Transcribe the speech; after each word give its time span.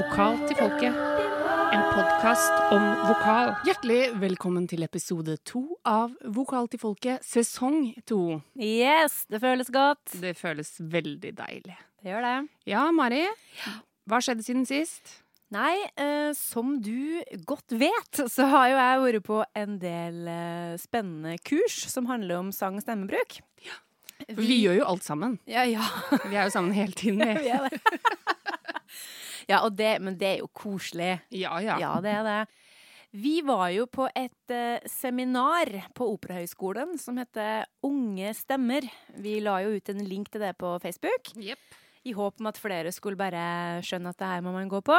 Vokal 0.00 0.38
til 0.48 0.56
folket. 0.56 0.94
En 1.76 1.82
podkast 1.92 2.54
om 2.72 2.84
vokal. 3.04 3.50
Hjertelig 3.68 4.14
velkommen 4.22 4.64
til 4.70 4.80
episode 4.86 5.34
to 5.44 5.60
av 5.84 6.14
Vokal 6.24 6.70
til 6.72 6.80
folket, 6.80 7.26
sesong 7.26 7.90
to. 8.08 8.38
Yes, 8.56 9.26
det 9.28 9.42
føles 9.42 9.68
godt. 9.74 10.14
Det 10.22 10.32
føles 10.38 10.72
veldig 10.80 11.34
deilig. 11.42 11.76
Det 12.00 12.14
gjør 12.14 12.24
det. 12.24 12.32
Ja, 12.72 12.86
Mari. 12.96 13.26
Hva 14.08 14.22
skjedde 14.24 14.46
siden 14.46 14.64
sist? 14.70 15.18
Nei, 15.52 15.74
eh, 16.00 16.32
som 16.38 16.78
du 16.80 17.20
godt 17.44 17.76
vet, 17.76 18.24
så 18.32 18.48
har 18.54 18.70
jo 18.72 18.80
jeg 18.80 19.04
vært 19.04 19.28
på 19.28 19.42
en 19.52 19.76
del 19.84 20.32
eh, 20.32 20.78
spennende 20.80 21.36
kurs 21.44 21.76
som 21.92 22.08
handler 22.08 22.40
om 22.40 22.54
sang 22.56 22.80
og 22.80 22.86
stemmebruk. 22.86 23.42
Vi, 24.30 24.40
vi 24.40 24.62
gjør 24.62 24.80
jo 24.80 24.88
alt 24.94 25.04
sammen. 25.04 25.36
Ja, 25.44 25.68
ja. 25.68 25.84
Vi 26.24 26.40
er 26.40 26.48
jo 26.48 26.56
sammen 26.56 26.72
hele 26.72 26.96
tiden. 26.96 27.20
vi 27.20 27.52
er 27.58 27.68
det. 27.68 27.84
Ja, 29.50 29.60
det, 29.68 29.92
men 30.02 30.16
det 30.20 30.28
er 30.34 30.42
jo 30.44 30.50
koselig. 30.54 31.18
Ja, 31.34 31.58
ja. 31.62 31.78
Ja, 31.82 31.94
det 32.04 32.14
er 32.20 32.26
det. 32.26 32.40
Vi 33.10 33.40
var 33.42 33.72
jo 33.74 33.88
på 33.90 34.06
et 34.14 34.52
uh, 34.54 34.78
seminar 34.86 35.66
på 35.98 36.06
Operahøgskolen 36.12 36.94
som 37.02 37.18
heter 37.18 37.66
Unge 37.86 38.30
stemmer. 38.38 38.86
Vi 39.18 39.40
la 39.42 39.56
jo 39.64 39.74
ut 39.74 39.90
en 39.90 40.04
link 40.06 40.30
til 40.30 40.44
det 40.44 40.52
på 40.60 40.76
Facebook. 40.82 41.32
Yep. 41.34 41.58
I 42.06 42.14
håp 42.16 42.38
om 42.40 42.48
at 42.48 42.60
flere 42.60 42.92
skulle 42.94 43.18
bare 43.18 43.82
skjønne 43.84 44.14
at 44.14 44.20
det 44.20 44.30
her 44.30 44.44
må 44.46 44.54
man 44.54 44.70
gå 44.70 44.78
på. 44.86 44.98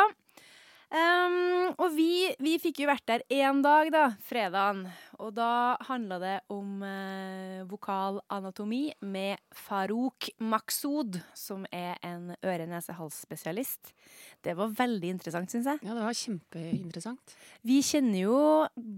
Um, 0.91 1.69
og 1.79 1.93
vi, 1.95 2.27
vi, 2.43 2.57
fikk 2.59 2.81
jo 2.83 2.89
vært 2.89 3.05
der 3.07 3.21
én 3.31 3.61
dag, 3.63 3.87
da, 3.93 4.01
fredagen. 4.27 4.81
Og 5.23 5.29
da 5.37 5.77
handla 5.87 6.17
det 6.19 6.33
om 6.51 6.81
uh, 6.83 7.61
vokalanatomi 7.69 8.81
med 9.07 9.39
Farouk 9.55 10.27
Maksud, 10.43 11.21
som 11.37 11.63
er 11.71 11.95
en 12.03 12.33
øre-nese-hals-spesialist. 12.43 13.93
Det 14.43 14.57
var 14.59 14.75
veldig 14.81 15.13
interessant, 15.15 15.53
syns 15.53 15.71
jeg. 15.71 15.79
Ja, 15.87 15.95
det 15.95 16.03
var 16.03 16.19
kjempeinteressant. 16.25 17.39
Vi 17.63 17.79
kjenner 17.87 18.25
jo 18.25 18.43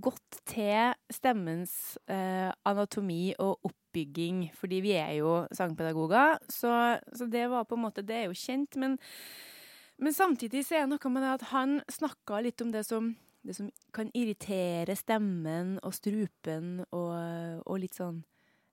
godt 0.01 0.41
til 0.49 0.97
stemmens 1.13 1.77
uh, 2.09 2.49
anatomi 2.65 3.35
og 3.37 3.69
oppbygging, 3.69 4.47
fordi 4.57 4.81
vi 4.81 4.97
er 4.97 5.19
jo 5.21 5.43
sangpedagoger. 5.53 6.41
Så, 6.49 6.73
så 7.13 7.29
det 7.29 7.51
var 7.53 7.69
på 7.69 7.77
en 7.77 7.85
måte 7.85 8.01
Det 8.01 8.23
er 8.23 8.31
jo 8.31 8.45
kjent, 8.47 8.81
men 8.81 8.97
men 10.01 10.15
samtidig 10.15 10.63
så 10.65 10.79
er 10.79 10.85
det 10.85 10.95
noe 10.95 11.13
med 11.13 11.25
det 11.25 11.31
at 11.37 11.47
han 11.53 11.79
snakka 11.91 12.41
litt 12.45 12.61
om 12.63 12.71
det 12.73 12.83
som, 12.87 13.13
det 13.45 13.57
som 13.57 13.69
kan 13.95 14.09
irritere 14.17 14.95
stemmen 14.97 15.77
og 15.83 15.95
strupen 15.95 16.79
og, 16.89 17.11
og 17.65 17.81
litt 17.83 17.99
sånn 17.99 18.23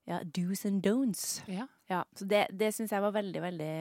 ja, 0.09 0.19
do's 0.25 0.65
and 0.67 0.81
don'ts. 0.85 1.41
Ja. 1.47 1.67
ja 1.89 2.01
så 2.17 2.25
det, 2.25 2.45
det 2.57 2.71
syns 2.75 2.93
jeg 2.93 3.03
var 3.03 3.13
veldig, 3.15 3.41
veldig 3.43 3.73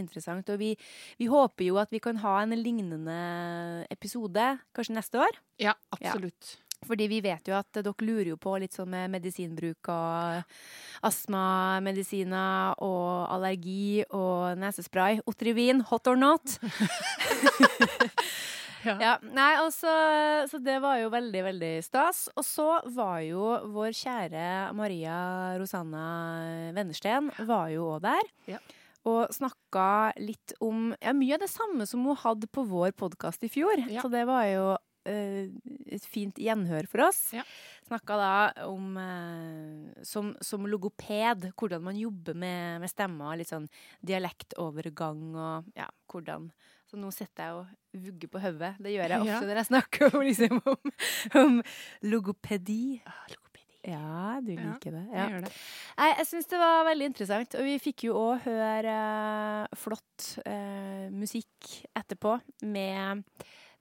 interessant. 0.00 0.50
Og 0.52 0.60
vi, 0.60 0.72
vi, 1.20 1.28
håper 1.30 1.68
jo 1.68 1.78
at 1.80 1.92
vi 1.94 2.02
kan 2.02 2.18
ha 2.24 2.38
en 2.42 2.56
lignende 2.58 3.18
episode 3.94 4.50
kanskje 4.76 4.96
neste 4.98 5.22
år. 5.22 5.38
Ja, 5.62 5.76
absolutt. 5.94 6.56
Ja. 6.56 6.64
Fordi 6.86 7.08
vi 7.10 7.18
vet 7.24 7.48
jo 7.48 7.56
at 7.58 7.68
dere 7.74 8.06
lurer 8.06 8.32
jo 8.32 8.38
på 8.40 8.54
litt 8.62 8.76
sånn 8.76 8.90
med 8.92 9.10
medisinbruk 9.10 9.90
og 9.90 11.08
astmamedisiner 11.08 12.78
og 12.84 13.26
allergi 13.34 14.04
og 14.14 14.58
nesespray. 14.60 15.18
Otrivin, 15.28 15.82
hot 15.90 16.06
or 16.10 16.18
not? 16.20 16.58
ja. 18.86 18.94
ja. 18.94 19.12
Nei, 19.26 19.50
altså 19.58 19.90
Så 20.50 20.62
det 20.62 20.78
var 20.84 21.02
jo 21.02 21.10
veldig, 21.12 21.44
veldig 21.50 21.74
stas. 21.84 22.28
Og 22.38 22.46
så 22.46 22.70
var 22.94 23.20
jo 23.26 23.52
vår 23.74 23.92
kjære 23.98 24.48
Maria 24.78 25.20
Rosanna 25.58 26.08
Wennersten 26.78 27.32
var 27.48 27.72
jo 27.74 27.94
òg 27.96 28.04
der. 28.06 28.34
Ja. 28.54 28.62
Og 29.08 29.32
snakka 29.34 30.14
litt 30.20 30.54
om 30.62 30.92
ja, 31.02 31.14
mye 31.16 31.36
av 31.36 31.42
det 31.42 31.50
samme 31.50 31.86
som 31.88 32.06
hun 32.06 32.18
hadde 32.22 32.50
på 32.50 32.64
vår 32.70 32.94
podkast 32.98 33.42
i 33.46 33.50
fjor. 33.50 33.82
Ja. 33.88 34.02
Så 34.04 34.10
det 34.12 34.26
var 34.28 34.46
jo 34.46 34.76
et 35.06 36.04
fint 36.10 36.36
gjenhør 36.38 36.86
for 36.90 37.06
oss. 37.08 37.20
Ja. 37.36 37.44
Snakka 37.88 38.16
da 38.20 38.30
om 38.66 38.96
uh, 38.98 40.02
som, 40.04 40.34
som, 40.44 40.66
logoped, 40.68 41.48
hvordan 41.56 41.82
man 41.84 41.96
jobber 41.96 42.34
med, 42.36 42.80
med 42.82 42.90
stemmer. 42.92 43.38
Litt 43.40 43.48
sånn 43.52 43.68
dialektovergang 44.04 45.22
og 45.36 45.70
ja, 45.78 45.88
hvordan 46.10 46.50
Så 46.88 46.96
nå 46.96 47.10
sitter 47.12 47.44
jeg 47.44 47.56
og 47.58 48.02
vugger 48.06 48.30
på 48.32 48.40
hodet. 48.40 48.70
Det 48.80 48.94
gjør 48.94 49.12
jeg 49.12 49.20
ofte 49.20 49.34
Ja. 49.34 49.40
når 49.48 49.58
jeg 49.60 49.68
snakker 49.68 50.08
om, 50.08 50.22
liksom, 50.28 50.62
om, 50.64 50.94
om 51.42 51.58
logopedi. 52.08 53.02
Ah, 53.04 53.26
logopedi. 53.28 53.44
Ja, 53.88 54.40
du 54.44 54.52
Ja, 54.52 54.64
liker 54.72 54.90
det. 54.96 55.02
Jeg 55.12 55.16
Ja. 55.20 55.26
gjør 55.28 55.44
det. 55.46 55.52
Nei, 55.98 56.08
jeg 56.18 56.26
syns 56.26 56.48
det 56.50 56.58
var 56.60 56.84
veldig 56.88 57.06
interessant. 57.12 57.54
Og 57.60 57.64
vi 57.68 57.76
fikk 57.78 58.04
jo 58.08 58.16
òg 58.20 58.42
høre 58.48 58.96
uh, 58.96 59.76
flott 59.76 60.26
uh, 60.48 61.08
musikk 61.12 61.70
etterpå 61.96 62.38
med 62.64 63.22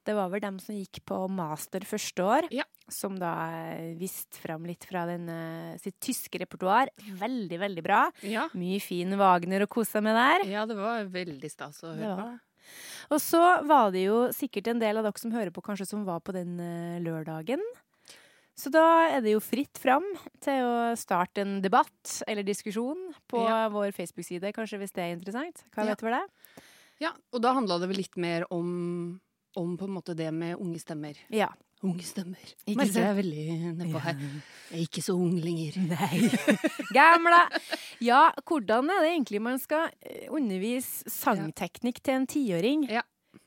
Det 0.08 0.16
var 0.16 0.30
vel 0.32 0.40
dem 0.44 0.58
som 0.64 0.76
gikk 0.78 1.02
på 1.10 1.18
master 1.30 1.84
første 1.84 2.24
år, 2.24 2.48
Ja. 2.56 2.64
som 2.88 3.18
da 3.20 3.34
eh, 3.52 3.94
viste 4.00 4.40
fram 4.40 4.64
litt 4.66 4.86
fra 4.88 5.04
den, 5.10 5.28
eh, 5.28 5.78
sitt 5.84 6.00
tyske 6.00 6.40
repertoar. 6.40 6.88
Veldig, 7.20 7.60
veldig 7.60 7.84
bra. 7.84 8.06
Ja. 8.24 8.48
Mye 8.56 8.80
fin 8.82 9.12
Wagner 9.20 9.66
å 9.66 9.68
kose 9.68 9.98
seg 9.98 10.04
med 10.08 10.16
der. 10.16 10.46
ja, 10.50 10.66
det 10.66 10.78
var 10.80 11.04
veldig 11.12 11.52
stas 11.52 11.84
å 11.84 11.92
høre 11.94 12.16
på. 12.22 12.30
Og 13.16 13.20
så 13.24 13.40
var 13.68 13.92
det 13.92 14.06
jo 14.08 14.28
sikkert 14.36 14.68
en 14.72 14.80
del 14.80 14.98
av 15.00 15.04
dere 15.08 15.20
som 15.20 15.32
hører 15.32 15.52
på, 15.56 15.62
kanskje 15.64 15.88
som 15.88 16.06
var 16.08 16.20
på 16.24 16.34
den 16.36 16.58
eh, 16.60 17.00
lørdagen. 17.04 17.62
Så 18.58 18.72
da 18.74 18.82
er 19.14 19.22
det 19.22 19.36
jo 19.36 19.40
fritt 19.44 19.78
fram 19.78 20.04
til 20.42 20.64
å 20.66 20.96
starte 20.98 21.44
en 21.44 21.60
debatt 21.62 22.24
eller 22.28 22.42
diskusjon 22.44 23.12
på 23.30 23.44
Ja. 23.44 23.68
vår 23.70 23.92
Facebook-side, 23.94 24.50
kanskje 24.56 24.80
hvis 24.82 24.92
det 24.96 25.04
er 25.04 25.14
interessant. 25.16 25.62
Hva 25.76 25.86
vet 25.86 26.00
du 26.00 26.08
hva 26.08 26.16
det 26.16 26.24
er? 26.24 26.64
Ja, 27.00 27.12
og 27.32 27.42
da 27.44 27.54
handla 27.54 27.78
det 27.80 27.88
vel 27.92 27.98
litt 28.02 28.18
mer 28.18 28.48
om, 28.50 29.20
om 29.58 29.74
på 29.80 29.88
en 29.88 29.96
måte 29.98 30.14
det 30.18 30.30
med 30.34 30.56
unge 30.62 30.80
stemmer. 30.82 31.18
Ja. 31.34 31.50
Unge 31.86 32.02
stemmer. 32.02 32.42
Ikke 32.66 32.80
Merker 32.80 33.02
jeg 33.04 33.10
er 33.12 33.18
veldig 33.20 33.58
nedpå 33.78 34.00
her. 34.02 34.22
Jeg 34.72 34.80
er 34.80 34.86
ikke 34.88 35.04
så 35.06 35.14
ung 35.14 35.36
lenger. 35.44 35.76
Nei. 35.92 36.22
Gamla! 36.98 37.44
Ja, 38.02 38.24
hvordan 38.50 38.90
er 38.96 39.04
det 39.06 39.12
egentlig 39.12 39.42
man 39.46 39.60
skal 39.62 39.92
eh, 40.02 40.26
undervise 40.34 41.06
sangteknikk 41.14 42.02
til 42.02 42.16
en 42.18 42.26
tiåring 42.34 42.88
Ja. 42.90 43.04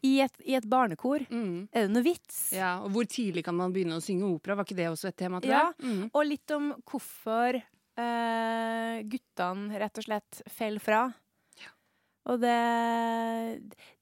i, 0.07 0.21
et, 0.23 0.39
i 0.47 0.55
et 0.59 0.69
barnekor? 0.71 1.25
Mm. 1.31 1.67
Er 1.75 1.89
det 1.89 1.95
noe 1.97 2.07
vits? 2.07 2.39
Ja, 2.55 2.77
og 2.85 2.95
hvor 2.95 3.09
tidlig 3.11 3.43
kan 3.49 3.59
man 3.59 3.75
begynne 3.75 3.99
å 3.99 4.05
synge 4.05 4.31
opera? 4.31 4.55
Var 4.61 4.69
ikke 4.69 4.79
det 4.79 4.87
også 4.93 5.11
et 5.11 5.19
tema, 5.25 5.43
til 5.43 5.51
Ja. 5.57 5.65
Mm. 5.83 6.07
Og 6.13 6.23
litt 6.31 6.55
om 6.55 6.71
hvorfor 6.87 7.59
eh, 7.59 9.03
guttene 9.11 9.83
rett 9.83 9.99
og 9.99 10.07
slett 10.07 10.43
faller 10.55 10.87
fra. 10.87 11.03
Ja. 11.59 11.75
Og 12.31 12.39
det, 12.47 12.55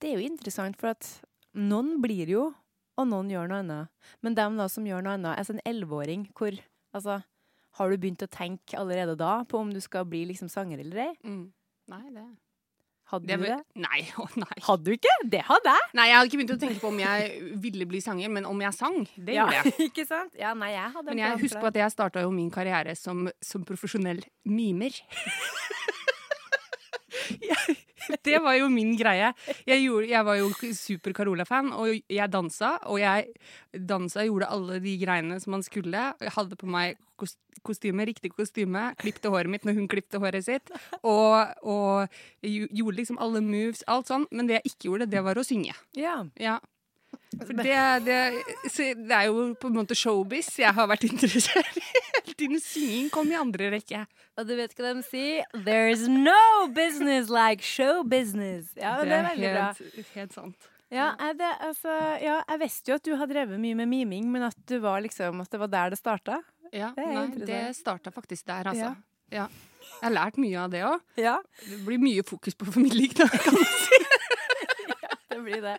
det 0.01 0.13
er 0.13 0.19
jo 0.21 0.29
interessant, 0.29 0.77
for 0.81 0.93
at 0.93 1.09
noen 1.59 1.99
blir 2.03 2.31
jo, 2.33 2.49
og 2.99 3.07
noen 3.11 3.31
gjør 3.31 3.51
noe 3.51 3.63
annet. 3.63 4.11
Men 4.25 4.37
dem 4.39 4.59
da 4.59 4.67
som 4.73 4.87
gjør 4.89 5.05
noe 5.05 5.19
annet, 5.19 5.39
altså 5.39 5.57
en 5.57 5.65
elleveåring 5.69 6.29
hvor 6.39 6.59
Altså, 6.97 7.19
har 7.77 7.91
du 7.93 8.01
begynt 8.01 8.23
å 8.25 8.31
tenke 8.33 8.79
allerede 8.81 9.13
da 9.21 9.43
på 9.45 9.59
om 9.61 9.69
du 9.69 9.79
skal 9.85 10.07
bli 10.09 10.23
liksom 10.31 10.49
sanger 10.49 10.81
eller 10.81 11.03
ei? 11.05 11.11
Mm. 11.21 11.43
Nei, 11.93 12.05
det, 12.15 12.25
Hadde 13.09 13.29
det 13.29 13.37
du 13.41 13.45
det? 13.49 13.59
Nei, 13.81 14.01
å 14.21 14.27
nei. 14.37 14.57
Hadde 14.67 14.85
du 14.85 14.95
ikke? 14.97 15.13
Det 15.33 15.41
hadde 15.49 15.73
jeg! 15.73 15.91
Nei, 15.97 16.07
jeg 16.11 16.19
hadde 16.19 16.31
ikke 16.31 16.41
begynt 16.43 16.55
å 16.57 16.59
tenke 16.61 16.83
på 16.83 16.91
om 16.91 16.99
jeg 17.01 17.53
ville 17.63 17.89
bli 17.89 18.01
sanger, 18.05 18.33
men 18.33 18.49
om 18.49 18.65
jeg 18.65 18.77
sang. 18.77 18.99
Det 19.17 19.37
gjorde 19.39 19.61
jeg. 19.61 19.75
ikke 19.89 20.05
sant? 20.09 20.35
Ja, 20.41 20.53
nei, 20.59 20.75
jeg 20.75 20.93
hadde 20.97 21.13
Men 21.13 21.23
jeg 21.23 21.43
husker 21.45 21.65
på 21.65 21.71
at 21.71 21.81
jeg 21.81 21.95
starta 21.95 22.25
jo 22.25 22.33
min 22.35 22.51
karriere 22.53 22.97
som, 22.99 23.29
som 23.45 23.65
profesjonell 23.69 24.21
mimer. 24.49 24.97
Det 28.25 28.39
var 28.41 28.55
jo 28.57 28.69
min 28.73 28.95
greie. 28.97 29.33
Jeg, 29.67 29.83
gjorde, 29.83 30.09
jeg 30.09 30.25
var 30.25 30.39
jo 30.39 30.73
super 30.77 31.13
Carola-fan, 31.17 31.73
og 31.77 31.91
jeg 32.09 32.33
dansa. 32.33 32.77
Og 32.89 33.01
jeg 33.03 33.29
dansa 33.91 34.25
gjorde 34.25 34.49
alle 34.55 34.79
de 34.85 34.95
greiene 35.03 35.37
som 35.43 35.57
man 35.57 35.65
skulle. 35.67 36.07
Jeg 36.23 36.35
hadde 36.37 36.57
på 36.59 36.71
meg 36.71 36.97
kostyme, 37.67 38.07
riktig 38.07 38.31
kostyme, 38.33 38.93
klipte 39.03 39.33
håret 39.35 39.51
mitt 39.51 39.67
når 39.67 39.81
hun 39.81 39.91
klipte 39.91 40.21
håret 40.23 40.47
sitt. 40.47 40.73
Og, 41.03 41.53
og 41.67 42.19
gjorde 42.47 42.97
liksom 43.01 43.21
alle 43.21 43.43
moves, 43.45 43.85
alt 43.91 44.11
sånn. 44.11 44.29
Men 44.31 44.49
det 44.49 44.61
jeg 44.61 44.73
ikke 44.73 44.91
gjorde, 44.91 45.11
det 45.13 45.25
var 45.27 45.41
å 45.41 45.47
synge. 45.47 45.77
Ja. 45.99 46.21
Ja. 46.41 46.59
For 47.37 47.53
det, 47.53 47.75
det, 48.07 48.19
det 48.73 49.13
er 49.13 49.27
jo 49.29 49.43
på 49.61 49.69
en 49.69 49.77
måte 49.77 49.97
showbiz 49.99 50.49
jeg 50.63 50.73
har 50.75 50.89
vært 50.89 51.05
interessert 51.11 51.77
i 51.77 51.85
hele 51.85 52.33
tiden. 52.33 52.61
Synging 52.65 53.11
kom 53.13 53.29
i 53.31 53.37
andre 53.37 53.69
rekke. 53.75 54.07
Og 54.39 54.49
du 54.49 54.55
vet 54.57 54.73
hva 54.79 54.95
de 54.97 55.05
sier? 55.05 55.45
There's 55.67 56.07
no 56.09 56.69
business 56.73 57.29
like 57.29 57.65
show 57.65 58.01
business. 58.03 58.73
Ja, 58.79 58.97
det, 59.03 59.11
det 59.11 59.19
er 59.19 59.29
veldig 59.29 59.53
bra. 59.53 59.67
helt, 59.77 60.13
helt 60.15 60.37
sant. 60.39 60.69
Ja, 60.89 61.11
det, 61.37 61.49
altså, 61.61 61.93
ja, 62.25 62.39
jeg 62.49 62.61
visste 62.63 62.95
jo 62.95 62.97
at 62.97 63.05
du 63.05 63.13
har 63.21 63.29
drevet 63.29 63.61
mye 63.61 63.77
med 63.77 63.91
miming, 63.91 64.31
men 64.33 64.47
at, 64.49 64.57
du 64.65 64.79
var 64.81 65.03
liksom, 65.05 65.43
at 65.45 65.53
det 65.53 65.61
var 65.61 65.73
der 65.75 65.93
det 65.93 66.01
starta. 66.01 66.41
Ja, 66.73 66.95
Det 66.97 67.05
nei, 67.13 67.27
det 67.49 67.61
starta 67.77 68.13
faktisk 68.13 68.47
der, 68.49 68.73
altså. 68.73 68.95
Ja. 68.97 69.45
Ja. 69.45 69.49
Jeg 69.99 70.07
har 70.07 70.15
lært 70.15 70.39
mye 70.41 70.61
av 70.63 70.73
det 70.73 70.81
òg. 70.87 71.01
Ja, 71.21 71.37
Det 71.67 71.79
blir 71.85 72.01
mye 72.01 72.25
fokus 72.25 72.57
på 72.57 72.69
formidling. 72.69 73.13
Da, 73.19 73.29
kan 73.29 73.57
man 73.57 73.69
si. 73.69 74.01
det 75.43 75.45
blir 75.47 75.63
det. 75.65 75.75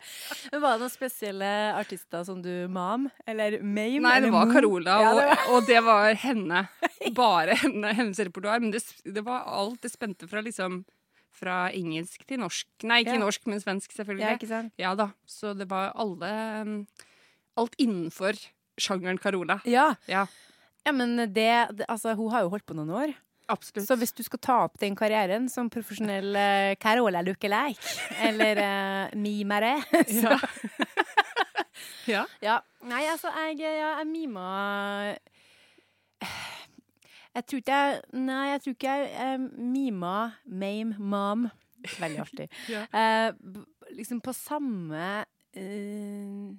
Men 0.52 0.62
var 0.64 0.76
det 0.78 0.84
noen 0.86 0.92
spesielle 0.94 1.50
artister 1.78 2.24
som 2.26 2.40
du 2.44 2.52
mam? 2.72 3.08
Eller 3.28 3.58
mame? 3.62 4.00
Nei, 4.06 4.16
det 4.24 4.32
var? 4.34 4.50
Carola, 4.52 4.96
Ja, 5.04 5.10
og, 5.12 5.20
det 5.20 5.26
var- 5.28 5.50
og 5.56 5.66
det 5.68 5.82
var 5.86 6.14
henne. 6.24 6.64
Bare 7.20 7.54
henne, 7.60 7.92
hennes 7.96 8.18
repertoar. 8.20 8.60
Men 8.64 8.72
det, 8.74 8.82
det 9.04 9.22
var 9.26 9.44
alt 9.46 9.80
det 9.84 9.92
spente 9.92 10.28
fra 10.30 10.42
liksom 10.44 10.82
fra 11.40 11.70
engelsk 11.72 12.24
til 12.28 12.40
norsk. 12.42 12.66
Nei, 12.84 12.98
ikke 13.04 13.14
Ja. 13.16 13.20
norsk, 13.22 13.46
men 13.48 13.60
svensk, 13.62 13.92
Ja, 13.94 14.00
selvfølgelig. 14.02 14.32
ikke 14.40 14.48
sant? 14.50 14.72
Ja 14.80 14.90
da. 14.98 15.06
Så 15.30 15.54
det 15.56 15.68
var 15.70 15.92
alle 15.94 16.30
um, 16.66 16.74
Alt 17.56 17.74
innenfor 17.80 18.36
sjangeren 18.80 19.18
Carola. 19.22 19.60
Ja. 19.64 19.94
Ja, 20.10 20.26
ja, 20.86 20.92
men 20.92 21.16
det, 21.32 21.46
det 21.76 21.86
Altså, 21.88 22.14
hun 22.18 22.30
har 22.34 22.42
jo 22.44 22.50
holdt 22.52 22.66
på 22.66 22.74
noen 22.76 22.90
år. 22.90 23.14
Absolutt. 23.52 23.86
Så 23.88 23.96
hvis 24.00 24.12
du 24.16 24.22
skal 24.26 24.40
ta 24.42 24.56
opp 24.66 24.78
den 24.80 24.96
karrieren 24.98 25.48
som 25.52 25.70
profesjonell 25.72 26.36
uh, 26.36 26.74
Carola 26.80 27.22
lookalike, 27.26 27.80
eller 28.26 28.60
uh, 28.62 29.18
mimere 29.18 29.76
så, 30.20 30.36
ja. 32.14 32.24
ja. 32.42 32.60
Nei, 32.88 33.02
altså, 33.10 33.32
jeg, 33.46 33.60
ja, 33.60 33.96
jeg 33.98 34.08
mima 34.10 34.46
Jeg 37.34 37.44
tror 37.46 37.62
ikke 37.62 37.80
jeg 37.80 38.00
Nei, 38.26 38.44
jeg 38.50 38.62
tror 38.64 38.76
ikke 38.76 38.94
jeg 38.96 39.10
eh, 39.24 39.44
mima 39.58 40.14
mame 40.46 40.96
mom. 40.98 41.48
Veldig 42.00 42.24
artig. 42.24 42.48
Ja. 42.74 42.84
uh, 42.92 43.62
liksom 43.96 44.20
på 44.20 44.32
samme 44.36 45.24
uh, 45.56 46.50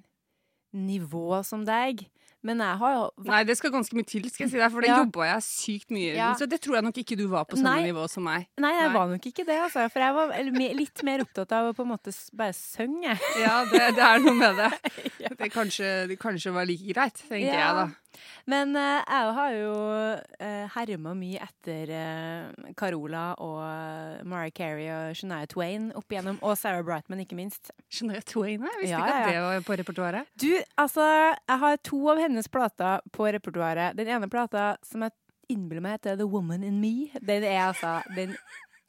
nivå 0.72 1.42
som 1.46 1.66
deg. 1.68 2.06
Men 2.42 2.58
jeg 2.58 2.76
har 2.80 2.92
jo 2.96 3.02
vært 3.22 3.30
Nei, 3.30 3.40
det 3.44 3.54
skal 3.56 3.70
ganske 3.70 3.94
mye 3.94 4.06
til, 4.10 4.24
skal 4.30 4.44
jeg 4.48 4.50
si 4.50 4.58
deg, 4.58 4.72
for 4.74 4.80
det 4.82 4.88
Ja. 4.90 4.96
jobba 5.04 5.26
jeg 5.28 5.42
sykt 5.46 5.90
mye. 5.94 6.14
Ja. 6.16 6.32
Så 6.34 6.48
det 6.50 6.58
tror 6.60 6.74
jeg 6.80 6.84
nok 6.88 6.98
ikke 6.98 7.16
du 7.16 7.28
var 7.30 7.44
på 7.46 7.56
samme 7.56 7.76
Nei. 7.78 7.86
nivå 7.92 8.08
som 8.10 8.24
meg. 8.26 8.48
Nei, 8.58 8.72
jeg 8.74 8.88
Nei. 8.88 8.96
var 8.98 9.06
nok 9.12 9.26
ikke 9.30 9.46
det, 9.46 9.58
altså. 9.68 9.86
For 9.92 10.00
jeg 10.02 10.14
var 10.14 10.34
litt 10.74 11.02
mer 11.06 11.22
opptatt 11.22 11.52
av 11.52 11.70
å 11.70 11.76
på 11.78 11.86
en 11.86 11.92
måte 11.94 12.10
bare 12.34 12.52
synge. 12.58 13.14
Ja, 13.38 13.64
det, 13.70 13.94
det 13.94 14.02
er 14.08 14.18
noe 14.26 14.34
med 14.34 14.56
det. 14.56 14.72
Det 15.42 15.48
kanskje, 15.54 16.06
det 16.10 16.18
kanskje 16.20 16.52
var 16.54 16.66
like 16.66 16.92
greit, 16.92 17.14
tenker 17.28 17.54
jeg 17.54 17.74
da. 17.78 17.86
Men 18.50 18.76
eh, 18.76 19.00
jeg 19.00 19.34
har 19.38 19.54
jo 19.56 19.74
uh, 20.42 20.64
herma 20.74 21.14
mye 21.16 21.42
etter 21.44 21.92
eh, 21.96 22.72
Carola 22.78 23.32
og 23.42 23.60
Mara 23.62 24.42
Mariah 24.42 24.54
Carey 24.56 24.88
og 24.90 25.16
Shania 25.16 25.46
Twain 25.46 25.90
opp 25.98 26.10
igjennom, 26.12 26.40
og 26.42 26.56
Sarah 26.58 26.82
Brightman, 26.86 27.22
ikke 27.22 27.38
minst. 27.38 27.70
Shania 27.92 28.22
Twain, 28.26 28.64
jeg 28.66 28.80
visste 28.80 28.96
Ja, 28.96 29.02
ikke 29.02 29.14
at 29.14 29.22
ja. 29.22 29.32
det 29.32 29.42
var 29.46 29.66
på 29.66 29.78
repertoaret. 29.82 30.32
Du, 30.40 30.50
altså, 30.80 31.06
jeg 31.36 31.58
har 31.64 31.82
to 31.86 32.00
av 32.12 32.22
hennes 32.22 32.48
plater 32.52 33.04
på 33.14 33.28
repertoaret. 33.36 33.96
Den 33.98 34.10
ene 34.10 34.30
plata 34.32 34.72
som 34.86 35.06
jeg 35.06 35.14
innbiller 35.52 35.84
meg 35.84 35.98
heter 35.98 36.18
The 36.20 36.26
Woman 36.28 36.64
in 36.66 36.80
Me. 36.82 37.10
Den 37.20 37.44
er 37.46 37.68
altså 37.68 38.00
Den, 38.16 38.34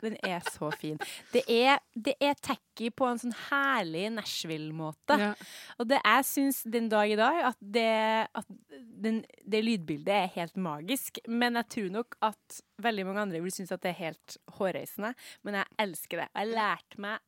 den 0.03 0.17
er 0.25 0.43
så 0.45 0.69
fin. 0.75 0.99
Det 1.33 1.43
er, 1.49 1.79
det 1.95 2.15
er 2.23 2.35
tacky 2.43 2.89
på 2.93 3.07
en 3.07 3.21
sånn 3.21 3.35
herlig 3.47 4.05
Nashville-måte. 4.17 5.17
Ja. 5.21 5.31
Og 5.79 5.89
det 5.89 5.99
jeg 6.01 6.27
syns 6.29 6.61
den 6.75 6.89
dag 6.91 7.11
i 7.13 7.19
dag 7.19 7.41
at 7.51 7.59
det, 7.59 7.87
at 8.27 8.55
den, 8.77 9.23
det 9.47 9.63
lydbildet 9.65 10.15
er 10.15 10.33
helt 10.37 10.59
magisk. 10.59 11.21
Men 11.27 11.59
jeg 11.61 11.71
tror 11.77 11.91
nok 11.97 12.19
at 12.29 12.61
veldig 12.83 13.07
mange 13.09 13.27
andre 13.27 13.43
vil 13.43 13.55
synes 13.55 13.73
at 13.75 13.83
det 13.85 13.93
er 13.93 14.01
helt 14.09 14.37
hårreisende. 14.57 15.13
Men 15.47 15.61
jeg 15.61 15.79
elsker 15.87 16.23
det. 16.23 16.29
Jeg 16.33 16.53
lærte 16.53 17.03
meg 17.03 17.23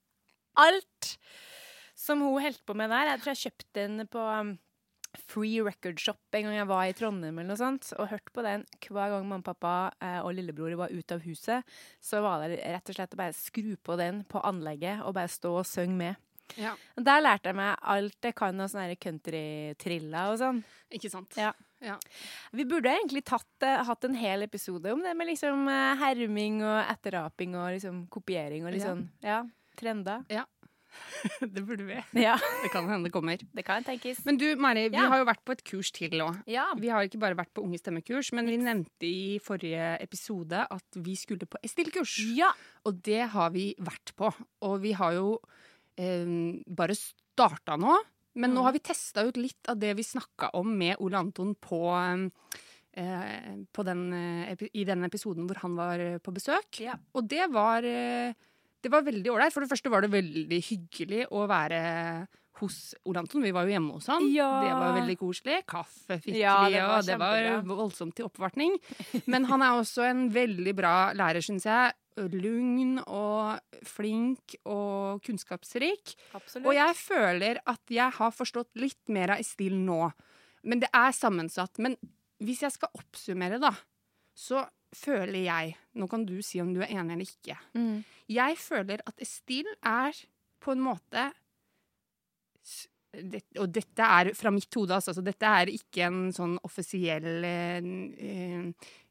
alt 0.60 1.16
som 1.95 2.22
hun 2.24 2.44
holdt 2.44 2.63
på 2.68 2.75
med 2.77 2.92
der. 2.92 3.13
Jeg 3.13 3.24
tror 3.24 3.33
jeg 3.33 3.44
kjøpte 3.45 3.74
den 3.80 4.07
på 4.12 4.24
Free 5.16 5.62
Record 5.66 6.00
Shop 6.00 6.18
en 6.36 6.44
gang 6.50 6.56
jeg 6.58 6.68
var 6.68 6.84
i 6.90 6.94
Trondheim 6.98 7.38
eller 7.40 7.52
noe 7.54 7.60
sånt, 7.60 7.92
og 8.00 8.10
hørte 8.12 8.32
på 8.36 8.44
den 8.46 8.66
hver 8.88 9.10
gang 9.16 9.26
mamma, 9.28 9.44
pappa 9.44 9.74
eh, 10.02 10.20
og 10.22 10.34
lillebror 10.38 10.76
var 10.80 10.94
ute 10.94 11.16
av 11.18 11.24
huset. 11.26 11.64
Så 12.04 12.22
var 12.26 12.44
det 12.48 12.60
rett 12.64 12.90
og 12.92 12.96
slett 13.00 13.14
å 13.16 13.22
bare 13.24 13.34
skru 13.38 13.76
på 13.78 13.98
den 14.00 14.24
på 14.30 14.42
anlegget 14.46 15.02
og 15.06 15.14
bare 15.18 15.32
stå 15.32 15.56
og 15.62 15.66
synge 15.70 15.96
med. 15.98 16.16
Ja, 16.62 16.76
Der 16.96 17.24
lærte 17.26 17.50
jeg 17.50 17.58
meg 17.58 17.80
alt 17.82 18.22
jeg 18.22 18.36
kan 18.38 18.60
av 18.62 18.70
sånne 18.70 18.94
countrytriller 19.02 20.32
og 20.34 20.38
sånn. 20.42 20.60
ikke 20.94 21.10
sant? 21.10 21.34
Ja. 21.40 21.54
Ja. 21.84 21.98
Vi 22.56 22.64
burde 22.66 22.90
egentlig 22.90 23.24
tatt, 23.28 23.50
eh, 23.62 23.82
hatt 23.84 24.06
en 24.08 24.16
hel 24.18 24.46
episode 24.46 24.94
om 24.94 25.02
det 25.04 25.12
med 25.18 25.28
liksom 25.28 25.68
eh, 25.70 25.96
herming 26.00 26.62
og 26.64 26.86
etteraping 26.90 27.56
og 27.60 27.74
liksom 27.76 28.08
kopiering 28.10 28.66
og 28.66 28.72
litt 28.74 28.82
Ja. 28.86 28.94
sånn 28.94 29.04
ja, 29.22 29.44
trender. 29.78 30.24
Det 31.54 31.64
burde 31.66 31.86
vi. 31.88 31.98
Ja, 32.22 32.36
Det 32.64 32.72
kan 32.72 32.88
hende 32.90 33.08
det 33.10 33.14
kommer. 33.14 33.38
det 33.38 33.66
kan 33.66 33.84
tenkes. 33.84 34.24
Men 34.26 34.38
du, 34.38 34.56
Mari, 34.56 34.90
vi 34.90 34.98
Ja. 34.98 35.08
har 35.10 35.20
jo 35.20 35.26
vært 35.26 35.44
på 35.46 35.52
et 35.56 35.64
kurs 35.64 35.92
til 35.92 36.12
nå. 36.12 36.30
Ja. 36.48 36.68
Vi 36.78 36.88
har 36.90 37.04
ikke 37.08 37.20
bare 37.20 37.36
vært 37.36 37.54
på 37.54 37.64
Unge 37.64 37.80
stemmekurs, 37.80 38.32
men 38.34 38.46
vi 38.48 38.58
nevnte 38.58 39.06
i 39.10 39.40
forrige 39.40 39.98
episode 40.02 40.66
at 40.70 40.84
vi 40.96 41.16
skulle 41.16 41.46
på 41.48 41.58
Estil-kurs. 41.64 42.18
ja. 42.36 42.52
Og 42.86 43.02
det 43.02 43.30
har 43.30 43.50
vi 43.52 43.74
vært 43.80 44.14
på. 44.16 44.34
Og 44.62 44.82
vi 44.82 44.92
har 44.94 45.14
jo 45.14 45.40
eh, 45.98 46.26
bare 46.68 46.94
starta 46.96 47.78
nå. 47.80 47.96
Men 48.36 48.52
nå 48.52 48.60
Mhm. 48.60 48.64
har 48.66 48.72
vi 48.74 48.80
testa 48.80 49.24
ut 49.24 49.38
litt 49.38 49.70
av 49.70 49.80
det 49.80 49.96
vi 49.96 50.04
snakka 50.04 50.50
om 50.56 50.78
med 50.78 50.98
Ole 51.00 51.16
Anton 51.18 51.56
på, 51.56 51.80
eh, 52.94 53.56
på 53.74 53.84
den, 53.86 54.14
eh, 54.14 54.56
i 54.74 54.84
den 54.84 55.04
episoden 55.06 55.48
hvor 55.48 55.56
han 55.62 55.76
var 55.78 56.00
eh, 56.00 56.18
på 56.20 56.34
besøk. 56.36 56.80
Ja. 56.80 56.96
Og 57.16 57.28
det 57.28 57.50
var, 57.52 57.84
eh, 57.84 58.34
det 58.86 58.94
var 58.94 59.06
veldig 59.06 59.32
ålreit. 59.34 59.54
For 59.56 59.66
det 59.66 59.72
første 59.72 59.92
var 59.92 60.06
det 60.06 60.14
veldig 60.14 60.60
hyggelig 60.70 61.26
å 61.34 61.46
være 61.50 61.80
hos 62.62 62.78
Ole 63.10 63.20
Anton. 63.24 63.44
Vi 63.44 63.52
var 63.56 63.68
jo 63.68 63.74
hjemme 63.74 63.98
hos 63.98 64.08
han. 64.12 64.28
Ja. 64.32 64.48
Det 64.64 64.72
var 64.78 64.96
veldig 65.00 65.18
koselig. 65.20 65.60
Kaffe 65.70 66.20
fikk 66.24 66.38
Ja, 66.40 66.56
vi, 66.70 66.80
og 66.80 67.08
det 67.08 67.18
var 67.20 67.66
voldsomt 67.68 68.16
til 68.16 68.30
oppvartning. 68.30 68.78
Men 69.32 69.48
han 69.50 69.66
er 69.66 69.80
også 69.80 70.06
en 70.08 70.28
veldig 70.34 70.76
bra 70.78 70.96
lærer, 71.18 71.44
syns 71.44 71.68
jeg. 71.68 71.96
Lugn 72.16 73.02
og 73.12 73.58
flink 73.84 74.56
og 74.64 75.20
kunnskapsrik. 75.26 76.14
Absolutt. 76.38 76.70
Og 76.70 76.78
jeg 76.78 76.96
føler 77.02 77.60
at 77.68 77.92
jeg 77.92 78.18
har 78.22 78.32
forstått 78.32 78.72
litt 78.80 79.02
mer 79.12 79.36
av 79.36 79.44
Estil 79.44 79.76
nå. 79.82 80.08
Men 80.64 80.86
det 80.86 80.94
er 80.96 81.12
sammensatt. 81.18 81.82
Men 81.84 81.98
hvis 82.40 82.64
jeg 82.64 82.78
skal 82.78 82.96
oppsummere, 82.96 83.60
da, 83.60 83.74
så 84.36 84.64
føler 84.94 85.46
jeg 85.46 85.76
Nå 85.96 86.08
kan 86.12 86.26
du 86.26 86.42
si 86.44 86.60
om 86.62 86.74
du 86.74 86.82
er 86.82 86.92
enig 86.92 87.14
eller 87.16 87.26
ikke. 87.26 87.58
mm. 87.74 88.04
Jeg 88.30 88.58
føler 88.58 89.02
at 89.06 89.20
Estil 89.22 89.66
er 89.86 90.14
på 90.60 90.72
en 90.74 90.82
måte 90.82 91.32
det, 93.16 93.44
Og 93.62 93.70
dette 93.72 94.04
er 94.04 94.32
fra 94.36 94.52
mitt 94.52 94.74
hode, 94.76 94.96
altså. 94.98 95.14
Så 95.16 95.24
dette 95.24 95.48
er 95.48 95.70
ikke 95.72 96.08
en 96.10 96.22
sånn 96.36 96.58
offisiell 96.68 97.46
eh, 97.48 97.86
eh, 98.28 98.66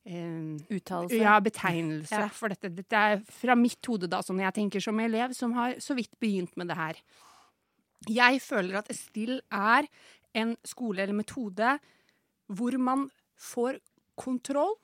eh, 0.05 0.77
Uttalelse. 0.77 1.17
ja, 1.23 1.39
betegnelse 1.41 2.11
Ja. 2.25 2.29
for 2.29 2.53
dette. 2.53 2.69
Dette 2.75 2.93
er 3.15 3.23
fra 3.25 3.55
mitt 3.57 3.81
hode, 3.89 4.11
da, 4.11 4.21
sånn 4.21 4.43
jeg 4.45 4.53
tenker 4.59 4.83
som 4.85 5.01
elev 5.01 5.33
som 5.35 5.55
har 5.57 5.79
så 5.81 5.97
vidt 5.97 6.13
begynt 6.21 6.53
med 6.61 6.69
det 6.69 6.77
her. 6.77 7.01
Jeg 8.13 8.43
føler 8.45 8.77
at 8.83 8.91
Estil 8.93 9.39
er 9.51 9.89
en 10.35 10.57
skole 10.67 11.01
eller 11.01 11.17
metode 11.17 11.79
hvor 12.53 12.77
man 12.79 13.07
får 13.41 13.79
kontroll 14.21 14.75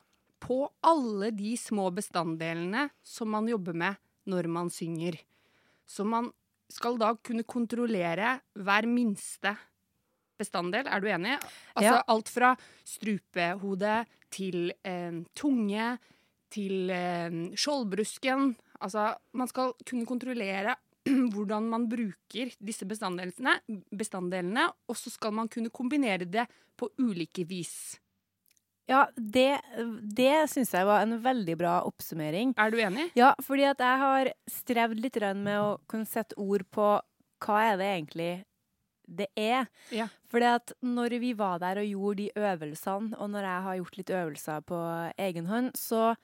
på 0.40 0.62
alle 0.86 1.30
de 1.36 1.54
små 1.60 1.90
bestanddelene 1.94 2.88
som 3.04 3.30
man 3.30 3.48
jobber 3.50 3.76
med 3.76 4.00
når 4.30 4.48
man 4.48 4.70
synger. 4.72 5.18
Så 5.86 6.04
man 6.06 6.30
skal 6.70 6.98
da 7.00 7.12
kunne 7.26 7.42
kontrollere 7.44 8.38
hver 8.54 8.86
minste 8.88 9.56
bestanddel. 10.40 10.86
Er 10.88 11.00
du 11.02 11.08
enig? 11.10 11.36
Altså 11.76 11.96
Ja. 11.98 12.02
alt 12.08 12.28
fra 12.32 12.54
strupehode 12.86 14.06
til 14.30 14.72
eh, 14.84 15.20
tunge 15.34 15.98
til 16.50 16.90
eh, 16.90 17.30
skjoldbrusken. 17.54 18.54
Altså, 18.80 19.14
man 19.34 19.48
skal 19.50 19.74
kunne 19.84 20.06
kontrollere 20.06 20.76
hvordan 21.34 21.68
man 21.68 21.88
bruker 21.88 22.52
disse 22.60 22.86
bestanddelene, 22.88 23.58
bestanddelene, 23.96 24.68
og 24.88 24.96
så 24.96 25.10
skal 25.12 25.32
man 25.32 25.48
kunne 25.48 25.70
kombinere 25.70 26.24
det 26.28 26.46
på 26.76 26.88
ulike 26.98 27.44
vis. 27.48 27.98
Ja, 28.90 29.04
det, 29.14 29.60
det 30.18 30.34
syns 30.50 30.72
jeg 30.74 30.86
var 30.88 31.04
en 31.04 31.14
veldig 31.22 31.54
bra 31.60 31.78
oppsummering. 31.86 32.56
Er 32.58 32.72
du 32.74 32.80
enig? 32.82 33.06
Ja, 33.18 33.32
fordi 33.46 33.68
at 33.70 33.82
jeg 33.84 34.02
har 34.02 34.32
strevd 34.50 35.02
litt 35.04 35.18
med 35.38 35.56
å 35.60 35.76
kunne 35.90 36.10
sette 36.10 36.34
ord 36.40 36.66
på 36.74 36.92
hva 37.40 37.60
er 37.70 37.78
det 37.80 37.90
egentlig 37.94 38.32
det 39.10 39.26
er. 39.38 39.66
Ja. 39.94 40.06
Fordi 40.30 40.50
at 40.50 40.74
når 40.86 41.16
vi 41.22 41.32
var 41.38 41.60
der 41.62 41.80
og 41.82 41.88
gjorde 41.88 42.22
de 42.22 42.28
øvelsene, 42.50 43.16
og 43.18 43.32
når 43.32 43.46
jeg 43.46 43.64
har 43.66 43.78
gjort 43.80 43.98
litt 43.98 44.12
øvelser 44.20 44.66
på 44.66 44.80
egen 45.26 45.50
hånd, 45.50 45.72
så, 45.78 46.14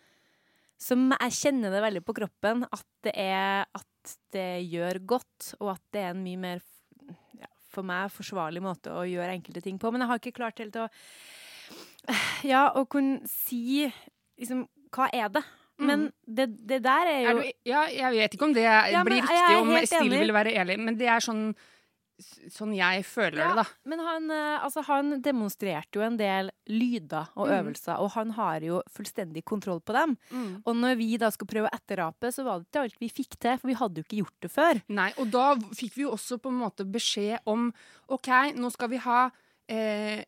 så 0.78 0.98
jeg 0.98 1.38
kjenner 1.40 1.74
det 1.74 1.82
veldig 1.86 2.04
på 2.06 2.16
kroppen 2.20 2.66
at 2.68 2.86
det 3.06 3.14
er 3.14 3.66
at 3.66 4.16
det 4.34 4.66
gjør 4.70 5.02
godt, 5.14 5.54
og 5.58 5.74
at 5.74 5.82
det 5.94 6.04
er 6.04 6.12
en 6.14 6.22
mye 6.22 6.42
mer 6.42 6.62
ja, 7.34 7.50
for 7.72 7.86
meg 7.86 8.12
forsvarlig 8.14 8.62
måte 8.62 8.94
å 8.94 9.02
gjøre 9.06 9.34
enkelte 9.34 9.64
ting 9.64 9.80
på. 9.82 9.90
Men 9.90 10.04
jeg 10.04 10.12
har 10.12 10.22
ikke 10.22 10.38
klart 10.38 10.62
helt 10.62 10.78
å 10.78 10.86
Ja, 12.46 12.68
å 12.78 12.84
kunne 12.88 13.26
si 13.30 13.86
liksom 14.38 14.66
Hva 14.94 15.08
er 15.12 15.30
det? 15.34 15.42
Men 15.76 16.06
det, 16.24 16.46
det 16.64 16.78
der 16.86 17.08
er 17.10 17.18
jo 17.20 17.30
Er 17.32 17.40
du, 17.42 17.48
ja, 17.68 17.80
jeg 17.92 18.12
vet 18.14 18.34
ikke 18.36 18.46
om 18.48 18.54
det 18.56 18.62
Ja, 18.64 19.02
blir 19.04 19.18
men, 19.20 19.26
riktig, 19.26 19.56
om 19.60 19.72
Stille 19.84 20.04
ville 20.08 20.20
vil 20.24 20.36
være 20.38 20.54
enig, 20.62 20.76
men 20.80 20.96
det 20.96 21.08
er 21.12 21.20
sånn, 21.20 21.50
sånn 22.48 22.70
jeg 22.72 23.02
føler 23.04 23.42
Ja, 23.42 23.48
det, 23.50 23.56
da. 23.60 23.64
Men 23.92 24.00
han, 24.06 24.30
eh, 24.32 24.62
altså, 24.64 24.80
han 24.88 25.18
demonstrerte 25.20 25.98
jo 25.98 26.04
en 26.06 26.16
del 26.16 26.48
lyder 26.72 27.28
og 27.36 27.50
Mm. 27.50 27.56
øvelser, 27.58 27.98
og 28.00 28.08
han 28.14 28.30
har 28.38 28.64
jo 28.64 28.78
fullstendig 28.88 29.42
kontroll 29.44 29.82
på 29.84 29.92
dem. 29.92 30.14
Og 30.64 30.72
når 30.80 30.96
vi 30.96 31.10
da 31.20 31.28
skulle 31.34 31.52
prøve 31.52 31.68
å 31.68 31.76
etterape, 31.76 32.30
så 32.32 32.46
var 32.46 32.60
det 32.62 32.70
ikke 32.70 32.84
alt 32.86 32.96
vi 33.02 33.10
fikk 33.12 33.36
til, 33.38 33.58
for 33.60 33.68
vi 33.68 33.76
hadde 33.76 34.00
jo 34.00 34.06
ikke 34.06 34.22
gjort 34.22 34.40
det 34.46 34.50
før. 34.54 34.80
Nei, 34.88 35.10
og 35.20 35.28
da 35.34 35.50
fikk 35.76 35.92
vi 35.98 36.06
jo 36.06 36.14
også 36.16 36.38
på 36.40 36.48
en 36.48 36.62
måte 36.62 36.88
beskjed 36.88 37.44
om 37.44 37.68
OK, 38.08 38.32
nå 38.56 38.72
skal 38.72 38.88
vi 38.88 38.96
ha 39.04 39.26
eh, 39.68 40.24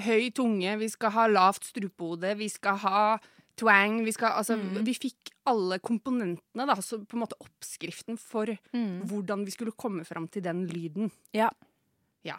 høy 0.00 0.30
tunge, 0.34 0.78
vi 0.78 0.88
skal 0.88 1.10
ha 1.10 1.26
lavt 1.28 1.64
strupehode, 1.68 2.36
vi 2.38 2.48
skal 2.48 2.76
ha 2.76 3.18
twang. 3.56 4.04
Vi, 4.04 4.12
skal, 4.12 4.32
altså, 4.40 4.56
Mm. 4.56 4.84
vi 4.86 4.94
fikk 4.94 5.30
alle 5.46 5.78
komponentene, 5.78 6.66
da, 6.66 6.74
så 6.80 6.98
på 7.04 7.14
en 7.18 7.20
måte 7.26 7.36
oppskriften 7.40 8.16
for 8.18 8.46
hvordan 8.72 9.44
vi 9.44 9.50
skulle 9.50 9.72
komme 9.76 10.04
fram 10.04 10.28
til 10.28 10.42
den 10.42 10.66
lyden. 10.66 11.10
Ja. 11.34 11.50
Ja. 12.24 12.36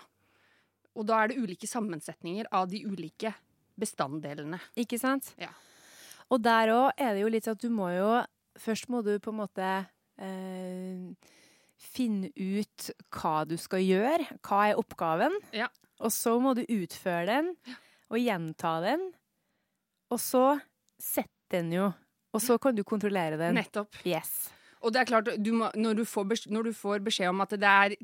Og 0.96 1.06
da 1.06 1.24
er 1.24 1.28
det 1.30 1.38
ulike 1.38 1.68
sammensetninger 1.68 2.46
av 2.52 2.68
de 2.70 2.84
ulike 2.86 3.34
bestanddelene. 3.80 4.60
Ikke 4.78 5.00
sant? 5.00 5.34
Ja. 5.38 5.50
Og 6.32 6.42
der 6.42 6.68
òg 6.74 6.92
er 6.98 7.14
det 7.14 7.22
jo 7.22 7.30
litt 7.30 7.44
sånn 7.46 7.58
at 7.58 7.62
du 7.62 7.70
må 7.70 7.90
jo 7.96 8.24
Først 8.56 8.86
må 8.88 9.04
du 9.04 9.18
på 9.18 9.32
en 9.32 9.40
måte 9.40 9.88
eh, 10.22 11.14
finne 11.76 12.30
ut 12.38 12.90
hva 13.10 13.44
du 13.50 13.56
skal 13.58 13.82
gjøre. 13.82 14.28
Hva 14.46 14.60
er 14.70 14.78
oppgaven? 14.78 15.34
Ja. 15.52 15.68
Og 16.04 16.12
så 16.12 16.36
må 16.44 16.54
du 16.58 16.64
utføre 16.68 17.26
den, 17.30 17.54
og 18.12 18.20
gjenta 18.20 18.76
den. 18.84 19.06
Og 20.12 20.20
så 20.22 20.60
sett 21.02 21.32
den 21.54 21.72
jo. 21.74 21.92
Og 22.34 22.42
så 22.42 22.58
kan 22.62 22.76
du 22.76 22.84
kontrollere 22.84 23.38
den. 23.40 23.56
Nettopp. 23.58 23.96
Yes. 24.06 24.52
Og 24.84 24.94
det 24.94 25.04
er 25.04 25.10
klart, 25.10 25.30
du 25.40 25.54
må, 25.56 25.70
når, 25.80 26.02
du 26.02 26.06
får 26.06 26.26
beskjed, 26.32 26.54
når 26.54 26.70
du 26.70 26.74
får 26.76 27.04
beskjed 27.06 27.32
om 27.32 27.44
at 27.46 27.56
det 27.56 27.70
er 27.70 27.96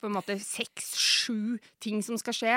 på 0.00 0.08
en 0.08 0.16
måte 0.16 0.36
seks-sju 0.40 1.56
ting 1.82 2.00
som 2.04 2.18
skal 2.20 2.36
skje, 2.36 2.56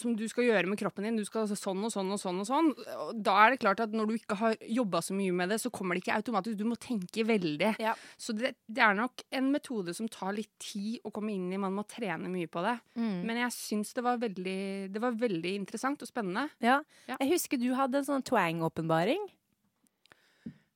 som 0.00 0.14
du 0.16 0.24
skal 0.30 0.46
gjøre 0.48 0.68
med 0.70 0.78
kroppen 0.80 1.06
din, 1.06 1.18
du 1.18 1.24
skal 1.26 1.44
altså 1.44 1.58
sånn 1.58 1.82
og 1.86 1.92
sånn 1.92 2.12
og 2.14 2.20
sånn 2.20 2.40
og 2.42 2.48
sånn, 2.48 2.70
da 3.14 3.36
er 3.44 3.54
det 3.54 3.60
klart 3.64 3.82
at 3.84 3.94
når 3.96 4.10
du 4.10 4.14
ikke 4.16 4.38
har 4.40 4.56
jobba 4.60 5.02
så 5.04 5.16
mye 5.16 5.34
med 5.36 5.52
det, 5.52 5.60
så 5.62 5.72
kommer 5.74 5.96
det 5.96 6.04
ikke 6.04 6.18
automatisk. 6.18 6.58
Du 6.60 6.66
må 6.68 6.78
tenke 6.80 7.26
veldig. 7.26 7.74
Ja. 7.82 7.94
Så 8.20 8.36
det, 8.36 8.54
det 8.66 8.84
er 8.84 8.96
nok 8.98 9.24
en 9.34 9.50
metode 9.54 9.94
som 9.96 10.10
tar 10.12 10.34
litt 10.36 10.52
tid 10.62 11.04
å 11.04 11.12
komme 11.14 11.34
inn 11.34 11.50
i. 11.52 11.60
Man 11.60 11.76
må 11.76 11.86
trene 11.90 12.30
mye 12.32 12.50
på 12.50 12.62
det. 12.64 12.76
Mm. 12.98 13.22
Men 13.26 13.42
jeg 13.44 13.56
syns 13.56 13.94
det 13.96 14.04
det 14.04 15.00
var 15.02 15.16
veldig 15.18 15.54
interessant 15.58 16.02
og 16.04 16.10
spennende. 16.10 16.48
Ja. 16.64 16.80
Ja. 17.08 17.18
Jeg 17.20 17.34
husker 17.34 17.60
du 17.60 17.70
hadde 17.76 18.00
en 18.00 18.08
sånn 18.08 18.26
twang-åpenbaring. 18.26 19.26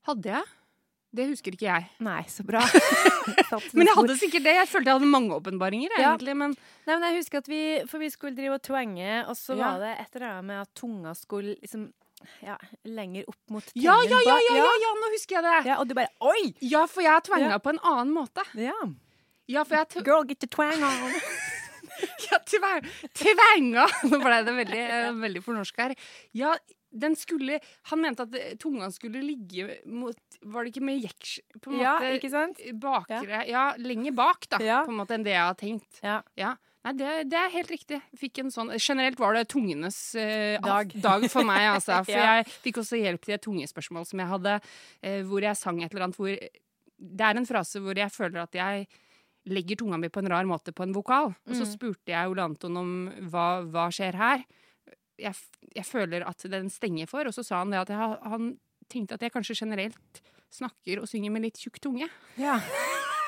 Hadde 0.08 0.32
jeg? 0.32 0.57
Det 1.18 1.26
husker 1.32 1.54
ikke 1.56 1.66
jeg. 1.66 1.86
Nei, 2.06 2.20
så 2.30 2.44
bra. 2.46 2.60
Men 3.76 3.88
jeg 3.88 3.96
hadde 3.98 4.14
sikkert 4.20 4.44
det. 4.46 4.52
Jeg 4.60 4.68
følte 4.70 4.92
jeg 4.92 4.98
hadde 5.00 5.08
mange 5.10 5.34
åpenbaringer, 5.34 5.90
Ja. 5.98 6.12
egentlig. 6.12 6.36
Men 6.38 6.54
Nei, 6.86 6.94
men 6.96 7.06
jeg 7.10 7.18
husker 7.18 7.42
at 7.42 7.48
vi 7.50 7.62
For 7.90 7.98
vi 8.00 8.08
skulle 8.14 8.36
drive 8.38 8.54
og 8.56 8.62
twange, 8.64 9.24
og 9.28 9.34
så 9.36 9.56
Ja. 9.58 9.72
var 9.74 9.80
det 9.82 9.94
et 10.04 10.14
eller 10.16 10.28
annet 10.30 10.44
med 10.52 10.60
at 10.62 10.70
tunga 10.78 11.14
skulle 11.18 11.56
liksom 11.60 11.88
ja, 12.42 12.56
lenger 12.84 13.28
opp 13.30 13.52
mot 13.54 13.66
ja, 13.78 13.92
tennene 13.94 14.10
ja, 14.10 14.18
ja, 14.26 14.32
bak. 14.34 14.46
ja, 14.50 14.54
ja, 14.58 14.70
ja, 14.82 14.94
nå 14.98 15.10
husker 15.12 15.36
jeg 15.36 15.44
det! 15.44 15.58
Ja, 15.68 15.76
Og 15.78 15.86
du 15.86 15.94
bare 15.94 16.08
Oi! 16.20 16.54
Ja, 16.66 16.80
for 16.90 17.02
jeg 17.02 17.22
Ja. 17.44 17.58
på 17.62 17.70
en 17.70 17.78
annen 17.78 18.10
måte. 18.14 18.42
Ja. 18.58 18.74
Ja, 19.46 19.62
for 19.64 19.76
jeg 19.76 20.04
Girl, 20.04 20.24
get 20.26 20.40
the 20.40 20.48
twang 20.50 20.82
on. 20.82 21.14
ja, 22.30 22.38
tvenga! 22.42 23.86
Nå 24.10 24.18
ble 24.22 24.40
det 24.46 24.54
veldig, 24.56 24.82
eh, 24.82 25.12
veldig 25.14 25.42
fornorsk 25.46 25.78
her. 25.78 25.94
Ja, 26.34 26.56
den 26.90 27.14
skulle 27.16 27.60
Han 27.92 28.00
mente 28.02 28.26
at 28.26 28.58
tunga 28.58 28.90
skulle 28.90 29.22
ligge 29.22 29.78
mot 29.86 30.16
Var 30.44 30.64
det 30.64 30.70
ikke 30.74 30.84
med 30.86 31.00
jeks... 31.02 31.40
På 31.60 31.72
en 31.72 31.80
Ja, 31.80 31.96
måte 31.98 32.14
ikke 32.20 32.30
sant? 32.30 32.60
bakere 32.80 33.40
Ja, 33.48 33.72
lenger 33.76 34.12
bak, 34.14 34.48
da, 34.48 34.58
Ja. 34.62 34.84
på 34.86 34.92
en 34.92 34.98
måte, 35.00 35.14
enn 35.16 35.24
det 35.26 35.32
jeg 35.34 35.42
har 35.42 35.54
tenkt. 35.58 36.00
Ja. 36.02 36.20
Ja. 36.38 36.52
Nei, 36.84 36.92
det, 36.94 37.08
det 37.28 37.36
er 37.40 37.50
helt 37.50 37.68
riktig. 37.74 37.98
Fikk 38.16 38.38
en 38.38 38.50
sånn, 38.54 38.70
generelt 38.78 39.18
var 39.18 39.34
det 39.34 39.48
tungenes 39.50 40.14
eh, 40.14 40.60
Dag. 40.62 40.92
dag 41.02 41.26
for 41.28 41.42
meg, 41.44 41.64
altså. 41.74 41.98
For 42.06 42.12
Ja. 42.14 42.36
jeg 42.38 42.46
fikk 42.62 42.78
også 42.84 42.96
hjelp 43.02 43.20
til 43.26 43.34
et 43.34 43.42
tungespørsmål 43.42 44.06
som 44.06 44.22
jeg 44.22 44.28
hadde, 44.30 44.54
eh, 45.02 45.22
hvor 45.26 45.42
jeg 45.42 45.56
sang 45.58 45.82
et 45.82 45.90
eller 45.92 46.06
annet 46.06 46.16
hvor 46.16 46.30
Det 46.98 47.20
er 47.26 47.36
en 47.36 47.46
frase 47.46 47.78
hvor 47.82 47.94
jeg 47.98 48.10
føler 48.10 48.42
at 48.42 48.52
jeg 48.54 48.86
legger 49.46 49.76
tunga 49.78 49.98
mi 49.98 50.08
på 50.08 50.18
en 50.22 50.30
rar 50.30 50.44
måte 50.44 50.72
på 50.74 50.82
en 50.86 50.92
vokal. 50.94 51.34
Og 51.46 51.54
så 51.54 51.62
Mm. 51.66 51.72
spurte 51.74 52.10
jeg 52.14 52.28
Ole 52.30 52.42
Anton 52.42 52.76
om 52.76 53.10
hva, 53.30 53.62
hva 53.66 53.88
skjer 53.90 54.14
her. 54.14 54.44
Jeg, 55.18 55.34
jeg 55.74 55.84
føler 55.84 56.22
at 56.26 56.38
den 56.50 56.68
stenger 56.70 57.06
for, 57.10 57.26
og 57.26 57.34
så 57.34 57.44
sa 57.44 57.58
han 57.62 57.70
det 57.70 57.78
at 57.82 57.88
jeg, 57.88 58.18
han 58.22 58.58
tenkte 58.90 59.18
at 59.18 59.24
jeg 59.24 59.34
kanskje 59.34 59.58
generelt 59.62 60.22
snakker 60.54 61.02
og 61.02 61.10
synger 61.10 61.34
med 61.34 61.44
litt 61.46 61.60
tjukk 61.60 61.78
tunge. 61.82 62.08
Ja. 62.40 62.56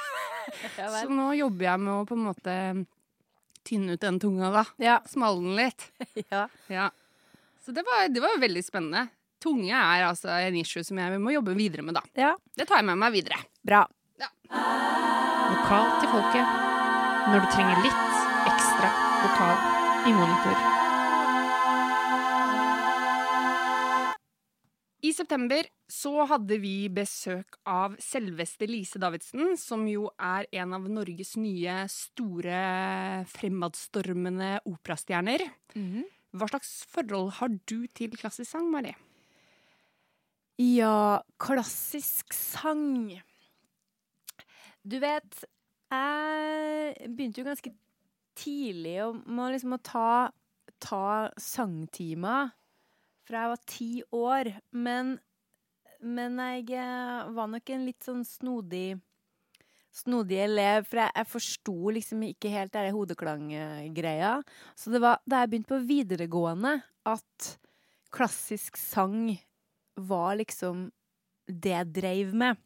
ja 0.79 0.88
Så 0.95 1.07
nå 1.12 1.31
jobber 1.38 1.69
jeg 1.69 1.85
med 1.85 1.95
å 1.95 2.09
på 2.09 2.17
en 2.19 2.26
måte 2.31 2.57
tynne 3.67 3.95
ut 3.95 4.02
den 4.02 4.19
tunga, 4.23 4.50
da. 4.55 4.64
Ja. 4.81 4.99
Smalle 5.09 5.45
den 5.45 5.57
litt. 5.59 5.87
ja. 6.33 6.47
Ja. 6.73 6.90
Så 7.64 7.76
det 7.76 7.85
var, 7.87 8.09
det 8.09 8.23
var 8.25 8.40
veldig 8.40 8.64
spennende. 8.64 9.07
Tunge 9.40 9.73
er 9.73 10.05
altså 10.05 10.33
en 10.35 10.57
issue 10.61 10.85
som 10.85 10.99
jeg 11.00 11.21
må 11.21 11.33
jobbe 11.33 11.55
videre 11.57 11.85
med, 11.85 11.97
da. 11.97 12.05
Ja. 12.17 12.35
Det 12.57 12.69
tar 12.69 12.83
jeg 12.83 12.90
med 12.90 13.00
meg 13.00 13.14
videre. 13.17 13.40
Bra. 13.64 13.87
Vokal 14.50 15.88
til 16.00 16.11
folket 16.12 16.59
når 17.31 17.45
du 17.45 17.49
trenger 17.52 17.81
litt 17.85 18.21
ekstra 18.50 18.93
vokal 19.23 19.57
i 20.11 20.14
monitor. 20.17 20.79
I 25.00 25.12
september 25.16 25.64
så 25.88 26.26
hadde 26.28 26.59
vi 26.61 26.75
besøk 26.92 27.57
av 27.69 27.95
selveste 28.02 28.66
Lise 28.69 29.00
Davidsen, 29.00 29.54
som 29.57 29.87
jo 29.88 30.11
er 30.21 30.45
en 30.61 30.75
av 30.76 30.88
Norges 30.92 31.37
nye 31.40 31.87
store 31.88 33.25
fremadstormende 33.33 34.59
operastjerner. 34.69 35.47
Mhm. 35.75 36.04
Hva 36.37 36.47
slags 36.47 36.85
forhold 36.87 37.33
har 37.40 37.49
du 37.66 37.88
til 37.88 38.12
klassisk 38.14 38.52
sang, 38.52 38.71
Mari? 38.71 38.92
Ja, 40.61 41.23
klassisk 41.40 42.35
sang. 42.37 43.19
Du 44.87 44.99
vet, 45.00 45.45
jeg 45.90 47.11
begynte 47.16 47.40
jo 47.40 47.49
ganske 47.49 47.73
tidlig 48.38 49.00
å, 49.02 49.11
med 49.26 49.57
liksom 49.57 49.75
å 49.75 49.83
ta, 49.83 50.30
ta 50.78 51.30
sangtimer 51.40 52.52
fra 53.30 53.44
jeg 53.44 53.52
var 53.52 53.62
ti 53.70 53.90
år. 54.16 54.50
Men, 54.75 55.14
men 56.02 56.42
jeg 56.42 56.66
eh, 56.82 57.30
var 57.37 57.52
nok 57.54 57.72
en 57.75 57.87
litt 57.87 58.02
sånn 58.06 58.26
snodig 58.26 58.99
Snodig 59.90 60.37
elev, 60.38 60.84
for 60.87 61.00
jeg, 61.00 61.10
jeg 61.18 61.26
forsto 61.26 61.72
liksom 61.96 62.20
ikke 62.22 62.50
helt 62.52 62.70
den 62.76 62.92
hodeklanggreia. 62.94 64.37
Så 64.78 64.92
det 64.94 65.00
var 65.02 65.18
da 65.26 65.40
jeg 65.42 65.50
begynte 65.50 65.72
på 65.72 65.80
videregående, 65.82 66.76
at 67.10 67.49
klassisk 68.14 68.78
sang 68.78 69.32
var 69.99 70.38
liksom 70.38 70.87
det 71.50 71.75
jeg 71.75 71.90
dreiv 71.96 72.30
med. 72.38 72.62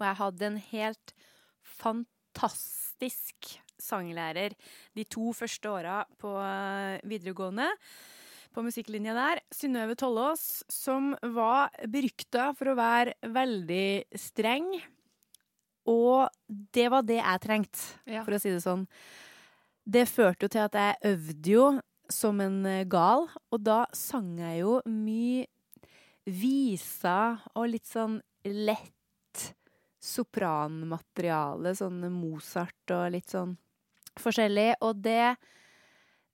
Og 0.00 0.02
jeg 0.02 0.18
hadde 0.18 0.48
en 0.48 0.58
helt 0.72 1.14
fantastisk 1.78 3.54
sanglærer 3.78 4.58
de 4.98 5.06
to 5.06 5.30
første 5.38 5.70
åra 5.70 6.02
på 6.18 6.34
eh, 6.42 6.98
videregående. 7.06 7.70
På 8.58 8.64
musikklinja 8.66 9.12
der. 9.14 9.38
Synnøve 9.54 9.94
Tollås, 9.94 10.64
som 10.66 11.12
var 11.22 11.70
berykta 11.86 12.48
for 12.58 12.72
å 12.72 12.74
være 12.74 13.12
veldig 13.30 14.18
streng. 14.18 14.66
Og 15.86 16.26
det 16.74 16.88
var 16.90 17.04
det 17.06 17.20
jeg 17.20 17.42
trengte, 17.44 17.84
Ja. 18.04 18.24
for 18.24 18.34
å 18.34 18.40
si 18.42 18.50
det 18.50 18.64
sånn. 18.64 18.88
Det 19.86 20.08
førte 20.10 20.42
jo 20.42 20.48
til 20.48 20.64
at 20.64 20.72
jeg 20.74 20.96
øvde 21.04 21.46
jo 21.54 21.80
som 22.10 22.40
en 22.40 22.66
eh, 22.66 22.82
gal, 22.82 23.28
og 23.52 23.62
da 23.62 23.86
sang 23.92 24.36
jeg 24.40 24.64
jo 24.64 24.82
mye 24.90 25.46
viser 26.26 27.38
og 27.54 27.68
litt 27.70 27.86
sånn 27.86 28.20
lett 28.44 29.54
sopranmateriale, 30.02 31.76
sånn 31.78 32.10
Mozart 32.10 32.90
og 32.90 33.12
litt 33.12 33.30
sånn 33.30 33.56
forskjellig. 34.18 34.74
Og 34.82 35.00
det, 35.00 35.36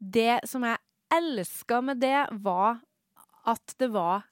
det 0.00 0.40
som 0.48 0.64
jeg 0.64 0.78
elska 1.12 1.80
med 1.84 2.00
det, 2.02 2.26
var 2.44 2.80
at 3.44 3.74
det 3.80 3.90
var 3.92 4.24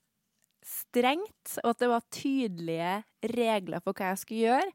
strengt, 0.63 1.57
og 1.63 1.73
at 1.73 1.83
det 1.83 1.91
var 1.91 2.07
tydelige 2.15 2.93
regler 3.35 3.83
for 3.83 3.97
hva 3.97 4.13
jeg 4.13 4.23
skulle 4.23 4.47
gjøre. 4.47 4.71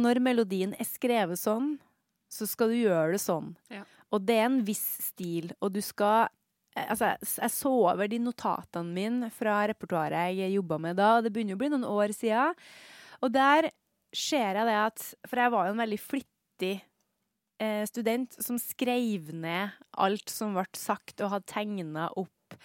Når 0.00 0.20
melodien 0.22 0.74
er 0.78 0.86
skrevet 0.86 1.40
sånn, 1.40 1.76
så 2.30 2.46
skal 2.46 2.70
du 2.70 2.78
gjøre 2.78 3.14
det 3.16 3.22
sånn. 3.22 3.54
Ja. 3.72 3.82
Og 4.14 4.26
det 4.26 4.36
er 4.38 4.48
en 4.48 4.60
viss 4.66 4.86
stil, 5.10 5.50
og 5.62 5.74
du 5.74 5.80
skal 5.82 6.28
eh, 6.76 6.86
Altså, 6.86 7.12
jeg, 7.12 7.30
jeg 7.42 7.54
så 7.54 7.72
over 7.92 8.10
de 8.10 8.20
notatene 8.22 8.94
mine 8.94 9.30
fra 9.34 9.62
repertoaret 9.70 10.36
jeg 10.38 10.54
jobba 10.54 10.78
med 10.82 10.98
da, 10.98 11.16
og 11.18 11.26
det 11.26 11.32
begynner 11.34 11.58
å 11.58 11.62
bli 11.62 11.70
noen 11.72 11.88
år 11.88 12.14
sia. 12.14 12.50
Og 13.20 13.34
der 13.34 13.70
ser 14.14 14.58
jeg 14.58 14.66
det 14.66 14.78
at 14.78 15.02
For 15.28 15.38
jeg 15.38 15.52
var 15.54 15.68
jo 15.68 15.74
en 15.74 15.82
veldig 15.84 16.00
flittig 16.02 16.76
eh, 17.60 17.84
student 17.88 18.34
som 18.42 18.58
skrev 18.60 19.30
ned 19.36 19.76
alt 20.00 20.32
som 20.32 20.56
ble 20.56 20.66
sagt, 20.78 21.20
og 21.20 21.34
hadde 21.36 21.50
tegna 21.50 22.10
opp 22.18 22.56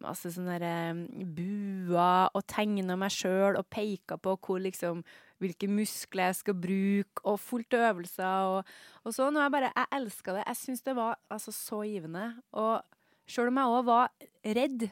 masse 0.00 0.30
sånne 0.34 0.58
der, 0.60 0.66
eh, 0.68 1.24
buer, 1.24 2.30
og 2.34 2.46
tegna 2.50 2.96
meg 3.00 3.12
sjøl 3.14 3.58
og 3.58 3.68
peka 3.72 4.18
på 4.20 4.36
hvor 4.36 4.60
liksom 4.62 5.04
hvilke 5.40 5.68
muskler 5.72 6.28
jeg 6.28 6.40
skal 6.42 6.56
bruke, 6.60 7.24
og 7.24 7.40
fullt 7.40 7.76
øvelser 7.78 8.48
og, 8.58 8.72
og 9.04 9.14
sånn. 9.16 9.38
Og 9.38 9.46
jeg 9.46 9.54
bare 9.54 9.72
Jeg 9.72 9.92
elska 9.96 10.34
det. 10.36 10.44
Jeg 10.46 10.60
syns 10.60 10.82
det 10.84 10.96
var 10.98 11.16
altså 11.32 11.54
så 11.56 11.80
givende. 11.88 12.26
Og 12.52 12.82
sjøl 13.30 13.48
om 13.48 13.60
jeg 13.62 13.76
òg 13.76 13.86
var 13.88 14.10
redd 14.44 14.90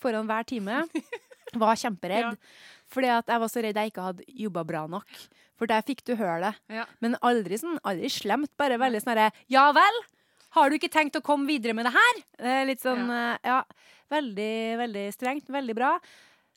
foran 0.00 0.28
hver 0.28 0.48
time, 0.48 0.80
var 1.54 1.78
kjemperedd. 1.78 2.36
Fordi 2.92 3.10
at 3.14 3.32
jeg 3.32 3.42
var 3.42 3.50
så 3.52 3.62
redd 3.64 3.80
jeg 3.80 3.92
ikke 3.92 4.06
hadde 4.08 4.26
jobba 4.44 4.66
bra 4.66 4.84
nok. 4.90 5.22
For 5.56 5.70
der 5.70 5.86
fikk 5.86 6.04
du 6.06 6.14
høre 6.18 6.50
det. 6.50 6.52
Ja. 6.80 6.84
Men 7.04 7.16
aldri 7.24 7.58
sånn, 7.60 7.80
aldri 7.86 8.10
slemt. 8.12 8.52
Bare 8.60 8.78
veldig 8.80 9.02
sånn 9.02 9.14
herre 9.14 9.32
Ja 9.52 9.70
vel? 9.76 10.04
Har 10.56 10.70
du 10.70 10.78
ikke 10.78 10.92
tenkt 10.92 11.18
å 11.18 11.24
komme 11.24 11.48
videre 11.48 11.74
med 11.76 11.88
det 11.88 11.96
her? 11.96 12.22
Eh, 12.38 12.62
litt 12.68 12.80
sånn, 12.80 13.08
ja. 13.10 13.34
ja. 13.44 13.60
Veldig, 14.12 14.54
veldig 14.80 15.04
strengt. 15.12 15.50
Veldig 15.52 15.74
bra. 15.76 15.96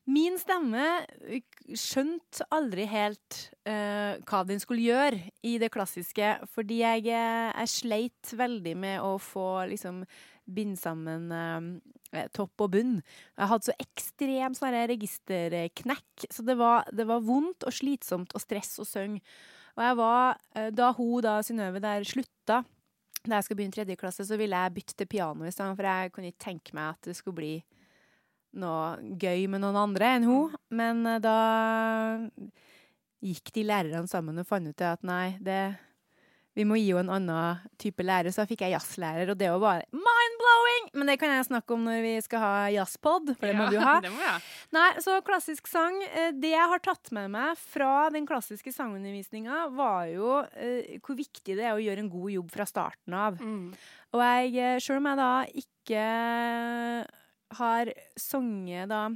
Min 0.09 0.39
stemme 0.41 0.85
eh, 1.27 1.43
skjønte 1.77 2.45
aldri 2.55 2.87
helt 2.89 3.39
uh, 3.69 4.17
hva 4.25 4.41
den 4.47 4.61
skulle 4.61 4.81
gjøre 4.87 5.19
i 5.45 5.57
det 5.61 5.69
klassiske, 5.73 6.31
fordi 6.55 6.79
jeg, 6.81 7.05
eh, 7.13 7.49
jeg 7.51 7.71
sleit 7.75 8.31
veldig 8.39 8.73
med 8.79 9.03
å 9.05 9.17
få 9.21 9.67
liksom 9.69 10.01
binde 10.55 10.79
sammen 10.79 11.29
eh, 11.35 12.25
topp 12.35 12.65
og 12.65 12.73
bunn. 12.73 12.97
Jeg 13.37 13.51
hadde 13.51 13.69
så 13.69 13.77
ekstrem 13.85 14.57
sånn 14.57 14.79
registerknekk, 14.93 16.27
så 16.31 16.45
det 16.47 16.57
var, 16.59 16.89
det 16.95 17.05
var, 17.09 17.23
vondt 17.25 17.67
og 17.67 17.75
slitsomt 17.75 18.35
og 18.35 18.43
stress 18.43 18.77
å 18.81 18.87
synge. 18.87 19.23
Og 19.77 19.85
jeg 19.85 19.99
var, 19.99 20.39
eh, 20.55 20.69
da 20.75 20.91
hun, 20.97 21.21
da 21.25 21.39
Synnøve 21.45 21.81
der, 21.83 22.07
slutta 22.07 22.63
da 23.25 23.39
jeg 23.39 23.49
skal 23.49 23.57
begynne 23.59 23.75
tredje 23.75 23.99
klasse, 23.99 24.23
så 24.23 24.37
ville 24.39 24.55
jeg 24.55 24.75
bytte 24.77 24.95
til 24.95 25.09
piano 25.11 25.43
i 25.43 25.51
stedet, 25.51 25.75
for 25.75 25.87
jeg 25.89 26.13
kunne 26.15 26.31
ikke 26.31 26.45
tenke 26.45 26.75
meg 26.77 26.93
at 26.93 27.09
det 27.09 27.17
skulle 27.17 27.39
bli 27.41 27.53
noe 28.59 28.95
gøy 29.19 29.45
med 29.51 29.61
noen 29.61 29.77
andre 29.77 30.13
enn 30.15 30.27
hun. 30.29 30.55
Men 30.71 31.03
eh, 31.09 31.21
da 31.23 31.35
gikk 33.19 33.51
de 33.55 33.65
lærerne 33.67 34.07
sammen 34.07 34.39
og 34.39 34.47
fant 34.47 34.69
ut 34.69 34.85
at 34.87 35.03
nei, 35.07 35.35
det, 35.43 35.59
vi 36.59 36.65
må 36.67 36.75
gi 36.75 36.89
henne 36.91 37.07
en 37.07 37.29
annen 37.29 37.67
type 37.79 38.03
lærer. 38.03 38.33
Så 38.33 38.43
da 38.43 38.49
fikk 38.49 38.65
jeg 38.65 38.73
jazzlærer, 38.73 39.31
og 39.31 39.37
det 39.39 39.47
var 39.53 39.61
bare 39.63 39.85
mind-blowing! 39.95 40.89
Men 40.99 41.11
det 41.11 41.15
kan 41.21 41.31
jeg 41.31 41.47
snakke 41.47 41.75
om 41.75 41.85
når 41.87 42.01
vi 42.03 42.13
skal 42.25 42.43
ha 42.43 42.53
jazzpod, 42.73 43.31
for 43.37 43.47
det 43.47 43.53
ja, 43.53 43.59
må 43.61 43.69
vi 43.71 43.77
jo 43.77 43.85
ha. 43.85 43.95
Det 44.05 44.11
må 44.11 44.19
ha. 44.25 44.35
Nei, 44.75 44.89
så 45.03 45.19
klassisk 45.25 45.69
sang 45.71 46.01
eh, 46.09 46.33
Det 46.35 46.51
jeg 46.51 46.71
har 46.73 46.83
tatt 46.83 47.13
med 47.15 47.31
meg 47.31 47.59
fra 47.61 48.09
den 48.13 48.27
klassiske 48.27 48.73
sangundervisninga, 48.75 49.69
var 49.77 50.09
jo 50.11 50.41
uh, 50.43 50.91
hvor 51.05 51.19
viktig 51.19 51.55
det 51.55 51.63
er 51.63 51.77
å 51.77 51.83
gjøre 51.83 52.03
en 52.03 52.11
god 52.11 52.35
jobb 52.35 52.51
fra 52.57 52.67
starten 52.67 53.15
av. 53.15 53.39
Mm. 53.39 53.71
Og 54.17 54.25
jeg, 54.25 54.53
eh, 54.59 54.83
sjøl 54.83 54.99
om 54.99 55.09
jeg 55.11 55.21
da 55.21 55.33
ikke 55.63 56.05
har 57.59 57.91
sunget 58.19 58.91
da 58.91 59.07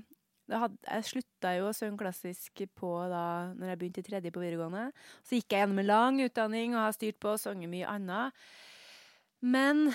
had, 0.50 0.76
Jeg 0.88 1.04
slutta 1.04 1.54
jo 1.58 1.70
å 1.70 1.76
synge 1.76 1.98
klassisk 2.02 2.64
på 2.76 2.92
da 3.10 3.54
når 3.56 3.70
jeg 3.74 3.80
begynte 3.80 4.04
i 4.04 4.08
tredje 4.10 4.32
på 4.32 4.44
videregående. 4.44 4.92
Så 5.24 5.38
gikk 5.40 5.54
jeg 5.56 5.64
gjennom 5.64 5.80
en 5.80 5.92
lang 5.92 6.20
utdanning 6.26 6.76
og 6.76 6.84
har 6.88 6.96
styrt 6.98 7.20
på 7.24 7.34
å 7.34 7.40
synge 7.42 7.70
mye 7.72 7.88
annet. 7.88 8.34
Men 9.42 9.90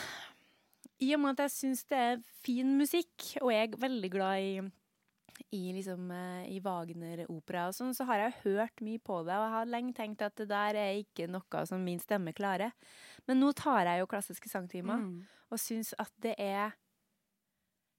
i 1.00 1.12
og 1.14 1.21
med 1.23 1.37
at 1.37 1.47
jeg 1.47 1.55
syns 1.57 1.85
det 1.88 1.99
er 1.99 2.23
fin 2.43 2.75
musikk, 2.78 3.37
og 3.43 3.52
jeg 3.55 3.69
er 3.73 3.81
veldig 3.87 4.11
glad 4.11 4.43
i 4.43 4.52
i, 5.55 5.71
liksom, 5.73 6.11
i 6.50 6.59
Wagner-opera 6.61 7.69
og 7.69 7.75
sånn, 7.76 7.93
så 7.95 8.05
har 8.09 8.19
jeg 8.25 8.40
hørt 8.43 8.81
mye 8.83 8.99
på 8.99 9.21
det, 9.25 9.37
og 9.38 9.45
jeg 9.47 9.52
har 9.55 9.71
lenge 9.71 9.95
tenkt 9.95 10.25
at 10.26 10.35
det 10.37 10.49
der 10.50 10.75
er 10.76 10.99
ikke 10.99 11.28
noe 11.31 11.62
som 11.64 11.85
min 11.87 12.00
stemme 12.02 12.35
klarer. 12.37 12.75
Men 13.28 13.38
nå 13.40 13.52
tar 13.57 13.87
jeg 13.87 14.02
jo 14.02 14.09
klassiske 14.11 14.50
sangtimer, 14.50 14.99
Mm. 14.99 15.23
og 15.50 15.59
syns 15.62 15.95
at 15.97 16.11
det 16.21 16.35
er 16.38 16.75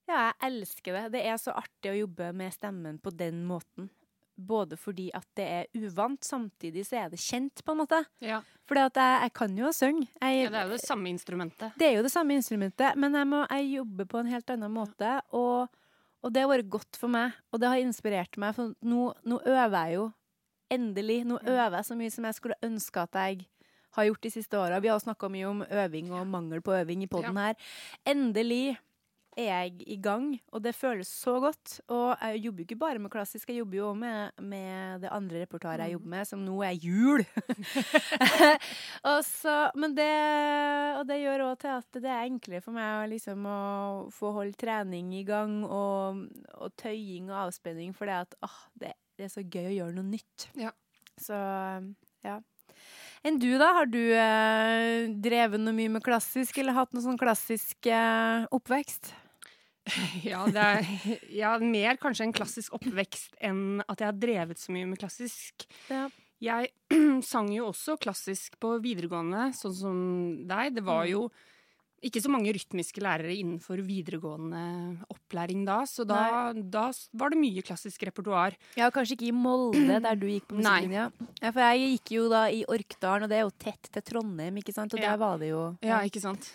Ja, 0.10 0.26
jeg 0.26 0.50
elsker 0.50 0.96
det. 0.96 1.06
Det 1.14 1.24
er 1.30 1.38
så 1.38 1.54
artig 1.58 1.92
å 1.92 1.98
jobbe 2.00 2.32
med 2.34 2.54
stemmen 2.56 3.00
på 3.02 3.14
den 3.14 3.44
måten. 3.46 3.90
Både 4.40 4.78
fordi 4.80 5.10
at 5.14 5.28
det 5.36 5.46
er 5.46 5.82
uvant, 5.84 6.24
samtidig 6.24 6.86
så 6.88 7.02
er 7.02 7.10
det 7.12 7.20
kjent, 7.20 7.62
på 7.66 7.76
en 7.76 7.82
måte. 7.82 8.00
Ja. 8.24 8.40
For 8.70 8.80
jeg, 8.80 8.94
jeg 8.96 9.34
kan 9.36 9.58
jo 9.58 9.72
synge. 9.76 10.08
Jeg, 10.16 10.46
ja, 10.46 10.54
det 10.54 10.62
er 10.62 10.70
jo 10.70 10.78
det 10.78 10.86
samme 10.86 11.12
instrumentet. 11.12 11.76
det 11.78 11.90
er 11.90 11.98
jo 11.98 12.06
det 12.08 12.14
samme 12.14 12.40
instrumentet, 12.40 12.96
men 12.96 13.20
jeg, 13.20 13.30
må, 13.30 13.44
jeg 13.52 13.68
jobber 13.76 14.10
på 14.10 14.22
en 14.22 14.32
helt 14.32 14.56
annen 14.56 14.74
måte. 14.74 15.12
Og, 15.36 15.84
og 16.24 16.34
det 16.34 16.46
har 16.46 16.54
vært 16.54 16.72
godt 16.72 17.02
for 17.02 17.12
meg, 17.12 17.36
og 17.52 17.62
det 17.62 17.74
har 17.74 17.84
inspirert 17.84 18.40
meg. 18.42 18.56
For 18.58 18.74
nå, 18.80 19.12
nå 19.28 19.44
øver 19.44 19.78
jeg 19.78 20.00
jo 20.00 20.10
endelig. 20.74 21.22
Nå 21.28 21.42
øver 21.44 21.82
jeg 21.82 21.90
så 21.92 22.00
mye 22.00 22.16
som 22.16 22.30
jeg 22.30 22.40
skulle 22.40 22.62
ønske 22.66 23.06
at 23.06 23.22
jeg 23.22 23.48
har 23.98 24.06
gjort 24.06 24.24
de 24.24 24.32
siste 24.32 24.58
åra. 24.58 24.80
Vi 24.80 24.90
har 24.92 25.02
snakka 25.02 25.30
mye 25.34 25.48
om 25.50 25.64
øving 25.66 26.14
og 26.14 26.28
mangel 26.30 26.62
på 26.64 26.74
øving 26.78 27.04
i 27.04 27.10
poden 27.12 27.38
her. 27.42 27.58
Endelig 28.08 28.78
er 29.40 29.48
jeg 29.48 29.86
i 29.96 29.98
gang, 30.04 30.34
og 30.52 30.64
det 30.64 30.76
føles 30.76 31.08
så 31.08 31.38
godt. 31.42 31.80
Og 31.88 32.12
jeg 32.20 32.42
jobber 32.44 32.64
jo 32.64 32.68
ikke 32.68 32.80
bare 32.82 33.02
med 33.02 33.12
klassisk, 33.14 33.50
jeg 33.50 33.62
jobber 33.62 33.80
jo 33.80 33.88
òg 33.92 34.00
med, 34.02 34.44
med 34.52 35.06
det 35.06 35.12
andre 35.16 35.44
repertoaret 35.44 35.86
jeg 35.88 35.96
jobber 35.96 36.14
med, 36.14 36.28
som 36.30 36.44
nå 36.44 36.58
er 36.68 36.76
jul. 36.76 37.24
og 39.12 39.20
så, 39.28 39.56
men 39.80 39.96
det, 39.98 40.10
og 41.00 41.08
det 41.10 41.22
gjør 41.24 41.46
òg 41.48 41.56
til 41.64 41.74
at 41.78 42.02
det 42.04 42.12
er 42.12 42.28
enklere 42.28 42.66
for 42.66 42.76
meg 42.76 43.10
liksom, 43.14 43.48
å 43.48 43.62
få 44.16 44.34
holde 44.36 44.60
trening 44.60 45.14
i 45.18 45.24
gang, 45.28 45.62
og, 45.66 46.26
og 46.60 46.76
tøying 46.80 47.32
og 47.32 47.48
avspenning, 47.48 47.96
for 47.98 48.12
det, 48.12 48.22
at, 48.28 48.38
det, 48.76 48.94
det, 49.16 49.30
er 49.30 49.34
så 49.34 49.46
gøy 49.46 49.72
å 49.72 49.78
gjøre 49.80 49.98
noe 50.00 50.12
nytt. 50.12 50.50
Ja. 50.60 50.76
Så 51.20 51.36
ja. 52.26 52.40
Enn 53.28 53.40
du, 53.40 53.50
da? 53.60 53.74
Har 53.76 53.90
du 53.92 54.00
eh, 54.00 55.10
drevet 55.20 55.60
noe 55.60 55.76
mye 55.76 55.92
med 55.92 56.04
klassisk, 56.06 56.62
eller 56.62 56.78
hatt 56.78 56.94
noe 56.96 57.04
sånn 57.04 57.20
klassisk 57.20 57.90
eh, 57.92 58.46
oppvekst? 58.56 59.12
Ja, 60.32 60.46
det 60.50 60.64
er 60.64 61.20
ja, 61.34 61.54
mer 61.60 62.00
kanskje 62.02 62.28
en 62.30 62.36
klassisk 62.36 62.74
oppvekst 62.80 63.38
enn 63.42 63.84
at 63.88 64.00
jeg 64.02 64.12
har 64.12 64.18
drevet 64.20 64.62
så 64.62 64.74
mye 64.76 64.88
med 64.90 65.00
klassisk. 65.02 65.68
Ja. 65.90 66.08
Jeg 66.40 66.72
sang 67.32 67.52
jo 67.52 67.68
også 67.74 67.98
klassisk 68.00 68.56
på 68.64 68.78
videregående, 68.84 69.50
sånn 69.58 69.76
som 69.76 70.02
deg. 70.48 70.76
Det 70.78 70.86
var 70.88 71.08
jo 71.10 71.28
ikke 72.00 72.22
så 72.24 72.30
mange 72.32 72.54
rytmiske 72.56 73.02
lærere 73.04 73.34
innenfor 73.36 73.82
videregående 73.84 74.60
opplæring 75.12 75.66
da, 75.68 75.82
så 75.84 76.06
da, 76.08 76.54
da 76.56 76.86
var 77.20 77.34
det 77.34 77.40
mye 77.42 77.64
klassisk 77.68 78.06
repertoar. 78.08 78.56
Ja, 78.80 78.88
kanskje 78.96 79.18
ikke 79.18 79.28
i 79.28 79.36
Molde, 79.36 79.98
der 80.06 80.16
du 80.16 80.24
gikk 80.30 80.48
på 80.48 80.62
musikklinja. 80.62 81.10
Ja, 81.42 81.52
for 81.52 81.60
jeg 81.66 81.92
gikk 81.98 82.14
jo 82.16 82.30
da 82.32 82.46
i 82.56 82.62
Orkdalen, 82.72 83.28
og 83.28 83.34
det 83.34 83.42
er 83.42 83.44
jo 83.44 83.52
tett 83.66 83.92
til 83.92 84.06
Trondheim, 84.14 84.62
ikke 84.64 84.76
sant? 84.78 84.96
Og 84.96 85.04
Ja. 85.04 85.12
der 85.12 85.20
var 85.26 85.44
det 85.44 85.52
jo 85.52 85.66
Ja, 85.84 86.00
ikke 86.08 86.24
sant? 86.24 86.48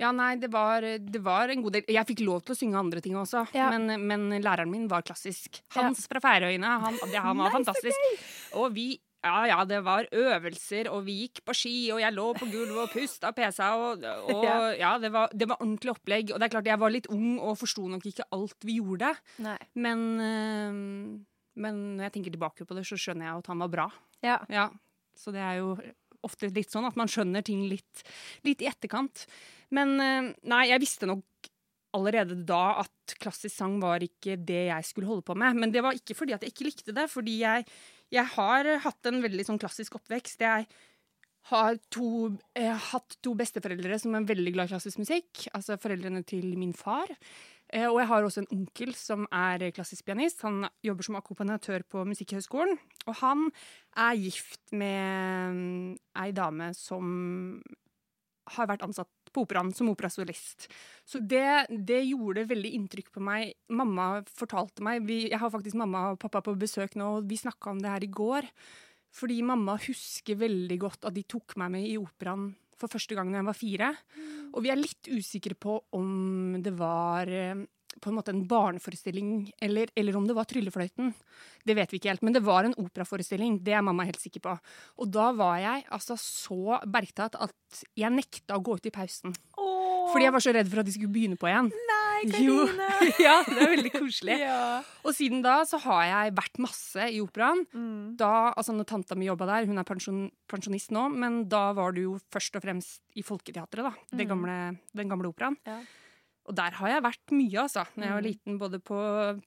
Ja, 0.00 0.10
nei, 0.16 0.30
det 0.40 0.48
var, 0.52 0.80
det 0.82 1.20
var 1.22 1.52
en 1.52 1.60
god 1.62 1.74
del 1.76 1.90
Jeg 1.92 2.06
fikk 2.08 2.22
lov 2.24 2.40
til 2.46 2.54
å 2.54 2.58
synge 2.58 2.78
andre 2.80 3.02
ting 3.04 3.18
også, 3.20 3.44
Ja. 3.56 3.68
men, 3.74 4.06
men 4.08 4.30
læreren 4.42 4.70
min 4.72 4.88
var 4.88 5.04
klassisk. 5.04 5.60
Hans 5.76 6.06
fra 6.08 6.22
Færøyene, 6.24 6.70
han, 6.86 6.96
det, 7.10 7.20
han 7.20 7.36
var 7.38 7.52
fantastisk. 7.52 8.26
Og 8.56 8.72
vi 8.74 8.88
ja, 9.20 9.42
ja, 9.50 9.58
det 9.68 9.82
var 9.84 10.06
øvelser, 10.16 10.88
og 10.88 11.02
vi 11.04 11.18
gikk 11.26 11.42
på 11.44 11.52
ski, 11.52 11.72
og 11.92 11.98
jeg 12.00 12.14
lå 12.16 12.22
på 12.38 12.46
gulvet 12.48 12.86
og 12.86 12.92
pusta 12.94 13.34
pesa, 13.36 13.66
og, 13.76 14.00
og 14.32 14.44
Ja. 14.48 14.54
ja, 14.80 14.92
det 15.02 15.10
var, 15.12 15.28
det 15.36 15.44
var 15.50 15.60
ordentlig 15.60 15.92
opplegg. 15.92 16.32
Og 16.32 16.40
det 16.40 16.46
er 16.48 16.54
klart, 16.54 16.70
jeg 16.72 16.80
var 16.80 16.94
litt 16.94 17.10
ung 17.12 17.34
og 17.36 17.58
forsto 17.60 17.84
nok 17.92 18.06
ikke 18.08 18.24
alt 18.32 18.64
vi 18.64 18.78
gjorde, 18.78 19.12
Nei. 19.44 19.58
men, 19.76 20.06
øh, 20.24 20.80
men 21.60 21.82
når 21.98 22.06
jeg 22.08 22.14
tenker 22.16 22.32
tilbake 22.38 22.64
på 22.64 22.78
det, 22.78 22.86
så 22.88 22.96
skjønner 22.96 23.28
jeg 23.28 23.42
at 23.44 23.52
han 23.52 23.60
var 23.66 23.72
bra. 23.76 23.86
Ja. 24.24 24.38
Ja, 24.48 24.70
så 25.20 25.36
det 25.36 25.44
er 25.44 25.60
jo 25.60 25.74
ofte 26.24 26.48
litt 26.52 26.72
sånn 26.72 26.88
at 26.88 26.96
man 27.00 27.08
skjønner 27.12 27.44
ting 27.44 27.66
litt, 27.68 28.02
litt 28.48 28.64
i 28.64 28.68
etterkant. 28.72 29.26
Men 29.76 29.96
eh, 30.02 30.30
nei, 30.50 30.64
jeg 30.70 30.82
visste 30.82 31.08
nok 31.10 31.24
allerede 31.96 32.36
da 32.46 32.80
at 32.84 33.14
klassisk 33.18 33.56
sang 33.56 33.80
var 33.82 34.02
ikke 34.04 34.36
det 34.46 34.68
jeg 34.68 34.86
skulle 34.86 35.08
holde 35.10 35.26
på 35.26 35.34
med. 35.38 35.58
Men 35.58 35.72
det 35.74 35.82
var 35.82 35.96
ikke 35.96 36.14
fordi 36.18 36.36
at 36.36 36.44
jeg 36.46 36.54
ikke 36.54 36.68
likte 36.68 36.94
det, 36.94 37.08
fordi 37.10 37.40
jeg, 37.42 37.66
jeg 38.14 38.26
har 38.36 38.70
hatt 38.84 39.10
en 39.10 39.22
veldig 39.24 39.46
sånn 39.48 39.58
klassisk 39.62 39.98
oppvekst. 39.98 40.44
Jeg 40.46 40.68
har 41.50 41.78
to, 41.90 42.30
jeg 42.54 42.68
har 42.68 42.82
hatt 42.92 43.16
to 43.24 43.32
besteforeldre 43.38 43.98
som 43.98 44.14
er 44.14 44.26
veldig 44.28 44.52
glad 44.54 44.68
i 44.68 44.74
klassisk 44.74 45.00
musikk. 45.02 45.46
Altså 45.56 45.78
foreldrene 45.80 46.22
til 46.28 46.52
min 46.60 46.74
far. 46.76 47.10
Eh, 47.72 47.86
Og 47.88 47.98
jeg 48.02 48.10
har 48.10 48.26
også 48.26 48.42
en 48.44 48.52
onkel 48.58 48.94
som 48.98 49.26
er 49.32 49.70
klassisk 49.74 50.04
pianist. 50.06 50.42
Han 50.46 50.66
jobber 50.86 51.06
som 51.06 51.18
akkompagnatør 51.18 51.86
på 51.90 52.04
Musikkhøgskolen. 52.06 52.78
Og 53.06 53.18
han 53.22 53.48
er 53.96 54.18
gift 54.20 54.60
med 54.70 55.54
mm, 55.56 55.96
ei 56.22 56.30
dame 56.36 56.70
som 56.76 57.62
har 58.50 58.66
vært 58.70 58.82
ansatt 58.82 59.10
på 59.32 59.44
operaen 59.46 59.72
som 59.76 59.90
operasolist. 59.92 60.68
Så 61.06 61.22
det, 61.22 61.70
det 61.70 62.02
gjorde 62.08 62.48
veldig 62.50 62.72
inntrykk 62.78 63.10
på 63.14 63.24
meg. 63.24 63.54
Mamma 63.72 64.12
fortalte 64.26 64.84
meg 64.86 65.06
vi, 65.06 65.22
Jeg 65.30 65.40
har 65.42 65.52
faktisk 65.52 65.78
mamma 65.80 66.10
og 66.12 66.20
pappa 66.22 66.42
på 66.44 66.56
besøk 66.58 66.96
nå, 66.98 67.16
og 67.18 67.28
vi 67.30 67.40
snakka 67.40 67.74
om 67.74 67.82
det 67.82 67.92
her 67.92 68.06
i 68.06 68.12
går. 68.20 68.48
Fordi 69.16 69.40
mamma 69.42 69.74
husker 69.82 70.38
veldig 70.38 70.78
godt 70.80 71.08
at 71.08 71.16
de 71.16 71.26
tok 71.26 71.56
meg 71.58 71.74
med 71.74 71.88
i 71.88 71.98
operaen 71.98 72.52
for 72.80 72.90
første 72.90 73.16
gang 73.16 73.30
da 73.30 73.40
jeg 73.40 73.48
var 73.48 73.58
fire. 73.58 73.90
Og 74.54 74.64
vi 74.64 74.72
er 74.72 74.80
litt 74.80 75.10
usikre 75.10 75.56
på 75.58 75.76
om 75.98 76.56
det 76.62 76.72
var 76.78 77.28
eh, 77.28 77.66
på 78.00 78.08
en 78.10 78.16
måte 78.16 78.32
en 78.32 78.44
barneforestilling, 78.48 79.50
eller, 79.60 79.90
eller 79.98 80.16
om 80.16 80.26
det 80.28 80.34
var 80.36 80.46
Tryllefløyten. 80.48 81.12
Det 81.66 81.74
vet 81.76 81.90
vi 81.92 81.98
ikke 82.00 82.08
helt, 82.12 82.22
men 82.24 82.32
det 82.36 82.42
var 82.46 82.64
en 82.64 82.74
operaforestilling. 82.80 83.58
Det 83.64 83.74
er 83.76 83.82
mamma 83.84 84.06
helt 84.08 84.20
sikker 84.22 84.40
på. 84.40 84.54
Og 85.02 85.10
da 85.12 85.30
var 85.36 85.58
jeg 85.60 85.84
altså 85.92 86.16
så 86.16 86.78
bergtatt 86.88 87.36
at 87.36 87.82
jeg 87.98 88.10
nekta 88.14 88.56
å 88.56 88.62
gå 88.64 88.78
ut 88.78 88.86
i 88.88 88.94
pausen. 88.94 89.34
Fordi 90.10 90.24
jeg 90.24 90.32
var 90.34 90.42
så 90.42 90.54
redd 90.56 90.70
for 90.72 90.80
at 90.82 90.88
de 90.88 90.94
skulle 90.96 91.12
begynne 91.12 91.36
på 91.38 91.46
igjen. 91.50 91.68
Nei, 91.70 92.06
Jo. 92.42 92.64
Ja, 93.20 93.38
det 93.46 93.60
er 93.62 93.70
veldig 93.76 93.92
koselig. 93.94 94.34
ja. 94.46 94.80
Og 95.04 95.14
siden 95.16 95.40
da 95.44 95.60
så 95.68 95.78
har 95.84 96.02
jeg 96.08 96.34
vært 96.36 96.58
masse 96.60 97.06
i 97.12 97.20
operaen. 97.22 97.62
Mm. 97.72 98.16
Da, 98.20 98.50
altså 98.56 98.74
når 98.76 98.88
tanta 98.90 99.16
mi 99.16 99.28
jobba 99.28 99.46
der, 99.48 99.68
hun 99.70 99.80
er 99.80 99.86
pensjon, 99.88 100.26
pensjonist 100.50 100.92
nå, 100.92 101.06
men 101.14 101.42
da 101.52 101.70
var 101.76 101.94
du 101.96 102.02
jo 102.06 102.16
først 102.32 102.56
og 102.58 102.64
fremst 102.64 103.00
i 103.16 103.24
Folketeatret, 103.26 103.86
da. 103.90 103.92
Det 104.12 104.26
Mm. 104.26 104.30
gamle, 104.34 104.56
den 104.96 105.08
gamle 105.12 105.30
operaen. 105.32 105.56
Ja. 105.68 105.78
Og 106.50 106.56
der 106.58 106.74
har 106.80 106.88
jeg 106.90 107.02
vært 107.04 107.30
mye, 107.36 107.60
altså. 107.62 107.84
Når 107.94 108.04
jeg 108.08 108.16
var 108.16 108.24
Mm. 108.24 108.26
liten, 108.26 108.58
både 108.58 108.80
på 108.82 108.98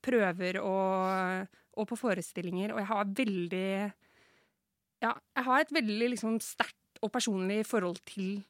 prøver 0.01 0.59
og, 0.63 1.47
og 1.75 1.87
på 1.89 1.97
forestillinger. 1.99 2.71
Og 2.71 2.79
jeg 2.79 2.87
har 2.87 3.03
veldig 3.19 3.93
Ja, 5.03 5.11
jeg 5.35 5.43
har 5.43 5.59
et 5.65 5.73
veldig 5.75 6.09
liksom 6.13 6.37
sterkt 6.39 7.01
og 7.03 7.11
personlig 7.11 7.65
forhold 7.67 7.99
til 8.07 8.43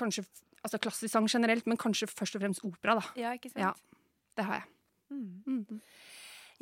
kanskje 0.00 0.24
altså 0.64 0.78
klassisk 0.80 1.12
sang 1.12 1.26
generelt, 1.28 1.66
men 1.68 1.76
kanskje 1.76 2.08
først 2.08 2.36
og 2.38 2.40
fremst 2.40 2.64
opera, 2.64 2.94
da. 2.94 3.02
ja, 3.20 3.32
ikke 3.36 3.50
sant? 3.52 3.60
Ja. 3.66 3.72
Det 4.38 4.44
har 4.46 4.54
jeg. 4.62 4.64
Mm. 5.10 5.42
Mm. 5.46 5.80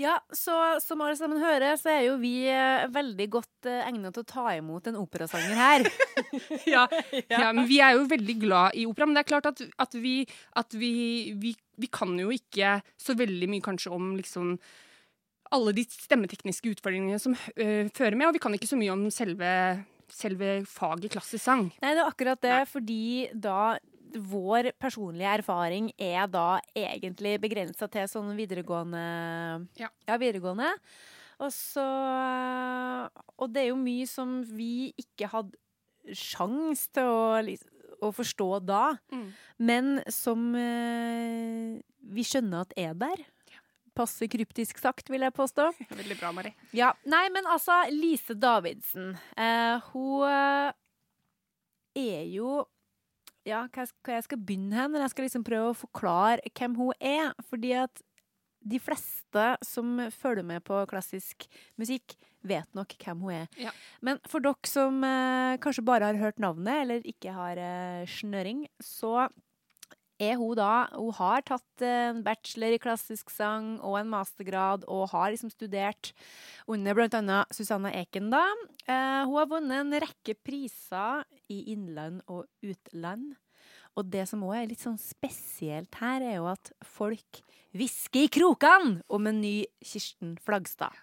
Ja, 0.00 0.16
så 0.32 0.54
som 0.80 1.02
alle 1.04 1.16
sammen 1.18 1.42
hører, 1.42 1.74
så 1.76 1.90
er 1.92 2.04
jo 2.06 2.16
vi 2.22 2.46
eh, 2.48 2.86
veldig 2.92 3.26
godt 3.34 3.68
eh, 3.68 3.82
egnet 3.84 4.14
til 4.16 4.24
å 4.24 4.28
ta 4.30 4.44
imot 4.56 4.88
en 4.88 4.96
operasanger 4.96 5.58
her. 5.58 5.84
ja, 6.74 6.86
ja, 7.28 7.50
men 7.52 7.66
vi 7.68 7.82
er 7.84 7.98
jo 7.98 8.06
veldig 8.08 8.36
glad 8.40 8.78
i 8.80 8.86
opera. 8.88 9.08
Men 9.08 9.18
det 9.18 9.24
er 9.26 9.30
klart 9.34 9.50
at, 9.50 9.60
at, 9.84 9.96
vi, 10.00 10.22
at 10.56 10.76
vi, 10.78 10.92
vi, 11.40 11.52
vi 11.80 11.90
kan 11.92 12.14
jo 12.16 12.32
ikke 12.32 12.78
så 13.00 13.16
veldig 13.18 13.50
mye 13.52 13.66
kanskje 13.66 13.92
om 13.92 14.14
liksom 14.16 14.54
alle 15.50 15.74
de 15.76 15.84
stemmetekniske 15.84 16.76
utfordringene 16.76 17.20
som 17.20 17.34
øh, 17.34 17.90
fører 17.92 18.16
med, 18.16 18.30
og 18.30 18.36
vi 18.38 18.42
kan 18.42 18.54
ikke 18.56 18.70
så 18.70 18.78
mye 18.78 18.94
om 18.94 19.08
selve, 19.12 19.50
selve 20.14 20.60
faget 20.70 21.12
klassisk 21.12 21.44
sang. 21.44 21.66
Nei, 21.82 21.92
det 21.92 22.04
er 22.04 22.08
akkurat 22.08 22.40
det, 22.46 22.60
fordi 22.70 23.02
da 23.34 23.74
vår 24.14 24.70
personlige 24.80 25.32
erfaring 25.40 25.90
er 25.98 26.26
da 26.30 26.58
egentlig 26.76 27.36
begrensa 27.42 27.88
til 27.90 28.08
sånn 28.10 28.32
videregående 28.38 29.04
Ja. 29.80 29.88
ja, 30.08 30.16
videregående. 30.20 30.72
Og 31.40 31.52
så 31.56 31.84
Og 33.40 33.48
det 33.52 33.62
er 33.64 33.68
jo 33.70 33.80
mye 33.80 34.06
som 34.08 34.40
vi 34.44 34.92
ikke 35.00 35.28
hadde 35.32 35.56
sjans 36.16 36.86
til 36.94 37.04
å, 37.06 37.40
å 38.02 38.10
forstå 38.16 38.48
da, 38.64 38.96
men 39.60 40.00
som 40.12 40.54
eh, 40.56 41.76
vi 42.00 42.24
skjønner 42.24 42.64
at 42.64 42.72
er 42.80 42.94
der. 42.98 43.22
Passe 43.96 44.28
kryptisk 44.30 44.78
sagt, 44.80 45.10
vil 45.10 45.20
jeg 45.26 45.34
påstå. 45.36 45.66
Veldig 46.00 46.16
bra, 46.20 46.30
Mari. 46.32 46.52
Ja, 46.72 46.92
Nei, 47.04 47.24
men 47.34 47.44
altså, 47.50 47.82
Lise 47.92 48.36
Davidsen. 48.38 49.16
Eh, 49.36 49.90
hun 49.92 50.24
er 52.00 52.22
jo 52.30 52.62
Ja, 53.46 53.66
hva, 53.68 53.84
jeg- 53.86 53.94
hva 54.04 54.14
jeg 54.18 54.24
skal 54.24 54.38
begynne 54.38 54.72
hen? 54.74 54.92
når 54.92 55.00
Jeg 55.06 55.10
skal 55.10 55.24
liksom 55.24 55.44
prøve 55.44 55.70
å 55.72 55.76
forklare 55.86 56.40
hvem 56.54 56.76
hun 56.76 56.92
er. 57.00 57.32
Fordi 57.48 57.72
at 57.82 58.02
de 58.62 58.78
fleste 58.78 59.56
som 59.64 59.96
følger 60.12 60.44
med 60.44 60.62
på 60.64 60.86
klassisk 60.86 61.46
musikk, 61.80 62.16
vet 62.44 62.68
nok 62.74 62.88
hvem 63.00 63.20
hun 63.20 63.32
er. 63.32 63.48
Ja. 63.56 63.70
Men 64.02 64.18
for 64.28 64.40
dere 64.40 64.56
som 64.68 65.02
eh, 65.04 65.56
kanskje 65.60 65.84
bare 65.84 66.04
har 66.08 66.14
hørt 66.20 66.38
navnet, 66.38 66.82
eller 66.82 67.00
ikke 67.08 67.32
har 67.32 67.56
eh, 67.56 68.04
snøring, 68.06 68.66
så 68.80 69.28
er 70.20 70.36
hun 70.38 70.54
da 70.58 70.86
Hun 70.92 71.12
har 71.16 71.44
tatt 71.46 71.84
en 71.84 72.22
bachelor 72.24 72.76
i 72.76 72.80
klassisk 72.82 73.32
sang 73.32 73.78
og 73.80 73.98
en 74.00 74.10
mastergrad, 74.12 74.84
og 74.86 75.08
har 75.14 75.32
liksom 75.32 75.52
studert 75.52 76.12
under 76.68 77.06
annet 77.08 77.56
Susanna 77.56 77.92
Eken, 77.96 78.30
da. 78.30 78.44
Eh, 78.86 79.22
hun 79.24 79.38
har 79.38 79.50
vunnet 79.50 79.80
en 79.80 80.00
rekke 80.04 80.36
priser 80.44 81.24
i 81.48 81.72
innland 81.72 82.20
og 82.28 82.46
utland. 82.62 83.34
Og 83.98 84.06
det 84.06 84.26
som 84.30 84.44
òg 84.46 84.54
er 84.56 84.68
litt 84.70 84.84
sånn 84.84 85.00
spesielt 85.00 85.96
her, 86.00 86.22
er 86.22 86.38
jo 86.38 86.46
at 86.52 86.70
folk 86.86 87.42
hvisker 87.74 88.26
i 88.26 88.32
krokene 88.32 89.00
om 89.10 89.26
en 89.26 89.40
ny 89.42 89.64
Kirsten 89.82 90.36
Flagstad. 90.44 90.94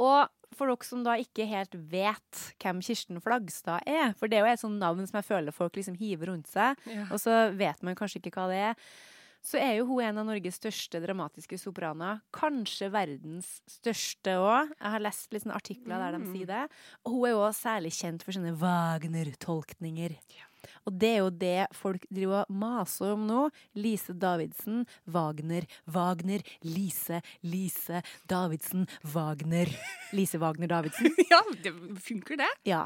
Og 0.00 0.28
for 0.56 0.66
dere 0.72 0.84
som 0.84 1.02
da 1.04 1.16
ikke 1.20 1.46
helt 1.48 1.74
vet 1.90 2.42
hvem 2.62 2.82
Kirsten 2.84 3.20
Flagstad 3.20 3.80
er, 3.86 4.12
for 4.18 4.28
det 4.28 4.38
er 4.38 4.46
jo 4.46 4.52
et 4.52 4.60
sånt 4.60 4.78
navn 4.82 5.06
som 5.06 5.18
jeg 5.20 5.28
føler 5.28 5.52
folk 5.52 5.74
liksom 5.78 5.96
hiver 5.98 6.26
rundt 6.32 6.46
seg, 6.48 6.76
Ja. 6.86 7.06
og 7.10 7.18
så 7.22 7.54
vet 7.56 7.82
man 7.82 7.94
kanskje 7.94 8.20
ikke 8.22 8.32
hva 8.36 8.48
det 8.48 8.60
er, 8.72 8.74
så 9.42 9.58
er 9.58 9.72
jo 9.80 9.86
hun 9.86 10.00
en 10.06 10.18
av 10.18 10.26
Norges 10.28 10.54
største 10.60 11.00
dramatiske 11.02 11.58
sopraner. 11.58 12.20
Kanskje 12.32 12.86
verdens 12.94 13.60
største 13.66 14.36
òg. 14.38 14.68
Jeg 14.78 14.90
har 14.94 15.00
lest 15.02 15.32
litt 15.32 15.42
sånne 15.42 15.56
artikler 15.58 15.98
der 15.98 16.12
de 16.12 16.18
Mm. 16.22 16.32
sier 16.32 16.46
det. 16.46 16.70
Og 17.04 17.10
hun 17.12 17.24
er 17.26 17.32
jo 17.34 17.48
særlig 17.50 17.90
kjent 17.90 18.22
for 18.22 18.30
sine 18.30 18.52
Wagner-tolkninger. 18.56 20.14
Og 20.86 20.96
det 21.00 21.10
er 21.14 21.20
jo 21.22 21.30
det 21.30 21.66
folk 21.76 22.04
driver 22.10 22.42
og 22.44 22.56
maser 22.62 23.14
om 23.14 23.24
nå. 23.28 23.46
Lise 23.78 24.14
Davidsen, 24.14 24.84
Wagner, 25.06 25.66
Wagner, 25.86 26.44
Lise, 26.66 27.22
Lise, 27.42 28.02
Davidsen, 28.30 28.86
Wagner. 29.14 29.70
Lise 30.12 30.40
Wagner 30.42 30.70
Davidsen. 30.72 31.10
ja, 31.32 31.40
det 31.64 31.74
funker, 32.04 32.36
det. 32.42 32.50
Ja. 32.72 32.84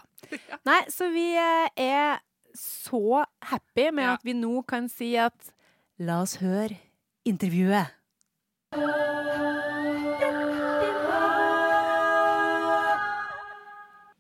Nei, 0.67 0.81
så 0.93 1.11
vi 1.13 1.29
eh, 1.37 1.69
er 1.77 2.19
så 2.57 3.25
happy 3.51 3.91
med 3.93 4.05
Ja. 4.07 4.15
at 4.17 4.25
vi 4.25 4.33
nå 4.37 4.63
kan 4.69 4.89
si 4.89 5.13
at 5.21 5.53
la 5.99 6.23
oss 6.25 6.39
høre 6.41 6.79
intervjuet. 7.29 7.93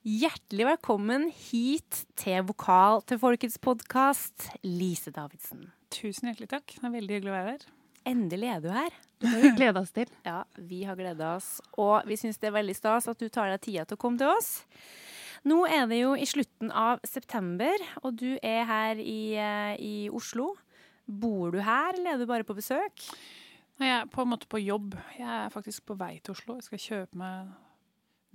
Hjertelig 0.07 0.69
velkommen 0.69 1.25
hit 1.35 2.05
til 2.14 2.45
Vokal 2.47 3.01
til 3.11 3.19
folkets 3.19 3.57
podkast, 3.59 4.45
Lise 4.62 5.11
Davidsen. 5.11 5.64
Tusen 5.90 6.29
hjertelig 6.29 6.47
takk. 6.53 6.77
Det 6.77 6.87
er 6.87 6.92
veldig 6.95 7.16
hyggelig 7.16 7.33
å 7.33 7.35
være 7.35 7.55
her. 7.57 7.64
Endelig 8.07 8.53
er 8.53 8.62
du 8.62 8.69
her. 8.71 8.95
Det 9.19 9.33
har 9.33 9.42
vi 9.42 9.51
gleda 9.59 9.83
oss 9.83 9.90
til. 9.97 10.12
Ja, 10.23 10.37
vi 10.71 10.79
har 10.87 10.95
gleda 11.01 11.33
oss, 11.40 11.49
og 11.75 12.07
vi 12.07 12.21
syns 12.23 12.38
det 12.38 12.53
er 12.53 12.55
veldig 12.55 12.79
stas 12.79 13.11
at 13.11 13.19
du 13.19 13.27
tar 13.27 13.51
deg 13.51 13.64
tida 13.66 13.83
til 13.83 13.99
å 13.99 14.03
komme 14.07 14.23
til 14.23 14.31
oss. 14.31 14.53
Nå 15.42 15.59
er 15.66 15.90
det 15.90 15.99
jo 16.05 16.14
i 16.14 16.31
slutten 16.31 16.71
av 16.71 17.03
september, 17.03 17.88
og 18.05 18.14
du 18.23 18.37
er 18.47 18.62
her 18.71 19.03
i, 19.03 19.35
eh, 19.35 19.75
i 19.83 19.95
Oslo. 20.14 20.53
Bor 21.03 21.51
du 21.51 21.59
her, 21.59 21.99
eller 21.99 22.14
er 22.14 22.23
du 22.23 22.31
bare 22.31 22.47
på 22.47 22.55
besøk? 22.55 23.11
Nei, 23.83 23.90
Jeg 23.90 24.05
er 24.05 24.11
på 24.14 24.23
en 24.23 24.37
måte 24.37 24.47
på 24.47 24.62
jobb. 24.62 24.95
Jeg 25.19 25.27
er 25.27 25.51
faktisk 25.51 25.83
på 25.90 25.99
vei 25.99 26.21
til 26.23 26.38
Oslo. 26.38 26.61
Jeg 26.62 26.71
skal 26.71 26.87
kjøpe 26.90 27.25
meg 27.27 27.57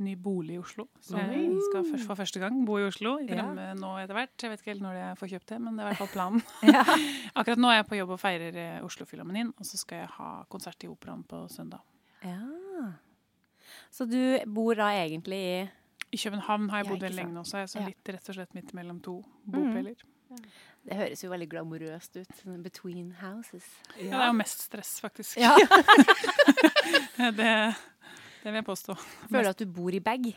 ny 0.04 0.16
bolig 0.20 0.56
i 0.56 0.60
Oslo. 0.62 0.88
Så 1.02 1.18
jeg 1.18 1.50
skal 1.70 1.86
først 1.92 2.08
for 2.10 2.16
første 2.20 2.40
gang 2.42 2.60
bo 2.68 2.78
i 2.82 2.86
Oslo. 2.88 3.18
I 3.22 3.28
Ja. 3.32 3.46
nå 3.78 3.92
etter 4.02 4.14
hvert. 4.18 4.36
Jeg 4.42 4.50
vet 4.52 4.60
ikke 4.64 4.72
helt 4.74 4.82
når 4.86 4.98
jeg 5.00 5.18
får 5.22 5.32
kjøpt 5.34 5.48
det, 5.54 5.60
men 5.62 5.76
det 5.78 5.84
er 5.84 5.88
i 5.88 5.94
hvert 5.94 6.02
fall 6.04 6.14
planen. 6.16 6.42
Ja. 6.76 6.84
Akkurat 7.42 7.58
nå 7.62 7.70
er 7.72 7.78
jeg 7.82 7.88
på 7.92 8.00
jobb 8.00 8.10
og 8.16 8.20
feirer 8.20 8.58
Oslofilharmonien, 8.86 8.86
Oslo-filharmonien, 8.86 9.54
og 9.58 9.66
så 9.66 9.78
skal 9.78 10.04
jeg 10.04 10.08
ha 10.18 10.32
konsert 10.50 10.84
i 10.84 10.88
Operaen 10.92 11.24
på 11.24 11.44
søndag. 11.50 11.80
Ja. 12.24 12.92
Så 13.92 14.06
du 14.10 14.18
bor 14.52 14.76
da 14.76 14.90
egentlig 15.04 15.40
i 15.42 15.70
I 16.12 16.18
København 16.18 16.70
har 16.70 16.82
jeg 16.82 16.90
bodd 16.90 17.00
veldig 17.06 17.16
lenge 17.22 17.34
nå, 17.34 17.44
så 17.48 17.58
jeg 17.62 17.64
er 17.64 17.72
så 17.72 17.80
Ja. 17.80 17.86
litt 17.88 18.10
rett 18.10 18.30
og 18.30 18.36
slett 18.36 18.54
midt 18.54 18.74
mellom 18.74 19.00
to 19.02 19.22
bopeler. 19.48 19.96
Det 20.84 20.96
høres 20.98 21.22
jo 21.24 21.30
veldig 21.30 21.48
glamorøst 21.52 22.16
ut. 22.20 22.28
sånn 22.44 22.64
Between 22.64 23.12
houses. 23.22 23.64
Ja. 23.98 24.04
det 24.10 24.14
er 24.20 24.28
jo 24.28 24.34
mest 24.34 24.62
stress, 24.66 25.00
faktisk. 25.00 25.38
Ja. 25.38 25.56
det, 27.40 27.76
det 28.44 28.50
vil 28.52 28.60
jeg 28.62 28.66
påstå. 28.66 28.96
Føler 29.30 29.44
du 29.44 29.50
at 29.56 29.62
du 29.62 29.66
bor 29.66 29.94
i 29.94 30.00
bag. 30.04 30.32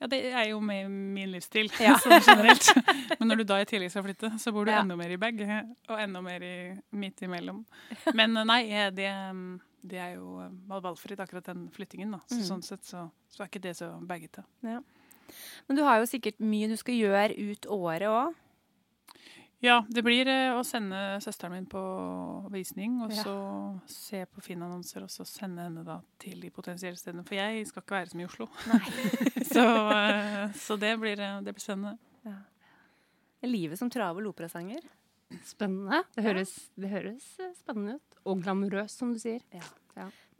Ja, 0.00 0.08
det 0.10 0.18
er 0.34 0.48
jo 0.50 0.58
min 0.60 1.30
livsstil, 1.30 1.68
Ja. 1.80 1.94
sånn 2.02 2.18
generelt. 2.26 2.66
Men 3.20 3.28
når 3.30 3.36
du 3.36 3.44
da 3.44 3.60
i 3.62 3.68
tillegg 3.70 3.92
skal 3.94 4.02
flytte, 4.02 4.32
så 4.42 4.52
bor 4.52 4.64
du 4.66 4.72
Ja. 4.72 4.80
enda 4.82 4.96
mer 4.98 5.10
i 5.14 5.16
bag, 5.22 5.38
og 5.88 6.00
enda 6.02 6.20
mer 6.22 6.42
i, 6.42 6.54
midt 6.92 7.22
imellom. 7.22 7.64
Men 8.14 8.36
eh, 8.36 8.44
nei, 8.44 8.60
eh, 8.72 8.90
det, 8.90 9.06
mm, 9.34 9.60
det 9.86 9.98
er 10.02 10.14
jo 10.16 10.40
eh, 10.42 10.50
valgfritt, 10.68 11.20
akkurat 11.22 11.46
den 11.52 11.68
flyttingen. 11.70 12.10
Da. 12.16 12.20
Så, 12.26 12.40
Mm. 12.40 12.46
Sånn 12.50 12.62
sett 12.66 12.84
så, 12.84 13.10
så 13.30 13.42
er 13.44 13.48
ikke 13.52 13.62
det 13.62 13.76
så 13.78 13.92
baggete. 14.02 14.42
Men 14.62 15.76
du 15.78 15.82
har 15.86 16.00
jo 16.02 16.06
sikkert 16.10 16.38
mye 16.42 16.68
du 16.68 16.76
skal 16.76 16.94
gjøre 16.98 17.38
ut 17.38 17.66
året 17.70 18.08
òg. 18.10 18.34
Ja, 19.64 19.78
det 19.88 20.02
blir 20.04 20.28
eh, 20.28 20.52
å 20.52 20.60
sende 20.66 20.98
søsteren 21.24 21.54
min 21.56 21.66
på 21.70 21.80
visning, 22.52 22.98
og 23.06 23.12
Ja. 23.14 23.22
så 23.24 23.36
se 23.88 24.20
på 24.28 24.42
Finn-annonser, 24.44 25.06
og 25.06 25.12
så 25.12 25.24
sende 25.24 25.64
henne 25.64 25.84
da 25.86 26.00
til 26.20 26.40
de 26.42 26.50
potensielle 26.52 27.00
stedene. 27.00 27.24
For 27.24 27.38
jeg 27.38 27.64
skal 27.70 27.82
ikke 27.84 27.96
være 27.96 28.10
som 28.12 28.20
i 28.20 28.26
Oslo. 28.28 28.48
så, 29.54 29.64
eh, 29.94 30.52
så 30.66 30.76
det 30.80 30.92
blir, 31.00 31.16
eh, 31.20 31.40
det 31.46 31.54
blir 31.56 31.64
spennende. 31.64 31.96
Livet 33.44 33.76
som 33.80 33.90
travel 33.92 34.24
operasanger. 34.30 34.84
Spennende. 35.44 36.02
Det 36.16 36.22
høres, 36.24 36.52
det 36.80 36.88
høres 36.92 37.24
spennende 37.58 37.96
ut. 37.98 38.20
Og 38.24 38.40
glamorøst, 38.44 39.00
som 39.00 39.12
du 39.12 39.18
sier. 39.20 39.40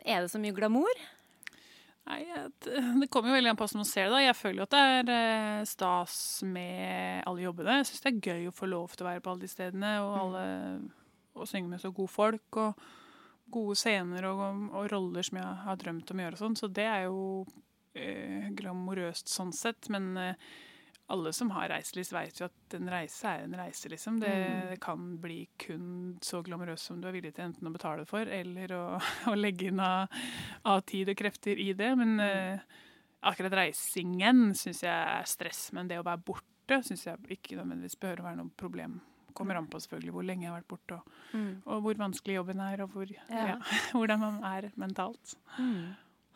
Er 0.05 0.21
det 0.25 0.31
så 0.33 0.41
mye 0.41 0.55
glamour? 0.57 1.01
Nei, 2.05 2.21
Det 2.61 3.09
kommer 3.13 3.31
jo 3.33 3.39
veldig 3.39 3.53
an 3.53 3.57
på 3.59 3.65
hvordan 3.65 3.81
man 3.81 3.89
ser 3.89 4.09
det. 4.09 4.13
da. 4.13 4.25
Jeg 4.25 4.37
føler 4.37 4.61
jo 4.61 4.67
at 4.67 4.75
det 4.75 4.83
er 4.97 5.13
eh, 5.15 5.63
stas 5.69 6.17
med 6.45 7.23
alle 7.29 7.47
jobbene. 7.47 7.79
Jeg 7.81 7.89
syns 7.89 8.05
det 8.05 8.13
er 8.13 8.29
gøy 8.29 8.51
å 8.51 8.57
få 8.59 8.69
lov 8.69 8.93
til 8.93 9.07
å 9.07 9.09
være 9.09 9.25
på 9.25 9.33
alle 9.33 9.47
de 9.47 9.53
stedene 9.53 9.95
og, 10.05 10.13
alle, 10.21 10.45
og 11.35 11.49
synge 11.49 11.73
med 11.73 11.81
så 11.81 11.93
gode 11.97 12.13
folk. 12.13 12.61
Og 12.61 12.85
gode 13.55 13.77
scener 13.79 14.25
og, 14.29 14.45
og 14.73 14.89
roller 14.93 15.25
som 15.27 15.39
jeg 15.41 15.57
har 15.65 15.81
drømt 15.81 16.13
om 16.13 16.21
å 16.21 16.27
gjøre. 16.27 16.39
og 16.39 16.45
sånn. 16.45 16.59
Så 16.61 16.71
det 16.77 16.87
er 16.91 17.07
jo 17.07 17.25
eh, 17.97 18.51
glamorøst 18.57 19.33
sånn 19.33 19.53
sett. 19.57 19.89
Men 19.93 20.13
eh, 20.21 20.55
alle 21.07 21.33
som 21.37 21.51
har 21.53 21.69
reiselyst, 21.69 22.15
vet 22.15 22.41
jo 22.41 22.47
at 22.49 22.77
en 22.79 22.89
reise 22.89 23.29
er 23.29 23.45
en 23.45 23.57
reise, 23.59 23.91
liksom. 23.93 24.19
Det, 24.23 24.33
mm. 24.33 24.77
kan 24.83 25.03
bli 25.21 25.43
kun 25.61 25.87
så 26.25 26.41
glamorøst 26.45 26.89
som 26.89 27.01
du 27.01 27.09
er 27.11 27.17
villig 27.19 27.35
til 27.37 27.51
enten 27.51 27.69
å 27.69 27.73
betale 27.75 28.07
for, 28.09 28.25
eller 28.25 28.73
å, 28.73 28.85
å 29.33 29.35
legge 29.37 29.69
inn 29.69 29.83
av, 29.85 30.13
av 30.71 30.85
tid 30.89 31.13
og 31.13 31.19
krefter 31.21 31.61
i 31.61 31.73
det. 31.77 31.91
Men 32.01 32.17
uh, 32.25 32.79
akkurat 33.29 33.59
reisingen 33.61 34.55
syns 34.57 34.85
jeg 34.87 34.95
er 34.95 35.29
stress. 35.29 35.67
Men 35.77 35.91
det 35.91 36.01
å 36.01 36.07
være 36.07 36.25
borte 36.25 36.81
syns 36.87 37.05
jeg 37.05 37.37
ikke 37.37 37.59
nødvendigvis 37.59 38.01
behøver 38.01 38.25
å 38.25 38.29
være 38.31 38.41
noe 38.41 38.57
problem. 38.65 38.97
Kommer 39.37 39.59
an 39.59 39.69
på 39.69 39.81
selvfølgelig 39.83 40.15
hvor 40.15 40.25
lenge 40.25 40.47
jeg 40.47 40.53
har 40.53 40.61
vært 40.61 40.71
borte, 40.71 40.97
og, 41.03 41.63
og 41.67 41.81
hvor 41.83 41.97
vanskelig 41.99 42.37
jobben 42.37 42.61
er, 42.63 42.85
og 42.85 42.93
hvor, 42.95 43.11
Ja. 43.11 43.47
ja, 43.51 43.57
hvordan 43.97 44.23
man 44.23 44.37
er 44.47 44.69
mentalt. 44.79 45.35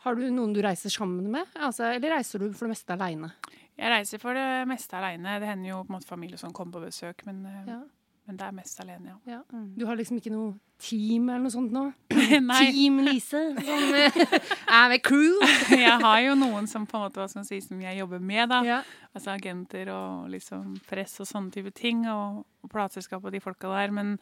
Har 0.03 0.19
du 0.19 0.25
noen 0.35 0.53
du 0.55 0.59
reiser 0.63 0.91
sammen 0.91 1.31
med, 1.31 1.47
altså, 1.55 1.93
eller 1.95 2.19
reiser 2.19 2.43
du 2.43 2.51
for 2.51 2.67
det 2.67 2.75
meste 2.75 2.97
aleine? 2.97 3.31
Jeg 3.79 3.93
reiser 3.93 4.19
for 4.23 4.35
det 4.35 4.67
meste 4.69 4.97
aleine. 4.99 5.39
Det 5.41 5.49
hender 5.49 5.71
jo 5.71 5.83
på 5.85 5.93
en 5.93 5.99
måte 6.01 6.09
familie 6.11 6.39
som 6.41 6.53
kommer 6.53 6.73
på 6.81 6.87
besøk, 6.89 7.25
men, 7.27 7.45
eh, 7.47 7.65
Ja. 7.69 7.81
men 8.27 8.37
det 8.37 8.47
er 8.47 8.53
mest 8.53 8.81
alene, 8.81 9.07
ja. 9.07 9.19
Ja. 9.37 9.43
Mm. 9.53 9.75
Du 9.79 9.87
har 9.87 9.97
liksom 9.97 10.19
ikke 10.19 10.33
noe 10.35 10.59
team 10.79 11.29
eller 11.31 11.41
noe 11.47 11.51
sånt 11.51 11.73
nå? 11.73 11.93
Team 12.11 12.99
Lise. 13.07 13.41
som 13.65 13.95
eh, 13.95 14.19
er 14.81 14.89
med 14.89 15.03
crew. 15.03 15.39
jeg 15.71 16.01
har 16.03 16.21
jo 16.27 16.35
noen 16.35 16.67
som 16.71 16.87
på 16.87 16.99
en 16.99 17.07
måte, 17.07 17.19
hva 17.23 17.29
skal 17.31 17.41
man 17.41 17.49
si, 17.49 17.61
som 17.61 17.81
jeg 17.81 17.99
jobber 17.99 18.19
med, 18.21 18.49
da. 18.51 18.61
Ja. 18.67 18.83
Altså 19.15 19.31
agenter 19.37 19.89
og 19.95 20.29
liksom 20.31 20.77
press 20.89 21.21
og 21.21 21.27
sånne 21.31 21.51
type 21.55 21.71
ting, 21.75 22.05
og, 22.11 22.45
og 22.63 22.71
plateselskap 22.71 23.25
og 23.25 23.33
de 23.33 23.41
folka 23.41 23.71
der. 23.73 23.91
Men, 23.95 24.17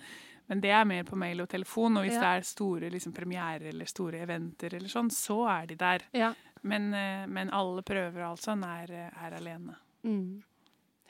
men 0.49 0.61
det 0.63 0.71
er 0.71 0.85
mer 0.89 1.03
på 1.09 1.17
mail 1.19 1.41
og 1.43 1.49
telefon, 1.49 1.97
og 1.97 2.05
hvis 2.07 2.15
Ja. 2.15 2.21
det 2.21 2.33
er 2.39 2.43
store 2.53 2.91
liksom, 2.93 3.13
premierer 3.17 3.69
eller 3.73 3.85
store 3.91 4.21
eventer 4.23 4.77
eller 4.77 4.89
sånn, 4.93 5.11
så 5.11 5.43
er 5.51 5.67
de 5.73 5.75
der. 5.81 6.05
Ja. 6.15 6.35
Men, 6.67 6.91
eh, 6.95 7.27
men 7.31 7.53
alle 7.55 7.85
prøver 7.87 8.23
og 8.23 8.33
alt 8.33 8.45
sånn 8.45 8.65
er, 8.67 8.91
eh, 8.91 9.25
er 9.27 9.39
alene. 9.39 9.77
Mm. 10.07 10.43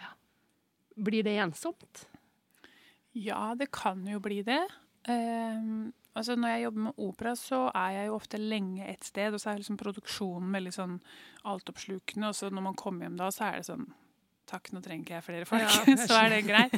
ja. 0.01 0.13
Blir 0.97 1.25
det 1.25 1.37
ensomt? 1.41 2.07
Ja, 3.17 3.55
det 3.55 3.71
kan 3.73 4.05
jo 4.09 4.21
bli 4.21 4.43
det. 4.45 4.63
Um, 5.09 5.93
altså 6.15 6.35
Når 6.37 6.49
jeg 6.49 6.63
jobber 6.63 6.81
med 6.81 6.99
opera, 6.99 7.35
så 7.37 7.61
er 7.75 7.91
jeg 7.95 8.09
jo 8.09 8.17
ofte 8.17 8.41
lenge 8.41 8.89
et 8.89 9.05
sted, 9.05 9.33
og 9.33 9.41
så 9.41 9.53
er 9.53 9.61
liksom 9.63 9.79
produksjonen 9.81 10.53
veldig 10.53 10.73
sånn 10.75 10.97
altoppslukende, 11.45 12.33
og 12.33 12.37
så 12.37 12.51
når 12.51 12.67
man 12.69 12.77
kommer 12.77 13.07
hjem 13.07 13.17
da, 13.21 13.31
så 13.33 13.49
er 13.49 13.61
det 13.61 13.69
sånn 13.71 13.87
Takk, 14.47 14.69
nå 14.71 14.79
trenger 14.79 15.03
ikke 15.03 15.15
jeg 15.17 15.25
flere 15.27 15.47
folk. 15.49 15.63
Ja, 15.65 15.95
så 16.09 16.17
er 16.21 16.29
det 16.31 16.37
greit. 16.47 16.75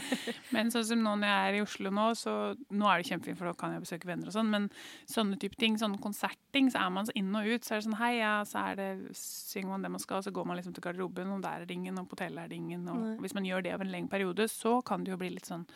Men 0.57 0.71
sånn 0.73 0.87
som 0.89 1.03
nå 1.05 1.11
når 1.21 1.29
jeg 1.29 1.49
er 1.51 1.57
i 1.59 1.61
Oslo 1.61 1.91
nå, 1.93 2.07
så 2.17 2.33
nå 2.73 2.87
er 2.89 3.03
det 3.03 3.11
kjempefint, 3.11 3.37
for 3.37 3.51
da 3.51 3.53
kan 3.61 3.75
jeg 3.77 3.83
besøke 3.85 4.09
venner 4.09 4.31
og 4.31 4.33
sånn, 4.39 4.49
men 4.55 4.71
sånne 5.11 5.37
type 5.43 5.59
ting, 5.61 5.77
sånne 5.77 6.01
konsertting, 6.01 6.71
så 6.73 6.81
er 6.87 6.95
man 6.95 7.05
så 7.11 7.13
inn 7.21 7.29
og 7.37 7.45
ut. 7.45 7.67
Så 7.69 7.75
er 7.75 7.83
det 7.83 7.87
sånn 7.91 7.99
hei, 8.01 8.15
ja, 8.23 8.33
så 8.49 8.63
er 8.71 8.79
det, 8.81 8.89
synger 9.21 9.75
man 9.75 9.85
det 9.85 9.91
man 9.99 10.01
skal, 10.01 10.23
så 10.25 10.33
går 10.33 10.49
man 10.49 10.57
liksom 10.57 10.73
til 10.79 10.87
garderoben, 10.89 11.35
og 11.37 11.43
der 11.45 11.61
er 11.61 11.69
det 11.69 11.77
ingen, 11.77 12.01
og 12.01 12.09
på 12.09 12.17
hotellet 12.17 12.47
er 12.47 12.55
det 12.55 12.57
ingen. 12.63 12.89
Og, 12.89 13.05
og 13.19 13.25
hvis 13.27 13.37
man 13.37 13.45
gjør 13.51 13.67
det 13.69 13.75
over 13.77 13.85
en 13.85 13.93
lengre 13.99 14.15
periode, 14.17 14.49
så 14.49 14.79
kan 14.89 15.05
det 15.05 15.13
jo 15.13 15.21
bli 15.21 15.35
litt 15.37 15.51
sånn 15.53 15.67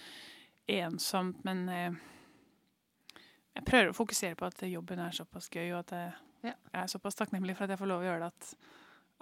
ensomt, 0.72 1.42
men 1.44 1.64
eh, 1.68 2.00
jeg 3.52 3.66
prøver 3.68 3.90
å 3.92 3.96
fokusere 3.96 4.38
på 4.40 4.48
at 4.48 4.62
jobben 4.64 5.00
er 5.05 5.12
såpass 5.16 5.50
gøy, 5.52 5.68
og 5.74 5.83
at 5.85 5.92
jeg, 5.98 6.12
Ja. 6.42 6.55
jeg 6.72 6.81
er 6.87 6.88
såpass 6.90 7.14
takknemlig 7.20 7.55
for 7.59 7.64
at 7.68 7.74
jeg 7.76 7.78
får 7.83 7.90
lov 7.92 8.00
å 8.02 8.07
gjøre 8.09 8.24
det, 8.24 8.33
at, 8.33 8.72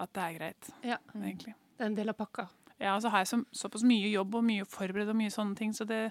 at 0.06 0.12
det 0.14 0.22
er 0.28 0.38
greit, 0.38 0.70
Ja. 0.86 0.98
egentlig. 1.18 1.56
Det 1.76 1.84
er 1.86 1.90
en 1.90 1.96
del 1.96 2.12
av 2.12 2.16
pakka. 2.20 2.46
Ja, 2.80 2.94
og 2.96 3.02
så 3.04 3.12
har 3.12 3.22
jeg 3.22 3.28
så, 3.28 3.42
såpass 3.52 3.84
mye 3.84 4.08
jobb 4.08 4.34
og 4.38 4.44
mye 4.46 4.64
forberedt 4.68 5.12
og 5.12 5.18
mye 5.18 5.32
sånne 5.32 5.56
ting, 5.58 5.74
så 5.76 5.84
det, 5.88 6.06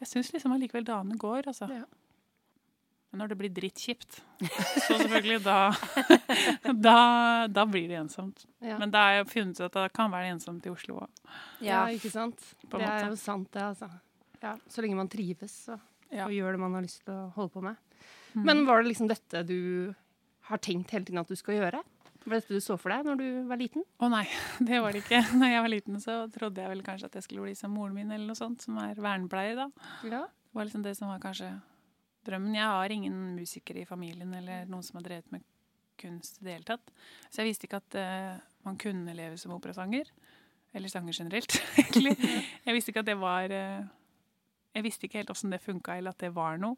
jeg 0.00 0.10
syns 0.10 0.32
liksom 0.34 0.54
allikevel 0.56 0.86
dagene 0.88 1.18
går, 1.20 1.46
altså. 1.52 1.68
Ja. 1.70 1.84
Men 3.08 3.22
når 3.22 3.30
det 3.30 3.36
blir 3.40 3.52
drittkjipt, 3.56 4.18
så 4.84 4.98
selvfølgelig, 4.98 5.38
da, 5.46 5.58
da, 6.88 6.96
da 7.48 7.64
blir 7.70 7.86
det 7.88 8.00
ensomt. 8.02 8.44
Ja. 8.60 8.76
Men 8.82 8.92
da 8.92 9.04
har 9.06 9.20
jeg 9.20 9.30
funnet 9.30 9.60
ut 9.60 9.64
at 9.70 9.78
det 9.78 9.86
kan 9.96 10.12
være 10.12 10.34
ensomt 10.34 10.66
i 10.68 10.72
Oslo 10.74 10.98
òg. 11.06 11.22
ja, 11.64 11.86
ikke 11.94 12.10
sant? 12.12 12.42
Det 12.66 12.82
er 12.82 13.06
jo 13.08 13.16
sant, 13.20 13.48
det, 13.54 13.62
altså. 13.70 13.88
Ja, 14.42 14.56
så 14.70 14.84
lenge 14.84 14.98
man 14.98 15.08
trives 15.10 15.54
så, 15.70 15.78
Ja. 16.12 16.26
og 16.26 16.34
gjør 16.34 16.54
det 16.54 16.60
man 16.62 16.76
har 16.76 16.84
lyst 16.84 17.04
til 17.06 17.14
å 17.14 17.30
holde 17.38 17.54
på 17.54 17.62
med. 17.64 17.78
Mm. 18.34 18.44
Men 18.44 18.66
var 18.68 18.82
det 18.82 18.90
liksom 18.92 19.08
dette 19.10 19.42
du 19.48 19.94
har 20.48 20.60
tenkt 20.64 20.92
hele 20.94 21.04
tiden 21.08 21.20
at 21.20 21.28
du 21.28 21.36
skal 21.36 21.58
gjøre? 21.58 21.80
Var 22.28 22.36
det 22.36 22.44
dette 22.44 22.58
du 22.58 22.60
så 22.60 22.76
for 22.76 22.92
deg 22.92 23.06
når 23.08 23.20
du 23.20 23.26
var 23.48 23.60
liten? 23.60 23.84
Å 24.04 24.10
nei, 24.12 24.26
det 24.68 24.80
var 24.84 24.92
det 24.92 25.00
ikke. 25.00 25.22
Når 25.40 25.52
jeg 25.54 25.64
var 25.64 25.72
liten, 25.72 26.00
så 26.04 26.16
trodde 26.34 26.60
jeg 26.60 26.72
vel 26.74 26.84
kanskje 26.84 27.08
at 27.08 27.16
jeg 27.16 27.24
skulle 27.24 27.46
bli 27.46 27.54
som 27.56 27.72
moren 27.72 27.96
min, 27.96 28.12
eller 28.12 28.28
noe 28.28 28.38
sånt, 28.38 28.60
som 28.64 28.76
er 28.82 29.00
vernepleier, 29.00 29.56
da. 29.56 29.68
Ja. 30.04 30.26
Det 30.28 30.58
var 30.58 30.68
liksom 30.68 30.84
det 30.84 30.92
som 30.98 31.08
var 31.08 31.22
kanskje 31.22 31.48
drømmen. 32.28 32.56
Jeg 32.58 32.68
har 32.68 32.92
ingen 32.92 33.16
musikere 33.38 33.80
i 33.80 33.88
familien 33.88 34.34
eller 34.36 34.68
noen 34.68 34.84
som 34.84 35.00
har 35.00 35.06
drevet 35.08 35.32
med 35.32 35.44
kunst 35.98 36.40
i 36.40 36.46
det 36.46 36.56
hele 36.58 36.68
tatt. 36.68 36.92
Så 37.28 37.42
jeg 37.42 37.50
visste 37.50 37.68
ikke 37.68 37.80
at 37.80 37.98
uh, 37.98 38.40
man 38.66 38.78
kunne 38.80 39.16
leve 39.16 39.38
som 39.40 39.54
operasanger. 39.56 40.10
Eller 40.76 40.92
sanger 40.92 41.16
generelt, 41.16 41.56
egentlig. 41.80 42.12
Jeg 42.64 42.76
visste 42.76 42.92
ikke 42.92 43.04
at 43.04 43.08
det 43.08 43.16
var 43.20 43.54
uh, 43.54 43.86
Jeg 44.76 44.84
visste 44.84 45.08
ikke 45.08 45.22
helt 45.22 45.32
åssen 45.32 45.54
det 45.54 45.62
funka, 45.64 45.96
eller 45.96 46.12
at 46.12 46.20
det 46.20 46.34
var 46.36 46.60
noe. 46.60 46.76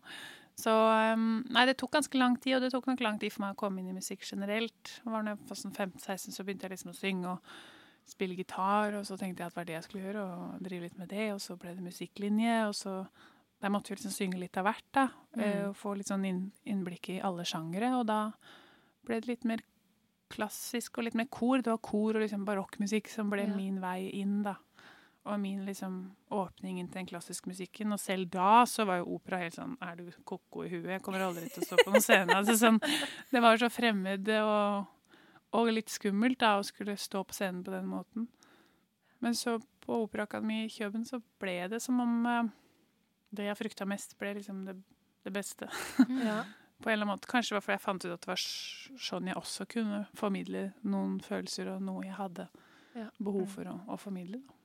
Så 0.60 0.72
um, 1.14 1.40
Nei, 1.54 1.64
det 1.68 1.78
tok 1.80 1.94
ganske 1.96 2.20
lang 2.20 2.36
tid, 2.42 2.58
og 2.58 2.64
det 2.64 2.72
tok 2.74 2.88
nok 2.90 3.02
lang 3.04 3.18
tid 3.22 3.32
for 3.32 3.46
meg 3.46 3.56
å 3.56 3.60
komme 3.62 3.80
inn 3.80 3.90
i 3.92 3.96
musikk 3.96 4.26
generelt. 4.28 4.94
Var 5.04 5.22
når 5.24 5.34
jeg 5.34 5.50
var 5.50 5.60
sånn 5.62 5.76
15-16, 5.76 6.36
så 6.36 6.44
begynte 6.44 6.68
jeg 6.68 6.74
liksom 6.76 6.92
å 6.92 6.98
synge 6.98 7.34
og 7.34 7.52
spille 8.10 8.34
gitar, 8.38 8.96
og 8.98 9.04
så 9.06 9.16
tenkte 9.18 9.44
jeg 9.44 9.50
at 9.50 9.54
det 9.54 9.60
var 9.60 9.68
det 9.68 9.76
jeg 9.76 9.86
skulle 9.86 10.06
gjøre, 10.08 10.22
og 10.26 10.62
drive 10.66 10.86
litt 10.88 10.96
med 10.98 11.10
det, 11.12 11.26
og 11.34 11.42
så 11.44 11.54
ble 11.60 11.74
det 11.76 11.84
musikklinje, 11.84 12.56
og 12.68 12.74
så 12.74 12.96
Der 13.60 13.68
måtte 13.68 13.90
vi 13.90 13.98
liksom 13.98 14.12
synge 14.14 14.38
litt 14.40 14.56
av 14.56 14.64
hvert, 14.64 14.86
da. 14.96 15.02
mm. 15.36 15.42
Og 15.68 15.74
få 15.76 15.90
litt 15.92 16.08
sånn 16.08 16.22
inn, 16.24 16.38
innblikk 16.64 17.10
i 17.12 17.18
alle 17.20 17.44
sjangere, 17.44 17.90
og 17.98 18.06
da 18.08 18.30
ble 19.04 19.18
det 19.20 19.28
litt 19.28 19.44
mer 19.44 19.60
klassisk 20.32 20.96
og 20.96 21.04
litt 21.04 21.18
mer 21.18 21.28
kor. 21.28 21.60
Det 21.60 21.68
var 21.68 21.82
kor 21.84 22.16
og 22.16 22.22
liksom 22.24 22.46
barokkmusikk 22.48 23.10
som 23.12 23.28
ble 23.28 23.44
Ja. 23.44 23.54
min 23.54 23.76
vei 23.82 24.08
inn, 24.16 24.42
da. 24.42 24.54
Og 25.28 25.36
min 25.40 25.66
liksom 25.66 25.96
åpning 26.32 26.78
inn 26.80 26.86
til 26.88 27.02
den 27.02 27.08
klassiske 27.10 27.50
musikken. 27.50 27.92
Og 27.92 28.00
selv 28.00 28.30
da 28.32 28.62
så 28.66 28.86
var 28.88 29.02
jo 29.02 29.16
opera 29.18 29.42
helt 29.42 29.54
sånn 29.58 29.74
Er 29.84 29.98
du 29.98 30.06
ko-ko 30.24 30.64
i 30.64 30.70
huet? 30.72 30.88
Jeg 30.94 31.02
kommer 31.04 31.20
aldri 31.26 31.48
til 31.52 31.60
å 31.60 31.66
stå 31.68 31.76
på 31.84 31.90
noen 31.92 32.04
scene. 32.04 32.36
Altså, 32.38 32.56
sånn, 32.56 32.78
det 33.30 33.42
var 33.44 33.60
så 33.60 33.68
fremmed 33.70 34.30
og, 34.40 34.86
og 35.58 35.68
litt 35.74 35.92
skummelt 35.92 36.40
da 36.40 36.54
å 36.58 36.64
skulle 36.64 36.96
stå 36.96 37.20
på 37.28 37.36
scenen 37.36 37.60
på 37.66 37.74
den 37.74 37.90
måten. 37.90 38.28
Men 39.20 39.36
så 39.36 39.58
på 39.84 39.98
Operaakademiet 40.06 40.70
i 40.70 40.72
Kjøben 40.78 41.04
så 41.04 41.20
ble 41.42 41.58
det 41.68 41.82
som 41.84 41.98
om 42.00 42.14
eh, 42.30 42.48
det 43.36 43.50
jeg 43.50 43.58
frykta 43.58 43.84
mest, 43.88 44.16
ble 44.18 44.32
liksom 44.38 44.62
det, 44.64 44.78
det 45.26 45.32
beste. 45.36 45.68
Ja. 46.24 46.40
På 46.80 46.88
en 46.88 46.94
eller 46.94 47.04
annen 47.04 47.12
måte. 47.18 47.28
Kanskje 47.28 47.52
det 47.52 47.58
var 47.58 47.64
fordi 47.66 47.74
jeg 47.76 47.84
fant 47.84 48.04
ut 48.06 48.12
at 48.14 48.22
det 48.24 48.30
var 48.30 48.40
sånn 49.04 49.28
jeg 49.28 49.36
også 49.36 49.66
kunne 49.68 49.98
formidle 50.16 50.62
noen 50.88 51.18
følelser 51.20 51.68
og 51.74 51.82
noe 51.84 52.06
jeg 52.08 52.16
hadde 52.16 52.46
Ja. 52.96 53.10
behov 53.20 53.44
for 53.52 53.68
å, 53.68 53.74
å 53.92 53.98
formidle. 54.00 54.40
Da. 54.40 54.56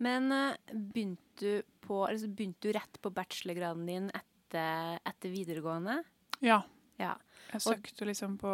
Men 0.00 0.30
eh, 0.32 0.56
begynte 0.72 1.40
du, 1.40 1.62
på, 1.84 2.02
altså 2.08 2.28
begynte 2.28 2.68
du 2.68 2.72
rett 2.76 3.00
på 3.02 3.10
bachelorgraden 3.12 3.86
din 3.88 4.10
etter, 4.16 4.98
etter 5.08 5.32
videregående? 5.32 5.98
Ja. 6.44 6.62
Ja. 7.00 7.14
Jeg 7.52 7.64
søkte 7.64 8.06
liksom 8.08 8.36
på 8.40 8.52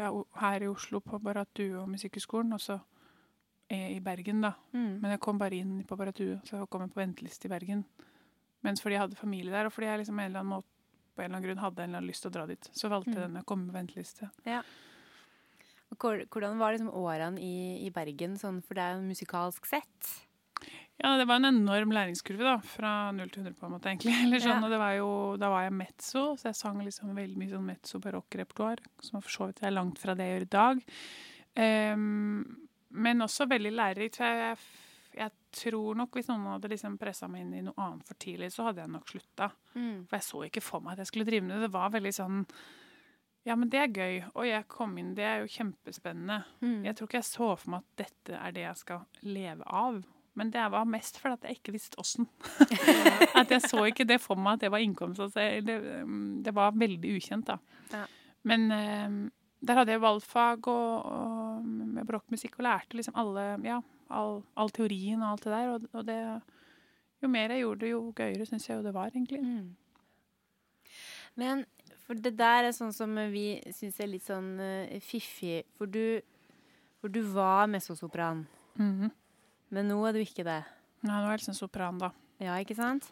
ja, 0.00 0.10
her 0.40 0.64
i 0.64 0.68
Oslo 0.70 1.00
på 1.04 1.18
Barrattue 1.20 1.76
og 1.82 1.88
Musikkhøgskolen, 1.92 2.52
og 2.56 2.60
så 2.64 2.78
i 3.70 3.78
i 3.94 4.00
Bergen, 4.02 4.40
da. 4.42 4.54
Mm. 4.74 4.96
Men 5.02 5.12
jeg 5.14 5.20
kom 5.22 5.38
bare 5.38 5.60
inn 5.60 5.84
på 5.86 5.96
Barrattue, 6.00 6.40
så 6.44 6.56
jeg 6.58 6.68
kom 6.72 6.82
jeg 6.82 6.90
på 6.94 7.00
venteliste 7.00 7.46
i 7.46 7.52
Bergen. 7.52 7.84
Mens 8.66 8.82
fordi 8.82 8.96
jeg 8.96 9.04
hadde 9.04 9.16
familie 9.20 9.52
der, 9.54 9.68
og 9.68 9.72
fordi 9.72 9.86
jeg 9.86 10.00
liksom 10.02 10.18
en 10.18 10.26
eller 10.26 10.40
annen 10.42 10.54
måte, 10.56 10.66
på 11.14 11.22
en 11.22 11.26
eller 11.28 11.36
annen 11.38 11.46
grunn 11.48 11.62
hadde 11.62 11.82
en 11.84 11.88
eller 11.90 12.00
annen 12.00 12.10
lyst 12.10 12.24
til 12.24 12.30
å 12.32 12.34
dra 12.34 12.46
dit, 12.50 12.70
så 12.74 12.88
valgte 12.90 13.12
jeg 13.14 13.20
Mm. 13.28 13.34
den 13.34 13.42
å 13.42 13.46
komme 13.46 13.68
på 13.70 13.76
venteliste. 13.76 14.30
Ja. 14.46 14.62
Hvordan 16.00 16.58
var 16.58 16.72
liksom 16.72 16.90
årene 16.94 17.40
i, 17.42 17.86
i 17.86 17.90
Bergen 17.90 18.36
sånn 18.38 18.60
for 18.64 18.74
deg 18.78 19.02
musikalsk 19.04 19.66
sett? 19.66 20.10
Ja, 21.00 21.14
det 21.16 21.24
var 21.30 21.40
en 21.40 21.48
enorm 21.48 21.94
læringskurve, 21.96 22.44
da. 22.44 22.56
Fra 22.60 22.90
null 23.16 23.30
til 23.32 23.40
100, 23.46 23.54
på 23.56 23.66
en 23.66 23.72
måte, 23.72 23.88
egentlig. 23.88 24.12
Eller 24.26 24.42
sånn, 24.44 24.66
Ja. 24.68 24.78
var 24.82 24.92
jo, 24.98 25.08
da 25.40 25.48
var 25.52 25.64
jeg 25.64 25.72
mezzo, 25.78 26.24
så 26.36 26.50
jeg 26.50 26.58
sang 26.58 26.82
liksom 26.84 27.14
veldig 27.16 27.40
mye 27.40 27.54
sånn 27.54 27.68
mezzo-barokk-repertoar, 27.70 28.82
som 29.00 29.22
for 29.24 29.32
så 29.32 29.48
vidt 29.48 29.62
er 29.64 29.72
langt 29.76 29.98
fra 30.02 30.14
det 30.18 30.26
jeg 30.28 30.34
gjør 30.36 30.46
i 30.46 30.50
dag. 30.58 30.84
Um, 31.56 32.58
men 32.90 33.24
også 33.24 33.48
veldig 33.48 33.72
lærerikt. 33.72 34.18
For 34.20 34.42
jeg, 34.44 34.58
jeg 35.16 35.32
tror 35.62 35.96
nok 36.02 36.14
hvis 36.18 36.28
noen 36.30 36.46
hadde 36.52 36.70
liksom 36.74 36.98
pressa 37.00 37.28
meg 37.30 37.46
inn 37.46 37.56
i 37.58 37.64
noe 37.66 37.80
annet 37.80 38.06
for 38.06 38.20
tidlig, 38.20 38.52
så 38.54 38.68
hadde 38.68 38.84
jeg 38.84 38.92
nok 38.92 39.08
slutta. 39.10 39.50
Mm. 39.74 40.04
For 40.10 40.18
jeg 40.18 40.28
så 40.28 40.44
ikke 40.50 40.64
for 40.68 40.84
meg 40.84 40.94
at 40.98 41.04
jeg 41.04 41.12
skulle 41.14 41.28
drive 41.30 41.46
med 41.46 41.56
det. 41.56 41.64
Det 41.68 41.74
var 41.78 41.90
veldig 41.96 42.14
sånn 42.20 42.44
Ja, 43.48 43.54
men 43.56 43.70
det 43.72 43.78
er 43.80 43.88
gøy. 43.96 44.16
Og 44.34 44.44
jeg 44.44 44.66
kom 44.68 44.98
inn, 45.00 45.14
det 45.16 45.24
er 45.24 45.38
jo 45.40 45.48
kjempespennende. 45.54 46.42
Mm. 46.60 46.82
Jeg 46.84 46.96
tror 46.98 47.08
ikke 47.08 47.22
jeg 47.22 47.30
så 47.30 47.46
for 47.56 47.72
meg 47.72 47.80
at 47.86 48.02
dette 48.04 48.36
er 48.36 48.52
det 48.52 48.66
jeg 48.66 48.80
skal 48.82 49.06
leve 49.24 49.64
av. 49.64 50.02
Men 50.38 50.50
det 50.54 50.62
var 50.72 50.86
mest 50.86 51.18
fordi 51.18 51.48
jeg 51.48 51.58
ikke 51.58 51.72
visste 51.74 51.98
åssen. 52.00 52.28
at 53.40 53.50
jeg 53.50 53.64
så 53.66 53.82
ikke 53.88 54.06
det 54.06 54.20
for 54.22 54.38
meg 54.38 54.58
at 54.58 54.66
det 54.66 54.70
var 54.72 54.82
innkomst. 54.84 55.20
Altså, 55.20 55.46
det, 55.66 55.76
um, 56.04 56.38
det 56.44 56.54
var 56.54 56.76
veldig 56.78 57.16
ukjent, 57.18 57.50
da. 57.50 57.56
Ja. 57.92 58.04
Men 58.46 58.70
eh, 58.72 59.16
der 59.60 59.80
hadde 59.80 59.92
jeg 59.92 60.00
valgfag 60.00 60.68
og, 60.70 61.10
og 61.10 61.66
med 61.66 62.06
barokkmusikk 62.08 62.60
og 62.60 62.64
lærte 62.64 62.96
liksom 62.96 63.18
alle 63.20 63.48
Ja, 63.66 63.80
all, 64.08 64.38
all 64.56 64.70
teorien 64.72 65.20
og 65.20 65.34
alt 65.34 65.44
det 65.44 65.52
der. 65.56 65.74
Og, 65.74 65.90
og 65.92 66.06
det 66.08 66.20
Jo 67.20 67.28
mer 67.28 67.52
jeg 67.52 67.66
gjorde, 67.66 67.90
jo 67.90 68.00
gøyere 68.16 68.46
syns 68.48 68.68
jeg 68.70 68.78
jo 68.78 68.86
det 68.86 68.94
var, 68.96 69.10
egentlig. 69.12 69.42
Mm. 69.44 69.74
Men 71.36 71.66
for 72.06 72.18
det 72.18 72.32
der 72.38 72.66
er 72.70 72.72
sånn 72.74 72.94
som 72.96 73.12
vi 73.34 73.60
syns 73.76 73.98
er 74.00 74.08
litt 74.10 74.24
sånn 74.26 74.54
uh, 74.62 74.94
fiffig. 75.04 75.64
For 75.76 75.90
du, 75.90 76.22
for 77.02 77.12
du 77.12 77.20
var 77.34 77.66
mezzosopran, 77.70 78.46
Mhm. 78.80 79.10
Men 79.70 79.88
nå 79.90 80.00
er 80.08 80.12
du 80.18 80.22
ikke 80.24 80.44
det. 80.46 80.62
Nei, 81.02 81.14
nå 81.14 81.22
er 81.26 81.36
jeg 81.36 81.44
liksom 81.44 81.58
sopran, 81.62 81.98
da. 82.02 82.12
Ja, 82.42 82.58
ikke 82.62 82.76
sant? 82.78 83.10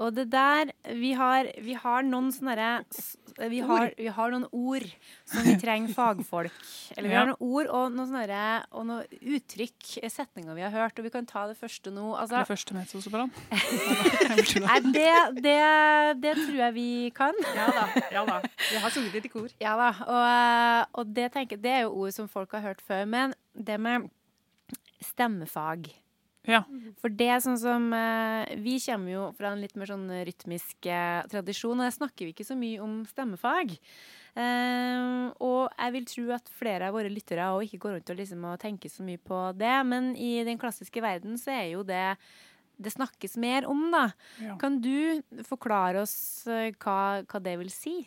Og 0.00 0.14
det 0.16 0.30
der 0.32 0.70
Vi 0.96 1.10
har, 1.18 1.48
vi 1.60 1.74
har 1.76 2.02
noen 2.06 2.30
sånne 2.32 2.54
derre 2.56 3.48
vi 3.50 3.58
vi 3.98 4.06
har 4.12 4.30
noen 4.32 4.46
ord 4.52 4.84
som 5.28 5.42
vi 5.44 5.54
trenger 5.60 5.92
fagfolk. 5.98 6.52
Eller 6.96 7.08
vi 7.08 7.14
Ja. 7.14 7.20
har 7.20 7.28
noen 7.30 7.40
ord 7.40 7.66
og 7.68 7.92
noen 7.96 8.08
sånne 8.08 8.64
og 8.72 8.86
noen 8.86 9.18
uttrykk, 9.20 9.98
setninger 10.12 10.54
vi 10.56 10.62
har 10.64 10.70
hørt, 10.74 10.98
og 10.98 11.04
vi 11.04 11.10
kan 11.14 11.26
ta 11.26 11.46
det 11.48 11.56
første 11.58 11.90
nå. 11.92 12.14
Altså, 12.16 12.38
Det 12.38 12.48
første 12.52 12.74
mezzosopran. 12.76 13.32
nei, 13.50 14.78
det, 14.92 15.08
det, 15.42 15.56
det 16.22 16.34
tror 16.38 16.60
jeg 16.62 16.74
vi 16.76 16.88
kan. 17.16 17.34
Ja 17.56 17.66
da. 17.74 17.86
ja 18.12 18.24
da. 18.28 18.38
Vi 18.70 18.80
har 18.82 18.90
sunget 18.94 19.18
litt 19.18 19.28
i 19.30 19.32
kor. 19.32 19.48
Ja 19.62 19.74
da, 19.80 19.90
og, 20.06 21.00
og 21.00 21.12
det, 21.16 21.30
tenker, 21.36 21.60
det 21.60 21.70
er 21.78 21.84
jo 21.88 21.92
ord 22.04 22.12
som 22.16 22.28
folk 22.30 22.52
har 22.56 22.64
hørt 22.70 22.80
før. 22.84 23.04
Men 23.10 23.34
det 23.54 23.80
med 23.80 24.08
stemmefag 25.04 25.90
Ja. 26.48 26.62
For 27.02 27.12
det 27.12 27.26
er 27.28 27.42
sånn 27.44 27.58
som 27.60 27.90
eh, 27.92 28.54
Vi 28.64 28.78
kommer 28.80 29.12
jo 29.12 29.24
fra 29.36 29.50
en 29.52 29.60
litt 29.60 29.74
mer 29.76 29.90
sånn 29.90 30.06
rytmisk 30.26 30.88
eh, 30.88 31.20
tradisjon, 31.28 31.76
og 31.78 31.84
der 31.84 31.92
snakker 31.92 32.26
vi 32.26 32.32
ikke 32.32 32.46
så 32.48 32.56
mye 32.56 32.80
om 32.80 33.02
stemmefag. 33.10 33.74
Eh, 34.40 35.26
og 35.36 35.68
jeg 35.74 35.94
vil 35.96 36.06
tro 36.08 36.24
at 36.38 36.52
flere 36.56 36.88
av 36.88 36.96
våre 36.96 37.12
lyttere 37.12 37.50
og 37.52 37.66
ikke 37.66 37.82
går 37.84 37.98
rundt 37.98 38.14
og, 38.14 38.20
liksom, 38.22 38.46
og 38.48 38.60
tenker 38.62 38.92
så 38.92 39.04
mye 39.04 39.20
på 39.20 39.42
det, 39.60 39.74
men 39.90 40.14
i 40.16 40.38
den 40.48 40.60
klassiske 40.60 41.04
verden 41.04 41.36
så 41.40 41.52
er 41.58 41.66
jo 41.74 41.84
det 41.86 42.06
det 42.80 42.94
snakkes 42.94 43.36
mer 43.36 43.66
om, 43.68 43.90
da. 43.92 44.06
Ja. 44.40 44.54
Kan 44.56 44.78
du 44.80 45.20
forklare 45.44 46.00
oss 46.00 46.14
hva, 46.48 46.96
hva 47.28 47.40
det 47.44 47.58
vil 47.60 47.68
si? 47.68 47.98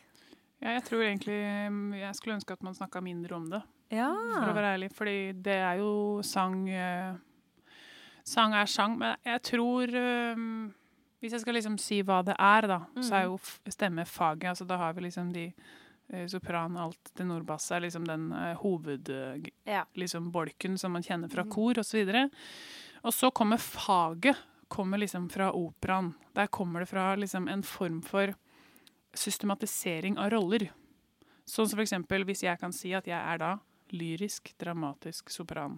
Ja, 0.64 0.78
jeg 0.78 0.84
tror 0.88 1.02
egentlig 1.04 1.36
mm, 1.74 1.94
Jeg 2.00 2.16
skulle 2.16 2.38
ønske 2.38 2.56
at 2.56 2.64
man 2.64 2.76
snakka 2.78 3.02
mindre 3.04 3.36
om 3.36 3.50
det, 3.52 3.60
Ja. 3.92 4.08
for 4.38 4.48
å 4.50 4.56
være 4.56 4.74
ærlig. 4.78 4.92
Fordi 4.96 5.16
det 5.44 5.58
er 5.60 5.82
jo 5.82 6.22
sang 6.24 6.70
eh, 6.72 7.14
Sang 8.24 8.54
er 8.56 8.66
sang, 8.72 8.98
men 9.02 9.18
jeg 9.28 9.42
tror 9.44 9.92
eh, 10.00 10.44
Hvis 11.20 11.34
jeg 11.36 11.44
skal 11.44 11.58
liksom 11.60 11.78
si 11.82 12.02
hva 12.08 12.22
det 12.24 12.36
er, 12.40 12.68
da, 12.72 12.78
så 13.04 13.18
er 13.20 13.26
jo 13.28 13.36
f- 13.40 13.60
stemmefaget 13.72 14.50
altså 14.54 14.68
Da 14.68 14.78
har 14.80 14.94
vi 14.96 15.04
liksom 15.10 15.34
de 15.36 15.46
eh, 16.14 16.26
sopran, 16.32 16.78
alt, 16.80 17.12
tenorbass 17.18 17.70
er 17.76 17.84
liksom 17.86 18.08
den 18.08 18.30
eh, 18.32 18.56
hoved... 18.64 19.10
eh, 19.10 19.52
Ja. 19.68 19.84
liksom 19.96 20.32
som 20.78 20.92
man 20.96 21.04
kjenner 21.04 21.30
fra 21.32 21.44
kor 21.44 21.80
osv. 21.80 22.00
Og, 22.08 22.14
så 22.14 22.30
og 23.04 23.14
så 23.14 23.32
kommer 23.32 23.58
faget 23.58 24.38
kommer 24.74 24.98
liksom 24.98 25.28
fra 25.30 25.52
operaen. 25.54 26.14
Der 26.34 26.48
kommer 26.48 26.80
det 26.82 26.90
fra 26.90 27.16
liksom 27.16 27.48
en 27.48 27.62
form 27.64 28.02
for 28.02 28.34
systematisering 29.14 30.18
av 30.22 30.32
roller. 30.34 30.70
Sånn 31.50 31.70
som 31.70 31.82
eksempel 31.84 32.26
hvis 32.28 32.46
jeg 32.46 32.60
kan 32.62 32.74
si 32.76 32.94
at 32.96 33.08
jeg 33.10 33.20
er 33.20 33.42
da 33.42 33.52
lyrisk, 33.94 34.54
dramatisk 34.60 35.30
sopran. 35.34 35.78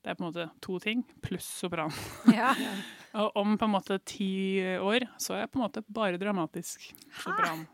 Det 0.00 0.12
er 0.12 0.16
på 0.16 0.24
en 0.24 0.30
måte 0.30 0.46
to 0.64 0.78
ting, 0.80 1.02
pluss 1.24 1.48
sopran. 1.60 1.92
ja. 2.38 2.54
Og 3.20 3.36
om 3.42 3.58
på 3.58 3.66
en 3.66 3.74
måte 3.74 3.98
ti 4.06 4.32
år 4.78 5.08
så 5.20 5.36
er 5.36 5.44
jeg 5.44 5.52
på 5.52 5.60
en 5.60 5.66
måte 5.66 5.84
bare 5.88 6.20
dramatisk 6.20 6.92
sopran. 7.20 7.66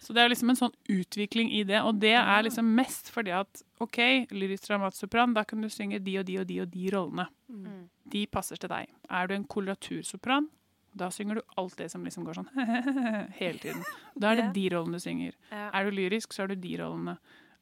Så 0.00 0.14
det 0.16 0.22
er 0.22 0.30
liksom 0.32 0.52
en 0.52 0.56
sånn 0.56 0.76
utvikling 0.88 1.50
i 1.52 1.60
det, 1.68 1.82
og 1.84 1.98
det 2.00 2.14
er 2.16 2.46
liksom 2.46 2.70
mest 2.72 3.10
fordi 3.12 3.34
at 3.36 3.60
OK, 3.84 3.98
lyrisk 4.32 4.70
dramatisk 4.70 5.04
sopran, 5.04 5.34
da 5.36 5.44
kan 5.44 5.60
du 5.60 5.68
synge 5.68 6.00
de 6.00 6.14
og 6.22 6.24
de 6.24 6.38
og 6.40 6.46
de 6.48 6.56
og 6.62 6.70
de 6.72 6.86
rollene. 6.94 7.26
Mm. 7.52 7.82
De 8.14 8.22
passer 8.32 8.56
til 8.56 8.72
deg. 8.72 8.88
Er 9.12 9.28
du 9.28 9.34
en 9.36 9.44
koloratursopran, 9.44 10.48
da 10.92 11.10
synger 11.14 11.38
du 11.38 11.42
alt 11.60 11.76
det 11.78 11.88
som 11.92 12.04
liksom 12.04 12.24
går 12.26 12.40
sånn 12.40 12.48
hele 13.40 13.58
tiden. 13.62 13.84
Da 14.14 14.32
er 14.32 14.40
det 14.40 14.48
de 14.56 14.64
rollene 14.74 14.98
du 14.98 15.04
synger. 15.04 15.36
Er 15.52 15.84
du 15.86 15.94
lyrisk, 15.94 16.32
så 16.34 16.44
er 16.44 16.52
du 16.52 16.56
de 16.60 16.72
rollene. 16.80 17.16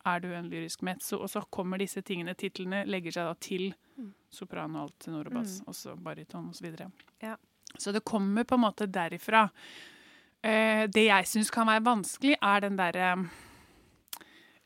Er 0.09 0.23
du 0.25 0.31
en 0.33 0.49
lyrisk 0.49 0.83
mezzo, 0.87 1.19
og 1.21 1.29
så 1.31 1.43
kommer 1.53 1.79
disse 1.83 2.01
tingene, 2.07 2.33
titlene 2.39 2.85
legger 2.89 3.13
seg 3.13 3.29
da 3.29 3.35
til 3.43 3.67
sopran 4.33 4.77
og 4.79 4.87
alt, 4.87 4.97
tenor 5.05 5.29
og 5.29 5.35
bass, 5.41 5.59
og 5.67 5.75
så 5.77 5.97
baryton 5.99 6.49
osv. 6.53 6.71
Så, 6.79 6.89
Ja. 7.25 7.37
Så 7.77 7.93
det 7.93 8.01
kommer 8.09 8.45
på 8.49 8.57
en 8.57 8.63
måte 8.65 8.87
derifra. 8.89 9.43
Eh, 10.41 10.87
det 10.89 11.05
jeg 11.11 11.27
syns 11.29 11.51
kan 11.53 11.67
være 11.69 11.85
vanskelig, 11.85 12.39
er 12.41 12.61
den 12.65 12.79
derre 12.79 13.11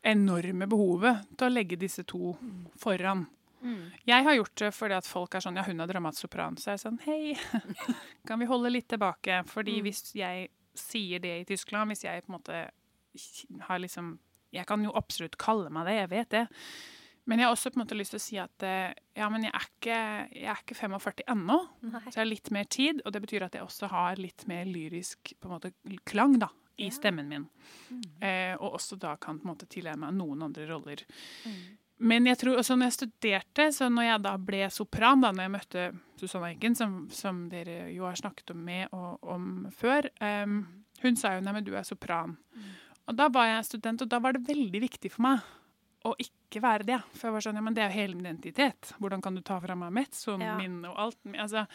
enorme 0.03 0.67
behovet 0.69 1.23
til 1.37 1.47
å 1.47 1.53
legge 1.53 1.79
disse 1.79 2.03
to 2.07 2.33
foran. 2.79 3.25
Mm. 3.63 3.91
Jeg 4.09 4.23
har 4.27 4.35
gjort 4.35 4.55
det 4.59 4.71
fordi 4.75 4.97
at 4.97 5.07
folk 5.07 5.35
er 5.35 5.39
sånn 5.45 5.55
Ja, 5.55 5.63
hun 5.63 5.79
er 5.79 5.87
dramatsopran. 5.87 6.57
Så 6.59 6.71
jeg 6.71 6.79
er 6.79 6.83
sånn 6.83 6.99
Hei, 7.05 7.33
kan 8.27 8.39
vi 8.41 8.45
holde 8.49 8.71
litt 8.73 8.89
tilbake? 8.91 9.41
Fordi 9.47 9.77
Mm. 9.79 9.83
hvis 9.87 10.01
jeg 10.15 10.49
sier 10.75 11.19
det 11.23 11.33
i 11.41 11.45
Tyskland, 11.45 11.91
hvis 11.93 12.03
jeg 12.03 12.23
på 12.25 12.33
en 12.33 12.37
måte 12.39 12.69
har 13.67 13.79
liksom 13.79 14.17
Jeg 14.53 14.65
kan 14.67 14.83
jo 14.83 14.91
absolutt 14.95 15.37
kalle 15.37 15.69
meg 15.73 15.85
det, 15.87 15.95
jeg 16.01 16.09
vet 16.11 16.29
det. 16.29 16.47
Men 17.25 17.39
jeg 17.39 17.47
har 17.47 17.53
også 17.55 17.71
på 17.71 17.79
en 17.79 17.85
måte 17.85 17.95
lyst 17.97 18.11
til 18.11 18.19
å 18.19 18.23
si 18.25 18.37
at 18.37 18.63
eh, 18.67 18.93
ja, 19.15 19.29
men 19.31 19.43
jeg 19.47 19.53
er 19.55 19.67
ikke, 19.69 19.99
jeg 20.35 20.49
er 20.51 20.59
ikke 20.61 20.75
45 20.75 21.23
ennå. 21.31 21.55
Nei. 21.87 22.01
Så 22.09 22.17
jeg 22.17 22.21
har 22.21 22.27
litt 22.27 22.51
mer 22.51 22.65
tid, 22.65 22.99
og 23.05 23.13
det 23.15 23.21
betyr 23.23 23.45
at 23.47 23.53
jeg 23.55 23.63
også 23.63 23.87
har 23.93 24.19
litt 24.19 24.43
mer 24.51 24.65
lyrisk 24.67 25.31
på 25.39 25.47
en 25.47 25.53
måte, 25.55 25.71
klang 26.05 26.35
da, 26.37 26.49
i 26.77 26.89
stemmen 26.91 27.29
min. 27.31 27.45
Eh, 28.21 28.57
og 28.59 28.75
også 28.75 28.99
da 28.99 29.15
kan 29.15 29.39
på 29.39 29.47
en 29.47 29.53
måte 29.55 29.69
tilegne 29.71 30.03
meg 30.03 30.13
noen 30.19 30.43
andre 30.49 30.67
roller. 30.67 31.05
Men 32.03 32.27
jeg 32.27 32.37
tror 32.41 32.59
også 32.59 32.75
når 32.75 32.89
jeg 32.89 32.95
studerte, 32.97 33.65
så 33.71 33.87
når 33.91 34.07
jeg 34.09 34.21
da 34.25 34.33
ble 34.37 34.61
sopran, 34.73 35.21
da 35.23 35.31
når 35.31 35.45
jeg 35.47 35.53
møtte 35.53 35.83
Susanne 36.19 36.49
Eiken, 36.51 36.75
som, 36.75 36.95
som 37.15 37.43
dere 37.51 37.89
jo 37.93 38.05
har 38.07 38.19
snakket 38.19 38.51
om 38.53 38.59
med 38.67 38.91
og, 38.95 39.23
om 39.23 39.49
før, 39.75 40.09
um, 40.19 40.61
hun 41.03 41.17
sa 41.19 41.35
jo 41.37 41.43
nei, 41.45 41.53
men 41.55 41.65
du 41.67 41.73
er 41.75 41.87
sopran. 41.87 42.35
Og 43.07 43.15
da 43.19 43.27
var 43.31 43.49
jeg 43.49 43.65
student, 43.71 44.03
og 44.05 44.11
da 44.11 44.19
var 44.23 44.35
det 44.35 44.45
veldig 44.47 44.81
viktig 44.83 45.11
for 45.11 45.25
meg 45.25 45.43
å 46.07 46.13
ikke 46.19 46.59
være 46.63 46.87
det. 46.87 46.97
For 47.15 47.29
jeg 47.29 47.35
var 47.37 47.43
sånn, 47.45 47.59
ja, 47.59 47.63
men 47.63 47.75
det 47.75 47.83
er 47.85 47.91
jo 47.91 47.99
hele 48.01 48.15
min 48.19 48.25
identitet. 48.27 48.93
Hvordan 48.99 49.23
kan 49.23 49.35
du 49.35 49.41
ta 49.43 49.59
fra 49.63 49.75
meg 49.79 49.91
mezzoen 49.95 50.43
Ja. 50.43 50.57
min 50.59 50.81
og 50.87 50.97
alt? 50.99 51.19
Altså, 51.39 51.65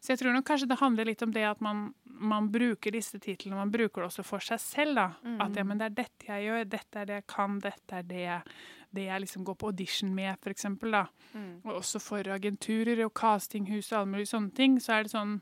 så 0.00 0.12
jeg 0.14 0.20
tror 0.20 0.32
nok 0.36 0.46
kanskje 0.48 0.68
det 0.70 0.78
handler 0.80 1.08
litt 1.08 1.22
om 1.24 1.32
det 1.32 1.44
at 1.48 1.60
man, 1.64 1.90
man 2.04 2.48
bruker 2.52 2.92
disse 2.96 3.18
titlene, 3.20 3.56
man 3.60 3.72
bruker 3.72 4.02
det 4.04 4.08
også 4.10 4.24
for 4.24 4.44
seg 4.44 4.60
selv. 4.60 4.94
da. 4.96 5.06
At 5.44 5.56
ja, 5.56 5.64
men 5.68 5.80
det 5.80 5.90
er 5.90 5.96
dette 6.02 6.28
jeg 6.30 6.48
gjør, 6.48 6.64
dette 6.76 7.00
er 7.02 7.08
det 7.10 7.18
jeg 7.20 7.26
kan, 7.32 7.58
dette 7.64 8.00
er 8.00 8.08
det 8.08 8.22
jeg, 8.24 8.56
det 8.94 9.06
jeg 9.08 9.20
liksom 9.20 9.44
går 9.44 9.54
på 9.54 9.66
audition 9.66 10.14
med. 10.14 10.36
Da. 10.92 11.06
Mm. 11.34 11.60
Og 11.64 11.74
også 11.74 12.00
for 12.00 12.28
agenturer 12.28 13.04
og 13.04 13.12
castinghus 13.14 13.92
og 13.92 14.00
alle 14.00 14.10
mulige 14.10 14.26
sånne 14.32 14.54
ting, 14.54 14.78
så 14.80 14.92
er 14.92 15.02
det 15.02 15.12
sånn 15.12 15.40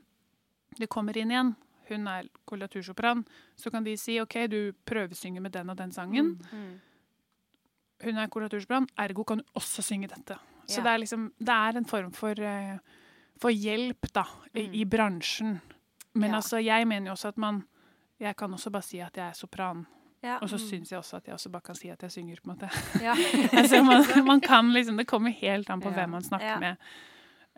Det 0.79 0.89
kommer 0.91 1.17
inn 1.17 1.31
igjen. 1.31 1.55
Hun 1.89 2.09
er 2.09 2.27
kollatursopran. 2.47 3.25
Så 3.57 3.71
kan 3.71 3.85
de 3.85 3.97
si 3.97 4.17
OK, 4.21 4.35
du 4.51 4.73
prøvesynger 4.87 5.41
med 5.41 5.53
den 5.53 5.71
og 5.71 5.77
den 5.79 5.93
sangen. 5.93 6.41
Mm. 6.51 6.81
Hun 8.05 8.19
er 8.19 8.27
kollatursopran. 8.27 8.89
ergo 8.99 9.25
kan 9.25 9.39
du 9.39 9.45
også 9.55 9.83
synge 9.83 10.09
dette. 10.09 10.37
Så 10.67 10.81
yeah. 10.81 10.85
det 10.85 10.93
er 10.93 10.99
liksom 10.99 11.33
Det 11.39 11.55
er 11.55 11.77
en 11.77 11.85
form 11.85 12.13
for, 12.13 12.41
eh, 12.41 12.79
for 13.39 13.51
hjelp, 13.51 14.13
da, 14.15 14.25
i, 14.55 14.81
i 14.81 14.85
bransjen. 14.85 15.61
Men 16.15 16.31
Ja. 16.31 16.37
altså, 16.37 16.57
jeg 16.57 16.89
mener 16.89 17.07
jo 17.07 17.13
også 17.13 17.29
at 17.29 17.39
man 17.39 17.65
Jeg 18.21 18.37
kan 18.37 18.53
også 18.53 18.71
bare 18.71 18.83
si 18.83 18.99
at 18.99 19.17
jeg 19.17 19.29
er 19.29 19.33
sopran. 19.33 19.87
Ja. 20.25 20.39
Og 20.41 20.49
så 20.49 20.57
syns 20.59 20.91
jeg 20.93 20.99
også 21.03 21.19
at 21.21 21.27
jeg 21.29 21.35
også 21.37 21.51
bare 21.53 21.67
kan 21.67 21.77
si 21.77 21.91
at 21.93 22.01
jeg 22.07 22.11
synger, 22.15 22.41
på 22.41 22.49
en 22.51 22.57
måte. 22.57 22.71
Ja. 23.05 23.13
altså, 23.61 23.83
man, 23.85 24.07
man 24.27 24.41
kan 24.41 24.73
liksom, 24.73 24.97
det 24.97 25.07
kommer 25.11 25.31
helt 25.37 25.69
an 25.71 25.83
på 25.85 25.93
Ja. 25.93 25.99
hvem 26.01 26.15
man 26.17 26.25
snakker 26.25 26.55
Ja. 26.55 26.59
med, 26.63 26.77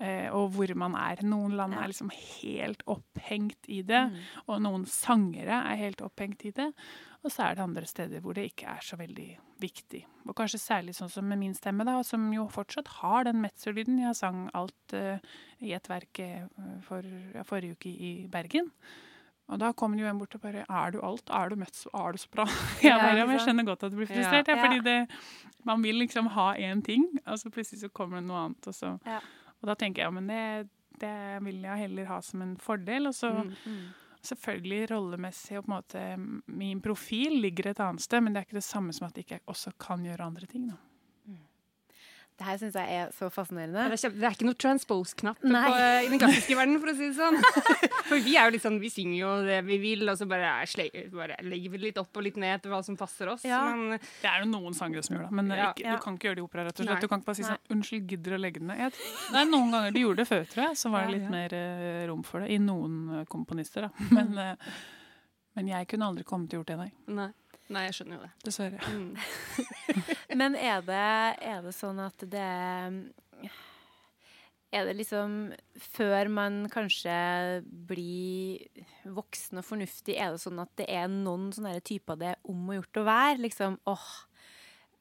eh, 0.03 0.29
og 0.35 0.51
hvor 0.57 0.75
man 0.75 0.95
er. 0.99 1.23
Noen 1.23 1.55
land 1.57 1.73
Ja. 1.77 1.85
er 1.85 1.93
liksom 1.95 2.11
helt 2.43 2.83
opphengt 2.91 3.69
i 3.69 3.83
det, 3.83 4.11
Mm. 4.11 4.17
og 4.49 4.63
noen 4.63 4.85
sangere 4.87 5.63
er 5.73 5.77
helt 5.77 6.03
opphengt 6.03 6.45
i 6.45 6.51
det. 6.51 6.73
Og 7.25 7.31
så 7.33 7.43
er 7.49 7.55
det 7.57 7.63
andre 7.65 7.87
steder 7.87 8.21
hvor 8.21 8.35
det 8.35 8.45
ikke 8.53 8.67
er 8.71 8.83
så 8.83 8.97
veldig 8.97 9.39
viktig. 9.61 10.05
Og 10.29 10.35
kanskje 10.37 10.61
særlig 10.61 10.95
sånn 10.95 11.11
som 11.11 11.25
med 11.29 11.39
min 11.39 11.55
stemme, 11.55 11.85
da, 11.85 12.03
som 12.03 12.33
jo 12.33 12.45
fortsatt 12.53 12.87
har 13.01 13.25
den 13.25 13.41
mezzolyden. 13.43 13.99
Jeg 13.99 14.15
sang 14.15 14.51
alt 14.55 14.93
eh, 14.93 15.19
i 15.63 15.73
et 15.73 15.89
verk 15.89 16.21
eh, 16.21 16.45
for, 16.83 17.03
ja, 17.35 17.43
forrige 17.43 17.73
uke 17.79 17.87
i, 17.91 18.25
i 18.25 18.29
Bergen. 18.29 18.71
Og 19.49 19.59
da 19.63 19.69
kom 19.79 19.93
det 19.95 20.03
jo 20.03 20.09
en 20.11 20.19
bort 20.19 20.35
og 20.35 20.41
bare 20.43 20.65
Er 20.69 20.91
du 20.91 21.01
alt? 21.07 21.31
Er 21.31 21.49
du 21.53 21.57
mezzo? 21.57 21.91
Er 21.95 22.13
du 22.13 22.19
sopran? 22.19 22.49
Jeg, 22.83 22.97
bare, 22.99 23.17
ja, 23.17 23.27
men 23.27 23.37
jeg 23.37 23.45
skjønner 23.47 23.65
godt 23.69 23.85
at 23.87 23.93
du 23.93 23.97
blir 24.01 24.09
frustrert, 24.11 24.49
ja. 24.49 24.57
Ja. 24.57 24.63
fordi 24.65 24.81
det, 24.83 24.97
man 25.65 25.83
vil 25.83 25.95
liksom 26.03 26.27
ha 26.35 26.49
én 26.59 26.83
ting, 26.83 27.05
og 27.27 27.39
så 27.39 27.51
plutselig 27.55 27.81
så 27.85 27.89
kommer 27.95 28.19
det 28.21 28.27
noe 28.27 28.41
annet. 28.49 28.67
Og, 28.67 28.75
så, 28.75 28.97
Ja. 29.07 29.21
og 29.63 29.69
da 29.71 29.75
tenker 29.79 30.03
jeg 30.03 30.09
ja, 30.11 30.11
men 30.11 30.27
det, 30.27 30.69
det 31.01 31.15
vil 31.47 31.63
jeg 31.63 31.79
heller 31.85 32.11
ha 32.11 32.19
som 32.23 32.43
en 32.43 32.57
fordel. 32.59 33.07
Og 33.07 33.15
så 33.15 33.31
Mm. 33.45 33.55
Mm. 33.67 33.87
selvfølgelig 34.27 34.91
rollemessig 34.91 35.59
og 35.59 35.65
på 35.67 35.71
en 35.71 35.77
måte 35.77 36.03
min 36.59 36.81
profil 36.83 37.37
ligger 37.45 37.69
et 37.71 37.81
annet 37.81 38.03
sted, 38.03 38.21
men 38.21 38.33
det 38.35 38.41
er 38.41 38.47
ikke 38.49 38.59
det 38.59 38.65
samme 38.67 38.93
som 38.93 39.07
at 39.07 39.15
jeg 39.17 39.25
ikke 39.29 39.41
også 39.47 39.71
kan 39.79 40.03
gjøre 40.03 40.27
andre 40.27 40.47
ting. 40.51 40.67
Da. 40.73 40.75
Det 42.37 42.45
her 42.45 42.59
syns 42.61 42.75
jeg 42.77 42.97
er 43.01 43.13
så 43.17 43.31
fascinerende. 43.33 43.81
Det 43.89 43.95
er, 43.97 44.01
kjempe- 44.03 44.21
det 44.21 44.27
er 44.29 44.35
ikke 44.37 44.45
noe 44.45 44.59
transpose-knapp 44.61 45.39
i 45.47 46.09
den 46.11 46.21
klassiske 46.21 46.57
verden, 46.61 46.75
for 46.83 46.91
å 46.93 46.95
si 46.99 47.07
det 47.09 47.17
sånn. 47.17 47.39
For 48.11 48.21
vi 48.21 48.35
er 48.37 48.45
jo 48.51 48.53
litt 48.53 48.65
sånn, 48.67 48.77
vi 48.83 48.91
synger 48.93 49.17
jo 49.23 49.31
det 49.47 49.61
vi 49.65 49.79
vil, 49.81 50.03
og 50.13 50.19
så 50.21 50.27
bare, 50.29 50.51
bare 51.17 51.39
legger 51.49 51.73
vi 51.73 51.79
det 51.81 51.87
litt 51.87 52.01
opp 52.03 52.13
og 52.21 52.27
litt 52.27 52.37
ned 52.37 52.59
etter 52.59 52.69
hva 52.75 52.83
som 52.85 52.99
passer 53.01 53.31
oss. 53.33 53.47
Ja. 53.49 53.63
Men 53.73 53.97
Det 53.97 54.29
er 54.29 54.45
jo 54.45 54.51
noen 54.53 54.77
sangere 54.77 55.01
som 55.07 55.17
gjør 55.17 55.25
det, 55.31 55.33
men 55.39 55.49
er 55.51 55.63
Ja. 55.63 55.71
ikke, 55.73 55.95
du 55.97 56.05
kan 56.05 56.19
ikke 56.21 56.29
gjøre 56.29 56.37
det 56.37 56.45
i 56.45 56.47
opera. 56.51 56.65
rett 56.69 56.81
og 56.81 56.85
Nei. 56.85 56.93
slett. 56.93 57.01
Du 57.01 57.09
kan 57.09 57.21
ikke 57.25 57.31
bare 57.33 57.41
si 57.41 57.49
sånn 57.49 57.73
'unnskyld, 57.73 58.07
gidder 58.13 58.37
å 58.37 58.41
legge 58.45 58.61
den 58.61 58.69
ned'. 58.69 58.79
Jeg, 58.85 58.93
det 59.33 59.41
er 59.41 59.49
noen 59.49 59.73
ganger 59.73 59.93
de 59.97 60.01
gjorde 60.05 60.17
det 60.21 60.29
før, 60.29 60.45
tror 60.53 60.65
jeg, 60.69 60.77
så 60.77 60.91
var 60.93 61.07
det 61.07 61.15
litt 61.17 61.23
ja. 61.25 61.31
mer 61.33 61.55
eh, 61.57 62.07
rom 62.13 62.23
for 62.23 62.41
det. 62.45 62.51
I 62.53 62.59
noen 62.59 63.21
eh, 63.21 63.25
komponister, 63.25 63.89
da. 63.89 63.91
Men, 64.13 64.37
eh, 64.39 64.55
men 65.57 65.69
jeg 65.73 65.89
kunne 65.89 66.05
aldri 66.13 66.23
kommet 66.29 66.51
til 66.53 66.61
å 66.61 66.61
gjort 66.61 66.69
det, 66.69 66.77
nei. 66.77 66.93
nei. 67.09 67.31
Nei, 67.73 67.87
jeg 67.89 67.97
skjønner 67.99 68.19
jo 68.19 68.27
det. 68.27 68.33
Dessverre. 68.47 68.91
Mm. 68.91 69.17
Men 70.41 70.59
er 70.59 70.85
det, 70.87 71.07
er 71.43 71.65
det 71.65 71.73
sånn 71.75 71.99
at 72.05 72.23
det 72.31 72.51
Er 74.77 74.87
det 74.87 74.95
liksom 74.99 75.35
Før 75.83 76.31
man 76.31 76.61
kanskje 76.71 77.17
blir 77.89 78.67
voksen 79.17 79.63
og 79.63 79.67
fornuftig, 79.67 80.15
er 80.15 80.35
det 80.35 80.43
sånn 80.43 80.63
at 80.63 80.71
det 80.79 80.87
er 80.93 81.11
noen 81.11 81.49
sånne 81.55 81.81
typer 81.87 82.19
det 82.21 82.35
er 82.35 82.45
om 82.47 82.71
å 82.71 82.79
gjort 82.79 83.03
å 83.03 83.07
være? 83.09 83.41
Liksom, 83.47 83.81
åh, 83.91 84.07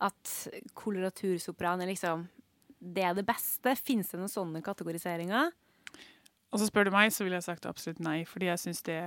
At 0.10 0.34
koloratursopran 0.78 1.86
er 1.86 1.94
liksom 1.94 2.26
Det 2.80 3.06
er 3.06 3.14
det 3.18 3.28
beste? 3.30 3.78
Fins 3.78 4.10
det 4.10 4.22
noen 4.22 4.32
sånne 4.32 4.66
kategoriseringer? 4.66 5.54
Og 6.54 6.62
så 6.62 6.70
spør 6.70 6.88
du 6.88 6.94
meg, 6.96 7.12
så 7.12 7.26
ville 7.26 7.36
jeg 7.36 7.50
sagt 7.50 7.66
absolutt 7.68 8.00
nei, 8.00 8.22
fordi 8.30 8.48
jeg 8.48 8.62
syns 8.62 8.84
det 8.88 9.00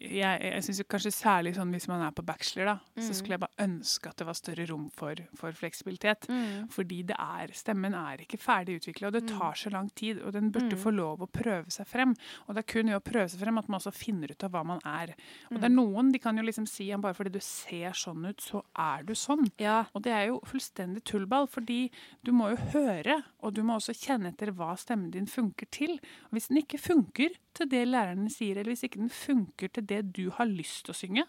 jeg, 0.00 0.40
jeg 0.42 0.62
synes 0.62 0.82
kanskje 0.88 1.10
særlig 1.12 1.54
sånn 1.56 1.72
hvis 1.74 1.88
man 1.88 2.02
er 2.06 2.12
på 2.14 2.22
bachelor, 2.24 2.64
da, 2.64 2.74
så 3.02 3.08
Mm. 3.10 3.14
skulle 3.18 3.34
jeg 3.34 3.40
bare 3.40 3.64
ønske 3.66 4.06
at 4.08 4.16
det 4.16 4.26
var 4.26 4.34
større 4.34 4.66
rom 4.70 4.90
for, 4.90 5.14
for 5.34 5.52
fleksibilitet. 5.52 6.28
Mm. 6.28 6.68
Fordi 6.70 7.02
det 7.06 7.16
er, 7.18 7.48
stemmen 7.52 7.94
er 7.94 8.18
ikke 8.22 8.38
ferdig 8.38 8.78
utvikla, 8.80 9.08
og 9.08 9.12
det 9.14 9.26
tar 9.28 9.54
så 9.58 9.70
lang 9.72 9.90
tid. 9.94 10.20
Og 10.22 10.32
den 10.32 10.50
burde 10.52 10.76
Mm. 10.76 10.82
få 10.82 10.94
lov 10.94 11.18
å 11.20 11.26
prøve 11.30 11.66
seg 11.70 11.86
frem. 11.86 12.14
Og 12.48 12.54
det 12.54 12.58
er 12.64 12.72
kun 12.72 12.86
ved 12.86 13.00
å 13.00 13.12
prøve 13.12 13.28
seg 13.30 13.40
frem 13.40 13.58
at 13.58 13.68
man 13.68 13.80
også 13.80 13.92
finner 13.94 14.30
ut 14.30 14.44
av 14.44 14.50
hva 14.52 14.64
man 14.64 14.80
er. 14.84 15.14
Og 15.50 15.60
det 15.60 15.64
er 15.64 15.68
Mm. 15.68 15.76
noen 15.76 16.12
de 16.12 16.18
kan 16.18 16.36
jo 16.36 16.42
liksom 16.44 16.68
si 16.68 16.92
at 16.92 17.00
bare 17.00 17.14
fordi 17.14 17.32
du 17.32 17.40
ser 17.40 17.90
sånn 17.90 18.28
ut, 18.28 18.38
så 18.38 18.62
er 18.76 19.02
du 19.02 19.14
sånn. 19.14 19.50
Ja. 19.58 19.86
Og 19.94 20.02
det 20.02 20.12
er 20.12 20.26
jo 20.28 20.40
fullstendig 20.46 21.02
tullball, 21.04 21.48
fordi 21.48 21.90
du 22.24 22.30
må 22.32 22.50
jo 22.50 22.56
høre, 22.56 23.24
og 23.38 23.54
du 23.54 23.60
må 23.62 23.76
også 23.78 23.94
kjenne 23.94 24.32
etter 24.32 24.50
hva 24.56 24.72
stemmen 24.78 25.12
din 25.14 25.28
funker 25.30 25.68
til. 25.74 25.94
Og 26.28 26.36
hvis 26.36 26.48
den 26.50 26.62
ikke 26.62 26.80
funker 26.82 27.36
til 27.54 27.70
det 27.70 27.84
læreren 27.86 28.26
sier, 28.32 28.58
eller 28.58 28.74
hvis 28.74 28.86
ikke 28.88 29.02
den 29.04 29.12
funker 29.14 29.70
til 29.70 29.86
det 29.86 30.00
du 30.16 30.26
har 30.34 30.48
lyst 30.50 30.86
til 30.86 30.94
å 30.94 30.98
synge, 30.98 31.24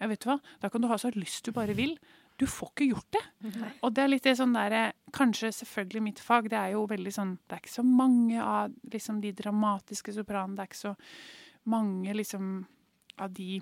ja, 0.00 0.08
vet 0.10 0.24
du 0.24 0.32
hva, 0.32 0.40
da 0.58 0.70
kan 0.72 0.82
du 0.82 0.88
ha 0.90 0.98
så 0.98 1.12
lyst 1.14 1.46
du 1.46 1.54
bare 1.54 1.76
vil. 1.78 1.94
Du 2.40 2.48
får 2.50 2.72
ikke 2.72 2.88
gjort 2.90 3.14
det. 3.14 3.22
Og 3.84 3.92
det 3.94 4.02
er 4.02 4.10
litt 4.10 4.26
det 4.26 4.34
sånn 4.40 4.56
der, 4.56 4.92
Kanskje 5.14 5.52
selvfølgelig 5.54 6.02
mitt 6.02 6.22
fag, 6.24 6.48
det 6.50 6.58
er 6.58 6.72
jo 6.72 6.86
veldig 6.88 7.12
sånn 7.12 7.34
Det 7.36 7.54
er 7.54 7.60
ikke 7.60 7.74
så 7.74 7.84
mange 7.84 8.40
av 8.40 8.72
liksom 8.90 9.20
de 9.22 9.34
dramatiske 9.36 10.14
sopranene. 10.16 10.56
Det 10.56 10.64
er 10.64 10.70
ikke 10.70 10.80
så 10.80 10.94
mange 11.70 12.16
liksom 12.16 12.48
av 13.22 13.30
de 13.36 13.60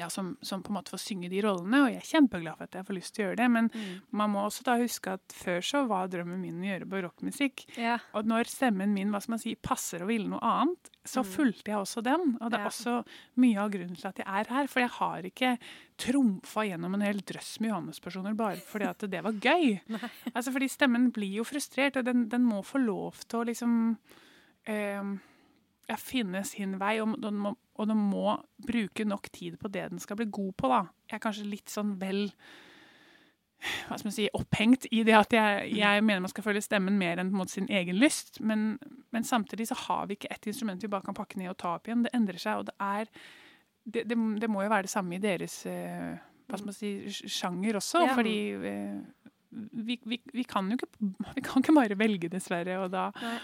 ja, 0.00 0.08
som, 0.10 0.32
som 0.42 0.62
på 0.64 0.72
en 0.72 0.78
måte 0.80 0.90
får 0.94 1.02
synge 1.04 1.28
de 1.30 1.42
rollene, 1.44 1.82
og 1.84 1.90
jeg 1.92 2.00
er 2.00 2.08
kjempeglad 2.08 2.56
for 2.58 2.64
at 2.66 2.78
jeg 2.80 2.86
får 2.88 2.96
lyst 2.96 3.14
til 3.14 3.22
å 3.22 3.26
gjøre 3.28 3.36
det. 3.42 3.48
Men 3.52 3.68
Mm. 3.70 4.00
man 4.16 4.30
må 4.32 4.42
også 4.48 4.64
da 4.66 4.78
huske 4.80 5.12
at 5.12 5.34
før 5.36 5.60
så 5.62 5.82
var 5.86 6.08
drømmen 6.08 6.40
min 6.40 6.62
å 6.64 6.68
gjøre 6.70 6.88
barokkmusikk. 6.88 7.66
Ja. 7.78 7.98
Og 8.14 8.24
når 8.26 8.48
stemmen 8.50 8.94
min 8.96 9.10
hva 9.12 9.20
skal 9.20 9.36
man 9.36 9.42
si, 9.44 9.54
passer 9.54 10.02
og 10.02 10.08
ville 10.08 10.28
noe 10.32 10.40
annet, 10.42 10.90
så 11.04 11.22
Mm. 11.22 11.30
fulgte 11.36 11.68
jeg 11.72 11.78
også 11.80 12.02
den. 12.02 12.36
Og 12.40 12.50
det 12.50 12.58
er 12.60 12.64
Ja. 12.64 12.68
også 12.72 13.04
mye 13.36 13.58
av 13.58 13.70
grunnen 13.70 13.96
til 13.96 14.08
at 14.08 14.16
jeg 14.16 14.26
er 14.26 14.44
her. 14.54 14.66
For 14.66 14.80
jeg 14.80 14.90
har 14.90 15.22
ikke 15.22 15.58
trumfa 15.98 16.64
gjennom 16.68 16.94
en 16.94 17.00
hel 17.04 17.20
drøss 17.20 17.60
med 17.60 17.70
Johannes-personer 17.70 18.34
bare 18.36 18.56
fordi 18.56 18.88
at 18.88 18.98
det 19.10 19.22
var 19.22 19.32
gøy. 19.32 19.80
Altså 20.34 20.52
fordi 20.52 20.68
stemmen 20.70 21.10
blir 21.12 21.34
jo 21.40 21.44
frustrert, 21.44 21.96
og 21.96 22.04
den, 22.04 22.28
den 22.28 22.42
må 22.44 22.62
få 22.64 22.78
lov 22.84 23.14
til 23.28 23.40
å 23.40 23.46
liksom 23.46 23.96
eh, 24.66 25.02
finne 25.98 26.44
sin 26.46 26.78
vei, 26.78 27.00
og 27.02 27.16
den, 27.22 27.38
må, 27.42 27.56
og 27.74 27.88
den 27.90 27.98
må 27.98 28.38
bruke 28.62 29.04
nok 29.04 29.30
tid 29.34 29.56
på 29.58 29.68
det 29.72 29.88
den 29.90 29.98
skal 29.98 30.16
bli 30.20 30.28
god 30.30 30.52
på, 30.54 30.70
da. 30.70 30.84
Jeg 31.10 31.18
er 31.18 31.24
kanskje 31.24 31.48
litt 31.50 31.72
sånn 31.72 31.96
vel 31.98 32.28
hva 33.60 33.98
skal 33.98 34.08
man 34.08 34.14
si, 34.14 34.28
opphengt 34.32 34.86
i 34.88 35.02
det 35.04 35.12
at 35.18 35.34
jeg, 35.36 35.72
jeg 35.76 36.04
mener 36.06 36.24
man 36.24 36.32
skal 36.32 36.46
følge 36.46 36.62
stemmen 36.64 36.96
mer 36.96 37.20
enn 37.20 37.28
på 37.28 37.36
en 37.36 37.40
måte 37.42 37.58
sin 37.58 37.68
egen 37.68 37.98
lyst. 38.00 38.38
Men, 38.40 38.78
men 39.12 39.26
samtidig 39.26 39.66
så 39.68 39.76
har 39.82 40.08
vi 40.08 40.16
ikke 40.16 40.30
ett 40.32 40.48
instrument 40.48 40.80
vi 40.80 40.88
bare 40.88 41.04
kan 41.04 41.16
pakke 41.16 41.36
ned 41.36 41.52
og 41.52 41.58
ta 41.60 41.74
opp 41.76 41.90
igjen. 41.90 42.06
Det 42.06 42.14
endrer 42.16 42.40
seg, 42.40 42.62
og 42.62 42.70
det 42.70 42.76
er 42.80 43.10
Det, 43.84 44.04
det, 44.08 44.16
det 44.40 44.48
må 44.48 44.62
jo 44.62 44.70
være 44.70 44.86
det 44.86 44.92
samme 44.92 45.16
i 45.16 45.22
deres 45.22 45.54
eh, 45.66 46.16
hva 46.50 46.58
skal 46.58 46.68
man 46.68 46.76
si, 46.76 46.90
sjanger 47.10 47.78
også. 47.80 48.02
Ja. 48.04 48.14
Fordi 48.16 48.36
eh, 48.70 48.98
vi, 49.50 49.96
vi, 50.04 50.20
vi 50.32 50.44
kan 50.44 50.68
jo 50.70 50.76
ikke 50.76 50.90
Vi 51.36 51.44
kan 51.44 51.64
ikke 51.64 51.74
bare 51.74 51.98
velge, 51.98 52.28
dessverre. 52.32 52.78
Og 52.84 52.90
da 52.92 53.10
Nei. 53.20 53.38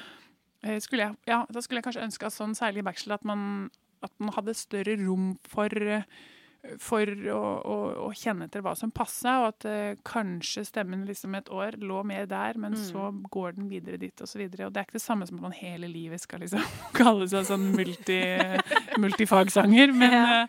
Eh, 0.67 0.79
skulle 0.85 1.07
jeg, 1.09 1.17
ja, 1.31 1.45
da 1.49 1.63
skulle 1.65 1.81
jeg 1.81 1.87
kanskje 1.89 2.07
ønske 2.09 2.27
at 2.29 2.35
sånn, 2.37 2.57
særlig 2.59 2.83
i 2.83 2.89
bachelor, 2.91 3.21
at 3.21 3.29
man, 3.29 3.71
at 4.03 4.13
man 4.19 4.35
hadde 4.37 4.55
større 4.59 4.99
rom 5.07 5.37
for 5.49 5.71
eh, 5.73 6.03
for 6.83 7.07
å, 7.31 7.41
å, 7.63 7.75
å 8.09 8.15
kjenne 8.19 8.49
etter 8.49 8.59
hva 8.65 8.73
som 8.75 8.91
passa, 8.91 9.37
og 9.45 9.45
at 9.53 9.67
uh, 9.71 10.01
kanskje 10.03 10.65
stemmen 10.67 11.05
liksom 11.07 11.37
et 11.39 11.47
år 11.55 11.77
lå 11.79 12.01
mer 12.03 12.25
der, 12.27 12.59
men 12.59 12.73
Mm. 12.75 12.81
så 12.89 13.05
går 13.31 13.55
den 13.55 13.69
videre 13.71 14.01
dit, 14.03 14.19
og 14.21 14.27
så. 14.27 14.41
Og 14.43 14.51
det 14.51 14.65
er 14.81 14.83
ikke 14.83 14.97
det 14.99 15.03
samme 15.05 15.29
som 15.29 15.39
at 15.39 15.43
man 15.45 15.55
hele 15.55 15.87
livet 15.87 16.19
skal 16.25 16.43
liksom 16.43 16.65
kalle 16.99 17.29
seg 17.31 17.47
sånn 17.47 17.69
multi, 17.71 18.19
multifagsanger, 18.99 19.93
men, 19.95 20.13
Ja. 20.13 20.47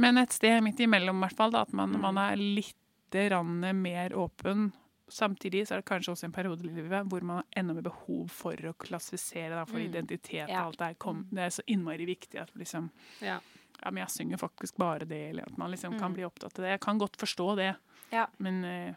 men 0.00 0.18
et 0.18 0.32
sted 0.32 0.62
midt 0.64 0.80
imellom, 0.80 1.20
i 1.20 1.26
hvert 1.26 1.36
fall. 1.36 1.50
Da, 1.52 1.62
at 1.62 1.72
man, 1.72 1.92
Mm. 1.92 2.00
man 2.00 2.18
er 2.18 2.36
litt 2.40 2.74
grann 3.12 3.60
mer 3.82 4.10
åpen. 4.16 4.72
Samtidig 5.14 5.60
så 5.68 5.76
er 5.76 5.82
det 5.82 5.86
kanskje 5.86 6.10
også 6.12 6.24
en 6.26 6.32
periode 6.34 6.64
i 6.66 6.72
livet 6.74 7.06
hvor 7.08 7.22
man 7.22 7.36
har 7.36 7.44
enda 7.60 7.74
mer 7.76 7.84
behov 7.86 8.28
for 8.34 8.56
å 8.56 8.72
klassifisere, 8.74 9.50
da, 9.54 9.64
for 9.64 9.78
Mm. 9.78 9.86
identitet 9.92 10.48
og 10.48 10.50
Ja. 10.50 10.64
alt 10.66 10.78
det 10.78 10.86
her. 10.88 10.94
Kom, 10.94 11.26
det 11.30 11.38
er 11.44 11.50
så 11.54 11.62
innmari 11.68 12.04
viktig 12.06 12.40
at 12.40 12.50
liksom 12.58 12.90
Ja. 13.20 13.38
ja, 13.82 13.90
men 13.90 14.02
jeg 14.02 14.08
synger 14.10 14.36
faktisk 14.38 14.76
bare 14.76 15.06
det, 15.06 15.30
eller 15.30 15.44
at 15.46 15.56
man 15.58 15.70
liksom 15.70 15.98
kan 15.98 16.10
Mm. 16.10 16.14
bli 16.14 16.24
opptatt 16.24 16.58
av 16.58 16.64
det. 16.64 16.70
Jeg 16.72 16.80
kan 16.80 16.98
godt 16.98 17.16
forstå 17.16 17.56
det, 17.56 17.76
Ja. 18.12 18.26
men 18.38 18.64
eh, 18.64 18.94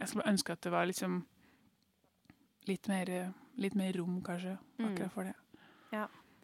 jeg 0.00 0.08
skulle 0.08 0.26
ønske 0.26 0.50
at 0.52 0.60
det 0.62 0.72
var 0.72 0.86
liksom 0.86 1.24
litt 2.66 2.88
mer, 2.88 3.32
litt 3.56 3.74
mer 3.74 3.92
rom, 3.92 4.20
kanskje, 4.22 4.58
Mm. 4.78 4.94
akkurat 4.96 5.12
for 5.12 5.24
det. 5.24 5.34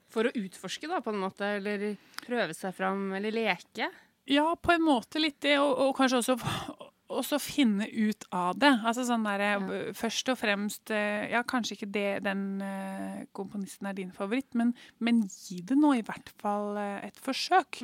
For 0.09 0.23
å 0.23 0.33
utforske, 0.33 0.87
da, 0.89 1.01
på 1.01 1.09
en 1.13 1.19
måte. 1.21 1.41
Eller 1.57 1.97
prøve 2.23 2.55
seg 2.55 2.73
fram, 2.75 3.13
eller 3.13 3.33
leke. 3.33 3.91
Ja, 4.29 4.55
på 4.55 4.73
en 4.73 4.83
måte 4.83 5.21
litt 5.21 5.41
det, 5.41 5.59
og, 5.59 5.77
og 5.79 5.97
kanskje 5.97 6.19
også 6.23 6.86
også 7.13 7.39
finne 7.43 7.87
ut 7.87 8.27
av 8.35 8.59
det. 8.59 8.73
Altså 8.87 9.05
sånn 9.07 9.27
der, 9.27 9.45
ja. 9.45 9.81
Først 9.97 10.31
og 10.33 10.39
fremst 10.41 10.93
eh, 10.95 11.29
Ja, 11.31 11.43
kanskje 11.47 11.77
ikke 11.77 11.91
det, 11.95 12.07
den 12.27 12.45
uh, 12.63 13.25
komponisten 13.37 13.89
er 13.89 13.97
din 13.97 14.13
favoritt, 14.15 14.53
men, 14.59 14.73
men 14.99 15.23
gi 15.31 15.61
det 15.67 15.79
nå 15.79 15.93
i 15.97 16.05
hvert 16.07 16.31
fall 16.43 16.79
uh, 16.79 16.99
et 17.07 17.19
forsøk. 17.23 17.83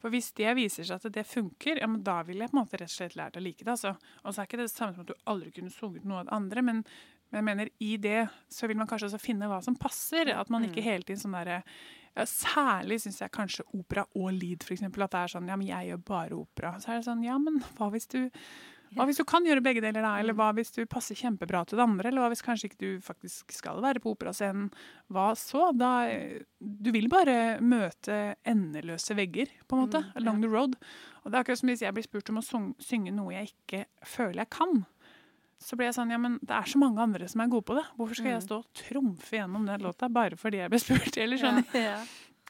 For 0.00 0.12
hvis 0.14 0.30
det 0.38 0.54
viser 0.56 0.86
seg 0.86 1.02
at 1.02 1.14
det 1.14 1.26
funker, 1.28 1.80
ja, 1.82 1.88
men 1.90 2.04
da 2.06 2.20
vil 2.26 2.40
jeg 2.40 2.52
på 2.52 2.56
en 2.56 2.62
måte 2.62 2.80
rett 2.80 2.90
og 2.90 2.96
slett 2.96 3.18
lært 3.18 3.38
å 3.38 3.44
like 3.44 3.64
det. 3.64 3.74
altså. 3.74 3.96
Og 4.24 4.32
så 4.32 4.42
er 4.42 4.50
ikke 4.50 4.60
det 4.62 4.68
det 4.70 4.74
samme 4.74 4.96
som 4.96 5.04
at 5.04 5.12
du 5.12 5.30
aldri 5.30 5.52
kunne 5.56 5.74
sunget 5.74 6.06
noe 6.08 6.22
av 6.22 6.28
det 6.30 6.36
andre, 6.38 6.66
men, 6.70 6.84
men 7.30 7.42
jeg 7.42 7.48
mener 7.50 7.72
i 7.84 7.94
det 8.00 8.20
så 8.52 8.70
vil 8.70 8.80
man 8.80 8.88
kanskje 8.90 9.10
også 9.10 9.22
finne 9.22 9.50
hva 9.50 9.60
som 9.64 9.76
passer. 9.78 10.32
At 10.32 10.52
man 10.52 10.68
ikke 10.68 10.84
hele 10.84 11.04
tiden 11.04 11.20
sånn 11.20 11.36
derre 11.36 11.62
ja, 12.16 12.26
Særlig 12.26 13.00
syns 13.04 13.20
jeg 13.22 13.32
kanskje 13.34 13.64
opera 13.76 14.04
og 14.14 14.32
lead, 14.34 14.64
for 14.66 14.74
eksempel, 14.74 15.04
at 15.06 15.14
det 15.14 15.22
er 15.22 15.32
sånn 15.36 15.48
ja, 15.48 15.56
men 15.56 15.70
jeg 15.70 15.92
gjør 15.92 16.04
bare 16.10 16.36
opera. 16.40 16.74
Så 16.82 16.90
er 16.92 17.00
det 17.00 17.08
sånn 17.08 17.24
ja, 17.24 17.38
men 17.38 17.62
hva 17.78 17.90
hvis 17.94 18.10
du 18.10 18.20
hva 18.90 19.04
hvis 19.06 19.20
du 19.20 19.22
kan 19.22 19.44
gjøre 19.46 19.62
begge 19.62 19.78
deler, 19.84 20.02
da? 20.02 20.16
Eller 20.18 20.34
hva 20.34 20.48
hvis 20.56 20.72
du 20.74 20.80
passer 20.90 21.14
kjempebra 21.14 21.60
til 21.62 21.78
det 21.78 21.84
andre? 21.84 22.08
Eller 22.10 22.24
hva 22.24 22.30
hvis 22.32 22.42
kanskje 22.42 22.66
ikke 22.66 22.80
du 22.80 23.04
faktisk 23.06 23.54
skal 23.54 23.78
være 23.84 24.02
på 24.02 24.16
operascenen? 24.16 24.64
Hva 25.14 25.28
så? 25.38 25.68
Da, 25.78 25.90
du 26.58 26.90
vil 26.90 27.06
bare 27.12 27.60
møte 27.62 28.34
endeløse 28.42 29.14
vegger, 29.14 29.52
på 29.70 29.78
en 29.78 29.84
måte, 29.84 30.02
Mm, 30.02 30.16
along 30.18 30.42
the 30.42 30.50
road. 30.50 30.74
Og 31.22 31.30
det 31.30 31.38
er 31.38 31.44
akkurat 31.44 31.62
som 31.62 31.70
hvis 31.70 31.84
jeg 31.86 31.94
blir 31.94 32.08
spurt 32.08 32.32
om 32.34 32.42
å 32.42 32.46
synge 32.82 33.14
noe 33.14 33.36
jeg 33.36 33.52
ikke 33.52 33.84
føler 34.02 34.42
jeg 34.42 34.50
kan. 34.58 34.82
Så 35.60 35.76
ble 35.76 35.86
jeg 35.90 35.94
sånn, 35.94 36.10
ja, 36.10 36.16
men 36.16 36.38
det 36.40 36.54
er 36.56 36.68
så 36.70 36.78
mange 36.80 37.02
andre 37.04 37.26
som 37.28 37.42
er 37.44 37.50
gode 37.52 37.66
på 37.68 37.74
det. 37.76 37.84
Hvorfor 37.98 38.16
skal 38.16 38.30
jeg 38.32 38.40
Mm. 38.40 38.46
stå 38.48 38.56
og 38.62 38.72
trumfe 38.80 39.36
gjennom 39.36 39.66
den 39.68 39.80
låta 39.84 40.08
bare 40.08 40.36
fordi 40.40 40.56
jeg 40.62 40.70
ble 40.72 40.78
spurt? 40.80 41.16
Eller 41.20 41.36
sånn. 41.36 41.60
Ja. 41.76 41.98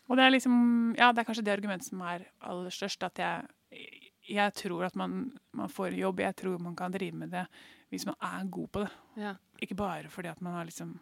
Og 0.08 0.16
det 0.16 0.24
er 0.26 0.30
liksom, 0.30 0.94
ja, 0.98 1.12
det 1.12 1.18
er 1.22 1.24
kanskje 1.28 1.44
det 1.44 1.52
argumentet 1.58 1.88
som 1.90 2.00
er 2.02 2.24
aller 2.42 2.70
størst, 2.70 3.02
at 3.06 3.18
jeg, 3.18 3.90
jeg 4.30 4.54
tror 4.54 4.84
at 4.86 4.94
man, 4.96 5.32
man 5.52 5.68
får 5.68 5.96
jobb, 5.98 6.20
jeg 6.20 6.36
tror 6.36 6.58
man 6.62 6.76
kan 6.76 6.90
drive 6.94 7.14
med 7.14 7.30
det 7.30 7.46
hvis 7.90 8.06
man 8.06 8.14
er 8.22 8.44
god 8.46 8.70
på 8.70 8.84
det. 8.84 8.90
Ja. 9.18 9.34
Ikke 9.60 9.74
bare 9.76 10.08
fordi 10.08 10.28
at 10.30 10.40
man 10.40 10.54
har 10.54 10.64
liksom 10.66 10.98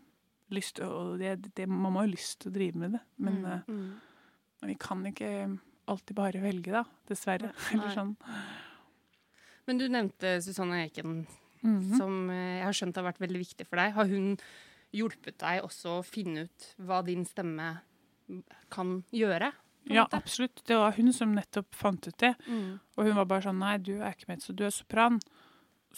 lyst 0.51 0.81
og 0.81 1.19
det, 1.21 1.55
det, 1.55 1.69
man 1.69 1.93
må 1.93 2.07
jo 2.07 2.15
lyst 2.17 2.39
til 2.41 2.51
å 2.51 2.55
drive 2.55 2.75
med 2.77 2.93
det, 2.97 3.01
men, 3.19 3.43
Mm. 3.43 3.53
eh, 3.53 3.61
Mm. 3.69 4.01
men 4.63 4.69
vi 4.71 4.75
kan 4.81 5.05
ikke 5.05 5.59
alltid 5.87 6.15
bare 6.17 6.41
velge 6.41 6.73
da, 6.73 6.85
dessverre. 7.07 7.53
Eller 7.73 7.93
sånn. 7.95 8.17
Men 9.67 9.79
du 9.79 9.89
nevnte 9.89 10.39
Susanne 10.43 10.87
Eken, 10.87 11.27
Mhm. 11.69 11.97
som 12.01 12.31
eh, 12.31 12.59
jeg 12.59 12.65
har 12.65 12.79
skjønt 12.81 12.97
har 13.01 13.09
vært 13.09 13.23
veldig 13.23 13.43
viktig 13.45 13.67
for 13.69 13.81
deg. 13.81 13.95
Har 13.95 14.11
hun 14.11 14.37
hjulpet 14.97 15.39
deg 15.39 15.63
også 15.67 15.99
å 15.99 16.05
finne 16.07 16.47
ut 16.49 16.69
hva 16.81 17.03
din 17.05 17.25
stemme 17.29 17.81
kan 18.73 19.03
gjøre? 19.15 19.53
Ja, 19.89 20.07
absolutt. 20.13 20.63
Det 20.69 20.77
var 20.77 20.93
hun 20.99 21.13
som 21.13 21.33
nettopp 21.33 21.75
fant 21.77 22.07
ut 22.09 22.19
det. 22.21 22.35
Mm. 22.47 22.79
Og 22.97 23.07
hun 23.07 23.17
var 23.17 23.29
bare 23.31 23.47
sånn 23.47 23.61
Nei, 23.63 23.79
du 23.79 23.95
er 24.03 24.13
ikke 24.13 24.29
med, 24.29 24.43
så 24.45 24.53
du 24.53 24.67
er 24.67 24.75
sopran. 24.75 25.21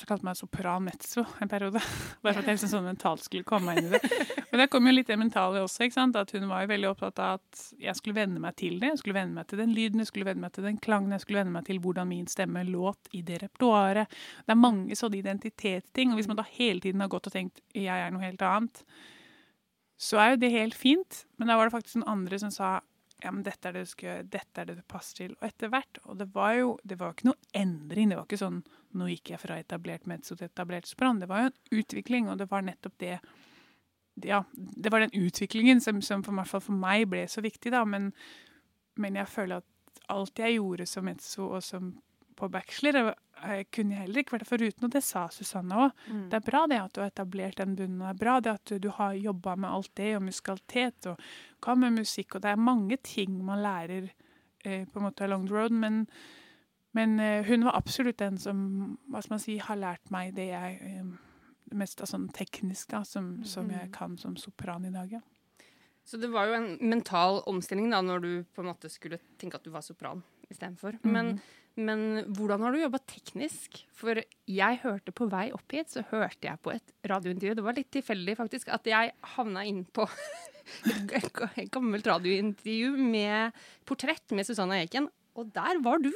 Så 0.00 0.06
kalte 0.08 0.24
meg 0.24 0.36
sopran 0.38 0.86
mezzo 0.86 1.26
en 1.44 1.48
periode. 1.50 1.80
Bare 2.24 2.32
for 2.32 2.40
at 2.40 2.46
jeg 2.48 2.56
liksom 2.56 2.70
sånn 2.72 2.86
mentalt 2.88 3.20
skulle 3.26 3.44
komme 3.44 3.68
meg 3.68 3.82
inn 3.82 3.90
i 3.90 3.98
det. 3.98 4.22
Men 4.50 4.62
det 4.62 4.66
kom 4.72 4.86
jo 4.88 4.94
litt 4.94 5.10
det 5.10 5.18
mentale 5.20 5.60
også. 5.60 5.84
ikke 5.84 5.98
sant? 5.98 6.16
At 6.16 6.32
Hun 6.32 6.46
var 6.48 6.64
jo 6.64 6.70
veldig 6.70 6.88
opptatt 6.88 7.20
av 7.20 7.36
at 7.36 7.64
jeg 7.84 7.98
skulle 7.98 8.16
venne 8.16 8.40
meg 8.40 8.56
til 8.56 8.78
det. 8.80 8.94
Jeg 8.94 9.02
skulle 9.02 9.18
venne 9.18 9.36
meg 9.36 9.50
til 9.50 9.60
den 9.60 9.74
lyden, 9.76 10.00
jeg 10.00 10.08
skulle 10.08 10.30
venne 10.30 10.46
meg 10.46 10.54
til 10.56 10.64
den 10.64 10.80
klangen, 10.80 11.12
jeg 11.12 11.26
skulle 11.26 11.42
venne 11.42 11.52
meg 11.52 11.68
til 11.68 11.82
hvordan 11.84 12.08
min 12.08 12.26
stemme 12.32 12.64
låt 12.70 13.12
i 13.12 13.20
det 13.26 13.42
repertoaret. 13.44 14.20
Det 14.46 14.56
er 14.56 14.62
mange 14.62 14.96
sånne 14.96 15.20
identitetsting. 15.20 16.14
Og 16.14 16.20
hvis 16.22 16.30
man 16.32 16.40
da 16.40 16.48
hele 16.48 16.80
tiden 16.80 17.04
har 17.04 17.12
gått 17.12 17.28
og 17.28 17.36
tenkt 17.36 17.60
jeg 17.76 17.92
er 17.92 18.14
noe 18.14 18.24
helt 18.24 18.46
annet, 18.46 18.84
så 20.00 20.16
er 20.22 20.32
jo 20.32 20.40
det 20.46 20.54
helt 20.56 20.80
fint. 20.80 21.24
Men 21.36 21.52
da 21.52 21.60
var 21.60 21.68
det 21.68 21.76
faktisk 21.76 22.00
noen 22.00 22.14
andre 22.16 22.40
som 22.40 22.54
sa 22.54 22.78
ja, 23.20 23.28
men 23.28 23.42
dette 23.44 23.68
er 23.68 23.76
det 23.76 23.84
du 23.84 23.90
skal 23.90 24.06
gjøre, 24.06 24.28
dette 24.32 24.62
er 24.62 24.68
det 24.70 24.78
du 24.78 24.84
passer 24.88 25.26
til. 25.26 25.34
Og 25.36 25.48
etter 25.50 25.68
hvert. 25.72 26.00
Og 26.08 26.16
det 26.20 26.30
var 26.32 26.54
jo 26.56 26.70
det 26.88 26.96
var 27.00 27.12
ikke 27.12 27.28
noe 27.28 27.50
endring. 27.52 28.08
Det 28.08 28.16
var 28.16 28.24
ikke 28.24 28.40
sånn 28.40 28.62
nå 28.96 29.08
gikk 29.12 29.34
jeg 29.34 29.42
fra 29.42 29.58
etablert 29.60 30.08
mezzo 30.10 30.36
til 30.36 30.48
etablert 30.50 30.88
sopran. 30.88 31.20
Det 31.22 31.28
var 31.30 31.44
jo 31.44 31.50
en 31.50 31.80
utvikling, 31.80 32.28
og 32.30 32.40
det 32.40 32.50
var 32.50 32.66
nettopp 32.66 32.98
det 33.02 33.18
Ja, 34.20 34.42
det 34.52 34.90
var 34.92 35.00
den 35.00 35.14
utviklingen 35.14 35.80
som, 35.80 36.02
som 36.02 36.22
for, 36.26 36.44
fall 36.44 36.60
for 36.60 36.76
meg 36.76 37.06
ble 37.08 37.22
så 37.30 37.40
viktig, 37.40 37.70
da. 37.72 37.84
Men, 37.88 38.10
men 39.00 39.16
jeg 39.16 39.30
føler 39.30 39.62
at 39.62 40.02
alt 40.12 40.42
jeg 40.42 40.58
gjorde 40.58 40.86
som 40.90 41.06
mezzo 41.06 41.46
og 41.46 41.62
som 41.64 41.94
på 42.40 42.48
bachelor, 42.48 43.12
jeg 43.40 43.66
kunne 43.72 43.94
jeg 43.94 44.06
heller 44.06 44.22
ikke 44.22 44.36
vært 44.38 44.48
foruten, 44.48 44.86
og 44.86 44.92
det 44.94 45.02
sa 45.04 45.26
Susanne 45.32 45.76
òg. 45.76 46.02
Mm. 46.08 46.26
Det 46.32 46.38
er 46.38 46.46
bra 46.46 46.62
det 46.70 46.80
at 46.80 46.94
du 46.94 47.00
har 47.02 47.12
etablert 47.12 47.60
den 47.60 47.74
bunnen, 47.76 48.00
det 48.00 48.10
er 48.14 48.20
bra 48.20 48.36
det 48.40 48.54
at 48.56 48.72
du, 48.72 48.76
du 48.80 48.90
har 48.96 49.16
jobba 49.16 49.56
med 49.60 49.70
alt 49.70 49.90
det, 50.00 50.10
og 50.16 50.26
musikalitet 50.26 51.10
og 51.12 51.24
hva 51.64 51.76
med 51.76 51.98
musikk? 52.00 52.36
og 52.36 52.44
det 52.44 52.52
er 52.52 52.68
mange 52.70 53.00
ting 53.04 53.36
man 53.44 53.62
lærer 53.64 54.08
eh, 54.64 54.86
på 54.88 55.00
en 55.00 55.06
måte 55.06 55.26
along 55.26 55.46
the 55.48 55.56
road, 55.56 55.76
men, 55.84 56.06
men 56.96 57.20
eh, 57.22 57.44
hun 57.46 57.64
var 57.64 57.78
absolutt 57.78 58.18
den 58.18 58.38
som 58.40 58.62
hva 59.10 59.22
skal 59.22 59.36
man 59.36 59.42
si, 59.42 59.58
har 59.62 59.78
lært 59.78 60.10
meg 60.10 60.34
det 60.38 60.48
jeg 60.50 60.78
eh, 60.88 61.12
mest 61.78 62.02
av 62.02 62.10
sånn 62.10 62.28
teknisk 62.34 62.90
da, 62.94 63.04
som, 63.06 63.38
som 63.46 63.70
jeg 63.70 63.92
kan 63.94 64.16
som 64.18 64.34
sopran 64.40 64.88
i 64.88 64.94
dag. 64.94 65.12
Ja. 65.20 65.22
Så 66.04 66.18
det 66.18 66.32
var 66.32 66.50
jo 66.50 66.58
en 66.58 66.72
mental 66.90 67.40
omstilling 67.50 67.92
da, 67.92 68.00
når 68.02 68.24
du 68.24 68.30
på 68.50 68.64
en 68.64 68.70
måte 68.72 68.90
skulle 68.90 69.20
tenke 69.38 69.60
at 69.60 69.66
du 69.66 69.70
var 69.70 69.84
sopran 69.86 70.24
istedenfor. 70.50 70.98
Mhm. 71.04 71.12
Men, 71.14 71.32
men 71.78 72.00
hvordan 72.34 72.64
har 72.66 72.74
du 72.74 72.80
jobba 72.82 72.98
teknisk? 73.06 73.84
For 73.94 74.18
jeg 74.50 74.80
hørte 74.82 75.14
på 75.14 75.28
vei 75.30 75.46
opp 75.54 75.76
hit, 75.76 75.92
så 75.94 76.02
hørte 76.10 76.48
jeg 76.48 76.58
på 76.64 76.74
et 76.74 76.94
radiointervju. 77.06 77.54
Det 77.60 77.66
var 77.66 77.78
litt 77.78 77.92
tilfeldig 77.94 78.34
faktisk 78.40 78.72
at 78.74 78.90
jeg 78.90 79.14
havna 79.36 79.62
inn 79.68 79.84
på 79.86 80.08
et 80.90 81.30
et 81.54 81.70
gammelt 81.72 82.06
radiointervju 82.06 82.92
med 82.98 83.62
portrett 83.88 84.34
med 84.34 84.46
Susanna 84.46 84.80
Eiken, 84.82 85.08
og 85.38 85.54
der 85.54 85.78
var 85.84 86.02
du. 86.02 86.12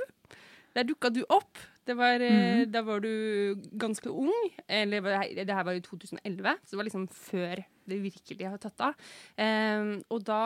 Der 0.75 0.87
dukka 0.89 1.13
du 1.15 1.23
opp. 1.29 1.61
Det 1.85 1.95
var, 1.99 2.19
mm. 2.19 2.65
Da 2.73 2.81
var 2.83 3.01
du 3.05 3.55
ganske 3.79 4.11
ung. 4.11 4.35
Eller 4.67 5.05
det 5.37 5.53
her 5.53 5.67
var 5.67 5.77
jo 5.77 5.85
2011, 5.85 6.57
så 6.65 6.75
det 6.75 6.81
var 6.81 6.89
liksom 6.89 7.09
før 7.09 7.65
det 7.85 8.01
virkelig 8.01 8.49
har 8.49 8.61
tatt 8.61 8.81
av. 8.81 9.01
Um, 9.37 9.99
og 10.13 10.23
da, 10.25 10.45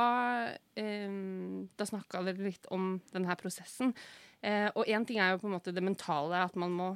um, 0.80 1.68
da 1.78 1.86
snakka 1.86 2.24
dere 2.26 2.48
litt 2.48 2.66
om 2.74 2.96
denne 3.14 3.36
prosessen. 3.38 3.94
Uh, 4.42 4.70
og 4.74 4.88
én 4.90 5.06
ting 5.06 5.20
er 5.22 5.34
jo 5.34 5.44
på 5.44 5.50
en 5.50 5.54
måte 5.54 5.74
det 5.74 5.84
mentale, 5.84 6.42
at 6.42 6.58
man 6.58 6.74
må, 6.74 6.88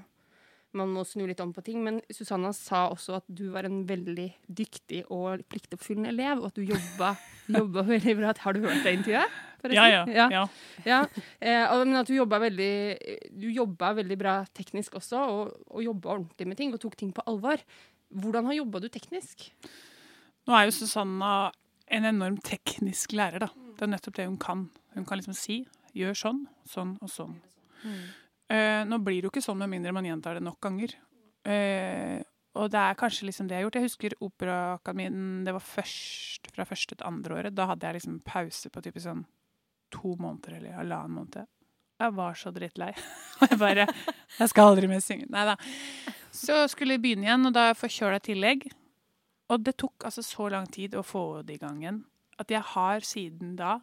man 0.75 0.91
må 0.91 1.07
snu 1.07 1.25
litt 1.29 1.43
om 1.45 1.55
på 1.55 1.65
ting. 1.67 1.83
Men 1.87 2.03
Susanna 2.11 2.51
sa 2.57 2.89
også 2.91 3.21
at 3.21 3.31
du 3.31 3.49
var 3.55 3.69
en 3.69 3.85
veldig 3.87 4.29
dyktig 4.49 5.05
og 5.15 5.47
pliktoppfyllende 5.53 6.11
elev, 6.17 6.43
og 6.43 6.51
at 6.51 6.59
du 6.59 6.67
jobba, 6.67 7.15
jobba 7.61 7.87
veldig 7.95 8.19
bra. 8.19 8.35
Har 8.43 8.59
du 8.59 8.67
hørt 8.67 8.83
det 8.83 8.99
intervjuet? 8.99 9.41
Forresten? 9.63 10.13
Ja, 10.13 10.27
ja, 10.29 10.29
ja. 10.35 10.43
ja. 10.89 11.01
Eh, 11.41 11.73
men 11.85 12.01
at 12.03 12.11
du 12.11 12.15
jobba 12.17 12.41
veldig, 12.43 12.75
veldig 14.03 14.19
bra 14.21 14.37
teknisk 14.55 14.99
også, 15.01 15.23
og, 15.23 15.57
og 15.71 15.85
jobba 15.85 16.17
ordentlig 16.19 16.51
med 16.51 16.61
ting, 16.61 16.75
og 16.75 16.83
tok 16.83 16.99
ting 17.01 17.15
på 17.15 17.25
alvor. 17.31 17.63
Hvordan 18.13 18.51
har 18.51 18.61
jobba 18.61 18.83
du 18.83 18.89
teknisk? 18.93 19.49
Nå 20.49 20.57
er 20.59 20.67
jo 20.67 20.75
Susanna 20.77 21.53
en 21.93 22.09
enorm 22.09 22.39
teknisk 22.45 23.15
lærer, 23.17 23.47
da. 23.47 23.51
Det 23.77 23.87
er 23.87 23.95
nettopp 23.95 24.19
det 24.19 24.29
hun 24.29 24.41
kan. 24.41 24.67
Hun 24.97 25.07
kan 25.09 25.21
liksom 25.21 25.37
si 25.37 25.63
gjør 25.97 26.17
sånn, 26.17 26.43
sånn 26.69 26.97
og 27.05 27.11
sånn. 27.13 27.39
Eh, 28.53 28.83
nå 28.89 28.99
blir 29.05 29.21
det 29.21 29.29
jo 29.29 29.33
ikke 29.33 29.45
sånn 29.45 29.61
med 29.63 29.73
mindre 29.73 29.95
man 29.97 30.07
gjentar 30.09 30.39
det 30.39 30.45
nok 30.45 30.61
ganger. 30.65 30.95
Eh, 31.49 32.21
og 32.53 32.69
det 32.73 32.81
er 32.81 32.99
kanskje 33.01 33.27
liksom 33.29 33.49
det 33.49 33.57
jeg 33.57 33.63
har 33.63 33.69
gjort. 33.69 33.79
Jeg 33.81 33.89
husker 33.89 34.17
Operaakademien, 34.25 35.45
det 35.47 35.55
var 35.57 35.65
først 35.65 36.51
fra 36.53 36.67
første 36.69 36.97
til 36.97 37.09
andre 37.09 37.39
året. 37.39 37.57
Da 37.57 37.69
hadde 37.71 37.89
jeg 37.89 38.01
liksom 38.01 38.21
pause 38.27 38.73
på 38.73 38.85
typisk 38.85 39.09
sånn 39.09 39.25
to 39.93 40.15
måneder 40.21 40.59
eller 40.59 40.79
halvannen 40.81 41.19
måned. 41.21 41.51
Jeg 42.03 42.15
var 42.17 42.39
så 42.39 42.51
drittlei. 42.55 42.93
Og 43.41 43.51
jeg 43.51 43.59
bare 43.61 43.87
Jeg 44.39 44.51
skal 44.51 44.73
aldri 44.73 44.89
mer 44.91 45.03
synge. 45.05 45.29
Nei 45.31 45.45
da. 45.47 45.57
Så 46.33 46.65
skulle 46.73 46.97
jeg 46.97 47.05
begynne 47.05 47.29
igjen, 47.29 47.47
og 47.47 47.53
da 47.55 47.69
jeg 47.69 47.79
forkjøla 47.79 48.19
i 48.19 48.25
tillegg. 48.31 48.65
Og 49.53 49.63
det 49.63 49.77
tok 49.79 50.09
altså 50.09 50.25
så 50.25 50.49
lang 50.51 50.67
tid 50.73 50.97
å 50.97 51.05
få 51.05 51.43
det 51.47 51.59
i 51.59 51.63
gang 51.63 51.83
igjen 51.85 52.01
at 52.41 52.51
jeg 52.51 52.65
har 52.75 53.07
siden 53.07 53.57
da 53.59 53.77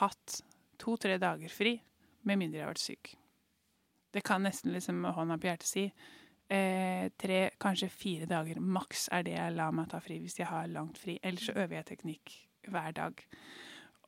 hatt 0.00 0.40
to-tre 0.80 1.18
dager 1.20 1.52
fri, 1.52 1.76
med 2.26 2.38
mindre 2.40 2.60
jeg 2.60 2.66
har 2.66 2.72
vært 2.72 2.82
syk. 2.82 3.12
Det 4.12 4.22
kan 4.26 4.44
nesten 4.44 4.74
liksom 4.74 5.00
med 5.02 5.14
hånda 5.16 5.38
på 5.40 5.48
hjertet 5.48 5.68
si. 5.68 5.84
Eh, 6.52 7.08
tre, 7.16 7.38
kanskje 7.62 7.88
fire 7.88 8.28
dager 8.28 8.60
maks 8.60 9.06
er 9.14 9.24
det 9.24 9.36
jeg 9.38 9.54
lar 9.56 9.72
meg 9.74 9.88
ta 9.88 10.02
fri 10.04 10.18
hvis 10.20 10.36
jeg 10.40 10.50
har 10.50 10.68
langt 10.70 11.00
fri. 11.00 11.16
Ellers 11.22 11.48
så 11.48 11.56
øver 11.56 11.78
jeg 11.78 11.88
teknikk 11.94 12.34
hver 12.68 12.92
dag. 12.98 13.22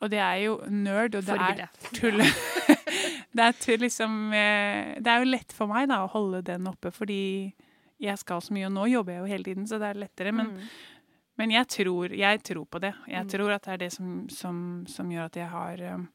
Og 0.02 0.10
det 0.10 0.18
er 0.20 0.40
jo 0.44 0.56
nerd, 0.68 1.14
og 1.14 1.24
det 1.24 1.36
Forbilde. 1.36 1.68
er 1.68 1.92
tull. 1.96 2.18
det, 3.36 3.44
er 3.46 3.52
tull 3.60 3.78
liksom, 3.84 4.16
eh, 4.34 4.94
det 5.00 5.06
er 5.12 5.22
jo 5.22 5.30
lett 5.30 5.52
for 5.54 5.70
meg 5.70 5.86
da 5.88 6.02
å 6.04 6.10
holde 6.12 6.42
den 6.44 6.66
oppe, 6.68 6.90
fordi 6.92 7.52
jeg 8.02 8.18
skal 8.20 8.42
så 8.42 8.52
mye, 8.52 8.66
og 8.66 8.74
nå 8.74 8.88
jobber 8.90 9.14
jeg 9.14 9.22
jo 9.22 9.30
hele 9.30 9.44
tiden, 9.46 9.68
så 9.70 9.78
det 9.80 9.92
er 9.92 10.00
lettere. 10.02 10.32
Men, 10.34 10.50
men 11.40 11.54
jeg, 11.54 11.68
tror, 11.72 12.12
jeg 12.12 12.42
tror 12.44 12.66
på 12.66 12.82
det. 12.82 12.92
Jeg 13.08 13.24
Mm. 13.24 13.30
tror 13.32 13.54
at 13.54 13.62
det 13.64 13.72
er 13.72 13.80
det 13.86 13.92
som, 13.94 14.10
som, 14.28 14.58
som 14.90 15.08
gjør 15.14 15.30
at 15.30 15.36
jeg 15.40 15.48
har 15.48 15.80
um, 15.94 16.08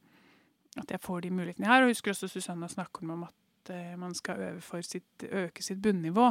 At 0.77 0.91
jeg 0.91 0.99
får 1.01 1.21
de 1.25 1.31
mulighetene 1.33 1.65
jeg 1.65 1.71
har. 1.71 1.81
Og 1.81 1.89
jeg 1.89 1.95
husker 1.97 2.11
også 2.13 2.27
Susanne 2.29 2.67
snakke 2.69 3.01
om 3.01 3.23
at 3.25 3.33
eh, 3.73 3.95
man 3.99 4.13
skal 4.17 4.39
øve 4.45 4.61
for 4.63 4.85
sitt, 4.85 5.25
øke 5.25 5.63
sitt 5.63 5.81
bunnivå. 5.83 6.27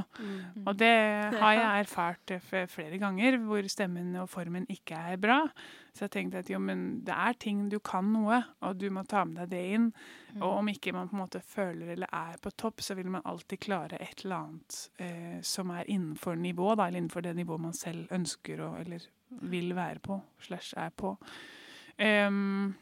Og 0.64 0.79
det 0.79 0.95
har 1.37 1.53
jeg 1.53 1.83
erfart 1.85 2.33
eh, 2.35 2.66
flere 2.70 2.99
ganger, 2.99 3.37
hvor 3.45 3.68
stemmen 3.68 4.16
og 4.22 4.31
formen 4.33 4.66
ikke 4.72 4.99
er 5.12 5.20
bra. 5.20 5.43
Så 5.95 6.07
jeg 6.07 6.14
tenkte 6.14 6.43
at 6.43 6.51
jo, 6.51 6.61
men 6.62 7.03
det 7.07 7.14
er 7.14 7.37
ting 7.41 7.66
du 7.72 7.79
kan 7.85 8.09
noe, 8.14 8.41
og 8.62 8.79
du 8.79 8.89
må 8.95 9.03
ta 9.09 9.24
med 9.26 9.41
deg 9.43 9.53
det 9.53 9.62
inn. 9.76 9.87
Og 10.39 10.49
om 10.61 10.68
ikke 10.70 10.93
man 10.95 11.11
på 11.11 11.16
en 11.18 11.22
måte 11.24 11.43
føler 11.45 11.95
eller 11.95 12.11
er 12.14 12.41
på 12.43 12.53
topp, 12.55 12.83
så 12.87 12.95
vil 12.99 13.11
man 13.11 13.26
alltid 13.26 13.61
klare 13.64 14.01
et 14.01 14.24
eller 14.24 14.37
annet 14.39 14.81
eh, 15.03 15.39
som 15.43 15.72
er 15.74 15.89
innenfor 15.91 16.39
nivå, 16.39 16.74
da, 16.74 16.89
eller 16.89 17.03
innenfor 17.03 17.26
det 17.26 17.37
nivået 17.39 17.66
man 17.68 17.76
selv 17.76 18.12
ønsker 18.14 18.62
å, 18.62 18.74
eller 18.81 19.09
vil 19.51 19.74
være 19.76 20.01
på, 20.05 20.20
slash 20.47 20.79
er 20.79 20.95
på. 20.97 21.16
Ehm, 21.99 22.76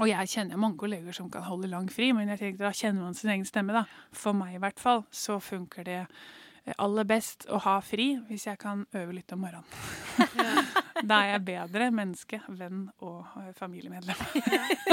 og 0.00 0.08
jeg 0.08 0.30
kjenner 0.32 0.60
mange 0.60 0.80
kolleger 0.80 1.12
som 1.16 1.28
kan 1.30 1.44
holde 1.44 1.68
lang 1.68 1.88
fri, 1.92 2.12
men 2.16 2.30
jeg 2.32 2.40
tenker 2.40 2.64
da 2.64 2.72
kjenner 2.76 3.04
man 3.04 3.16
sin 3.16 3.32
egen 3.34 3.44
stemme. 3.48 3.74
da. 3.76 3.84
For 4.16 4.32
meg 4.36 4.56
i 4.56 4.62
hvert 4.62 4.80
fall 4.80 5.04
så 5.12 5.36
funker 5.42 5.84
det 5.84 5.98
eh, 6.02 6.74
aller 6.78 7.04
best 7.08 7.44
å 7.52 7.60
ha 7.66 7.76
fri 7.84 8.14
hvis 8.28 8.46
jeg 8.48 8.60
kan 8.62 8.86
øve 8.96 9.18
litt 9.18 9.32
om 9.36 9.44
morgenen. 9.44 9.68
da 11.10 11.22
er 11.22 11.34
jeg 11.34 11.46
bedre 11.50 11.90
menneske, 11.92 12.40
venn 12.48 12.86
og 13.04 13.26
eh, 13.42 13.52
familiemedlem. 13.58 14.16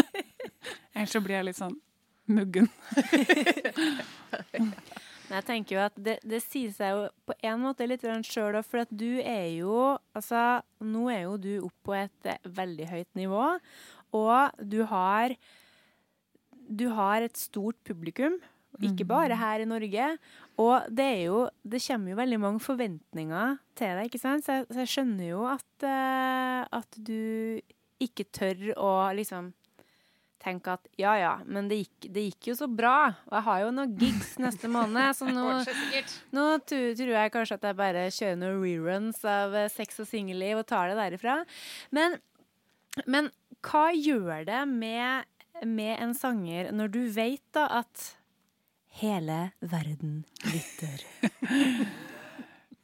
Ellers 0.96 1.16
så 1.16 1.24
blir 1.24 1.40
jeg 1.40 1.48
litt 1.48 1.62
sånn 1.62 1.80
muggen. 2.30 2.68
Jeg 5.30 5.46
tenker 5.46 5.76
jo 5.76 5.82
at 5.84 5.98
det, 6.02 6.16
det 6.26 6.40
sier 6.42 6.72
seg 6.74 6.96
jo 6.96 7.02
på 7.30 7.36
en 7.46 7.60
måte 7.62 7.86
litt 7.86 8.02
sjøl 8.26 8.58
òg, 8.58 8.66
for 8.66 8.82
at 8.82 8.90
du 8.90 9.22
er 9.22 9.46
jo 9.60 9.76
Altså, 10.18 10.62
nå 10.82 11.06
er 11.14 11.22
jo 11.28 11.36
du 11.38 11.52
oppe 11.68 11.86
på 11.86 11.94
et 12.00 12.30
eh, 12.32 12.50
veldig 12.58 12.88
høyt 12.90 13.20
nivå, 13.20 13.44
og 14.16 14.52
du 14.60 14.84
har 14.90 15.36
Du 16.70 16.90
har 16.94 17.22
et 17.22 17.38
stort 17.38 17.76
publikum, 17.84 18.36
ikke 18.78 19.06
bare 19.06 19.36
her 19.36 19.60
i 19.60 19.66
Norge. 19.66 20.18
Og 20.58 20.86
det 20.94 21.06
er 21.06 21.24
jo 21.26 21.50
Det 21.64 21.82
kommer 21.82 22.12
jo 22.12 22.20
veldig 22.20 22.40
mange 22.40 22.60
forventninger 22.60 23.58
til 23.76 23.96
deg, 23.98 24.06
ikke 24.06 24.22
sant? 24.22 24.46
Så 24.46 24.60
jeg, 24.60 24.68
så 24.70 24.84
jeg 24.84 24.94
skjønner 24.94 25.30
jo 25.32 25.46
at, 25.50 25.70
uh, 25.84 26.80
at 26.80 27.00
du 27.00 27.60
ikke 28.00 28.28
tør 28.32 28.70
å 28.78 28.92
liksom 29.16 29.54
tenke 30.40 30.72
at 30.72 30.88
ja 31.00 31.14
ja, 31.20 31.32
men 31.46 31.68
det 31.68 31.82
gikk, 31.82 32.08
det 32.16 32.24
gikk 32.30 32.50
jo 32.52 32.56
så 32.62 32.70
bra. 32.72 33.12
Og 33.28 33.36
jeg 33.38 33.46
har 33.50 33.62
jo 33.64 33.74
noen 33.76 33.96
gigs 34.00 34.32
neste 34.40 34.72
måned, 34.72 35.12
så 35.18 35.28
nå, 35.36 35.46
nå 36.36 36.46
tror 36.70 37.14
jeg 37.16 37.34
kanskje 37.36 37.60
at 37.60 37.68
jeg 37.70 37.80
bare 37.80 38.08
kjører 38.16 38.40
noen 38.40 38.64
reruns 38.64 39.20
av 39.28 39.58
eh, 39.60 39.70
Sex 39.74 40.00
og 40.04 40.10
singelliv 40.10 40.62
og 40.62 40.68
tar 40.70 40.92
det 40.92 41.00
derifra. 41.00 41.42
Men, 41.96 42.18
men 43.06 43.32
hva 43.66 43.90
gjør 43.96 44.46
det 44.48 44.62
med, 44.70 45.26
med 45.68 45.96
en 46.00 46.16
sanger 46.16 46.72
når 46.76 46.94
du 46.94 47.02
vet 47.16 47.44
da 47.56 47.66
at 47.82 48.06
hele 49.02 49.50
verden 49.60 50.24
lytter? 50.48 51.04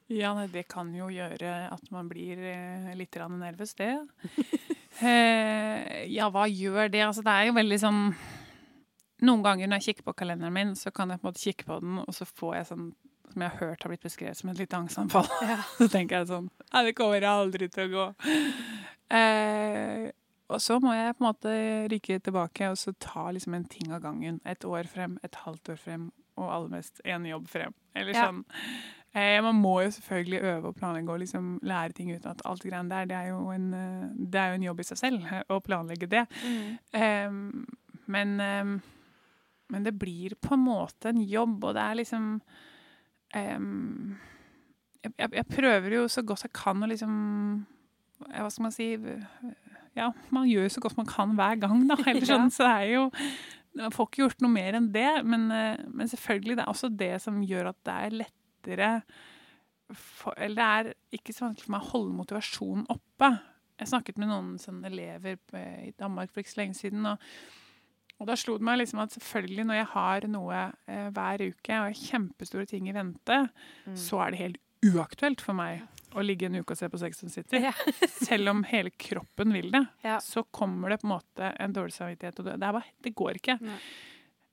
Ja, 0.06 0.36
det 0.54 0.68
kan 0.70 0.92
jo 0.94 1.08
gjøre 1.10 1.52
at 1.74 1.88
man 1.90 2.06
blir 2.06 2.38
eh, 2.38 2.92
litt 2.94 3.16
nervøs, 3.18 3.74
det. 3.74 3.96
Eh, 4.96 6.06
ja, 6.08 6.30
hva 6.32 6.46
gjør 6.48 6.88
det? 6.88 7.02
Altså, 7.04 7.20
det 7.20 7.32
er 7.36 7.50
jo 7.50 7.56
veldig 7.58 7.78
sånn 7.82 7.98
Noen 9.28 9.42
ganger 9.44 9.68
når 9.68 9.82
jeg 9.82 9.90
kikker 9.90 10.06
på 10.08 10.14
kalenderen 10.22 10.56
min, 10.56 10.72
så 10.80 10.88
kan 10.96 11.12
jeg 11.12 11.20
på 11.20 11.28
en 11.28 11.34
måte 11.34 11.42
kikke 11.44 11.68
på 11.68 11.80
den, 11.84 11.98
og 12.00 12.16
så 12.16 12.24
får 12.24 12.54
jeg 12.56 12.68
sånn 12.70 12.86
som 13.34 13.44
jeg 13.44 13.52
har 13.52 13.60
hørt 13.60 13.84
har 13.84 13.92
blitt 13.92 14.06
beskrevet 14.08 14.40
som 14.40 14.54
et 14.54 14.62
lite 14.62 14.80
angstanfall. 14.80 15.28
så 15.82 15.90
tenker 15.92 16.22
jeg 16.22 16.30
sånn 16.30 16.48
Nei, 16.70 16.86
det 16.88 16.96
kommer 16.96 17.28
aldri 17.28 17.68
til 17.76 17.90
å 17.90 17.92
gå. 17.92 18.06
Eh, 19.20 20.08
og 20.50 20.62
så 20.62 20.80
må 20.84 20.93
jeg 20.93 21.16
på 21.18 21.24
en 21.24 21.30
måte 21.32 21.54
rykke 21.91 22.20
tilbake 22.26 22.70
og 22.70 22.78
så 22.78 22.93
ta 23.02 23.30
liksom 23.34 23.54
en 23.58 23.66
ting 23.66 23.91
av 23.96 24.02
gangen. 24.04 24.39
Et 24.46 24.66
år 24.66 24.88
frem, 24.88 25.18
et 25.24 25.36
halvt 25.46 25.70
år 25.74 25.80
frem, 25.82 26.12
og 26.38 26.52
aller 26.52 26.70
mest 26.78 27.02
en 27.06 27.26
jobb 27.26 27.48
frem. 27.48 27.74
Eller 27.96 28.14
Ja. 28.14 28.28
sånn. 28.28 28.43
Eh, 29.16 29.39
man 29.41 29.56
må 29.56 29.82
jo 29.82 29.91
selvfølgelig 29.96 30.41
øve 30.43 30.68
og 30.68 30.76
planlegge 30.76 31.10
og 31.14 31.20
liksom 31.22 31.60
lære 31.64 31.93
ting 31.96 32.10
uten 32.12 32.32
at 32.34 32.41
alt 32.46 32.62
greiene 32.64 32.89
der, 32.89 33.06
det 33.06 33.16
er, 33.16 33.28
jo 33.30 33.50
en, 33.50 33.74
eh, 33.74 34.10
det 34.32 34.36
er 34.36 34.48
jo 34.50 34.54
en 34.60 34.64
jobb 34.68 34.80
i 34.80 34.84
seg 34.84 34.98
selv 34.98 35.24
eh, 35.32 35.43
å 35.50 35.62
planlegge 35.64 36.10
det. 36.12 36.26
Em, 36.93 37.66
men, 38.08 38.39
em, 38.41 38.82
men 39.70 39.84
det 39.84 39.98
blir 39.98 40.36
på 40.36 40.54
en 40.54 40.66
måte 40.66 41.14
en 41.14 41.22
jobb, 41.24 41.64
og 41.64 41.74
det 41.74 41.82
er 41.82 41.96
liksom 41.96 42.41
jeg, 43.36 43.60
jeg, 45.18 45.30
jeg 45.34 45.46
prøver 45.52 45.96
jo 45.96 46.08
så 46.08 46.22
godt 46.24 46.46
jeg 46.46 46.54
kan 46.56 46.84
å 46.84 46.88
liksom 46.88 47.16
Hva 48.30 48.50
skal 48.52 48.64
man 48.64 48.72
si 48.72 48.86
Ja, 49.96 50.10
man 50.36 50.48
gjør 50.50 50.68
så 50.74 50.82
godt 50.84 50.98
man 51.00 51.08
kan 51.08 51.36
hver 51.38 51.56
gang, 51.62 51.86
da. 51.88 51.96
Eller 52.12 52.26
sånn, 52.28 52.52
så 52.52 52.66
det 52.68 52.74
er 52.82 52.89
jo 52.98 53.06
Man 53.76 53.91
får 53.91 54.08
ikke 54.08 54.22
gjort 54.24 54.41
noe 54.43 54.52
mer 54.56 54.76
enn 54.78 54.86
det, 54.93 55.10
men, 55.28 55.50
eh, 55.52 55.82
men 55.91 56.08
selvfølgelig, 56.08 56.56
det 56.56 56.64
er 56.64 56.70
også 56.72 56.89
det 56.96 57.14
som 57.24 57.41
gjør 57.43 57.74
at 57.74 57.80
det 57.84 57.96
er 58.06 58.14
lettere 58.22 58.89
for, 59.93 60.34
Eller 60.38 60.56
det 60.56 60.93
er 60.96 61.20
ikke 61.20 61.34
så 61.36 61.46
vanskelig 61.50 61.68
for 61.68 61.76
meg 61.76 61.84
å 61.84 61.91
holde 61.91 62.16
motivasjonen 62.22 62.88
oppe. 62.89 63.30
Jeg 63.80 63.91
snakket 63.91 64.18
med 64.22 64.32
noen 64.32 64.54
sånne 64.62 64.88
elever 64.88 65.36
i 65.84 65.91
Danmark 66.00 66.32
for 66.32 66.39
ikke 66.41 66.54
så 66.56 66.62
lenge 66.64 66.78
siden, 66.80 67.06
og, 67.12 67.20
Og 68.16 68.28
da 68.30 68.36
slo 68.39 68.54
det 68.56 68.64
meg 68.64 68.78
liksom 68.80 69.02
at 69.04 69.12
selvfølgelig 69.12 69.66
når 69.68 69.76
jeg 69.82 69.88
har 69.91 70.26
noe 70.32 70.60
eh, 70.88 71.10
hver 71.12 71.41
uke 71.52 71.80
og 71.84 71.98
kjempestore 72.00 72.66
ting 72.72 72.88
i 72.88 72.93
vente, 72.96 73.41
Mm. 73.86 73.98
så 74.00 74.22
er 74.24 74.32
det 74.32 74.39
helt 74.39 74.62
uaktuelt 74.88 75.41
for 75.43 75.54
meg 75.54 75.82
å 76.16 76.24
ligge 76.26 76.47
en 76.49 76.55
uke 76.61 76.72
og 76.76 76.80
se 76.80 76.89
på 76.89 76.99
Sex 77.01 77.24
and 77.24 77.32
City. 77.36 77.61
Ja. 77.68 77.74
Selv 78.30 78.49
om 78.53 78.63
hele 78.72 78.89
kroppen 78.95 79.53
vil 79.55 79.70
det, 79.76 79.86
Ja. 80.05 80.18
så 80.24 80.43
kommer 80.51 80.89
det 80.95 81.01
på 81.03 81.09
en 81.09 81.16
måte 81.18 81.53
en 81.59 81.74
dårlig 81.76 81.93
samvittighet. 81.97 82.39
Og 82.39 82.45
det, 82.51 82.59
bare, 82.63 82.84
det 83.03 83.16
går 83.16 83.41
ikke. 83.41 83.59
Nei. 83.61 83.80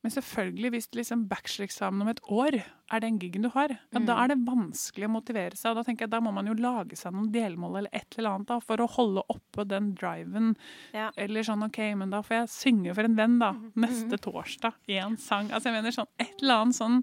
Men 0.02 0.10
selvfølgelig, 0.10 0.70
hvis 0.74 0.88
liksom 0.98 1.20
bachelor-eksamen 1.30 2.02
om 2.02 2.08
et 2.10 2.18
år 2.34 2.56
er 2.90 3.02
den 3.04 3.20
gigen 3.22 3.44
du 3.46 3.48
har, 3.54 3.70
ja, 3.70 3.76
da 3.92 4.00
Mm. 4.00 4.08
er 4.24 4.28
det 4.32 4.36
vanskelig 4.48 5.06
å 5.06 5.10
motivere 5.14 5.54
seg. 5.54 5.70
Og 5.70 5.76
da 5.78 5.84
tenker 5.86 6.08
jeg, 6.08 6.10
da 6.10 6.18
må 6.18 6.32
man 6.34 6.48
jo 6.50 6.56
lage 6.58 6.96
seg 6.98 7.14
noen 7.14 7.30
delmål 7.30 7.78
eller 7.78 7.94
et 7.94 8.16
eller 8.18 8.32
annet 8.34 8.48
da, 8.50 8.56
for 8.58 8.82
å 8.82 8.88
holde 8.90 9.22
oppe 9.30 9.62
den 9.70 9.92
driven. 9.94 10.56
Ja. 10.92 11.12
Eller 11.16 11.46
sånn, 11.46 11.62
ok, 11.68 11.78
men 11.94 12.10
da 12.10 12.18
får 12.26 12.40
jeg 12.40 12.50
synge 12.50 12.96
for 12.98 13.04
en 13.06 13.14
venn 13.14 13.38
da, 13.38 13.52
neste 13.78 14.18
torsdag 14.18 14.74
i 14.90 14.98
en 14.98 15.14
sang. 15.16 15.52
Altså 15.54 15.70
jeg 15.70 15.78
mener 15.78 15.94
sånn, 15.94 16.10
et 16.18 16.34
eller 16.42 16.64
annet 16.64 16.74
sånn, 16.82 16.98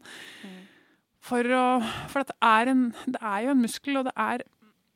for 1.20 1.52
å, 1.56 1.66
for 2.12 2.28
det 2.28 2.38
er 2.46 2.72
en, 2.72 2.88
det 3.08 3.20
er 3.20 3.44
jo 3.46 3.54
en 3.54 3.62
muskel, 3.64 4.00
og 4.00 4.08
det 4.08 4.16
er, 4.16 4.44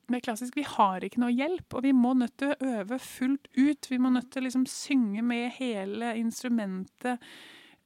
det 0.08 0.18
er 0.18 0.24
klassisk, 0.24 0.56
vi 0.56 0.66
har 0.66 1.04
ikke 1.04 1.20
noe 1.22 1.34
hjelp, 1.34 1.66
og 1.76 1.84
vi 1.84 1.92
må 1.96 2.14
nødt 2.18 2.36
til 2.40 2.54
å 2.54 2.72
øve 2.78 2.98
fullt 3.02 3.50
ut. 3.58 3.90
Vi 3.90 4.00
må 4.00 4.12
nødt 4.14 4.30
til 4.32 4.42
å 4.42 4.46
liksom 4.48 4.66
synge 4.70 5.24
med 5.24 5.52
hele 5.58 6.14
instrumentet 6.20 7.18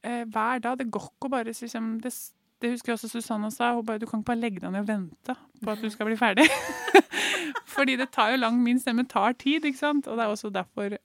eh, 0.03 0.23
hver 0.23 0.63
dag. 0.63 0.79
Det 0.79 0.89
går 0.91 1.09
ikke 1.11 1.29
å 1.29 1.33
bare 1.35 1.51
liksom, 1.51 1.97
det, 2.03 2.13
det 2.63 2.73
husker 2.75 2.93
jeg 2.93 3.01
også 3.01 3.11
Susanna 3.11 3.51
sa, 3.53 3.73
hun 3.75 3.85
bare, 3.87 4.01
du 4.01 4.07
kan 4.07 4.23
ikke 4.23 4.31
bare 4.31 4.43
legge 4.45 4.63
deg 4.63 4.73
ned 4.73 4.85
og 4.85 4.89
vente 4.93 5.37
på 5.59 5.75
at 5.75 5.83
du 5.83 5.91
skal 5.91 6.09
bli 6.09 6.17
ferdig. 6.19 6.47
Fordi 7.75 7.99
det 7.99 8.09
tar 8.15 8.33
jo 8.33 8.41
lang, 8.41 8.63
min 8.63 8.79
stemme 8.81 9.07
tar 9.07 9.35
tid, 9.39 9.67
ikke 9.67 9.83
sant? 9.83 10.07
Og 10.07 10.17
det 10.17 10.25
er 10.25 10.33
også 10.33 10.51
derfor 10.53 10.97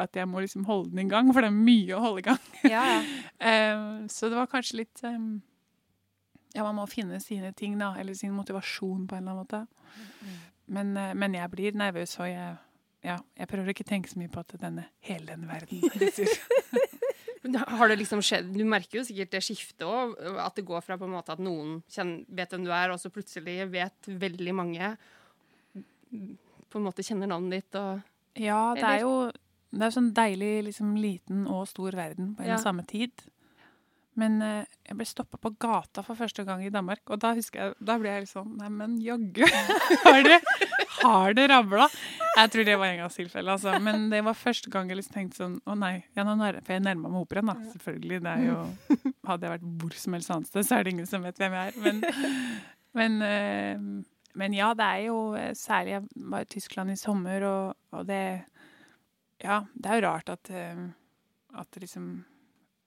at 0.00 0.16
jeg 0.18 0.26
må 0.26 0.42
liksom 0.42 0.64
holde 0.66 0.90
den 0.90 1.04
i 1.04 1.10
gang, 1.10 1.28
for 1.30 1.44
det 1.44 1.52
er 1.52 1.56
mye 1.56 1.96
å 1.96 2.02
holde 2.02 2.22
i 2.22 2.28
gang. 2.28 2.46
Ja, 2.66 2.84
ja. 2.96 3.02
Eh, 3.44 3.80
så 4.08 4.30
det 4.32 4.38
var 4.38 4.48
kanskje 4.48 4.78
litt 4.78 5.02
eh, 5.04 5.18
Ja, 6.54 6.62
man 6.62 6.76
må 6.78 6.84
finne 6.90 7.18
sine 7.20 7.52
ting, 7.56 7.78
da. 7.80 7.92
Eller 7.98 8.14
sin 8.14 8.32
motivasjon 8.36 9.08
på 9.10 9.16
en 9.16 9.24
eller 9.24 9.32
annen 9.32 9.44
måte. 9.44 9.66
Men, 10.66 10.96
eh, 10.96 11.14
men 11.18 11.34
jeg 11.34 11.50
blir 11.52 11.76
nervøs, 11.76 12.14
og 12.22 12.28
jeg, 12.30 12.56
ja, 13.04 13.16
jeg 13.36 13.48
prøver 13.50 13.74
ikke 13.74 13.84
å 13.84 13.90
tenke 13.90 14.08
så 14.08 14.18
mye 14.20 14.30
på 14.32 14.40
at 14.44 14.54
denne, 14.62 14.86
hele 15.04 15.26
denne 15.26 15.48
verden. 15.50 15.82
Har 17.68 17.90
det 17.90 17.98
liksom 18.00 18.22
skjedd 18.24 18.54
Du 18.56 18.62
merker 18.64 19.02
jo 19.02 19.04
sikkert 19.04 19.34
det 19.34 19.42
skiftet 19.44 19.84
òg. 19.84 20.14
At 20.40 20.56
det 20.56 20.64
går 20.64 20.80
fra 20.80 20.96
på 20.96 21.04
en 21.04 21.12
måte 21.12 21.34
at 21.34 21.42
noen 21.44 21.82
kjenner, 21.92 22.22
vet 22.32 22.54
hvem 22.54 22.64
du 22.64 22.70
er, 22.72 22.94
og 22.94 23.00
så 23.02 23.10
plutselig 23.12 23.58
vet 23.72 24.08
veldig 24.08 24.54
mange 24.56 24.94
På 26.72 26.80
en 26.80 26.86
måte 26.86 27.04
kjenner 27.04 27.28
navnet 27.30 27.58
ditt 27.58 27.76
og 27.80 28.00
Ja, 28.40 28.72
det 28.78 28.86
er 28.88 29.02
jo 29.04 29.16
det 29.74 29.88
er 29.88 29.90
sånn 29.90 30.12
deilig 30.14 30.50
liksom, 30.68 30.92
liten 31.02 31.46
og 31.50 31.64
stor 31.66 31.96
verden 31.98 32.36
på 32.38 32.44
en 32.44 32.52
Ja. 32.52 32.58
samme 32.62 32.84
tid. 32.86 33.10
Men 34.20 34.36
eh, 34.46 34.66
jeg 34.86 34.96
ble 34.98 35.06
stoppa 35.08 35.38
på 35.42 35.50
gata 35.60 36.04
for 36.06 36.18
første 36.18 36.44
gang 36.46 36.62
i 36.62 36.70
Danmark, 36.72 37.02
og 37.10 37.18
da 37.22 37.32
husker 37.34 37.60
jeg, 37.60 37.74
da 37.82 37.96
ble 37.98 38.12
jeg 38.12 38.24
litt 38.24 38.30
sånn 38.30 38.52
Nei, 38.60 38.68
men 38.70 38.94
jaggu, 39.02 39.42
har 40.04 40.20
det, 40.22 40.38
har 41.00 41.34
det 41.34 41.46
rabla? 41.50 41.88
Jeg 42.38 42.52
tror 42.54 42.68
det 42.68 42.76
var 42.78 42.92
engangstilfellet, 42.92 43.56
altså. 43.56 43.74
Men 43.82 44.08
det 44.12 44.22
var 44.26 44.38
første 44.38 44.70
gang 44.70 44.90
jeg 44.90 45.00
liksom 45.00 45.16
tenkte 45.16 45.40
sånn 45.42 45.56
Å 45.66 45.76
nei. 45.78 45.96
Ja, 46.18 46.26
nær, 46.26 46.60
for 46.62 46.76
jeg 46.76 46.84
nærma 46.84 47.10
meg 47.10 47.24
operaen, 47.26 47.50
da. 47.50 47.56
Selvfølgelig. 47.74 48.20
Det 48.24 48.34
er 48.34 48.44
jo 48.48 48.58
Hadde 49.24 49.46
jeg 49.46 49.54
vært 49.54 49.68
hvor 49.82 49.96
som 49.98 50.16
helst 50.16 50.32
annet 50.34 50.50
sted, 50.50 50.66
så 50.66 50.76
er 50.76 50.84
det 50.84 50.94
ingen 50.94 51.08
som 51.10 51.24
vet 51.24 51.38
hvem 51.40 51.54
jeg 51.58 51.72
er. 51.72 51.78
Men, 51.84 52.02
men, 52.98 53.16
eh, 53.26 53.86
men 54.38 54.56
ja, 54.56 54.72
det 54.78 54.90
er 54.98 55.06
jo 55.08 55.18
eh, 55.38 55.50
Særlig 55.58 55.96
jeg 55.96 56.28
var 56.34 56.46
i 56.46 56.50
Tyskland 56.54 56.94
i 56.94 56.98
sommer, 57.00 57.48
og, 57.48 57.98
og 57.98 58.06
det 58.10 58.22
Ja, 59.42 59.62
det 59.74 59.90
er 59.90 59.98
jo 59.98 60.06
rart 60.06 60.30
at, 60.34 60.52
at 60.54 61.82
liksom 61.82 62.12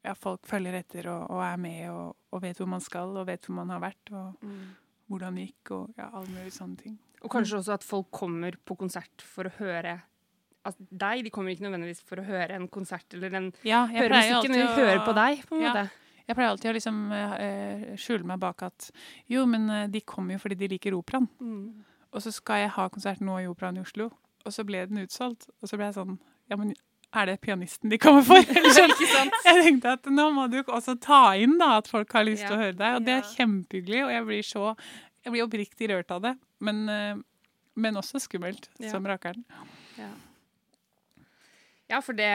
ja, 0.07 0.15
folk 0.17 0.47
følger 0.47 0.79
etter 0.79 1.09
og, 1.11 1.27
og 1.35 1.43
er 1.45 1.57
med 1.61 1.81
og, 1.91 2.15
og 2.31 2.43
vet 2.43 2.59
hvor 2.61 2.69
man 2.71 2.83
skal 2.83 3.11
og 3.19 3.27
vet 3.29 3.45
hvor 3.47 3.57
man 3.59 3.73
har 3.75 3.83
vært 3.83 4.13
og 4.15 4.47
hvordan 5.07 5.39
det 5.39 5.49
gikk 5.49 5.73
og 5.75 5.99
ja, 5.99 6.09
alle 6.11 6.31
mulige 6.31 6.55
sånne 6.55 6.81
ting. 6.81 6.97
Og 7.23 7.31
kanskje 7.33 7.61
også 7.61 7.75
at 7.77 7.85
folk 7.87 8.09
kommer 8.13 8.57
på 8.67 8.75
konsert 8.79 9.23
for 9.25 9.49
å 9.49 9.53
høre 9.57 9.97
altså, 10.67 10.83
deg. 10.91 11.23
De 11.25 11.31
kommer 11.33 11.53
ikke 11.53 11.65
nødvendigvis 11.65 12.03
for 12.05 12.21
å 12.21 12.25
høre 12.27 12.57
en 12.59 12.67
konsert 12.71 13.15
eller 13.17 13.39
en, 13.39 13.47
Ja, 13.67 13.85
høre 13.89 14.19
musikken, 14.19 14.53
men 14.53 14.75
høre 14.77 14.99
på 15.05 15.15
deg, 15.17 15.45
på 15.47 15.57
en 15.57 15.65
Ja. 15.65 15.71
måte. 15.73 16.03
Jeg 16.27 16.35
pleier 16.35 16.51
alltid 16.51 16.69
å 16.69 16.75
liksom 16.75 16.97
uh, 17.15 17.93
skjule 17.95 18.27
meg 18.27 18.39
bak 18.43 18.65
at 18.67 18.89
jo, 19.31 19.45
men 19.47 19.69
uh, 19.71 19.85
de 19.87 20.01
kommer 20.03 20.35
jo 20.35 20.41
fordi 20.43 20.57
de 20.59 20.67
liker 20.73 20.97
operaen. 20.97 21.29
Mm. 21.39 21.85
Og 22.11 22.23
så 22.23 22.33
skal 22.35 22.65
jeg 22.65 22.73
ha 22.75 22.87
konsert 22.91 23.23
nå 23.23 23.37
i 23.39 23.47
Operaen 23.47 23.79
i 23.79 23.83
Oslo, 23.83 24.09
og 24.43 24.53
så 24.53 24.65
ble 24.67 24.83
den 24.89 24.99
utsolgt. 25.05 25.47
Og 25.61 25.71
så 25.71 25.79
ble 25.79 25.87
jeg 25.87 25.95
sånn 25.99 26.17
Ja, 26.51 26.55
men 26.59 26.73
er 27.15 27.25
det 27.25 27.37
pianisten 27.41 27.89
de 27.89 27.97
kommer 27.97 28.21
for? 28.27 28.35
Jeg 29.47 29.63
tenkte 29.63 29.93
at 29.95 30.05
nå 30.11 30.27
må 30.35 30.47
du 30.51 30.59
også 30.65 30.97
ta 30.99 31.33
inn 31.39 31.57
da, 31.57 31.77
at 31.79 31.87
folk 31.87 32.11
har 32.13 32.25
lyst 32.27 32.43
til 32.45 32.57
å 32.57 32.61
høre 32.61 32.75
deg. 32.77 32.95
Og 32.99 33.05
det 33.07 33.13
er 33.15 33.23
Ja. 33.23 33.33
kjempehyggelig, 33.37 34.03
og 34.05 34.11
jeg 34.11 34.25
blir 34.25 34.43
så 34.43 34.75
Jeg 35.25 35.31
blir 35.33 35.43
oppriktig 35.47 35.89
rørt 35.91 36.11
av 36.11 36.21
det. 36.21 36.35
Men, 36.63 36.87
eh, 36.89 37.15
men 37.75 37.95
også 37.95 38.19
skummelt, 38.19 38.69
Ja. 38.79 38.89
som 38.91 39.03
rakkeren. 39.05 39.43
Ja. 39.97 40.07
Ja, 41.89 42.01
for 42.03 42.11
det, 42.13 42.27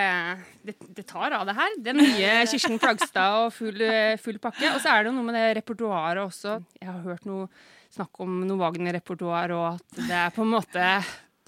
det, 0.65 0.75
det 0.97 1.05
tar 1.07 1.33
av 1.37 1.45
det 1.49 1.55
her. 1.59 1.75
Den 1.85 1.97
nye 2.01 2.31
Kirsten 2.51 2.79
Flagstad 2.81 3.35
og 3.47 3.53
full, 3.53 3.83
full 4.23 4.39
pakke. 4.41 4.71
Og 4.75 4.81
så 4.81 4.89
er 4.95 5.03
det 5.05 5.11
jo 5.13 5.17
noe 5.19 5.27
med 5.29 5.37
det 5.37 5.49
repertoaret 5.61 6.23
også. 6.25 6.59
Jeg 6.81 6.89
har 6.89 7.03
hørt 7.05 7.27
noe 7.29 7.49
snakk 7.93 8.23
om 8.25 8.39
noe 8.49 8.57
Wagner-repertoar, 8.63 9.53
og 9.53 9.67
at 9.75 9.99
det 10.09 10.17
er 10.23 10.31
på 10.33 10.47
en 10.47 10.55
måte 10.55 10.87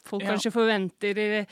Folk 0.04 0.20
Ja. 0.20 0.34
kanskje 0.34 0.50
forventer 0.52 1.46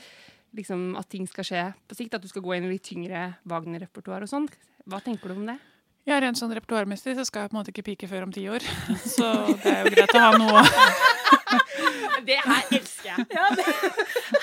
liksom, 0.55 0.93
at 0.99 1.09
ting 1.11 1.27
skal 1.29 1.47
skje 1.47 1.65
på 1.89 1.97
sikt. 1.97 2.17
At 2.17 2.23
du 2.23 2.29
skal 2.31 2.45
gå 2.45 2.55
inn 2.57 2.67
i 2.67 2.73
litt 2.75 2.85
tyngre 2.87 3.33
Wagner-repertoar 3.49 4.25
og 4.25 4.31
sånn. 4.31 4.49
Hva 4.89 4.99
tenker 5.03 5.31
du 5.31 5.39
om 5.39 5.47
det? 5.51 5.59
Ja, 6.03 6.17
rent 6.19 6.35
sånn 6.35 6.51
repertoarmessig 6.51 7.13
så 7.15 7.23
skal 7.23 7.45
jeg 7.45 7.51
på 7.51 7.55
en 7.55 7.61
måte 7.61 7.71
ikke 7.71 7.85
pike 7.87 8.09
før 8.11 8.25
om 8.25 8.31
ti 8.35 8.43
år. 8.51 8.63
Så 9.15 9.29
det 9.63 9.71
er 9.71 9.85
jo 9.85 9.93
greit 9.93 10.15
å 10.19 10.23
ha 10.25 10.33
noe 10.35 10.63
Det 12.27 12.35
her 12.43 12.73
elsker 12.75 13.07
jeg. 13.07 13.25
Ja, 13.31 13.45
det. 13.55 13.63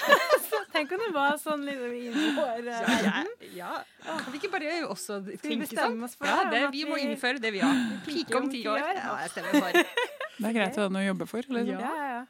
Tenk 0.75 0.93
om 0.95 1.03
det 1.03 1.11
var 1.13 1.37
sånn 1.41 1.65
liksom 1.67 1.93
i 1.97 2.33
vår 2.37 2.69
Ja, 2.71 2.81
eh, 2.95 3.47
ja. 3.57 3.71
Kan 4.07 4.29
vi 4.31 4.39
ikke 4.39 4.51
bare 4.53 4.75
også 4.87 5.19
tenke 5.43 5.69
sånn? 5.69 5.99
oss 6.07 6.17
for 6.17 6.29
Ja, 6.31 6.45
det, 6.53 6.63
vi 6.73 6.85
må 6.89 6.97
innføre 7.01 7.43
det, 7.43 7.53
vi 7.57 7.61
har. 7.65 7.81
Pike 8.07 8.37
om 8.39 8.49
ti 8.53 8.63
år. 8.71 8.81
Ja, 8.81 9.17
jeg 9.25 9.33
stemmer 9.35 9.57
for. 9.59 9.81
Det 10.41 10.49
er 10.49 10.57
greit 10.57 10.79
å 10.79 10.87
ha 10.87 10.93
noe 10.95 11.03
å 11.03 11.09
jobbe 11.11 11.29
for. 11.29 11.45
Liksom. 11.45 11.73
Ja, 11.77 11.95
ja, 11.97 12.13
ja. 12.15 12.21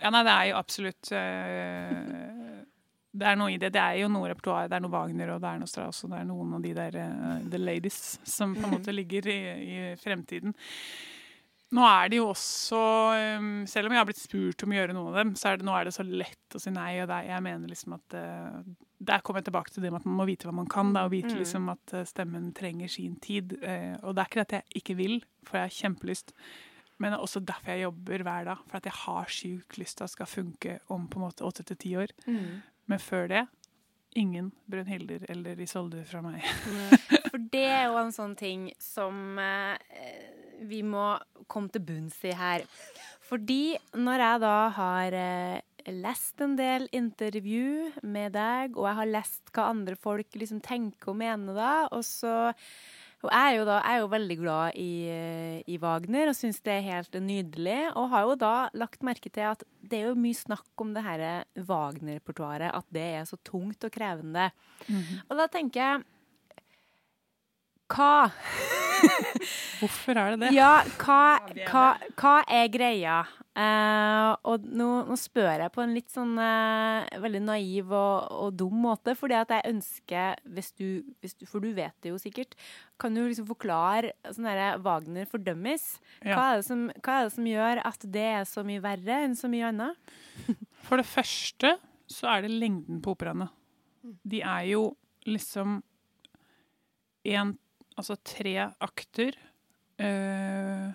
Ja, 0.00 0.12
nei, 0.14 0.22
det 0.24 0.32
er 0.32 0.46
jo 0.48 0.56
absolutt 0.56 1.10
eh, 1.12 2.39
Det 3.12 3.26
er 3.26 3.36
noe 3.40 3.50
i 3.50 3.58
det. 3.58 3.72
Det 3.74 3.80
er 3.82 3.96
jo 4.04 4.08
noe 4.12 4.28
repertoar. 4.30 4.68
Det 4.70 4.76
er 4.78 4.82
noe 4.84 4.92
Wagner 4.94 5.32
og 5.34 5.40
det 5.42 5.48
er 5.50 5.58
noe 5.58 5.66
Strauss 5.70 6.04
og 6.06 6.12
det 6.12 6.20
er 6.20 6.28
noen 6.28 6.52
av 6.54 6.62
de 6.62 6.74
der 6.76 6.98
uh, 7.00 7.40
The 7.50 7.58
Ladies 7.58 8.18
som 8.24 8.52
på 8.54 8.66
en 8.68 8.76
måte 8.76 8.92
ligger 9.00 9.26
i, 9.32 9.38
i 9.66 9.78
fremtiden. 9.98 10.54
Nå 11.70 11.84
er 11.86 12.08
det 12.10 12.18
jo 12.18 12.24
også 12.32 12.78
um, 13.38 13.50
Selv 13.70 13.86
om 13.86 13.92
jeg 13.94 14.00
har 14.00 14.06
blitt 14.08 14.18
spurt 14.18 14.64
om 14.66 14.72
å 14.72 14.74
gjøre 14.74 14.94
noen 14.96 15.12
av 15.12 15.18
dem, 15.20 15.28
så 15.38 15.52
er 15.52 15.60
det, 15.60 15.66
nå 15.68 15.74
er 15.78 15.86
det 15.86 15.92
så 15.94 16.02
lett 16.02 16.56
å 16.58 16.62
si 16.62 16.72
nei. 16.74 16.96
Og 17.02 17.06
det, 17.10 17.18
er- 17.20 17.28
jeg 17.30 17.44
mener 17.46 17.70
liksom 17.70 17.94
at 17.94 18.16
uh, 18.18 18.56
Der 19.10 19.22
kommer 19.22 19.38
jeg 19.42 19.46
tilbake 19.52 19.70
til 19.74 19.84
det 19.86 19.92
med 19.94 20.00
at 20.02 20.08
man 20.10 20.18
må 20.18 20.26
vite 20.30 20.48
hva 20.50 20.54
man 20.62 20.70
kan. 20.70 20.90
Da, 20.96 21.04
og 21.06 21.14
vite 21.14 21.30
Mm. 21.34 21.38
liksom 21.44 21.68
at 21.74 21.94
stemmen 22.10 22.48
trenger 22.58 22.90
sin 22.90 23.14
tid. 23.22 23.54
Uh, 23.62 23.94
og 24.02 24.14
det 24.18 24.24
er 24.24 24.30
ikke 24.32 24.40
det 24.42 24.48
at 24.48 24.56
jeg 24.58 24.82
ikke 24.82 24.98
vil, 24.98 25.16
for 25.46 25.60
jeg 25.60 25.68
har 25.68 25.76
kjempelyst. 25.78 26.34
Men 27.00 27.14
det 27.14 27.20
er 27.20 27.22
også 27.24 27.40
derfor 27.48 27.70
jeg 27.72 27.86
jobber 27.86 28.22
hver 28.26 28.50
dag. 28.50 28.66
For 28.68 28.76
at 28.82 28.90
jeg 28.90 28.98
har 29.06 29.30
sjukt 29.38 29.78
lyst 29.80 29.96
til 29.96 30.04
at 30.04 30.10
det 30.10 30.16
skal 30.18 30.28
funke 30.34 30.74
om 30.92 31.06
på 31.08 31.16
en 31.22 31.26
måte 31.28 31.46
åtte 31.46 31.64
til 31.70 31.78
ti 31.86 31.94
år. 32.02 32.10
Men 32.90 33.02
før 33.02 33.30
det 33.30 33.46
ingen 34.18 34.50
Brønnhilder 34.70 35.24
eller 35.30 35.60
Isolde 35.62 36.02
fra 36.08 36.22
meg. 36.24 36.42
For 37.30 37.38
det 37.52 37.66
er 37.68 37.84
jo 37.90 37.98
en 38.00 38.14
sånn 38.14 38.34
ting 38.38 38.68
som 38.82 39.38
eh, 39.38 39.78
vi 40.66 40.82
må 40.86 41.12
komme 41.50 41.70
til 41.72 41.84
bunns 41.86 42.18
i 42.26 42.34
her. 42.36 42.66
Fordi 43.30 43.78
når 43.94 44.24
jeg 44.24 44.42
da 44.42 44.56
har 44.74 45.16
eh, 45.16 45.90
lest 45.94 46.42
en 46.42 46.56
del 46.58 46.88
intervju 46.96 48.02
med 48.02 48.34
deg, 48.34 48.74
og 48.74 48.88
jeg 48.90 48.98
har 49.00 49.12
lest 49.14 49.54
hva 49.54 49.70
andre 49.70 49.96
folk 49.98 50.34
liksom 50.38 50.62
tenker 50.64 51.12
og 51.12 51.20
mener 51.22 51.56
da, 51.56 51.74
og 51.94 52.02
så 52.06 52.50
og 53.20 53.28
jeg 53.28 53.50
er 53.50 53.56
jo 53.58 53.64
da 53.68 53.78
jeg 53.82 53.98
er 53.98 54.00
jo 54.00 54.06
veldig 54.14 54.36
glad 54.40 54.76
i, 54.80 54.92
eh, 55.12 55.56
i 55.68 55.76
Wagner 55.82 56.30
og 56.30 56.36
syns 56.38 56.62
det 56.64 56.72
er 56.78 56.86
helt 56.86 57.18
nydelig. 57.20 57.80
Og 58.00 58.08
har 58.14 58.24
jo 58.24 58.36
da 58.40 58.54
lagt 58.80 59.04
merke 59.04 59.28
til 59.28 59.44
at 59.50 59.64
det 59.84 59.98
er 59.98 60.08
jo 60.08 60.20
mye 60.20 60.38
snakk 60.38 60.84
om 60.84 60.94
det 60.96 61.04
her 61.04 61.24
Wagner-repertoaret, 61.68 62.72
at 62.72 62.88
det 62.94 63.04
er 63.18 63.28
så 63.28 63.36
tungt 63.44 63.84
og 63.84 63.92
krevende. 63.92 64.48
Og 65.28 65.36
da 65.36 65.48
tenker 65.52 65.82
jeg 65.84 66.08
Hva? 67.90 68.30
Hvorfor 69.80 70.16
er 70.16 70.34
det 70.36 70.46
det? 70.46 70.50
Ja, 70.54 70.72
hva, 71.00 71.40
hva, 71.66 71.84
hva 72.20 72.34
er 72.46 72.68
greia? 72.72 73.20
Eh, 73.60 74.30
og 74.48 74.62
nå, 74.64 74.86
nå 75.08 75.16
spør 75.20 75.60
jeg 75.66 75.72
på 75.74 75.82
en 75.82 75.90
litt 75.92 76.08
sånn 76.14 76.30
uh, 76.38 77.02
veldig 77.20 77.40
naiv 77.44 77.90
og, 77.92 78.28
og 78.46 78.54
dum 78.56 78.76
måte, 78.86 79.12
fordi 79.18 79.36
at 79.36 79.50
jeg 79.52 79.72
ønsker, 79.74 80.38
hvis 80.54 80.70
du, 80.78 80.86
hvis 81.20 81.34
du, 81.36 81.44
for 81.50 81.60
du 81.60 81.68
vet 81.76 81.92
det 82.00 82.12
jo 82.14 82.20
sikkert, 82.22 82.54
kan 83.02 83.12
du 83.16 83.20
liksom 83.26 83.48
forklare 83.50 84.14
sånn 84.30 84.46
derre 84.48 84.70
Wagner 84.86 85.28
fordømmes? 85.28 85.84
Hva, 86.22 86.30
Ja. 86.30 86.38
er 86.54 86.62
det 86.62 86.66
som, 86.70 86.86
hva 87.02 87.18
er 87.18 87.28
det 87.28 87.34
som 87.36 87.50
gjør 87.50 87.82
at 87.90 88.06
det 88.16 88.24
er 88.38 88.48
så 88.48 88.64
mye 88.64 88.84
verre 88.86 89.20
enn 89.26 89.36
så 89.36 89.50
mye 89.52 89.68
annet? 89.74 90.14
For 90.86 91.02
det 91.02 91.08
første 91.10 91.74
så 92.10 92.30
er 92.32 92.46
det 92.46 92.54
lengden 92.54 93.02
på 93.04 93.12
operaene. 93.18 93.50
De 94.24 94.40
er 94.40 94.70
jo 94.72 94.86
liksom 95.28 95.82
en, 97.28 97.52
altså 98.00 98.16
tre 98.24 98.56
akter. 98.80 99.36
eh, 100.00 100.88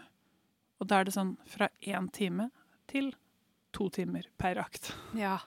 og 0.85 0.89
da 0.91 0.99
er 1.01 1.07
det 1.07 1.15
sånn 1.15 1.31
fra 1.49 1.65
én 1.81 2.05
time 2.13 2.51
til 2.91 3.09
to 3.73 3.87
timer 3.89 4.27
per 4.37 4.59
akt. 4.61 4.91
Ja. 5.17 5.39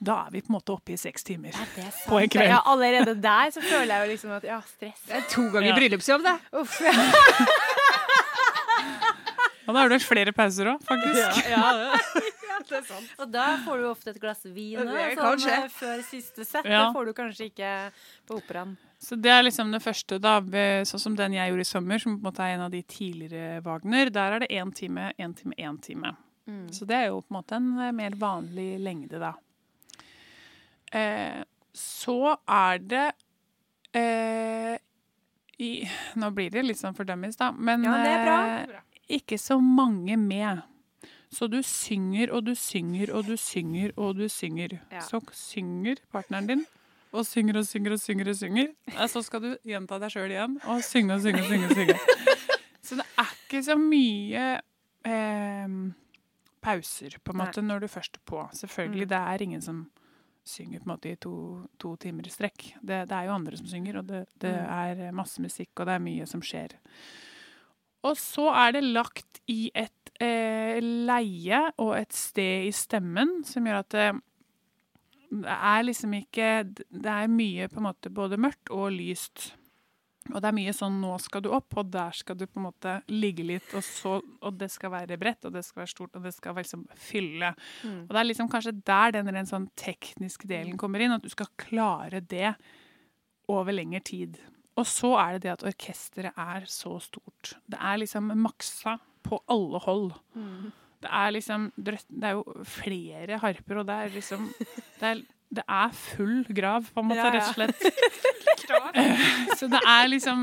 Da 0.00 0.14
er 0.24 0.30
vi 0.32 0.40
på 0.40 0.48
en 0.48 0.56
måte 0.56 0.72
oppe 0.72 0.94
i 0.94 0.96
seks 0.96 1.26
timer. 1.28 1.52
Ja, 1.52 1.66
det 1.74 1.82
er 1.84 1.90
sant. 1.92 2.06
På 2.08 2.16
en 2.22 2.30
kveld. 2.32 2.48
Ja, 2.48 2.62
allerede 2.64 3.12
der 3.20 3.52
så 3.52 3.60
føler 3.60 3.92
jeg 3.92 4.06
jo 4.06 4.12
liksom 4.14 4.32
at 4.38 4.46
ja, 4.48 4.56
stress. 4.64 5.02
Det 5.04 5.18
er 5.18 5.26
to 5.28 5.44
ganger 5.52 5.68
Ja. 5.68 5.76
bryllupsjobb, 5.76 6.24
det. 6.24 6.32
Uff, 6.56 6.78
ja. 6.80 6.94
Og 9.68 9.74
da 9.76 9.82
har 9.84 9.92
du 9.92 9.98
flere 10.02 10.32
pauser 10.34 10.72
òg, 10.72 10.80
faktisk. 10.88 11.44
det 11.44 12.78
er 12.80 12.86
sant. 12.88 13.12
Og 13.20 13.28
da 13.30 13.44
får 13.66 13.76
du 13.78 13.84
ofte 13.90 14.10
et 14.14 14.20
glass 14.22 14.40
vin 14.48 14.80
sånn, 14.80 15.44
eh, 15.52 15.68
før 15.76 16.00
siste 16.08 16.48
sett. 16.48 16.64
Ja. 16.64 16.86
Det 16.88 16.96
får 16.96 17.04
du 17.06 17.12
kanskje 17.20 17.50
ikke 17.52 17.74
på 18.26 18.40
operaen. 18.40 18.72
Så 19.00 19.16
det 19.16 19.30
er 19.32 19.42
liksom 19.46 19.70
det 19.72 19.80
første, 19.80 20.18
da. 20.20 20.34
Sånn 20.84 21.00
som 21.00 21.14
den 21.16 21.32
jeg 21.32 21.48
gjorde 21.50 21.64
i 21.64 21.68
sommer, 21.70 21.98
som 22.02 22.18
på 22.18 22.20
en 22.20 22.26
måte 22.28 22.44
er 22.44 22.56
en 22.58 22.66
av 22.66 22.72
de 22.74 22.82
tidligere 22.84 23.62
Wagner. 23.64 24.10
Der 24.12 24.36
er 24.36 24.42
det 24.44 24.50
én 24.52 24.72
time, 24.76 25.06
én 25.18 25.32
time, 25.38 25.54
én 25.56 25.78
time. 25.80 26.10
Mm. 26.46 26.66
Så 26.74 26.84
det 26.88 26.96
er 26.98 27.06
jo 27.08 27.22
på 27.22 27.32
en 27.32 27.38
måte 27.38 27.56
en 27.56 27.70
eh, 27.80 27.92
mer 27.96 28.16
vanlig 28.20 28.74
lengde, 28.82 29.20
da. 29.22 29.32
Eh, 30.92 31.40
så 31.72 32.36
er 32.50 32.78
det 32.90 33.06
eh, 33.96 34.76
i, 35.60 35.70
Nå 36.18 36.30
blir 36.34 36.50
det 36.50 36.64
litt 36.66 36.80
sånn 36.80 36.96
for 36.96 37.08
dummies, 37.08 37.38
da. 37.40 37.52
Men 37.52 37.84
Ja, 37.86 37.96
det 38.04 38.12
er 38.16 38.26
bra. 38.26 38.38
eh, 38.58 39.16
ikke 39.20 39.38
så 39.38 39.60
mange 39.62 40.16
med. 40.18 40.62
Så 41.30 41.46
du 41.46 41.60
synger 41.62 42.32
og 42.34 42.44
du 42.48 42.54
synger 42.58 43.12
og 43.14 43.28
du 43.30 43.36
synger 43.38 43.92
og 43.96 44.16
du 44.18 44.26
synger. 44.28 44.80
Ja. 44.90 45.00
Så 45.06 45.20
synger 45.32 46.02
partneren 46.10 46.48
din, 46.48 46.64
og 47.12 47.26
synger 47.26 47.58
og 47.58 47.66
synger 47.66 47.92
og 47.96 48.00
synger. 48.00 48.28
Og 48.30 48.36
synger. 48.36 48.68
Eh, 48.94 49.06
Så 49.10 49.22
skal 49.26 49.40
du 49.40 49.56
gjenta 49.66 49.98
deg 49.98 50.10
sjøl 50.14 50.30
igjen 50.30 50.58
og 50.64 50.82
synge 50.86 51.14
og 51.16 51.22
synge 51.24 51.40
og 51.42 51.48
synge. 51.50 51.74
synge. 51.74 51.98
Så 52.82 52.96
det 52.96 53.06
er 53.18 53.32
ikke 53.46 53.62
så 53.66 53.76
mye 53.78 54.44
eh, 55.04 55.68
pauser, 56.60 57.16
på 57.24 57.32
en 57.32 57.38
Nei. 57.40 57.46
måte, 57.46 57.62
når 57.64 57.80
du 57.80 57.88
først 57.88 58.16
er 58.18 58.24
på. 58.26 58.44
Selvfølgelig, 58.52 59.06
Mm. 59.06 59.08
det 59.08 59.18
er 59.18 59.42
ingen 59.42 59.62
som 59.62 59.90
synger 60.44 60.80
på 60.80 60.86
en 60.90 60.92
måte 60.96 61.10
i 61.12 61.16
to, 61.16 61.66
to 61.78 61.96
timer 61.96 62.26
i 62.26 62.30
strekk. 62.30 62.74
Det, 62.82 63.08
det 63.08 63.12
er 63.16 63.24
jo 63.28 63.34
andre 63.34 63.56
som 63.56 63.66
synger, 63.66 63.98
og 63.98 64.06
det, 64.06 64.26
det 64.38 64.52
Mm. 64.54 65.06
er 65.06 65.12
masse 65.12 65.38
musikk, 65.40 65.70
og 65.80 65.86
det 65.86 65.94
er 65.94 65.98
mye 66.04 66.26
som 66.26 66.40
skjer. 66.40 66.70
Og 68.02 68.16
så 68.16 68.48
er 68.54 68.72
det 68.72 68.84
lagt 68.84 69.40
i 69.48 69.70
et 69.74 69.92
eh, 70.20 70.80
leie 70.80 71.72
og 71.78 71.96
et 71.98 72.12
sted 72.12 72.66
i 72.66 72.72
stemmen 72.72 73.44
som 73.44 73.64
gjør 73.64 73.78
at 73.84 73.88
det, 73.90 74.20
det 75.30 75.54
er 75.54 75.86
liksom 75.86 76.14
ikke 76.18 76.50
Det 76.74 77.10
er 77.12 77.30
mye 77.30 77.68
på 77.70 77.78
en 77.78 77.86
måte 77.86 78.10
både 78.10 78.38
mørkt 78.40 78.72
og 78.74 78.90
lyst. 78.94 79.52
Og 80.30 80.38
det 80.42 80.50
er 80.50 80.54
mye 80.54 80.72
sånn 80.76 81.00
'nå 81.00 81.14
skal 81.22 81.42
du 81.42 81.48
opp', 81.54 81.76
og 81.80 81.90
der 81.90 82.12
skal 82.14 82.36
du 82.36 82.46
på 82.46 82.60
en 82.60 82.66
måte 82.68 83.02
ligge 83.08 83.42
litt, 83.46 83.66
og, 83.74 83.82
så, 83.82 84.20
og 84.42 84.58
det 84.58 84.70
skal 84.70 84.92
være 84.92 85.18
bredt, 85.18 85.46
og 85.48 85.54
det 85.54 85.64
skal 85.64 85.80
være 85.80 85.94
stort, 85.94 86.14
og 86.14 86.22
det 86.22 86.34
skal 86.34 86.54
liksom 86.54 86.84
fylle. 86.94 87.54
Mm. 87.82 88.02
Og 88.04 88.12
det 88.12 88.20
er 88.20 88.28
liksom 88.28 88.50
kanskje 88.52 88.76
der 88.84 89.16
den 89.16 89.32
rent 89.32 89.50
sånn 89.50 89.70
tekniske 89.80 90.46
delen 90.46 90.76
kommer 90.76 91.00
inn, 91.00 91.16
at 91.16 91.24
du 91.24 91.30
skal 91.32 91.50
klare 91.56 92.20
det 92.20 92.54
over 93.48 93.72
lengre 93.72 94.02
tid. 94.04 94.38
Og 94.78 94.86
så 94.86 95.16
er 95.18 95.32
det 95.32 95.42
det 95.48 95.54
at 95.56 95.66
orkesteret 95.66 96.36
er 96.36 96.68
så 96.70 96.98
stort. 97.02 97.56
Det 97.66 97.80
er 97.80 97.98
liksom 97.98 98.30
maksa 98.38 98.98
på 99.26 99.40
alle 99.50 99.80
hold. 99.82 100.12
Mm. 100.34 100.70
Det 101.00 101.10
er 101.10 101.30
liksom 101.32 101.72
Det 101.76 101.98
er 102.22 102.36
jo 102.36 102.44
flere 102.64 103.38
harper, 103.40 103.80
og 103.80 103.86
det 103.86 103.94
er 103.94 104.14
liksom 104.14 104.52
Det 105.00 105.06
er, 105.14 105.18
det 105.60 105.64
er 105.66 105.88
full 105.96 106.44
grav, 106.54 106.82
på 106.94 107.00
en 107.02 107.08
måte, 107.10 107.18
Ja, 107.18 107.24
ja. 107.26 107.32
rett 107.40 107.48
og 107.48 107.54
slett. 107.56 107.80
Så 109.58 109.64
det 109.72 109.80
er 109.86 110.04
liksom 110.12 110.38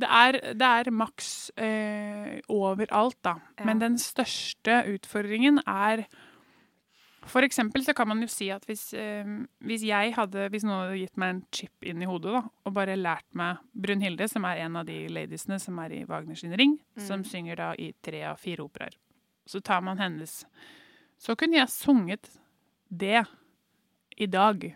Det 0.00 0.06
er, 0.06 0.32
det 0.54 0.66
er 0.70 0.90
maks 0.94 1.50
eh, 1.58 2.38
overalt, 2.48 3.16
da. 3.26 3.32
Ja. 3.58 3.64
Men 3.66 3.80
den 3.82 3.98
største 3.98 4.84
utfordringen 4.94 5.58
er 5.66 6.04
For 7.30 7.42
eksempel 7.44 7.82
så 7.84 7.92
kan 7.96 8.08
man 8.08 8.20
jo 8.22 8.28
si 8.30 8.48
at 8.54 8.64
hvis, 8.68 8.92
eh, 8.94 9.24
hvis 9.66 9.82
jeg 9.88 10.14
hadde 10.16 10.46
Hvis 10.54 10.64
noen 10.64 10.78
hadde 10.86 11.00
gitt 11.02 11.16
meg 11.20 11.28
en 11.34 11.42
chip 11.52 11.84
inn 11.90 12.02
i 12.02 12.06
hodet 12.08 12.32
da, 12.38 12.42
og 12.66 12.72
bare 12.78 12.96
lært 12.96 13.26
meg 13.36 13.56
Brunhilde, 13.74 14.28
som 14.30 14.44
er 14.48 14.56
en 14.66 14.76
av 14.80 14.84
de 14.88 15.02
ladiesene 15.10 15.58
som 15.60 15.78
er 15.82 15.90
i 15.98 16.04
Wagner 16.08 16.36
sin 16.38 16.54
ring, 16.56 16.78
som 16.96 17.20
Mm. 17.20 17.24
synger 17.32 17.56
da 17.56 17.72
i 17.78 17.92
tre 18.02 18.22
av 18.30 18.36
fire 18.38 18.62
operaer. 18.64 18.94
Så 19.46 19.60
tar 19.60 19.80
man 19.82 19.98
hennes 19.98 20.44
Så 21.18 21.34
kunne 21.36 21.56
jeg 21.58 21.68
sunget 21.68 22.30
det 22.90 23.26
i 24.20 24.26
dag. 24.30 24.68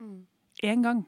Mm. 0.00 0.26
Gang. 0.82 1.04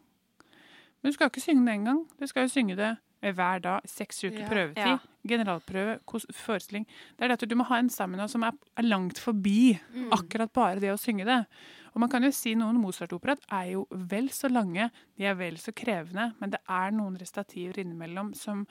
Men 1.03 1.11
du 1.11 1.13
skal 1.17 1.27
jo 1.29 1.33
ikke 1.35 1.43
synge 1.45 1.67
det 1.67 1.75
én 1.81 1.85
gang. 1.89 2.05
Du 2.21 2.27
skal 2.31 2.47
jo 2.47 2.53
synge 2.53 2.77
det 2.79 2.93
hver 3.37 3.61
dag. 3.63 3.81
Seks 3.87 4.23
uker 4.25 4.41
Ja. 4.45 4.49
prøvetid. 4.49 4.77
Ja. 4.87 4.99
Generalprøve, 5.29 5.99
forestilling. 6.35 6.87
Det 7.19 7.25
er 7.25 7.29
det 7.29 7.43
at 7.43 7.49
du 7.49 7.55
må 7.57 7.65
ha 7.69 7.79
en 7.79 7.89
stamina 7.91 8.27
som 8.29 8.43
er, 8.43 8.53
er 8.77 8.83
langt 8.83 9.19
forbi 9.19 9.79
Mm. 9.95 10.09
akkurat 10.13 10.53
bare 10.53 10.81
det 10.81 10.91
å 10.91 10.99
synge 10.99 11.25
det. 11.25 11.47
Og 11.95 12.01
man 12.01 12.09
kan 12.09 12.23
jo 12.23 12.31
si 12.31 12.55
noen 12.55 12.81
Mozart-operaer 12.81 13.39
er 13.51 13.73
jo 13.73 13.87
vel 13.91 14.29
så 14.29 14.49
lange, 14.51 14.91
de 15.19 15.25
er 15.25 15.35
vel 15.35 15.55
så 15.57 15.73
krevende, 15.73 16.35
men 16.41 16.51
det 16.51 16.61
er 16.69 16.91
noen 16.91 17.19
restativer 17.19 17.79
innimellom 17.79 18.35
som 18.35 18.67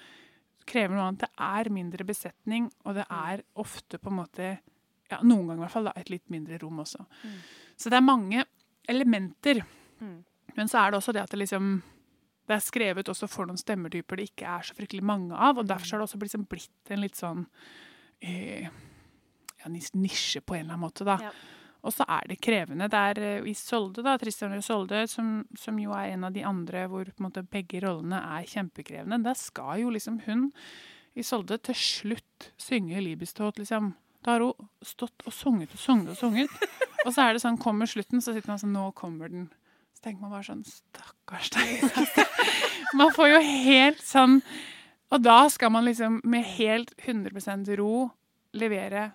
krever 0.66 0.96
noe 0.96 1.08
annet. 1.12 1.20
Det 1.20 1.30
er 1.40 1.70
mindre 1.70 2.04
besetning, 2.06 2.72
og 2.86 2.96
det 2.96 3.06
er 3.10 3.44
ofte 3.56 3.98
på 4.00 4.08
en 4.10 4.18
måte 4.26 4.60
ja, 5.12 5.20
Noen 5.24 5.46
ganger 5.48 5.58
i 5.58 5.66
hvert 5.66 5.72
fall 5.72 5.84
da, 5.84 5.92
et 5.98 6.10
litt 6.10 6.30
mindre 6.30 6.58
rom 6.62 6.78
også. 6.80 7.06
Mm. 7.24 7.40
Så 7.78 7.90
det 7.90 7.98
er 7.98 8.02
mange 8.02 8.46
elementer. 8.92 9.64
Mm. 10.02 10.20
Men 10.58 10.70
så 10.70 10.82
er 10.82 10.92
det 10.92 11.00
også 11.02 11.16
det 11.16 11.24
at 11.24 11.34
det 11.34 11.42
liksom 11.46 11.80
det 12.50 12.58
er 12.58 12.64
skrevet 12.66 13.10
også 13.12 13.30
for 13.32 13.48
noen 13.48 13.60
stemmetyper 13.60 14.20
det 14.20 14.32
ikke 14.32 14.50
er 14.50 14.66
så 14.68 14.76
fryktelig 14.76 15.06
mange 15.08 15.38
av. 15.38 15.62
Og 15.62 15.68
derfor 15.70 15.96
har 15.96 16.02
det 16.02 16.10
også 16.10 16.20
liksom 16.20 16.46
blitt 16.52 16.92
en 16.92 17.04
litt 17.04 17.20
sånn 17.20 17.46
eh, 18.20 18.68
ja, 19.62 19.72
nisje 19.72 20.42
på 20.44 20.58
en 20.58 20.66
eller 20.66 20.76
annen 20.76 20.84
måte, 20.84 21.08
da. 21.08 21.18
Ja. 21.22 21.32
Og 21.82 21.94
så 21.96 22.06
er 22.14 22.28
det 22.30 22.42
krevende. 22.44 22.90
Det 22.92 23.02
er 23.12 23.22
eh, 23.26 23.50
i 23.50 23.56
Solde, 23.58 24.04
da, 24.06 24.18
Tristan 24.22 24.54
og 24.58 24.66
Solde, 24.66 25.06
som, 25.10 25.42
som 25.58 25.80
jo 25.82 25.96
er 25.98 26.12
en 26.14 26.28
av 26.28 26.36
de 26.36 26.44
andre 26.46 26.86
hvor 26.92 27.08
på 27.08 27.24
en 27.24 27.30
måte 27.30 27.46
begge 27.46 27.82
rollene 27.86 28.20
er 28.38 28.50
kjempekrevende. 28.50 29.22
Der 29.26 29.40
skal 29.40 29.82
jo 29.82 29.94
liksom 29.94 30.20
hun 30.28 30.50
i 31.18 31.26
Solde 31.26 31.58
til 31.60 31.78
slutt 31.78 32.52
synge 32.62 33.02
Libestot, 33.04 33.58
liksom. 33.62 33.94
Da 34.22 34.36
har 34.36 34.46
hun 34.46 34.70
stått 34.86 35.26
og 35.26 35.34
sunget 35.34 35.74
og 35.74 35.82
sunget 35.82 36.14
og 36.14 36.20
sunget. 36.20 36.52
Og 37.06 37.14
så 37.14 37.26
er 37.26 37.34
det 37.34 37.42
sånn, 37.42 37.58
kommer 37.62 37.90
slutten, 37.90 38.22
så 38.22 38.36
sitter 38.36 38.52
man 38.54 38.62
sånn 38.62 38.76
Nå 38.76 38.92
kommer 38.98 39.32
den. 39.32 39.48
Så 39.98 40.06
tenker 40.06 40.22
man 40.22 40.36
bare 40.36 40.46
sånn 40.46 40.62
Stakkars 40.68 41.50
deg. 41.56 41.82
Man 43.00 43.14
får 43.16 43.32
jo 43.32 43.40
helt 43.46 44.02
sånn 44.04 44.42
Og 45.14 45.22
da 45.24 45.46
skal 45.50 45.72
man 45.74 45.86
liksom 45.88 46.20
med 46.28 46.44
helt 46.58 46.92
100% 47.00 47.70
ro 47.80 48.10
levere 48.58 49.10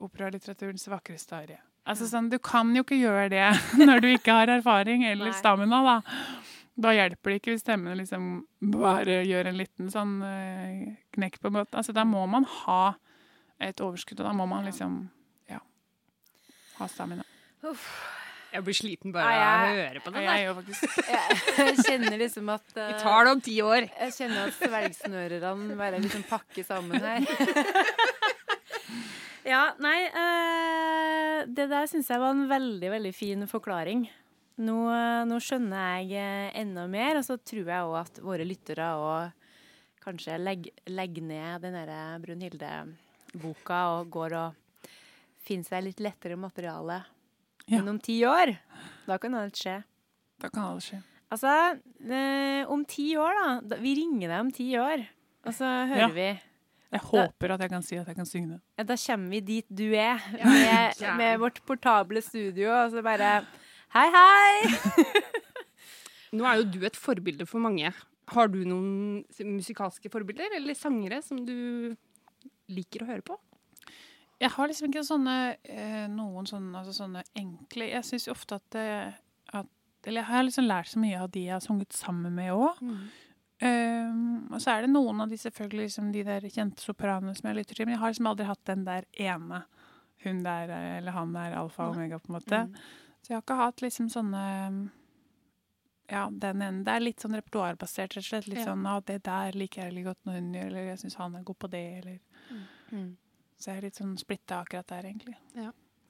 operalitteraturens 0.00 0.86
vakreste 0.88 1.36
arie. 1.36 1.58
Altså 1.84 2.06
sånn, 2.08 2.30
Du 2.32 2.38
kan 2.40 2.70
jo 2.76 2.82
ikke 2.84 2.98
gjøre 3.00 3.28
det 3.32 3.48
når 3.88 4.00
du 4.00 4.08
ikke 4.14 4.38
har 4.38 4.52
erfaring 4.52 5.04
eller 5.08 5.34
stamina, 5.36 5.82
da. 5.84 5.96
Da 6.80 6.94
hjelper 6.96 7.32
det 7.32 7.40
ikke 7.40 7.54
hvis 7.54 7.64
stemmen 7.64 7.98
liksom 8.00 8.30
bare 8.72 9.20
gjør 9.28 9.50
en 9.50 9.58
liten 9.60 9.90
sånn 9.92 10.14
eh, 10.24 10.84
knekk 11.12 11.40
på 11.42 11.50
en 11.50 11.58
måte. 11.58 11.76
Altså, 11.76 11.92
da 11.92 12.06
må 12.08 12.24
man 12.30 12.46
ha 12.62 12.94
et 13.60 13.82
overskudd, 13.84 14.22
og 14.22 14.30
da 14.30 14.32
må 14.36 14.46
man 14.48 14.66
liksom 14.68 15.02
ja, 15.50 15.60
ha 16.78 16.88
stamina. 16.88 17.26
Jeg 18.50 18.64
blir 18.66 18.74
sliten 18.74 19.12
bare 19.14 19.30
av 19.30 19.64
å 19.68 19.74
høre 19.76 20.00
på 20.02 20.12
det 20.14 20.22
jeg 20.24 20.30
der. 20.30 20.40
gjør 20.42 20.54
Jeg 21.60 21.74
kjenner 21.86 22.16
liksom 22.18 22.48
at 22.50 22.72
uh, 22.74 22.86
Vi 22.88 22.96
tar 22.98 23.26
det 23.28 23.34
om 23.36 23.42
ti 23.46 23.56
år. 23.62 23.86
Jeg 23.86 24.14
kjenner 24.16 24.48
at 24.48 24.56
svelgsnørerne 24.58 25.76
bare 25.78 26.00
liksom 26.02 26.24
pakker 26.26 26.66
sammen 26.66 27.04
her. 27.04 27.28
ja, 29.52 29.62
nei 29.78 29.98
uh, 30.10 31.36
Det 31.46 31.68
der 31.70 31.86
syns 31.92 32.10
jeg 32.10 32.22
var 32.22 32.34
en 32.34 32.48
veldig, 32.50 32.90
veldig 32.96 33.14
fin 33.14 33.46
forklaring. 33.50 34.08
Nå, 34.60 34.76
eh, 34.92 35.22
nå 35.28 35.38
skjønner 35.40 36.02
jeg 36.02 36.18
eh, 36.20 36.48
enda 36.60 36.84
mer, 36.90 37.20
og 37.20 37.24
så 37.24 37.38
tror 37.40 37.64
jeg 37.64 37.86
òg 37.86 37.94
at 38.02 38.20
våre 38.24 38.44
lyttere 38.44 38.90
òg 39.00 39.46
kanskje 40.04 40.36
legger 40.40 40.90
legger 40.90 41.24
ned 41.24 41.64
den 41.64 41.76
derre 41.76 42.18
Brunhilde-boka 43.34 43.78
og 44.00 44.10
går 44.10 44.34
og 44.38 44.88
finner 45.44 45.64
seg 45.66 45.84
litt 45.86 46.00
lettere 46.02 46.36
materiale. 46.38 47.00
Ja. 47.70 47.78
Men 47.80 47.88
om 47.96 48.00
ti 48.02 48.18
år, 48.26 48.56
da 49.06 49.18
kan 49.18 49.34
alt 49.38 49.54
skje. 49.56 49.78
Da 50.40 50.48
kan 50.50 50.64
alt 50.74 50.82
skje. 50.84 51.02
Altså, 51.30 51.78
eh, 52.10 52.64
om 52.68 52.84
ti 52.84 53.12
år, 53.16 53.34
da. 53.38 53.60
da. 53.62 53.76
Vi 53.80 53.94
ringer 53.94 54.28
deg 54.28 54.40
om 54.40 54.50
ti 54.50 54.72
år, 54.76 55.04
og 55.46 55.52
så 55.54 55.64
hører 55.86 55.98
Ja. 56.00 56.08
vi 56.08 56.40
Jeg 56.92 57.00
håper 57.02 57.52
at 57.54 57.60
jeg 57.60 57.70
kan 57.70 57.82
si 57.82 57.96
at 57.96 58.06
jeg 58.08 58.16
kan 58.16 58.26
synge 58.26 58.48
det. 58.50 58.60
ja, 58.78 58.82
Da 58.82 58.96
kommer 58.96 59.28
vi 59.30 59.40
dit 59.40 59.66
du 59.72 59.92
er, 59.94 60.18
med, 60.44 60.94
Ja. 61.00 61.14
med 61.16 61.38
vårt 61.38 61.64
portable 61.64 62.20
studio, 62.20 62.68
og 62.72 62.90
så 62.90 63.00
bare 63.02 63.46
Hei, 63.92 64.10
hei! 64.10 64.68
Nå 66.32 66.44
er 66.46 66.56
jo 66.58 66.64
du 66.64 66.84
et 66.86 66.96
forbilde 66.96 67.46
for 67.46 67.58
mange. 67.60 67.92
Har 68.28 68.48
du 68.48 68.64
noen 68.64 69.24
musikalske 69.44 70.10
forbilder, 70.10 70.48
eller 70.56 70.74
sangere 70.74 71.22
som 71.22 71.44
du 71.44 71.96
liker 72.72 73.04
å 73.04 73.10
høre 73.10 73.24
på? 73.26 73.36
Jeg 74.40 74.50
har 74.54 74.70
liksom 74.70 74.88
ikke 74.88 75.04
sånne 75.04 75.34
eh, 75.68 76.06
noen 76.08 76.46
sånne, 76.48 76.78
altså 76.80 76.94
sånne 76.96 77.22
enkle 77.36 77.90
Jeg 77.90 78.06
syns 78.08 78.28
ofte 78.32 78.56
at, 78.56 78.76
at 79.52 79.68
Eller 80.08 80.22
jeg 80.22 80.28
har 80.30 80.46
liksom 80.46 80.64
lært 80.64 80.88
så 80.88 81.02
mye 81.02 81.18
av 81.20 81.28
de 81.34 81.42
jeg 81.44 81.52
har 81.52 81.60
sunget 81.60 81.92
sammen 81.92 82.32
med 82.38 82.54
òg. 82.54 82.80
Um, 83.60 84.46
og 84.48 84.56
så 84.64 84.72
er 84.72 84.86
det 84.86 84.94
noen 84.94 85.20
av 85.20 85.28
de 85.28 85.36
selvfølgelig 85.36 85.90
liksom 85.90 86.06
de 86.14 86.22
der 86.24 86.46
kjente 86.48 86.80
sopranene 86.80 87.34
som 87.36 87.50
jeg 87.50 87.58
lytter 87.58 87.76
til, 87.76 87.84
men 87.84 87.92
jeg 87.98 88.00
har 88.00 88.14
liksom 88.14 88.30
aldri 88.30 88.46
hatt 88.48 88.62
den 88.70 88.86
der 88.86 89.04
ene. 89.20 89.58
Hun 90.24 90.40
der 90.46 90.72
eller 90.72 91.12
han 91.12 91.34
der, 91.36 91.58
alfa 91.60 91.90
og 91.90 91.98
omega, 91.98 92.16
på 92.20 92.32
en 92.32 92.38
måte. 92.38 92.62
Mm. 92.70 92.80
Så 93.20 93.28
jeg 93.28 93.36
har 93.36 93.44
ikke 93.44 93.58
hatt 93.60 93.84
liksom 93.84 94.08
sånne 94.12 94.44
Ja, 96.10 96.24
den 96.32 96.62
ene. 96.64 96.80
Det 96.84 96.90
er 96.96 97.04
litt 97.04 97.22
sånn 97.22 97.36
repertoarbasert, 97.36 98.16
rett 98.16 98.24
og 98.24 98.28
slett. 98.30 98.48
Litt 98.48 98.64
Ja. 98.64 98.72
sånn 98.72 98.82
ja, 98.88 98.96
det 99.06 99.22
der 99.28 99.52
liker 99.52 99.82
jeg 99.82 99.92
veldig 99.92 100.04
godt 100.08 100.24
når 100.24 100.32
hun 100.40 100.52
gjør, 100.56 100.66
eller 100.66 100.88
jeg 100.88 100.98
syns 101.04 101.14
han 101.20 101.36
er 101.36 101.44
god 101.44 101.58
på 101.58 101.70
det, 101.70 101.84
eller 102.00 102.18
Mm. 102.92 103.16
Så 103.60 103.70
jeg 103.70 103.76
er 103.76 103.86
litt 103.88 103.98
sånn 104.00 104.16
splitta 104.18 104.62
akkurat 104.64 104.86
der, 104.88 105.08
egentlig. 105.10 105.36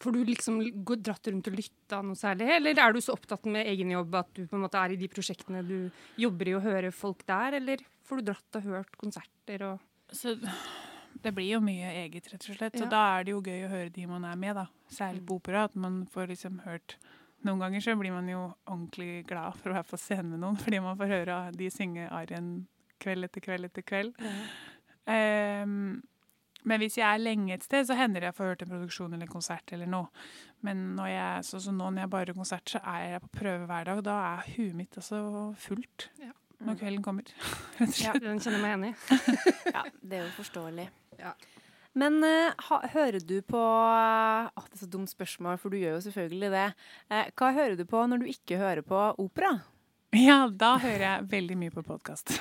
Får 0.00 0.12
du 0.16 0.20
liksom 0.24 0.60
gå- 0.86 0.96
dratt 1.02 1.26
rundt 1.28 1.48
og 1.50 1.56
lytta 1.58 1.98
noe 2.06 2.16
særlig, 2.16 2.46
eller 2.56 2.78
er 2.80 2.92
du 2.94 3.00
så 3.04 3.12
opptatt 3.16 3.44
med 3.50 3.66
egen 3.68 3.90
jobb 3.92 4.14
at 4.14 4.30
du 4.34 4.46
på 4.48 4.56
en 4.56 4.62
måte 4.64 4.78
er 4.80 4.94
i 4.94 4.96
de 4.96 5.08
prosjektene 5.12 5.60
du 5.66 5.90
jobber 6.16 6.48
i 6.48 6.54
og 6.56 6.62
hører 6.64 6.90
folk 6.94 7.26
der, 7.28 7.58
eller 7.58 7.82
får 8.08 8.16
du 8.22 8.30
dratt 8.30 8.56
og 8.56 8.62
hørt 8.70 8.96
konserter 8.96 9.66
og 9.66 9.80
Så 10.14 10.36
det 11.22 11.34
blir 11.34 11.50
jo 11.52 11.60
mye 11.60 11.90
eget, 12.06 12.30
rett 12.32 12.48
og 12.48 12.56
slett. 12.56 12.74
Ja. 12.78 12.84
Og 12.86 12.90
da 12.90 13.02
er 13.18 13.24
det 13.24 13.32
jo 13.34 13.42
gøy 13.42 13.66
å 13.66 13.70
høre 13.74 13.92
de 13.92 14.06
man 14.06 14.24
er 14.24 14.36
med, 14.40 14.54
da. 14.56 14.64
Særlig 14.88 15.26
på 15.26 15.36
opera. 15.36 15.64
At 15.68 15.74
man 15.76 16.06
får 16.06 16.28
liksom 16.32 16.60
hørt 16.64 16.96
Noen 17.42 17.58
ganger 17.58 17.80
så 17.80 17.94
blir 17.96 18.12
man 18.12 18.26
jo 18.28 18.40
ordentlig 18.68 19.24
glad 19.26 19.54
for 19.56 19.70
å 19.70 19.74
være 19.78 19.88
på 19.88 19.96
scenen 19.96 20.28
med 20.34 20.40
noen, 20.42 20.58
fordi 20.60 20.78
man 20.84 20.96
får 21.00 21.08
høre 21.08 21.36
de 21.56 21.70
synge 21.72 22.04
arien 22.12 22.66
kveld 23.00 23.24
etter 23.24 23.40
kveld 23.40 23.64
etter 23.64 23.80
kveld. 23.82 24.12
Ehm, 25.08 26.02
men 26.64 26.80
hvis 26.82 26.98
jeg 26.98 27.06
er 27.08 27.22
lenge 27.22 27.54
et 27.54 27.64
sted, 27.64 27.86
så 27.88 27.96
hender 27.96 28.20
det 28.20 28.30
jeg 28.30 28.36
får 28.36 28.50
hørt 28.52 28.62
en 28.66 28.72
produksjon 28.74 29.12
eller 29.14 29.26
en 29.28 29.32
konsert 29.32 29.72
eller 29.72 29.88
noe. 29.88 30.08
Men 30.66 30.82
når 30.98 31.08
jeg, 31.12 31.44
så, 31.48 31.60
så 31.64 31.72
nå 31.72 31.86
når 31.90 32.02
jeg 32.04 32.10
bare 32.12 32.26
har 32.32 32.36
konsert, 32.40 32.68
så 32.74 32.82
er 32.84 33.06
jeg 33.14 33.22
på 33.24 33.30
prøve 33.40 33.66
hver 33.70 33.88
dag. 33.88 34.02
Da 34.04 34.18
er 34.34 34.50
huet 34.56 34.76
mitt 34.76 34.98
altså 35.00 35.22
fullt 35.56 36.10
Ja. 36.20 36.32
når 36.66 36.76
kvelden 36.82 37.02
kommer. 37.06 37.24
Ja, 38.04 38.12
den 38.20 38.40
kjenner 38.44 38.60
jeg 38.60 38.64
meg 38.66 38.76
enig 38.76 38.92
i. 38.92 39.34
Ja, 39.76 39.86
det 40.02 40.18
er 40.20 40.26
jo 40.26 40.34
forståelig. 40.36 40.88
Ja. 41.20 41.32
Men 41.98 42.20
eh, 42.22 42.52
ha, 42.68 42.76
hører 42.92 43.18
du 43.26 43.40
på 43.42 43.58
Å, 43.58 44.62
Det 44.68 44.76
er 44.76 44.82
så 44.84 44.86
dumt 44.92 45.10
spørsmål, 45.10 45.56
for 45.58 45.72
du 45.74 45.80
gjør 45.80 45.96
jo 45.96 46.04
selvfølgelig 46.06 46.50
det. 46.54 46.66
Eh, 47.10 47.30
hva 47.40 47.48
hører 47.56 47.74
du 47.80 47.82
på 47.88 48.04
når 48.06 48.22
du 48.22 48.28
ikke 48.30 48.60
hører 48.60 48.84
på 48.86 49.00
opera? 49.18 49.56
Ja, 50.10 50.48
da 50.50 50.72
hører 50.82 51.04
jeg 51.04 51.26
veldig 51.30 51.56
mye 51.60 51.74
på 51.74 51.82
podkast. 51.86 52.34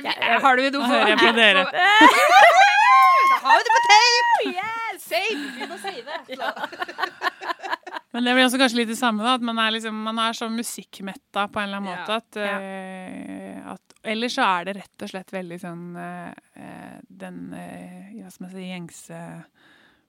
Ja. 0.00 0.38
Har 0.40 0.56
du 0.56 0.62
noe 0.64 0.70
Da 0.72 0.86
hører 0.88 1.10
jeg 1.12 1.18
på 1.20 1.32
dere. 1.36 1.64
Da 3.30 3.36
har 3.44 3.58
vi 3.58 3.64
det 3.66 3.72
på 3.74 3.80
tape! 3.84 4.46
Yeah, 4.54 4.94
Save! 5.02 5.42
Vi 5.58 5.66
må 5.68 5.76
save. 5.82 6.16
Men 8.14 8.24
det 8.24 8.32
blir 8.38 8.46
også 8.46 8.58
kanskje 8.62 8.78
litt 8.80 8.88
det 8.90 8.96
samme, 8.96 9.20
da. 9.26 9.34
At 9.36 9.44
man 9.44 9.60
er, 9.60 9.74
liksom, 9.76 10.00
man 10.06 10.18
er 10.24 10.32
sånn 10.38 10.56
musikkmetta 10.56 11.44
på 11.52 11.60
en 11.60 11.68
eller 11.68 11.82
annen 11.82 11.92
Ja. 11.92 11.98
måte. 12.00 12.16
At, 12.16 12.40
eh, 12.40 13.60
at, 13.74 13.94
ellers 14.14 14.38
så 14.38 14.48
er 14.48 14.70
det 14.70 14.76
rett 14.80 15.04
og 15.04 15.12
slett 15.12 15.36
veldig 15.36 15.60
sånn 15.62 15.84
eh, 16.00 16.32
eh, 16.64 16.96
den 17.20 17.38
hva 17.52 18.32
skal 18.32 18.46
man 18.46 18.54
si, 18.56 18.64
gjengse 18.72 19.20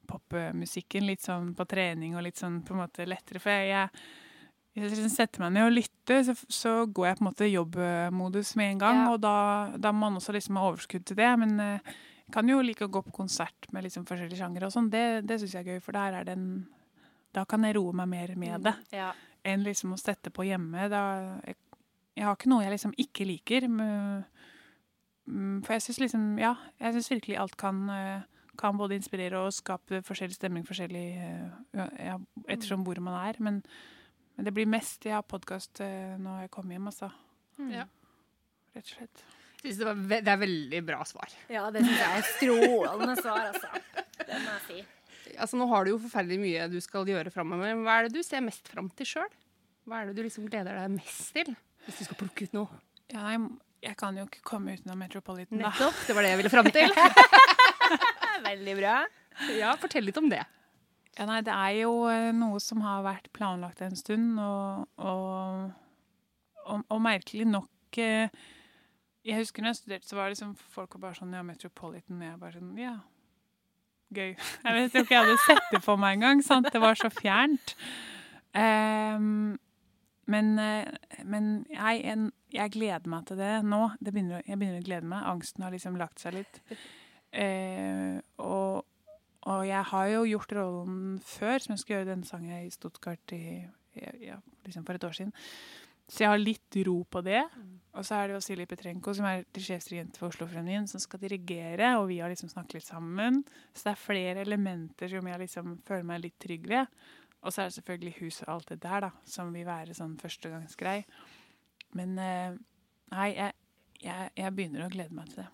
popmusikken. 0.08 1.10
Litt 1.12 1.28
sånn 1.28 1.52
på 1.60 1.68
trening 1.76 2.16
og 2.16 2.24
litt 2.26 2.40
sånn 2.40 2.62
på 2.64 2.72
en 2.78 2.86
måte 2.86 3.04
lettere. 3.04 3.44
For 3.44 3.52
jeg, 3.52 3.68
jeg 3.76 4.31
hvis 4.72 4.86
jeg 4.86 4.92
liksom 4.94 5.12
setter 5.12 5.42
meg 5.44 5.52
ned 5.58 5.66
og 5.68 5.74
lytter, 5.76 6.22
så, 6.24 6.36
så 6.48 6.72
går 6.88 7.08
jeg 7.10 7.18
på 7.18 7.24
en 7.24 7.28
måte 7.28 7.50
jobbmodus 7.52 8.54
med 8.56 8.70
en 8.72 8.80
gang. 8.80 9.00
Ja. 9.02 9.10
Og 9.12 9.20
da, 9.24 9.34
da 9.76 9.92
må 9.92 10.06
man 10.06 10.20
også 10.22 10.32
liksom 10.36 10.60
ha 10.62 10.70
overskudd 10.70 11.04
til 11.10 11.20
det. 11.20 11.28
Men 11.42 11.58
eh, 11.60 11.90
jeg 12.24 12.36
kan 12.38 12.48
jo 12.48 12.62
like 12.64 12.88
å 12.88 12.94
gå 12.94 13.02
på 13.04 13.12
konsert 13.18 13.68
med 13.76 13.84
liksom 13.84 14.06
forskjellige 14.08 14.40
sjangere 14.40 14.70
og 14.70 14.76
sånn. 14.78 14.88
Det, 14.94 15.04
det 15.28 15.42
syns 15.42 15.58
jeg 15.58 15.66
er 15.66 15.74
gøy, 15.76 15.84
for 15.84 16.00
der 16.00 16.22
er 16.22 16.30
den 16.32 16.46
Da 17.36 17.44
kan 17.48 17.64
jeg 17.68 17.76
roe 17.78 17.94
meg 17.96 18.10
mer 18.12 18.36
med 18.40 18.64
det 18.68 18.74
Ja. 18.96 19.12
enn 19.44 19.64
liksom 19.68 19.94
å 19.96 20.00
sette 20.00 20.32
på 20.32 20.48
hjemme. 20.48 20.88
Da, 20.92 21.04
jeg, 21.48 21.60
jeg 22.16 22.28
har 22.28 22.40
ikke 22.40 22.52
noe 22.56 22.64
jeg 22.64 22.78
liksom 22.78 22.96
ikke 23.00 23.28
liker. 23.28 23.68
Men, 23.68 24.26
mm, 25.28 25.64
for 25.68 25.76
jeg 25.76 25.90
syns 25.90 26.04
liksom 26.08 26.28
Ja, 26.40 26.56
jeg 26.80 26.96
syns 26.96 27.12
virkelig 27.12 27.40
alt 27.44 27.60
kan 27.60 27.90
eh, 27.92 28.22
kan 28.60 28.78
både 28.78 28.96
inspirere 28.96 29.40
og 29.48 29.54
skape 29.56 30.02
forskjellig 30.06 30.36
stemning 30.36 30.64
forskjellig 30.68 31.08
eh, 31.18 31.82
ja, 32.08 32.20
ettersom 32.48 32.84
hvor 32.88 33.00
man 33.04 33.20
er. 33.20 33.40
Men, 33.44 33.66
men 34.36 34.48
det 34.48 34.54
blir 34.56 34.70
mest 34.70 35.06
ja, 35.06 35.20
podkast 35.22 35.82
når 35.82 36.46
jeg 36.46 36.52
kommer 36.54 36.78
hjem, 36.78 36.88
altså. 36.92 37.12
Ja. 37.72 37.86
Rett 38.76 38.88
og 38.88 38.94
slett. 38.96 39.24
Jeg 39.62 39.76
synes 39.76 39.80
det, 39.82 39.86
var 39.86 40.00
ve 40.10 40.18
det 40.26 40.32
er 40.34 40.40
veldig 40.42 40.80
bra 40.88 41.04
svar. 41.06 41.34
ja, 41.52 41.68
det 41.74 41.84
syns 41.86 42.00
jeg 42.00 42.18
er 42.18 42.28
strålende 42.32 43.16
svar, 43.20 43.52
altså. 43.52 43.70
Det 44.22 44.40
må 44.42 44.56
jeg 44.56 44.64
si. 44.70 44.80
Altså, 45.38 45.58
nå 45.60 45.68
har 45.70 45.86
du 45.86 45.92
jo 45.94 46.00
forferdelig 46.02 46.40
mye 46.42 46.70
du 46.72 46.80
skal 46.84 47.08
gjøre 47.08 47.32
framover. 47.34 47.76
men 47.76 47.84
Hva 47.86 48.00
er 48.00 48.08
det 48.08 48.16
du 48.18 48.26
ser 48.26 48.42
mest 48.44 48.68
fram 48.72 48.90
til 48.98 49.08
sjøl? 49.08 49.30
Hva 49.86 50.02
er 50.02 50.10
det 50.10 50.18
du 50.18 50.24
liksom 50.26 50.48
gleder 50.50 50.78
deg 50.80 50.96
mest 50.96 51.30
til? 51.36 51.54
Hvis 51.86 52.02
du 52.02 52.08
skal 52.08 52.20
plukke 52.20 52.48
ut 52.48 52.56
noe. 52.58 52.82
Ja, 53.14 53.28
jeg, 53.34 53.44
jeg 53.86 53.98
kan 54.00 54.18
jo 54.18 54.26
ikke 54.28 54.44
komme 54.48 54.76
utenom 54.78 55.00
Metropolitan, 55.02 55.62
da. 55.62 55.70
Nettopp. 55.70 56.02
Det 56.08 56.16
var 56.18 56.26
det 56.26 56.34
jeg 56.34 56.42
ville 56.42 56.54
fram 56.54 56.72
til. 56.74 56.98
Veldig 58.50 58.76
bra. 58.82 58.96
Ja, 59.58 59.76
fortell 59.82 60.06
litt 60.10 60.20
om 60.22 60.30
det. 60.32 60.42
Ja, 61.22 61.28
nei, 61.30 61.44
det 61.46 61.54
er 61.54 61.76
jo 61.84 61.92
eh, 62.10 62.32
noe 62.34 62.58
som 62.58 62.80
har 62.82 63.04
vært 63.06 63.28
planlagt 63.38 63.84
en 63.86 63.94
stund, 63.94 64.40
og, 64.42 64.88
og, 64.98 65.68
og, 66.66 66.80
og 66.82 67.02
merkelig 67.06 67.46
nok 67.46 68.00
eh, 68.02 68.32
Jeg 69.22 69.38
husker 69.38 69.62
når 69.62 69.76
jeg 69.76 69.80
studerte, 69.84 70.10
så 70.10 70.18
var 70.18 70.26
det 70.26 70.40
liksom 70.40 70.56
folk 70.74 70.98
bare 70.98 71.20
sånn 71.20 71.36
Ja, 71.38 71.44
Metropolitan. 71.46 72.18
Og 72.18 72.26
jeg 72.26 72.40
bare 72.42 72.56
sånn 72.56 72.72
Ja, 72.82 72.96
gøy. 74.10 74.32
Jeg 74.66 74.74
vet 74.80 74.88
ikke 74.90 75.04
ikke 75.04 75.14
jeg 75.20 75.28
hadde 75.28 75.44
sett 75.46 75.70
det 75.76 75.84
for 75.86 76.02
meg 76.02 76.18
engang. 76.18 76.42
Det 76.74 76.82
var 76.82 76.98
så 76.98 77.12
fjernt. 77.14 77.76
Um, 78.58 79.60
men 80.26 80.50
eh, 80.60 80.90
men 81.22 81.52
jeg, 81.70 82.18
jeg 82.52 82.74
gleder 82.74 83.14
meg 83.14 83.30
til 83.30 83.38
det 83.38 83.60
nå. 83.62 83.92
Det 84.02 84.10
begynner, 84.10 84.42
jeg 84.42 84.58
begynner 84.58 84.82
å 84.82 84.90
glede 84.90 85.14
meg. 85.14 85.30
Angsten 85.36 85.70
har 85.70 85.78
liksom 85.78 86.02
lagt 86.02 86.24
seg 86.24 86.42
litt. 86.42 86.64
Uh, 87.32 88.18
og, 88.42 88.90
og 89.50 89.66
jeg 89.66 89.84
har 89.90 90.08
jo 90.12 90.26
gjort 90.30 90.52
rollen 90.58 91.06
før, 91.26 91.62
som 91.62 91.74
jeg 91.74 91.82
skulle 91.82 92.02
gjøre 92.02 92.12
denne 92.12 92.28
sangen 92.30 92.66
i 92.66 92.74
Stuttgart 92.74 93.34
i, 93.34 93.62
ja, 94.22 94.38
liksom 94.66 94.86
for 94.86 94.98
et 94.98 95.08
år 95.08 95.16
siden. 95.18 95.34
Så 96.12 96.26
jeg 96.26 96.32
har 96.34 96.42
litt 96.42 96.78
ro 96.86 96.98
på 97.08 97.22
det. 97.24 97.42
Og 97.96 98.06
så 98.08 98.18
er 98.18 98.28
det 98.28 98.36
jo 98.36 98.44
Silje 98.44 98.68
Petrenko, 98.68 99.14
som 99.16 99.26
er 99.28 99.46
sjefsdirigent 99.56 100.20
for 100.20 100.32
Oslo 100.32 100.48
Fremien, 100.48 100.86
som 100.88 101.02
skal 101.02 101.22
dirigere, 101.24 101.94
og 102.00 102.10
vi 102.12 102.20
har 102.20 102.32
liksom 102.32 102.52
snakket 102.52 102.78
litt 102.78 102.88
sammen. 102.88 103.42
Så 103.74 103.88
det 103.88 103.94
er 103.94 104.04
flere 104.04 104.44
elementer 104.44 105.12
som 105.12 105.28
jeg 105.28 105.42
liksom 105.42 105.78
føler 105.88 106.08
meg 106.08 106.24
litt 106.26 106.38
trygg 106.44 106.68
ved. 106.72 106.92
Og 107.42 107.50
så 107.50 107.64
er 107.64 107.72
det 107.72 107.78
selvfølgelig 107.80 108.14
huset 108.20 108.46
og 108.46 108.54
alt 108.58 108.74
det 108.74 108.82
der, 108.84 109.08
da, 109.08 109.12
som 109.26 109.56
vil 109.56 109.66
være 109.68 109.96
sånn 109.98 110.20
førstegangsgrei. 110.22 111.00
Men 111.98 112.14
eh, 112.22 112.60
nei, 113.16 113.32
jeg, 113.34 113.58
jeg, 114.04 114.30
jeg 114.38 114.56
begynner 114.56 114.86
å 114.86 114.92
glede 114.94 115.18
meg 115.18 115.32
til 115.32 115.42
det. 115.42 115.50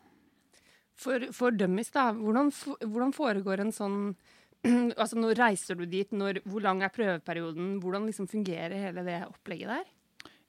For, 0.97 1.27
for 1.35 1.53
dummies, 1.53 1.91
da. 1.93 2.09
Hvordan, 2.17 2.49
hvordan 2.81 3.13
foregår 3.13 3.61
en 3.61 3.71
sånn 3.75 3.99
Altså, 4.97 5.19
Når 5.21 5.37
reiser 5.37 5.77
du 5.77 5.85
dit? 5.85 6.09
Når, 6.11 6.39
hvor 6.49 6.63
lang 6.65 6.81
er 6.81 6.89
prøveperioden? 6.93 7.75
Hvordan 7.83 8.07
liksom 8.09 8.27
fungerer 8.31 8.73
hele 8.87 9.03
det 9.05 9.19
opplegget 9.27 9.69
der? 9.75 9.91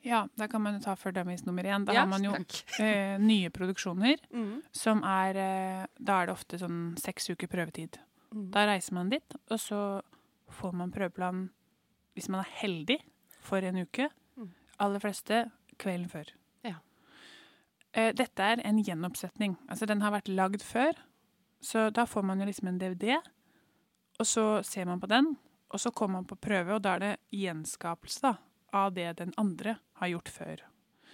Ja, 0.07 0.23
da 0.39 0.47
kan 0.49 0.63
man 0.63 0.79
jo 0.79 0.81
ta 0.87 0.95
for 0.97 1.13
dummies 1.13 1.43
nummer 1.45 1.67
én. 1.67 1.85
Da 1.85 1.93
Ja, 1.93 2.05
har 2.07 2.09
man 2.09 2.25
jo 2.25 2.33
eh, 2.81 3.19
nye 3.21 3.51
produksjoner. 3.53 4.17
Mm. 4.33 4.63
som 4.73 5.03
er 5.05 5.37
eh, 5.43 5.85
Da 6.01 6.23
er 6.23 6.31
det 6.31 6.37
ofte 6.39 6.61
sånn 6.63 6.95
seks 7.03 7.29
uker 7.35 7.51
prøvetid. 7.53 7.99
Mm. 8.33 8.49
Da 8.55 8.65
reiser 8.71 8.95
man 8.97 9.11
dit, 9.13 9.37
og 9.51 9.61
så 9.61 9.83
får 10.59 10.73
man 10.81 10.93
prøveplan, 10.95 11.49
hvis 12.17 12.29
man 12.33 12.41
er 12.45 12.51
heldig, 12.63 12.99
for 13.45 13.61
en 13.65 13.83
uke. 13.85 14.09
Mm. 14.39 14.49
Aller 14.85 15.03
fleste 15.05 15.43
kvelden 15.81 16.09
før. 16.13 16.33
Eh, 17.93 18.13
Dette 18.15 18.45
er 18.45 18.63
en 18.65 18.81
gjenoppsetning. 18.85 19.57
Altså, 19.69 19.87
den 19.87 20.03
har 20.05 20.15
vært 20.15 20.29
lagd 20.29 20.65
før, 20.65 20.97
så 21.65 21.89
da 21.91 22.07
får 22.07 22.27
man 22.27 22.41
jo 22.41 22.49
liksom 22.49 22.71
en 22.71 22.81
DVD, 22.81 23.19
og 24.19 24.27
så 24.27 24.47
ser 24.67 24.89
man 24.91 25.01
på 25.01 25.11
den, 25.11 25.37
og 25.69 25.81
så 25.81 25.93
kommer 25.93 26.21
man 26.21 26.29
på 26.29 26.39
prøve, 26.41 26.75
og 26.75 26.83
da 26.85 26.97
er 26.97 27.05
det 27.05 27.15
gjenskapelse 27.35 28.25
da, 28.25 28.35
av 28.77 28.93
det 28.97 29.13
den 29.21 29.33
andre 29.41 29.79
har 30.01 30.13
gjort 30.15 30.33
før. 30.33 30.65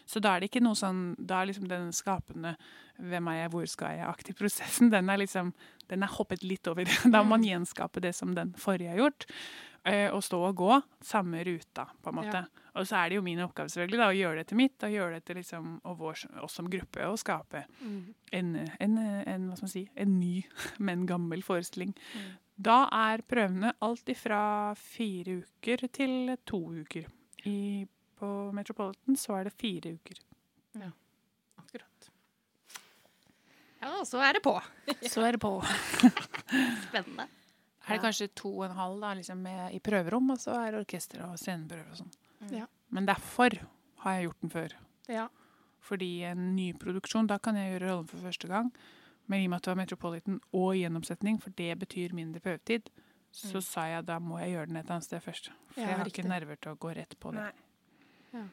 Så 0.06 0.20
da 0.20 0.34
er 0.34 0.42
det 0.42 0.50
ikke 0.50 0.60
noe 0.60 0.76
sånn 0.76 1.14
Da 1.16 1.38
er 1.40 1.46
liksom 1.48 1.68
den 1.68 1.86
skapende 1.96 2.58
'hvem 3.00 3.28
er 3.30 3.36
jeg, 3.38 3.50
hvor 3.50 3.66
skal 3.66 3.96
jeg'-aktig 3.96 4.34
prosessen, 4.36 4.90
den 4.90 5.08
er 5.08 5.16
liksom 5.16 5.54
Den 5.88 6.02
er 6.02 6.12
hoppet 6.12 6.42
litt 6.42 6.66
over. 6.68 6.84
Da 7.12 7.22
må 7.22 7.36
man 7.36 7.44
gjenskape 7.44 8.00
det 8.00 8.14
som 8.14 8.34
den 8.34 8.52
forrige 8.52 8.90
har 8.90 8.98
gjort. 8.98 9.24
Eh, 9.84 10.10
Og 10.14 10.22
stå 10.24 10.38
og 10.48 10.56
gå 10.56 10.76
samme 11.04 11.42
ruta, 11.44 11.86
på 12.02 12.10
en 12.12 12.18
måte. 12.20 12.42
Ja. 12.44 12.70
Og 12.74 12.86
så 12.90 12.96
er 12.98 13.08
det 13.12 13.16
jo 13.20 13.22
min 13.22 13.38
oppgave 13.44 13.70
selvfølgelig 13.70 13.98
da, 14.00 14.06
å 14.10 14.16
gjøre 14.18 14.40
det 14.40 14.46
til 14.50 14.58
mitt, 14.58 14.82
og 14.82 14.90
gjøre 14.96 15.14
det 15.18 15.24
til 15.28 15.36
liksom, 15.38 15.80
og 15.86 15.98
vår, 16.00 16.24
oss 16.42 16.56
som 16.58 16.70
gruppe, 16.70 17.04
å 17.06 17.16
skape 17.20 17.64
Mm. 17.80 18.14
en, 18.32 18.48
en, 18.80 18.96
en, 18.98 19.44
hva 19.48 19.56
skal 19.56 19.66
man 19.68 19.72
si, 19.74 19.84
en 19.94 20.16
ny, 20.20 20.32
men 20.88 21.04
gammel 21.06 21.42
forestilling. 21.46 21.92
Mm. 22.14 22.32
Da 22.56 22.80
er 22.94 23.22
prøvene 23.26 23.72
alt 23.82 24.08
ifra 24.10 24.74
fire 24.78 25.40
uker 25.44 25.86
til 25.92 26.34
to 26.46 26.60
uker. 26.82 27.06
I, 27.46 27.86
på 28.18 28.28
Metropolitan 28.54 29.16
så 29.18 29.38
er 29.40 29.44
det 29.50 29.54
fire 29.60 29.94
uker. 29.98 30.18
Ja, 30.80 30.90
Akkurat. 31.58 32.10
Ja, 33.84 34.04
så 34.06 34.18
er 34.24 34.32
det 34.38 34.42
på. 34.42 34.54
Så 35.10 35.22
er 35.26 35.32
det 35.36 35.40
på. 35.42 35.50
Spennende. 36.88 37.26
Er 37.88 37.98
det 37.98 38.02
kanskje 38.02 38.28
to 38.34 38.48
og 38.58 38.64
en 38.70 38.76
halv 38.76 39.00
da, 39.00 39.12
liksom 39.14 39.38
med, 39.44 39.74
i 39.74 39.78
prøverom, 39.84 40.30
og 40.30 40.38
så 40.40 40.54
er 40.66 40.70
det 40.72 40.80
orkester 40.86 41.20
og 41.26 41.36
sceneprøver 41.38 41.90
og 41.90 41.96
sånn. 42.00 42.12
Ja. 42.50 42.66
Men 42.90 43.06
derfor 43.06 43.50
har 44.04 44.12
jeg 44.18 44.28
gjort 44.28 44.40
den 44.40 44.50
før. 44.50 44.72
Ja. 45.08 45.28
Fordi 45.84 46.22
en 46.24 46.54
ny 46.56 46.72
produksjon, 46.80 47.26
da 47.28 47.36
kan 47.38 47.54
jeg 47.56 47.74
gjøre 47.74 47.90
rollen 47.90 48.08
for 48.08 48.18
første 48.24 48.48
gang. 48.48 48.70
Men 49.28 49.40
i 49.40 49.44
og 49.46 49.50
med 49.50 49.56
at 49.56 49.62
det 49.64 49.72
var 49.74 49.80
Metropolitan 49.82 50.40
og 50.52 50.74
gjennomsetning, 50.76 51.38
for 51.40 51.50
det 51.56 51.78
betyr 51.78 52.12
mindre 52.16 52.40
prøvetid, 52.40 52.88
så 53.32 53.56
Mm. 53.58 53.62
sa 53.62 53.80
jeg 53.86 54.06
da 54.06 54.18
må 54.20 54.38
jeg 54.40 54.52
gjøre 54.54 54.66
den 54.68 54.76
et 54.76 54.90
annet 54.90 55.04
sted 55.04 55.20
først. 55.22 55.50
For 55.72 55.80
Ja, 55.80 55.86
jeg 55.88 55.96
har 55.96 56.04
riktig. 56.04 56.24
ikke 56.24 56.28
nerver 56.28 56.56
til 56.60 56.72
å 56.72 56.78
gå 56.78 56.94
rett 56.96 57.14
på 57.20 57.32
det. 57.32 57.40
Nei. 57.40 57.52
Ja. 58.32 58.44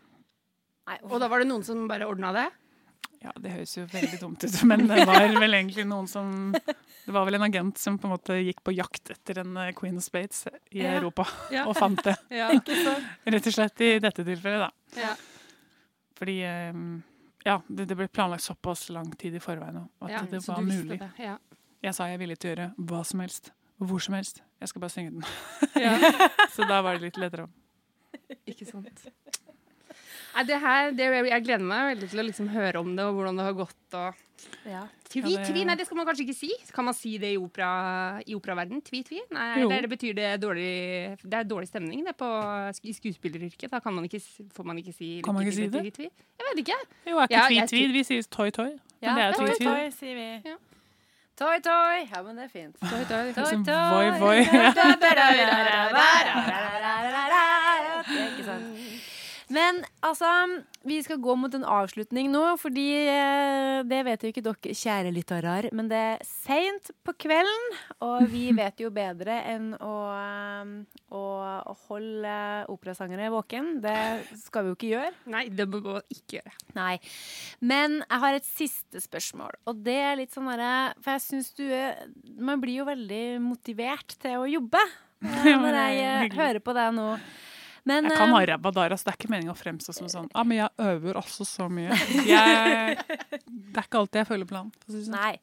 Nei, 0.88 0.98
Og 1.04 1.20
da 1.20 1.28
var 1.28 1.40
det 1.40 1.48
noen 1.48 1.64
som 1.64 1.88
bare 1.88 2.08
ordna 2.08 2.34
det? 2.34 2.52
Ja, 3.22 3.32
det 3.38 3.52
høres 3.54 3.76
jo 3.78 3.84
veldig 3.86 4.18
dumt 4.20 4.44
ut, 4.44 4.56
men 4.66 4.88
det 4.90 5.04
var 5.06 5.28
vel 5.38 5.54
egentlig 5.54 5.84
noen 5.86 6.08
som 6.10 6.32
Det 6.56 7.14
var 7.14 7.28
vel 7.28 7.36
en 7.38 7.44
agent 7.46 7.78
som 7.78 8.00
på 8.02 8.08
en 8.10 8.16
måte 8.16 8.38
gikk 8.42 8.64
på 8.66 8.74
jakt 8.74 9.12
etter 9.14 9.44
en 9.44 9.52
eh, 9.62 9.70
Queen 9.78 9.98
of 10.00 10.04
Spades 10.08 10.48
i 10.72 10.82
Ja. 10.82 10.96
Europa, 10.98 11.28
Ja. 11.54 11.68
og 11.70 11.76
fant 11.78 12.02
det. 12.04 12.16
Ja. 12.34 12.48
Rett 12.56 13.48
og 13.48 13.54
slett 13.54 13.82
i 13.86 13.92
dette 14.02 14.26
tilfellet, 14.26 14.66
da. 14.66 14.72
Ja. 15.02 15.14
Fordi 16.18 16.40
eh, 16.50 16.74
ja, 17.46 17.60
det, 17.68 17.86
det 17.90 17.98
ble 17.98 18.08
planlagt 18.10 18.44
såpass 18.46 18.88
lang 18.90 19.14
tid 19.22 19.38
i 19.38 19.42
forveien 19.42 19.78
nå 19.80 19.86
at 20.06 20.30
det 20.34 20.42
var 20.48 20.62
mulig. 20.66 20.98
det, 21.02 21.12
Ja. 21.22 21.38
Jeg 21.82 21.96
sa 21.98 22.06
jeg 22.10 22.18
er 22.20 22.22
villig 22.22 22.38
til 22.42 22.52
å 22.52 22.56
gjøre 22.56 22.68
hva 22.90 23.00
som 23.06 23.22
helst, 23.24 23.52
hvor 23.82 24.02
som 24.06 24.14
helst. 24.18 24.42
Jeg 24.62 24.70
skal 24.70 24.82
bare 24.84 24.94
synge 24.94 25.14
den. 25.16 25.24
Ja. 25.82 25.96
Så 26.54 26.66
da 26.70 26.82
var 26.86 26.98
det 26.98 27.08
litt 27.08 27.18
lettere. 27.18 27.48
Ikke 28.46 28.66
sant. 28.70 29.02
Nei, 30.36 30.44
det 30.48 30.58
her, 30.64 30.92
det, 30.96 31.08
jeg 31.28 31.44
gleder 31.46 31.66
meg 31.68 31.88
veldig 31.96 32.10
til 32.12 32.22
å 32.22 32.26
liksom 32.28 32.50
høre 32.54 32.80
om 32.80 32.92
det, 32.96 33.04
og 33.06 33.18
hvordan 33.18 33.40
det 33.42 33.46
har 33.50 33.56
gått. 33.58 33.98
Og 34.00 34.28
Ja. 34.66 34.82
Tvi, 35.12 35.36
tvi, 35.44 35.66
nei, 35.68 35.76
det 35.76 35.86
skal 35.86 35.98
man 36.00 36.06
kanskje 36.08 36.24
ikke 36.24 36.38
si. 36.38 36.50
Kan 36.74 36.86
man 36.88 36.96
si 36.96 37.18
det 37.20 37.34
i, 37.34 37.38
opera, 37.38 38.22
i 38.26 38.34
operaverden? 38.34 38.80
Tvi, 38.82 39.02
tvi? 39.04 39.20
Nei, 39.36 39.66
det, 39.68 39.82
det 39.84 39.90
betyr 39.92 40.16
det 40.16 40.30
dårlig 40.42 41.20
Det 41.22 41.36
er 41.42 41.44
dårlig 41.50 41.68
stemning 41.68 42.06
det 42.08 42.16
på, 42.18 42.30
i 42.88 42.94
skuespilleryrket. 42.96 43.68
Da 43.74 43.82
kan 43.84 43.94
man 43.94 44.08
ikke, 44.08 44.22
får 44.56 44.64
man 44.72 44.80
ikke 44.80 44.96
si 44.96 45.12
Kan 45.26 45.36
man 45.36 45.44
ikke 45.46 45.58
si 45.60 45.68
det? 45.68 45.82
tvi, 45.84 45.92
tvi. 46.00 46.08
Jeg 46.40 46.48
vet 46.48 46.64
ikke. 46.64 46.80
Jo, 47.12 47.18
er 47.20 47.28
ikke 47.28 47.36
Ja, 47.36 47.46
tvi-tvi, 47.52 47.84
vi 48.00 48.04
sier 48.08 48.24
toy 48.32 48.50
toy. 48.56 48.72
Ja, 49.02 49.12
Men 49.12 49.20
det 49.20 49.26
er 49.28 49.58
toy, 49.60 49.90
sier 50.00 50.16
vi. 50.16 50.30
Ja. 50.48 50.56
Toy, 51.42 51.58
toy. 51.66 52.08
Ja, 52.08 52.22
men 52.24 52.36
det 52.38 52.44
er 52.48 52.52
fint. 52.54 52.76
Toy, 52.80 53.04
toy. 53.10 53.32
Toy, 53.34 53.42
Liksom 53.42 53.64
toy. 53.66 53.76
voi, 53.92 54.08
voi. 54.22 54.40
Det 58.08 58.18
er 58.18 58.28
ikke 58.32 58.46
sant. 58.46 58.81
Men 59.52 59.82
altså, 60.06 60.30
vi 60.88 60.98
skal 61.04 61.20
gå 61.22 61.36
mot 61.40 61.54
en 61.56 61.66
avslutning 61.68 62.30
nå, 62.32 62.44
fordi 62.62 62.86
eh, 63.12 63.82
det 63.88 64.00
vet 64.08 64.24
jo 64.24 64.32
ikke 64.32 64.44
dere, 64.46 64.76
kjære 64.78 65.12
lyttere, 65.14 65.56
men 65.76 65.90
det 65.92 66.00
er 66.14 66.24
seint 66.28 66.92
på 67.06 67.16
kvelden, 67.26 67.68
og 68.06 68.26
vi 68.32 68.48
vet 68.62 68.82
jo 68.84 68.92
bedre 68.96 69.42
enn 69.52 69.72
å, 69.76 69.94
eh, 70.16 70.74
å, 71.18 71.24
å 71.74 71.76
holde 71.90 72.38
operasangere 72.72 73.32
våken. 73.34 73.74
Det 73.84 73.98
skal 74.46 74.66
vi 74.66 74.74
jo 74.74 74.80
ikke 74.80 74.92
gjøre. 74.94 75.14
Nei, 75.36 75.46
det 75.54 75.68
må 75.70 75.84
vi 75.84 75.98
ikke 76.16 76.40
gjøre. 76.40 76.56
Nei. 76.78 76.96
Men 77.60 78.00
jeg 78.06 78.24
har 78.26 78.40
et 78.40 78.48
siste 78.48 79.04
spørsmål, 79.04 79.62
og 79.68 79.86
det 79.86 80.00
er 80.00 80.20
litt 80.20 80.34
sånn 80.34 80.50
derre 80.52 80.94
For 81.02 81.16
jeg 81.16 81.24
syns 81.24 81.50
du 81.58 81.64
er 81.68 82.08
Man 82.42 82.60
blir 82.62 82.82
jo 82.82 82.86
veldig 82.88 83.40
motivert 83.44 84.16
til 84.22 84.42
å 84.42 84.50
jobbe 84.50 84.82
eh, 85.28 85.54
når 85.54 85.78
jeg 85.78 86.04
eh, 86.06 86.36
hører 86.38 86.62
på 86.64 86.76
deg 86.78 86.94
nå. 86.98 87.08
Men 87.90 88.06
Jeg 88.06 88.14
kan 88.14 88.30
eh, 88.30 88.36
ha 88.36 88.42
rabadaras, 88.52 89.04
det 89.06 89.10
er 89.14 89.18
ikke 89.18 89.32
meningen 89.32 89.54
å 89.54 89.58
fremstå 89.58 89.94
som 89.96 90.10
sånn 90.12 90.28
Ja, 90.36 90.44
men 90.46 90.60
jeg 90.60 90.70
øver 90.86 91.18
også 91.22 91.46
så 91.48 91.66
mye. 91.72 91.96
Jeg, 92.32 92.98
det 93.02 93.80
er 93.80 93.88
ikke 93.88 94.02
alltid 94.02 94.20
jeg 94.22 94.28
følger 94.30 94.50
planen. 94.50 94.70
for 94.84 94.92
å 94.92 94.96
si 94.96 95.06
sånn. 95.08 95.16
Nei. 95.16 95.40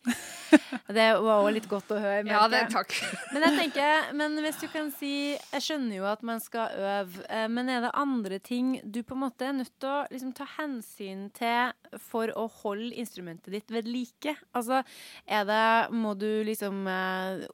Det 0.94 1.06
var 1.18 1.42
òg 1.42 1.50
litt 1.56 1.66
godt 1.70 1.90
å 1.92 1.98
høre. 2.00 2.22
Ja, 2.28 2.44
det, 2.50 2.60
takk. 2.72 2.94
Men 3.34 3.44
jeg 3.48 3.56
tenker, 3.58 4.10
men 4.16 4.38
hvis 4.44 4.60
du 4.62 4.66
kan 4.72 4.90
si 4.94 5.12
Jeg 5.34 5.64
skjønner 5.64 5.98
jo 5.98 6.06
at 6.08 6.22
man 6.26 6.40
skal 6.44 6.72
øve, 6.78 7.24
eh, 7.28 7.46
men 7.52 7.68
er 7.72 7.82
det 7.84 7.92
andre 7.98 8.38
ting 8.44 8.76
du 8.84 9.02
på 9.02 9.16
en 9.16 9.24
måte 9.26 9.48
er 9.48 9.56
nødt 9.58 9.74
til 9.80 9.90
å 9.90 10.00
liksom, 10.12 10.32
ta 10.38 10.46
hensyn 10.58 11.28
til 11.36 11.74
for 12.08 12.32
å 12.38 12.46
holde 12.62 12.94
instrumentet 13.00 13.52
ditt 13.56 13.72
ved 13.74 13.88
like? 13.88 14.36
Altså, 14.56 14.82
er 15.26 15.48
det 15.48 15.64
Må 15.94 16.14
du 16.18 16.28
liksom 16.46 16.86
eh, 16.88 17.46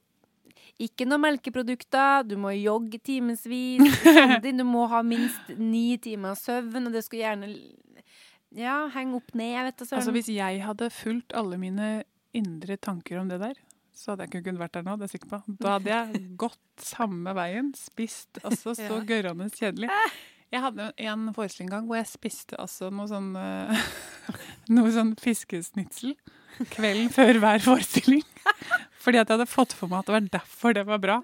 ikke 0.81 1.05
noe 1.07 1.21
melkeprodukter, 1.23 2.25
du 2.27 2.35
må 2.41 2.51
jogge 2.57 2.99
timevis. 2.99 3.45
Du 4.43 4.63
må 4.75 4.87
ha 4.91 4.99
minst 5.07 5.53
ni 5.55 5.95
timer 6.03 6.35
søvn, 6.39 6.89
og 6.89 6.95
det 6.95 7.05
skulle 7.05 7.23
gjerne 7.23 7.51
ja, 8.55 8.81
henge 8.95 9.19
opp 9.19 9.31
ned. 9.37 9.55
Vet 9.69 9.79
du, 9.79 9.85
søren. 9.85 10.01
Altså, 10.01 10.15
hvis 10.15 10.31
jeg 10.35 10.59
hadde 10.65 10.91
fulgt 10.93 11.35
alle 11.37 11.59
mine 11.61 11.89
indre 12.35 12.75
tanker 12.77 13.21
om 13.21 13.31
det 13.31 13.39
der, 13.39 13.57
så 13.95 14.11
hadde 14.11 14.25
jeg 14.25 14.33
ikke 14.33 14.45
kunnet 14.49 14.59
vært 14.65 14.75
der 14.75 14.83
nå, 14.83 14.97
det 14.99 15.05
er 15.05 15.07
jeg 15.07 15.15
sikker 15.15 15.31
på. 15.31 15.41
Da 15.63 15.75
hadde 15.77 15.91
jeg 15.93 16.23
gått 16.43 16.83
samme 16.83 17.35
veien, 17.37 17.71
spist 17.79 18.41
altså 18.43 18.75
så 18.75 18.89
Ja. 18.99 19.03
gørrende 19.07 19.47
kjedelig. 19.55 19.91
Jeg 20.51 20.61
hadde 20.61 20.91
en 21.07 21.29
forestilling 21.35 21.71
en 21.71 21.73
gang 21.77 21.87
hvor 21.89 21.97
jeg 21.97 22.07
spiste 22.11 22.59
altså 22.61 22.91
noe 22.93 23.07
sånn 23.09 23.31
eh, 23.39 23.87
Noe 24.75 24.91
sånn 24.93 25.15
fiskesnitsel 25.19 26.13
kvelden 26.71 27.09
før 27.11 27.39
hver 27.41 27.63
forestilling. 27.63 28.21
Fordi 29.05 29.21
at 29.21 29.29
jeg 29.29 29.37
hadde 29.37 29.51
fått 29.51 29.75
for 29.77 29.91
meg 29.91 30.01
at 30.01 30.09
det 30.09 30.15
var 30.15 30.29
derfor 30.39 30.75
det 30.75 30.85
var 30.87 31.01
bra. 31.03 31.19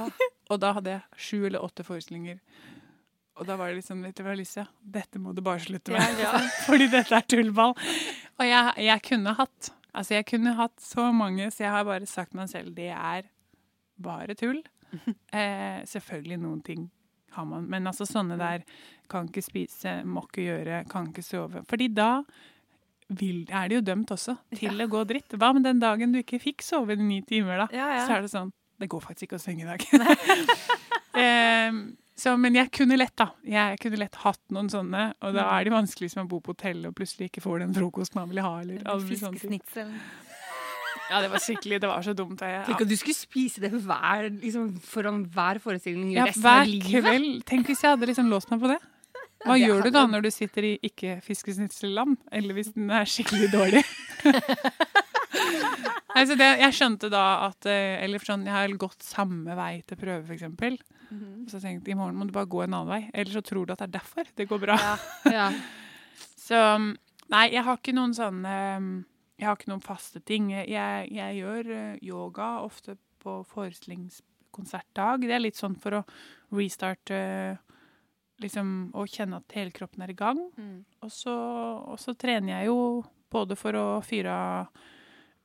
Og 0.50 0.60
da 0.62 0.72
hadde 0.78 0.94
jeg 0.94 1.20
sju 1.20 1.38
eller 1.48 1.64
åtte 1.64 1.84
forestillinger. 1.84 2.40
Og 3.36 3.44
da 3.48 3.58
var 3.60 3.68
det 3.68 3.82
liksom 3.82 4.00
Vet 4.06 4.16
du 4.16 4.22
hva, 4.24 4.32
Alicia, 4.32 4.64
dette 4.80 5.20
må 5.20 5.34
du 5.36 5.42
bare 5.44 5.60
slutte 5.60 5.92
med. 5.92 6.22
Fordi 6.68 6.88
dette 6.92 7.18
er 7.18 7.26
tullball. 7.28 7.74
Og 8.38 8.46
jeg, 8.48 8.86
jeg 8.88 9.04
kunne 9.10 9.36
hatt 9.36 9.72
Altså, 9.96 10.12
jeg 10.18 10.26
kunne 10.28 10.50
hatt 10.58 10.74
så 10.84 11.06
mange, 11.08 11.46
så 11.48 11.62
jeg 11.62 11.72
har 11.72 11.86
bare 11.88 12.04
sagt 12.04 12.34
meg 12.36 12.50
selv 12.50 12.74
det 12.76 12.90
er 12.92 13.30
bare 13.96 14.36
tull. 14.38 14.62
Eh, 15.36 15.80
selvfølgelig 15.88 16.36
noen 16.40 16.60
ting 16.64 16.84
har 17.34 17.44
man, 17.48 17.64
men 17.68 17.88
altså 17.90 18.06
sånne 18.08 18.36
der 18.40 18.62
kan 19.10 19.26
ikke 19.28 19.42
spise, 19.44 19.96
må 20.08 20.22
ikke 20.24 20.44
gjøre, 20.44 20.78
kan 20.88 21.10
ikke 21.10 21.24
sove. 21.26 21.62
Fordi 21.68 21.88
da 21.92 22.22
vil, 23.08 23.44
er 23.46 23.68
det 23.70 23.78
jo 23.78 23.84
dømt 23.86 24.10
også 24.14 24.34
til 24.56 24.82
å 24.82 24.88
gå 24.90 25.02
dritt. 25.06 25.36
Hva 25.38 25.52
med 25.54 25.66
den 25.66 25.82
dagen 25.82 26.14
du 26.14 26.20
ikke 26.22 26.40
fikk 26.42 26.64
sove 26.66 26.96
i 26.96 27.00
ni 27.00 27.20
timer, 27.26 27.64
da? 27.64 27.68
Ja, 27.74 27.92
ja. 28.00 28.06
Så 28.08 28.16
er 28.16 28.26
det 28.26 28.32
sånn 28.32 28.50
Det 28.76 28.88
går 28.92 29.04
faktisk 29.04 29.28
ikke 29.28 29.38
å 29.38 29.44
synge 29.44 29.64
i 29.64 29.70
dag. 29.70 29.86
eh, 31.22 31.78
så, 32.16 32.34
men 32.40 32.56
jeg 32.56 32.72
kunne 32.74 32.98
lett, 32.98 33.14
da. 33.16 33.30
Jeg 33.46 33.80
kunne 33.80 34.00
lett 34.00 34.18
hatt 34.24 34.42
noen 34.52 34.68
sånne. 34.72 35.10
Og 35.24 35.36
da 35.36 35.46
er 35.54 35.68
det 35.68 35.74
vanskelig 35.74 36.10
hvis 36.10 36.18
man 36.18 36.28
bor 36.30 36.42
på 36.44 36.54
hotell 36.56 36.86
og 36.88 36.96
plutselig 36.96 37.30
ikke 37.30 37.44
får 37.44 37.62
den 37.64 37.76
frokost 37.76 38.16
man 38.16 38.30
vil 38.32 38.40
ha. 38.44 38.54
Eller. 38.64 38.82
Fiskesnitselen. 39.06 39.98
Ja, 41.06 41.20
det 41.22 41.28
var 41.30 41.42
skikkelig, 41.42 41.78
det 41.84 41.88
var 41.90 42.02
så 42.02 42.12
dumt. 42.16 42.40
Jeg, 42.42 42.64
Tenk 42.66 42.82
at 42.82 42.90
du 42.90 42.96
skulle 42.98 43.14
spise 43.14 43.62
det 43.62 43.70
hver, 43.70 44.26
liksom, 44.42 44.72
foran 44.82 45.22
hver 45.30 45.60
forestilling 45.62 46.10
ja, 46.16 46.24
resten 46.26 46.42
hver 46.42 46.64
av 46.64 46.70
livet. 46.72 47.04
kveld. 47.04 47.44
Tenk 47.46 47.70
hvis 47.70 47.84
jeg 47.84 47.94
hadde 47.94 48.08
liksom 48.10 48.30
låst 48.32 48.50
meg 48.50 48.64
på 48.64 48.72
det. 48.72 48.80
Hva 49.46 49.56
ja, 49.58 49.68
gjør 49.70 49.86
du 49.86 49.94
da 49.94 50.02
når 50.10 50.26
du 50.26 50.30
sitter 50.34 50.66
i 50.66 50.72
ikke-fiskesnitselland? 50.88 52.18
Eller 52.34 52.56
hvis 52.56 52.72
den 52.74 52.90
er 52.90 53.08
skikkelig 53.08 53.50
dårlig? 53.52 53.82
altså 56.18 56.36
det, 56.38 56.48
jeg 56.64 56.76
skjønte 56.76 57.10
da 57.12 57.24
at 57.46 57.68
eh, 57.70 57.96
Eller 58.02 58.22
sånn, 58.24 58.46
jeg 58.48 58.56
har 58.56 58.76
gått 58.80 59.06
samme 59.06 59.56
vei 59.58 59.72
til 59.86 60.00
prøve, 60.00 60.24
f.eks. 60.26 60.46
Mhm. 61.06 61.46
Så 61.46 61.58
jeg 61.58 61.64
tenkte 61.64 61.92
i 61.94 61.98
morgen 61.98 62.18
må 62.18 62.26
du 62.26 62.34
bare 62.34 62.50
gå 62.50 62.64
en 62.64 62.74
annen 62.74 62.90
vei. 62.90 63.02
Eller 63.14 63.38
så 63.38 63.44
tror 63.46 63.66
du 63.66 63.74
at 63.74 63.84
det 63.84 63.90
er 63.90 63.98
derfor 64.00 64.30
det 64.36 64.48
går 64.50 64.62
bra. 64.66 64.78
Ja. 65.30 65.50
Så 66.46 66.58
nei, 66.78 67.46
jeg 67.50 67.64
har 67.66 67.78
ikke 67.80 67.94
noen 67.96 68.12
sånne 68.14 68.52
Jeg 69.36 69.48
har 69.48 69.56
ikke 69.58 69.72
noen 69.72 69.84
faste 69.84 70.22
ting. 70.22 70.52
Jeg, 70.54 71.10
jeg 71.12 71.40
gjør 71.40 71.70
eh, 71.74 71.98
yoga 72.06 72.50
ofte 72.64 72.94
på 73.20 73.40
forestillingskonsertdag. 73.50 75.26
Det 75.26 75.34
er 75.34 75.42
litt 75.42 75.58
sånn 75.58 75.74
for 75.82 75.98
å 75.98 76.04
restarte 76.56 77.18
liksom, 78.42 78.72
å 78.96 79.06
kjenne 79.08 79.40
at 79.40 79.56
hele 79.56 79.74
kroppen 79.74 80.04
er 80.04 80.12
i 80.12 80.18
gang. 80.18 80.40
Mm. 80.56 80.78
Og 81.04 81.12
så, 81.12 81.34
og 81.92 81.98
så 82.02 82.14
trener 82.18 82.58
jeg 82.58 82.70
jo 82.70 82.78
både 83.32 83.58
for 83.58 83.78
å 83.78 83.86
fyre 84.06 84.32
av 84.32 84.82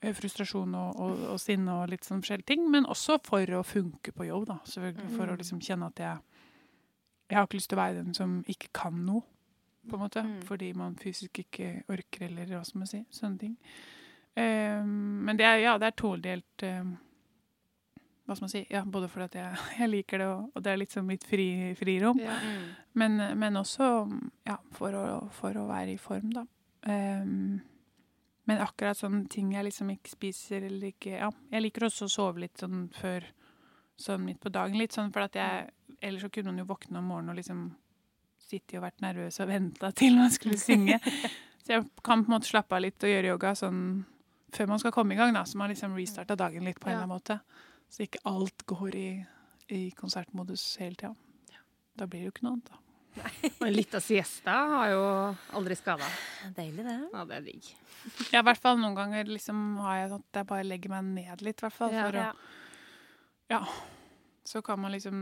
eh, 0.01 0.13
frustrasjon 0.15 0.75
og, 0.77 0.99
og, 1.01 1.25
og 1.33 1.41
sinne 1.41 1.81
og 1.81 1.91
litt 1.91 2.07
sånn 2.07 2.23
forskjellige 2.23 2.51
ting, 2.53 2.67
men 2.71 2.89
også 2.89 3.19
for 3.25 3.57
å 3.57 3.63
funke 3.67 4.13
på 4.15 4.27
jobb, 4.29 4.47
da. 4.51 4.59
Selvfølgelig. 4.69 5.13
For 5.17 5.31
å 5.31 5.37
liksom 5.39 5.63
kjenne 5.63 5.91
at 5.93 6.03
jeg 6.05 6.27
Jeg 7.31 7.37
har 7.37 7.45
ikke 7.47 7.55
lyst 7.61 7.69
til 7.71 7.77
å 7.77 7.79
være 7.79 8.01
den 8.01 8.15
som 8.15 8.31
ikke 8.51 8.67
kan 8.75 8.95
noe, 9.07 9.21
på 9.87 9.95
en 9.95 10.01
måte. 10.01 10.19
Mm. 10.19 10.41
Fordi 10.43 10.73
man 10.75 10.97
fysisk 10.99 11.39
ikke 11.39 11.69
orker, 11.87 12.25
eller 12.27 12.49
hva 12.49 12.59
skal 12.67 12.81
man 12.81 12.89
si. 12.89 12.99
Sånne 13.07 13.39
ting. 13.39 13.53
Um, 14.35 15.23
men 15.23 15.39
det 15.39 15.45
er, 15.47 15.61
ja, 15.63 15.77
det 15.79 15.87
er 15.87 15.95
todelt 15.95 16.65
um, 16.67 16.91
Hva 18.31 18.37
skal 18.37 18.45
man 18.45 18.51
si? 18.53 18.61
Ja, 18.71 18.85
både 18.87 19.09
fordi 19.11 19.41
jeg, 19.41 19.57
jeg 19.81 19.91
liker 19.91 20.21
det, 20.23 20.27
og, 20.31 20.45
og 20.55 20.63
det 20.63 20.71
er 20.71 20.79
litt 20.79 20.93
sånn 20.95 21.09
mitt 21.09 21.25
fri, 21.27 21.49
frirom. 21.75 22.21
Ja. 22.23 22.37
Mm. 22.39 22.69
Men, 23.01 23.17
men 23.39 23.59
også 23.59 23.89
ja, 24.47 24.55
for, 24.77 24.95
å, 24.95 25.03
for 25.35 25.59
å 25.59 25.65
være 25.67 25.97
i 25.97 25.99
form, 25.99 26.31
da. 26.37 26.45
Um, 26.87 27.59
men 28.49 28.63
akkurat 28.63 28.97
sånne 28.97 29.27
ting 29.29 29.51
jeg 29.53 29.67
liksom 29.67 29.91
ikke 29.93 30.09
spiser 30.15 30.63
eller 30.65 30.87
ikke 30.89 31.11
Ja, 31.13 31.27
jeg 31.53 31.61
liker 31.61 31.85
også 31.85 32.07
å 32.07 32.11
sove 32.11 32.41
litt 32.41 32.57
sånn 32.57 32.87
før 32.95 33.27
sånn 34.01 34.23
midt 34.25 34.39
på 34.41 34.49
dagen. 34.49 34.79
Litt 34.81 34.95
sånn 34.97 35.11
for 35.13 35.27
at 35.27 35.37
jeg 35.37 35.69
Ellers 36.01 36.23
så 36.25 36.31
kunne 36.33 36.49
man 36.49 36.63
jo 36.63 36.65
våkne 36.71 36.97
om 36.97 37.11
morgenen 37.11 37.35
og 37.35 37.37
liksom 37.37 37.59
sittet 38.41 38.79
og 38.79 38.87
vært 38.87 39.03
nervøs 39.03 39.37
og 39.43 39.51
venta 39.51 39.91
til 39.93 40.15
man 40.17 40.31
skulle 40.33 40.57
synge. 40.57 40.97
så 41.61 41.75
jeg 41.75 41.83
kan 42.01 42.23
på 42.23 42.31
en 42.31 42.37
måte 42.39 42.49
slappe 42.49 42.73
av 42.73 42.81
litt 42.87 43.05
og 43.05 43.11
gjøre 43.11 43.35
yoga 43.35 43.51
sånn 43.59 43.83
før 44.55 44.71
man 44.73 44.81
skal 44.81 44.93
komme 44.95 45.13
i 45.13 45.19
gang, 45.19 45.35
da. 45.35 45.45
Så 45.45 45.59
man 45.61 45.69
liksom 45.71 45.93
restarta 45.95 46.35
dagen 46.39 46.65
litt 46.65 46.79
på 46.81 46.89
en 46.89 46.95
Ja. 46.95 47.03
eller 47.03 47.05
annen 47.05 47.19
måte. 47.21 47.37
Så 47.91 48.05
ikke 48.05 48.21
alt 48.29 48.63
går 48.69 48.95
i, 48.95 49.09
i 49.75 49.81
konsertmodus 49.97 50.63
hele 50.79 50.95
tida. 50.95 51.11
Da 51.99 52.07
blir 52.07 52.23
det 52.23 52.29
jo 52.29 52.35
ikke 52.35 52.45
noe 52.47 52.55
annet, 52.55 52.71
da. 52.71 52.79
Og 53.59 53.65
litt 53.73 53.91
av 53.97 54.03
siesta 54.05 54.53
har 54.71 54.91
jo 54.93 55.01
aldri 55.59 55.75
skada. 55.75 56.07
Deilig, 56.55 56.85
det. 56.87 56.97
Ja, 57.11 57.25
det 57.27 57.39
er 57.41 57.47
digg. 57.49 57.71
Ja, 58.31 58.39
i 58.39 58.45
hvert 58.47 58.61
fall 58.63 58.79
noen 58.79 58.95
ganger 58.95 59.27
liksom 59.27 59.75
har 59.83 59.97
jeg 59.99 60.11
sånn 60.13 60.23
at 60.23 60.39
jeg 60.39 60.49
bare 60.53 60.67
legger 60.69 60.93
meg 60.95 61.09
ned 61.17 61.43
litt, 61.43 61.59
i 61.59 61.65
hvert 61.67 61.75
fall. 61.75 61.91
Ja. 61.91 62.05
For 62.07 62.21
å, 62.21 62.29
ja. 63.51 63.61
Så 64.43 64.61
kan 64.65 64.79
man 64.81 64.91
liksom 64.91 65.17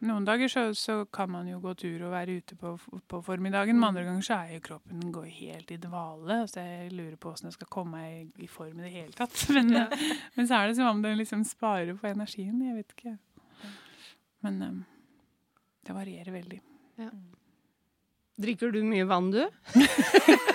Noen 0.00 0.24
dager 0.24 0.48
så, 0.48 0.62
så 0.74 1.02
kan 1.12 1.28
man 1.30 1.48
jo 1.50 1.58
gå 1.60 1.74
tur 1.76 2.06
og 2.06 2.14
være 2.14 2.38
ute 2.40 2.56
på, 2.56 2.72
på 3.08 3.20
formiddagen, 3.26 3.76
men 3.76 3.90
andre 3.90 4.06
ganger 4.06 4.24
så 4.24 4.38
er 4.38 4.54
jo 4.54 4.62
kroppen 4.70 5.12
går 5.12 5.28
helt 5.36 5.74
i 5.74 5.78
dvale. 5.82 6.38
Så 6.48 6.64
jeg 6.64 6.94
lurer 6.94 7.18
på 7.20 7.34
åssen 7.34 7.50
jeg 7.50 7.58
skal 7.58 7.70
komme 7.76 8.00
meg 8.00 8.16
i, 8.22 8.46
i 8.46 8.48
form 8.48 8.80
i 8.80 8.86
det 8.86 8.94
hele 8.94 9.12
tatt. 9.18 9.36
Men, 9.56 9.70
men 10.36 10.48
så 10.48 10.58
er 10.58 10.70
det 10.70 10.78
som 10.80 10.88
om 10.90 11.04
den 11.04 11.20
liksom 11.20 11.44
sparer 11.46 11.92
på 11.98 12.08
energien. 12.08 12.56
Jeg 12.64 12.80
vet 12.80 12.96
ikke. 12.96 13.16
Men 14.44 14.62
um, 14.62 14.82
det 15.84 15.96
varierer 15.96 16.32
veldig. 16.32 16.60
Drikker 18.40 18.72
du 18.74 18.80
mye 18.84 19.06
vann, 19.06 19.30
du? 19.30 19.44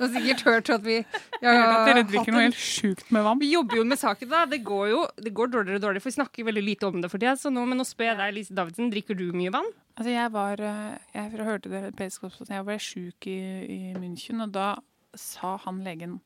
du 0.00 0.06
har 0.06 0.12
sikkert 0.14 0.42
hørt 0.46 0.70
at 0.72 0.84
vi 0.84 0.96
Jeg 0.96 1.44
har 1.44 1.58
hørt 1.58 1.74
at 1.74 1.88
dere 1.88 2.00
hatt 2.00 2.10
drikker 2.10 2.34
noe 2.34 2.44
helt 2.46 2.58
sjukt 2.60 3.10
med 3.12 3.24
vann. 3.26 3.40
Vi 3.42 3.50
jobber 3.52 3.80
jo 3.80 3.84
med 3.90 4.00
saken, 4.00 4.30
da. 4.32 4.42
Det 4.48 4.62
går 4.64 4.86
jo 4.90 5.02
det 5.20 5.32
går 5.36 5.52
dårligere 5.52 5.80
og 5.80 5.84
dårligere, 5.84 6.04
for 6.04 6.10
vi 6.10 6.16
snakker 6.16 6.48
veldig 6.48 6.64
lite 6.64 6.88
om 6.88 7.04
det 7.04 7.10
for 7.12 7.22
tida. 7.22 7.36
Så 7.38 7.52
nå, 7.52 7.64
men 7.68 7.80
nå 7.80 7.86
spør 7.88 8.10
jeg 8.10 8.20
deg, 8.22 8.34
Lise 8.38 8.56
Davidsen, 8.56 8.90
drikker 8.94 9.18
du 9.18 9.26
mye 9.36 9.52
vann? 9.54 9.68
Altså, 9.96 10.10
jeg 10.14 10.32
var 10.32 10.64
eh, 10.64 10.96
Jeg 11.14 11.46
hørte 11.50 11.72
det 11.72 11.82
Periscope, 11.98 12.48
jeg 12.48 12.66
ble 12.66 12.78
sjuk 12.80 13.28
i, 13.28 13.38
i 13.68 13.80
München, 14.00 14.40
og 14.46 14.54
da 14.56 14.72
sa 15.18 15.56
han 15.66 15.82
legen 15.84 16.20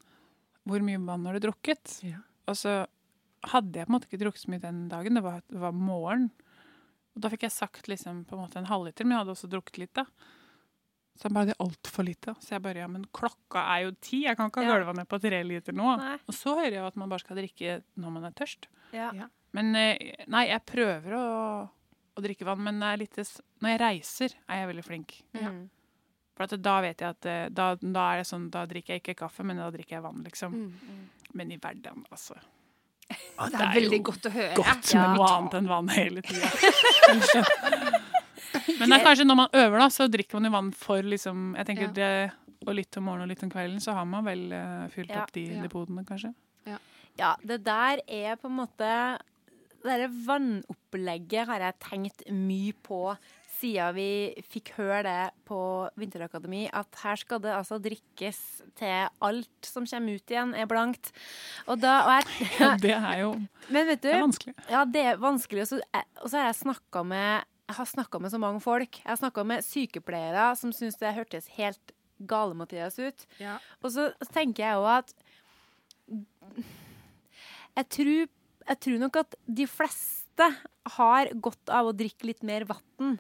Hvor 0.69 0.85
mye 0.85 1.03
vann 1.03 1.27
har 1.27 1.37
du 1.37 1.49
drukket? 1.49 1.99
Ja. 2.07 2.23
Og 2.47 2.59
så 2.61 2.85
hadde 3.51 3.81
jeg 3.81 3.89
på 3.89 3.93
en 3.93 3.97
måte 3.99 4.09
ikke 4.09 4.23
drukket 4.23 4.45
så 4.47 4.53
mye 4.53 4.63
den 4.63 4.87
dagen. 4.89 5.19
Det 5.19 5.25
var, 5.25 5.43
det 5.51 5.61
var 5.61 5.75
morgen. 5.77 6.31
Og 7.15 7.23
da 7.23 7.31
fikk 7.33 7.47
jeg 7.47 7.55
sagt 7.55 7.91
liksom 7.91 8.25
på 8.29 8.37
en 8.37 8.45
måte 8.47 8.59
en 8.61 8.71
halvliter, 8.71 9.07
men 9.07 9.17
jeg 9.17 9.25
hadde 9.25 9.35
også 9.37 9.51
drukket 9.53 9.83
litt, 9.83 9.95
da. 9.97 10.07
Så 11.15 11.29
han 11.29 11.35
bare 11.37 11.47
det 11.47 11.55
er 11.55 11.63
altfor 11.65 12.05
lite. 12.09 12.33
Så 12.43 12.57
jeg 12.57 12.63
bare 12.65 12.81
ja, 12.83 12.89
men 12.91 13.05
klokka 13.15 13.61
er 13.77 13.85
jo 13.85 13.93
ti, 14.03 14.25
jeg 14.25 14.37
kan 14.37 14.51
ikke 14.51 14.65
ha 14.65 14.67
Ja. 14.67 14.79
gulva 14.81 14.95
ned 14.99 15.07
på 15.09 15.21
tre 15.23 15.43
liter 15.47 15.73
nå. 15.77 15.93
Nei. 16.01 16.17
Og 16.27 16.35
så 16.35 16.57
hører 16.59 16.73
jeg 16.81 16.85
at 16.89 16.97
man 16.99 17.09
bare 17.13 17.23
skal 17.23 17.37
drikke 17.39 17.77
når 18.03 18.11
man 18.17 18.25
er 18.27 18.35
tørst. 18.35 18.67
Ja. 18.93 19.13
Ja. 19.15 19.29
Men 19.55 19.71
eh, 19.79 20.17
nei, 20.27 20.49
jeg 20.51 20.65
prøver 20.67 21.15
å, 21.15 21.23
å 22.19 22.25
drikke 22.25 22.45
vann, 22.49 22.65
men 22.67 22.81
det 22.83 22.89
er 22.91 22.97
litt, 23.05 23.21
når 23.63 23.71
jeg 23.77 23.81
reiser, 23.85 24.35
er 24.51 24.59
jeg 24.65 24.71
veldig 24.73 24.85
flink. 24.89 25.15
Mm. 25.39 25.61
For 26.35 26.49
at 26.49 26.57
da 26.67 26.81
vet 26.83 26.99
jeg 27.05 27.15
at 27.15 27.27
eh, 27.31 27.45
da, 27.55 27.69
da 27.79 28.09
er 28.11 28.25
det 28.25 28.27
sånn, 28.27 28.49
da 28.51 28.65
drikker 28.67 28.97
jeg 28.97 29.05
ikke 29.05 29.15
kaffe, 29.23 29.47
men 29.47 29.63
da 29.63 29.71
drikker 29.71 30.01
jeg 30.01 30.03
vann, 30.03 30.25
liksom. 30.27 30.57
Mm. 30.67 31.05
Men 31.39 31.53
i 31.55 31.59
hverdagen, 31.63 32.03
altså. 32.11 32.35
det 33.07 33.53
det 33.55 33.61
er, 33.61 33.69
er 33.69 33.75
veldig 33.79 34.01
jo 34.01 34.07
godt 34.11 34.27
å 34.27 34.35
høre. 34.35 34.55
Godt 34.59 34.91
Ja. 34.95 35.07
med 35.07 35.19
noe 35.21 35.31
annet 35.37 35.55
enn 35.61 35.71
vann 35.71 35.89
hele 35.95 36.27
tida. 36.27 36.51
Men 38.79 38.89
det 38.89 38.97
er 39.01 39.05
kanskje 39.09 39.27
når 39.29 39.39
man 39.43 39.49
øver, 39.61 39.79
da, 39.85 39.89
så 39.93 40.07
drikker 40.11 40.39
man 40.41 40.49
jo 40.51 40.55
vann 40.57 40.73
for 40.73 41.03
liksom 41.03 41.55
Jeg 41.59 41.67
tenker 41.67 41.89
Ja. 41.91 41.93
det, 41.99 42.33
Og 42.67 42.75
litt 42.79 42.97
om 42.97 43.05
morgenen 43.05 43.27
og 43.29 43.35
litt 43.35 43.43
om 43.45 43.51
kvelden, 43.53 43.81
så 43.85 43.93
har 43.93 44.05
man 44.09 44.25
vel 44.25 44.47
uh, 44.53 44.89
fylt 44.95 45.11
Ja. 45.13 45.23
opp 45.23 45.33
de 45.37 45.43
Ja. 45.55 45.63
depotene, 45.67 46.05
kanskje. 46.09 46.35
Ja, 47.19 47.37
det 47.47 47.61
der 47.63 48.01
er 48.09 48.35
på 48.37 48.49
en 48.51 48.57
måte 48.59 48.89
Det 49.85 49.85
derre 49.85 50.09
vannopplegget 50.27 51.47
har 51.47 51.61
jeg 51.61 51.79
tenkt 51.85 52.25
mye 52.33 52.73
på 52.83 53.17
siden 53.55 53.95
vi 53.95 54.35
fikk 54.51 54.73
høre 54.79 55.03
det 55.07 55.31
på 55.47 55.59
Vinterakademi, 55.97 56.65
at 56.75 56.89
her 57.05 57.17
skal 57.21 57.39
det 57.45 57.53
altså 57.55 57.79
drikkes 57.81 58.41
til 58.77 59.07
alt 59.23 59.69
som 59.69 59.87
kommer 59.87 60.17
ut 60.19 60.33
igjen, 60.35 60.55
er 60.59 60.67
blankt. 60.67 61.13
Og 61.69 61.79
da 61.81 62.01
og 62.05 62.11
jeg, 62.17 62.49
Ja, 62.61 62.73
det 62.83 62.91
er 62.97 63.19
jo 63.23 63.31
Men 63.71 63.87
vet 63.93 64.03
du 64.03 64.09
det 64.09 64.17
er 64.17 64.25
vanskelig. 64.25 64.55
Ja, 64.73 64.85
det 64.85 65.05
er 65.13 65.17
vanskelig. 65.23 65.63
Og 65.63 65.69
så, 65.71 65.81
og 66.23 66.29
så 66.33 66.41
har 66.41 66.49
jeg 66.51 66.59
snakka 66.65 67.05
med 67.07 67.45
jeg 67.69 67.77
har 67.79 67.89
snakka 67.89 68.21
med 68.21 68.31
så 68.31 68.39
mange 68.41 68.61
folk. 68.61 68.99
Jeg 69.01 69.09
har 69.09 69.21
snakka 69.21 69.45
med 69.49 69.65
sykepleiere 69.65 70.51
som 70.61 70.73
syns 70.73 70.99
det 71.01 71.15
hørtes 71.17 71.49
helt 71.57 71.95
gale-Mathias 72.29 72.99
ut. 73.01 73.25
Ja. 73.41 73.57
Og 73.83 73.95
så 73.95 74.11
tenker 74.35 74.67
jeg 74.67 74.75
jo 74.79 74.85
at 74.89 75.15
jeg 77.75 77.89
tror, 77.97 78.29
jeg 78.69 78.81
tror 78.87 79.01
nok 79.01 79.17
at 79.25 79.37
de 79.49 79.67
fleste 79.67 80.24
har 80.95 81.31
godt 81.41 81.71
av 81.73 81.87
å 81.89 81.93
drikke 81.97 82.27
litt 82.29 82.43
mer 82.45 82.65
vann. 82.69 83.19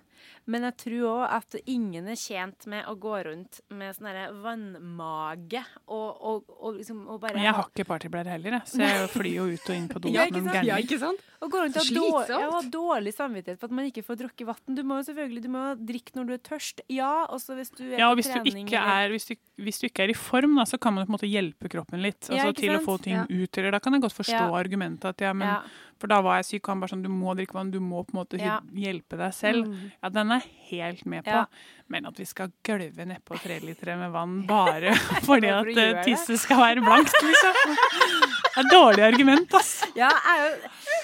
Men 0.48 0.62
jeg 0.68 0.76
tror 0.76 1.04
òg 1.08 1.22
at 1.36 1.54
ingen 1.68 2.06
er 2.08 2.16
tjent 2.16 2.66
med 2.68 2.84
å 2.88 2.94
gå 3.00 3.12
rundt 3.24 3.60
med 3.72 3.96
sånn 3.96 4.40
vannmage 4.44 5.60
og, 5.86 6.08
og, 6.20 6.50
og 6.60 6.76
liksom 6.78 7.02
og 7.12 7.20
bare 7.22 7.36
Men 7.38 7.46
jeg 7.48 7.56
har 7.56 7.68
ikke 7.70 7.86
partyblære 7.88 8.32
heller, 8.34 8.56
så 8.68 8.80
jeg 8.82 9.08
flyr 9.12 9.30
jo 9.38 9.46
ut 9.52 9.68
og 9.70 9.76
inn 9.76 9.88
på 9.92 10.00
do 10.04 10.12
Ja, 10.12 10.26
som 10.26 10.36
ikke 10.36 10.42
en 10.42 10.48
sant? 10.50 10.68
Ja, 10.68 10.78
ikke 10.84 10.98
sant? 11.00 11.24
Og 11.44 11.52
går 11.52 11.64
rundt 11.66 11.76
og 11.76 11.84
har 11.84 11.96
dårlig, 12.00 12.40
ja, 12.44 12.60
dårlig 12.76 13.14
samvittighet 13.16 13.60
for 13.60 13.68
at 13.72 13.76
man 13.80 13.88
ikke 13.90 14.04
får 14.06 14.20
drukket 14.22 14.48
vann. 14.48 14.76
Du 14.78 14.82
må 14.86 15.00
jo 15.00 15.06
selvfølgelig 15.10 15.44
du 15.44 15.50
må 15.52 15.64
drikke 15.80 16.16
når 16.18 16.28
du 16.30 16.34
er 16.36 16.42
tørst. 16.50 16.84
Ja, 16.92 17.12
også 17.28 17.56
hvis 17.58 17.72
du 17.76 17.82
er 17.90 17.98
Ja, 18.00 18.10
og 18.10 18.16
på 18.16 18.22
hvis 18.22 18.30
du, 18.32 18.38
trening. 18.38 18.68
ikke 18.68 18.84
er, 18.96 19.12
hvis, 19.12 19.28
du, 19.28 19.34
hvis 19.66 19.80
du 19.82 19.88
ikke 19.90 20.06
er 20.06 20.14
i 20.14 20.16
form, 20.16 20.56
da, 20.60 20.64
så 20.68 20.80
kan 20.80 20.96
man 20.96 21.04
på 21.04 21.12
en 21.12 21.16
måte 21.18 21.28
hjelpe 21.28 21.68
kroppen 21.72 22.00
litt. 22.04 22.22
Altså, 22.30 22.48
ja, 22.52 22.52
til 22.60 22.76
å 22.78 22.84
få 22.84 22.96
ting 23.04 23.18
Ja. 23.18 23.26
ut. 23.28 23.58
Eller 23.60 23.76
da 23.76 23.80
kan 23.84 23.92
jeg 23.96 24.04
godt 24.06 24.16
forstå 24.20 24.40
Ja. 24.40 24.48
argumentet 24.56 25.04
at 25.12 25.20
ja, 25.26 25.32
men 25.36 25.48
ja. 25.52 25.58
For 26.00 26.10
da 26.10 26.20
var 26.20 26.36
jeg 26.40 26.44
syk, 26.48 26.64
og 26.68 26.72
han 26.74 26.80
bare 26.82 26.90
sånn 26.94 27.02
Du 27.04 27.08
må 27.08 27.34
drikke 27.38 27.54
vann, 27.54 27.70
du 27.70 27.78
må 27.80 28.02
på 28.04 28.14
en 28.14 28.18
måte 28.20 28.38
Ja. 28.40 28.60
hjelpe 28.74 29.16
deg 29.16 29.32
selv. 29.32 29.66
Mm. 29.68 29.92
Ja, 30.02 30.08
den 30.10 30.32
er 30.32 30.42
helt 30.70 31.04
med 31.06 31.24
på. 31.24 31.30
Ja. 31.30 31.46
Men 31.88 32.06
at 32.06 32.16
vi 32.18 32.24
skal 32.24 32.50
gølve 32.64 33.06
nedpå 33.06 33.38
trelitere 33.42 33.96
med 34.00 34.10
vann 34.12 34.46
bare 34.46 34.94
fordi 35.28 35.48
at 35.52 35.66
eh, 35.76 36.02
tisset 36.04 36.40
skal 36.40 36.56
være 36.58 36.80
blankt, 36.84 37.12
liksom. 37.22 37.76
Det 38.54 38.60
er 38.60 38.66
et 38.66 38.70
dårlig 38.72 39.02
argument, 39.02 39.54
ass. 39.58 39.72
ja, 39.98 40.08
jeg, 40.14 40.52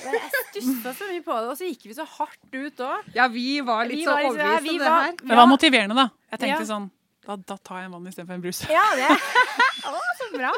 er 0.07 0.13
jeg 0.15 0.31
stussa 0.53 0.93
så 0.95 1.09
mye 1.11 1.23
på 1.27 1.35
det, 1.35 1.49
og 1.51 1.57
så 1.59 1.67
gikk 1.67 1.89
vi 1.91 1.95
så 1.99 2.05
hardt 2.07 2.55
ut 2.55 2.83
òg. 2.87 3.09
Ja, 3.17 3.27
vi 3.29 3.61
var 3.67 3.85
litt 3.91 3.99
Vi 3.99 4.05
så 4.07 4.15
overbevist 4.15 4.71
om 4.71 4.79
det 4.79 4.87
var- 4.87 5.05
her. 5.09 5.13
Det 5.23 5.37
var 5.41 5.47
motiverende, 5.51 5.95
da. 5.99 6.09
Jeg 6.31 6.39
tenkte 6.45 6.63
Ja. 6.63 6.69
sånn 6.75 6.91
da, 7.31 7.37
da 7.53 7.57
tar 7.63 7.81
jeg 7.83 7.89
en 7.91 7.95
vann 7.97 8.09
istedenfor 8.11 8.37
en 8.39 8.43
brus. 8.45 8.61
Ja, 8.71 8.83
det 8.99 9.09
Å, 9.91 9.95
så 10.19 10.27
bra. 10.35 10.51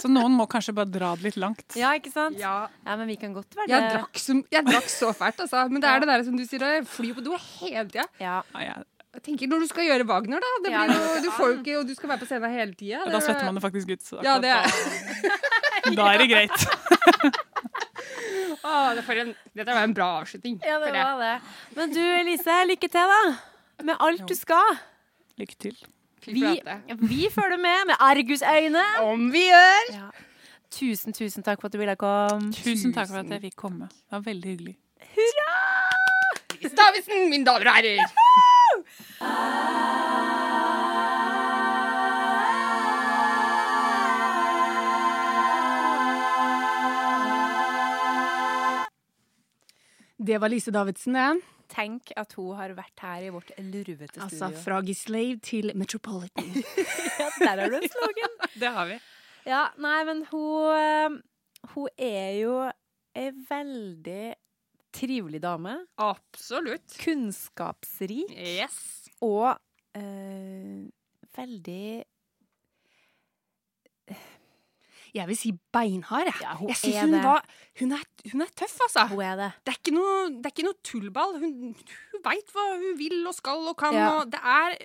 Så 0.00 0.08
noen 0.10 0.32
må 0.38 0.46
kanskje 0.50 0.72
bare 0.74 0.88
dra 0.90 1.10
det 1.18 1.26
litt 1.28 1.36
langt. 1.42 1.66
Ja, 1.78 1.90
ikke 1.98 2.10
sant? 2.14 2.38
Ja, 2.40 2.68
Ja, 2.86 2.94
men 2.96 3.06
vi 3.10 3.18
kan 3.20 3.34
godt 3.36 3.52
være 3.58 3.68
jeg 3.70 3.90
drakk, 3.92 4.16
så, 4.22 4.38
jeg 4.54 4.64
drakk 4.70 4.88
så 4.90 5.10
fælt, 5.16 5.42
altså. 5.44 5.66
Men 5.68 5.82
det 5.84 5.90
Ja. 5.90 5.96
er 5.98 6.00
det 6.06 6.08
der 6.14 6.24
som 6.30 6.38
du 6.38 6.44
sier, 6.48 6.64
jeg 6.78 6.86
flyr 6.88 7.14
på 7.18 7.24
do 7.26 7.36
hele 7.36 7.84
tida. 7.90 8.06
Ja. 8.22 8.40
Ja, 8.54 8.64
jeg- 8.70 8.88
tenker 9.22 9.46
når 9.52 9.60
du 9.60 9.66
skal 9.68 9.84
gjøre 9.84 10.06
Wagner, 10.08 10.40
da. 10.40 10.50
Det 10.64 10.70
blir 10.72 10.94
jo, 10.96 11.20
du 11.26 11.30
får 11.36 11.50
jo 11.52 11.56
ikke, 11.60 11.74
og 11.82 11.86
du 11.86 11.94
skal 11.94 12.08
være 12.14 12.22
på 12.24 12.28
scenen 12.30 12.54
hele 12.56 12.72
tida. 12.74 13.02
da 13.12 13.20
svetter 13.20 13.44
man 13.44 13.58
det 13.60 13.62
faktisk 13.66 13.90
ut. 13.92 14.00
Så 14.08 14.22
Ja, 14.24 14.38
det 14.40 14.48
er 14.48 14.64
da, 15.98 16.06
er 16.14 16.18
det 16.24 16.30
greit. 16.32 16.56
Åh, 18.64 18.94
det 18.94 19.04
en, 19.18 19.34
Dette 19.54 19.74
var 19.74 19.82
en 19.84 19.94
bra 19.94 20.06
avslutning. 20.22 20.60
ja, 20.64 20.78
det. 20.78 20.92
var 20.92 21.18
det. 21.20 21.34
Men 21.76 21.92
du 21.92 22.00
Elise, 22.00 22.56
lykke 22.70 22.88
til, 22.88 23.12
da. 23.12 23.20
Med 23.82 23.96
alt 24.00 24.24
du 24.28 24.34
skal. 24.38 24.78
Lykke 25.42 25.56
til. 25.58 25.78
Vi, 26.26 26.60
vi 27.02 27.26
følger 27.34 27.58
med 27.58 27.86
med 27.90 27.96
argusøyne. 27.98 28.82
Om 29.02 29.32
vi 29.34 29.42
gjør! 29.48 29.88
Ja. 29.96 30.10
Tusen, 30.70 31.12
tusen 31.12 31.42
takk 31.42 31.60
for 31.60 31.66
at 31.66 31.74
du 31.74 31.80
ville 31.82 31.96
komme. 31.98 32.52
Tusen 32.54 32.94
takk 32.94 33.10
for 33.10 33.18
at 33.20 33.32
jeg 33.34 33.42
fikk 33.48 33.56
komme. 33.58 33.88
Det 33.90 34.14
var 34.14 34.22
veldig 34.28 34.52
hyggelig. 34.54 34.76
Lise 36.62 36.76
Davidsen, 36.78 37.26
mine 37.30 37.44
damer 37.44 37.66
og 37.66 37.74
herrer. 37.74 37.98
Det 50.22 50.38
var 50.38 50.48
Lise 50.54 50.70
Davidsen, 50.70 51.18
det. 51.18 51.42
Tenk 51.72 52.12
at 52.20 52.34
hun 52.36 52.52
har 52.58 52.74
vært 52.76 53.00
her 53.00 53.24
i 53.24 53.30
vårt 53.32 53.50
lurvete 53.58 54.12
studio. 54.12 54.26
Altså 54.26 54.50
fra 54.64 54.80
Gislave 54.84 55.38
til 55.40 55.72
Metropolitan. 55.78 56.50
Ja, 57.22 57.28
der 57.38 57.60
har 57.62 57.70
du 57.72 57.76
en 57.78 57.88
slogan. 57.88 58.34
Det 58.60 58.70
har 58.76 58.86
vi. 58.90 58.98
Ja, 59.48 59.62
nei, 59.80 59.98
men 60.08 60.24
hun 60.30 60.76
eh, 60.76 61.16
Hun 61.72 61.88
er 61.96 62.30
jo 62.42 62.54
ei 63.16 63.28
veldig 63.48 64.34
trivelig 64.92 65.40
dame. 65.42 65.76
Absolutt. 66.00 66.96
Kunnskapsrik 67.00 68.32
Yes. 68.36 69.08
og 69.24 69.56
øh, 69.96 70.88
veldig 71.36 72.04
Jeg 75.12 75.28
vil 75.28 75.36
si 75.36 75.52
beinhard, 75.76 76.28
jeg. 76.30 76.40
Ja, 76.40 76.54
hun 76.56 76.70
jeg 76.72 76.76
synes 76.80 76.96
er 76.96 77.06
hun, 77.06 77.16
var, 77.22 77.44
hun, 77.80 77.92
er, 77.92 78.04
hun 78.32 78.44
er 78.44 78.52
tøff, 78.56 78.78
altså. 78.86 79.06
Hun 79.10 79.20
er 79.20 79.36
det. 79.36 79.50
Det 79.60 79.74
er 79.74 79.80
ikke 79.82 79.94
noe, 79.96 80.14
det 80.32 80.48
er 80.48 80.54
ikke 80.54 80.68
noe 80.68 80.78
tullball. 80.88 81.34
Hun, 81.42 81.56
hun 82.14 82.24
veit 82.24 82.54
hva 82.54 82.68
hun 82.72 82.96
vil 83.00 83.18
og 83.28 83.36
skal 83.36 83.66
og 83.68 83.76
kan. 83.82 83.96
Ja. 83.98 84.08
Og 84.16 84.32
det 84.32 84.40
er 84.40 84.78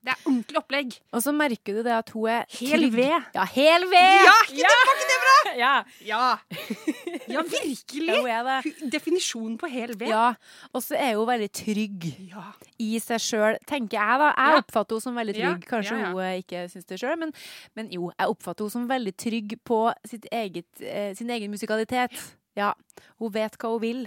Det 0.00 0.14
er 0.14 0.20
ordentlig 0.24 0.56
opplegg. 0.56 0.94
Og 1.12 1.20
så 1.20 1.32
merker 1.36 1.74
du 1.76 1.82
det 1.84 1.92
at 1.92 2.08
hun 2.14 2.28
er 2.32 2.44
Hel 2.56 2.86
ved. 2.94 3.26
Ja, 3.36 3.42
hel 3.52 3.82
ved! 3.90 4.22
Ja, 4.24 4.36
ikke 4.48 4.70
var 4.70 4.94
ikke 4.94 5.08
det 5.10 5.18
bra? 5.24 5.34
Ja, 5.60 5.72
Ja. 6.06 6.38
ja, 7.34 7.42
virkelig. 7.42 8.06
ja, 8.08 8.38
er 8.38 8.46
det. 8.62 8.72
Definisjonen 8.94 9.58
på 9.60 9.68
hel 9.68 9.92
ved. 10.00 10.08
Ja, 10.08 10.30
og 10.72 10.82
så 10.84 10.96
er 10.96 11.16
hun 11.18 11.26
veldig 11.28 11.50
trygg 11.52 12.06
Ja. 12.30 12.46
i 12.80 12.94
seg 13.02 13.20
sjøl, 13.20 13.58
tenker 13.68 13.98
jeg 14.00 14.22
da. 14.22 14.30
Jeg 14.36 14.54
Ja. 14.54 14.62
oppfatter 14.62 14.96
henne 14.96 15.04
som 15.04 15.20
veldig 15.20 15.34
trygg. 15.36 15.66
Kanskje 15.68 15.98
ja, 15.98 16.06
ja. 16.06 16.12
hun 16.14 16.22
eh, 16.24 16.38
ikke 16.44 16.64
syns 16.72 16.88
det 16.88 17.00
sjøl, 17.02 17.18
men, 17.20 17.34
men 17.76 17.90
jo, 17.92 18.08
jeg 18.16 18.32
oppfatter 18.32 18.64
henne 18.64 18.76
som 18.78 18.88
veldig 18.88 19.14
trygg 19.20 19.56
på 19.68 19.82
sitt 20.08 20.26
eget, 20.32 20.68
eh, 20.80 21.12
sin 21.18 21.28
egen 21.36 21.52
musikalitet. 21.52 22.16
Ja. 22.56 22.72
Hun 23.20 23.32
vet 23.36 23.58
hva 23.60 23.74
hun 23.76 23.84
vil. 23.84 24.06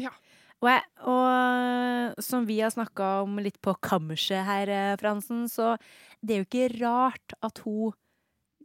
Ja. 0.00 0.10
Og, 0.64 0.70
jeg, 0.70 0.84
og 1.04 2.22
som 2.24 2.46
vi 2.48 2.56
har 2.64 2.72
snakka 2.72 3.08
om 3.26 3.36
litt 3.44 3.58
på 3.64 3.74
kammerset 3.84 4.46
her, 4.48 4.70
eh, 4.72 4.94
Fransen, 5.00 5.44
så 5.52 5.74
det 6.24 6.36
er 6.38 6.40
jo 6.40 6.46
ikke 6.48 6.68
rart 6.80 7.34
at 7.44 7.60
hun 7.66 7.92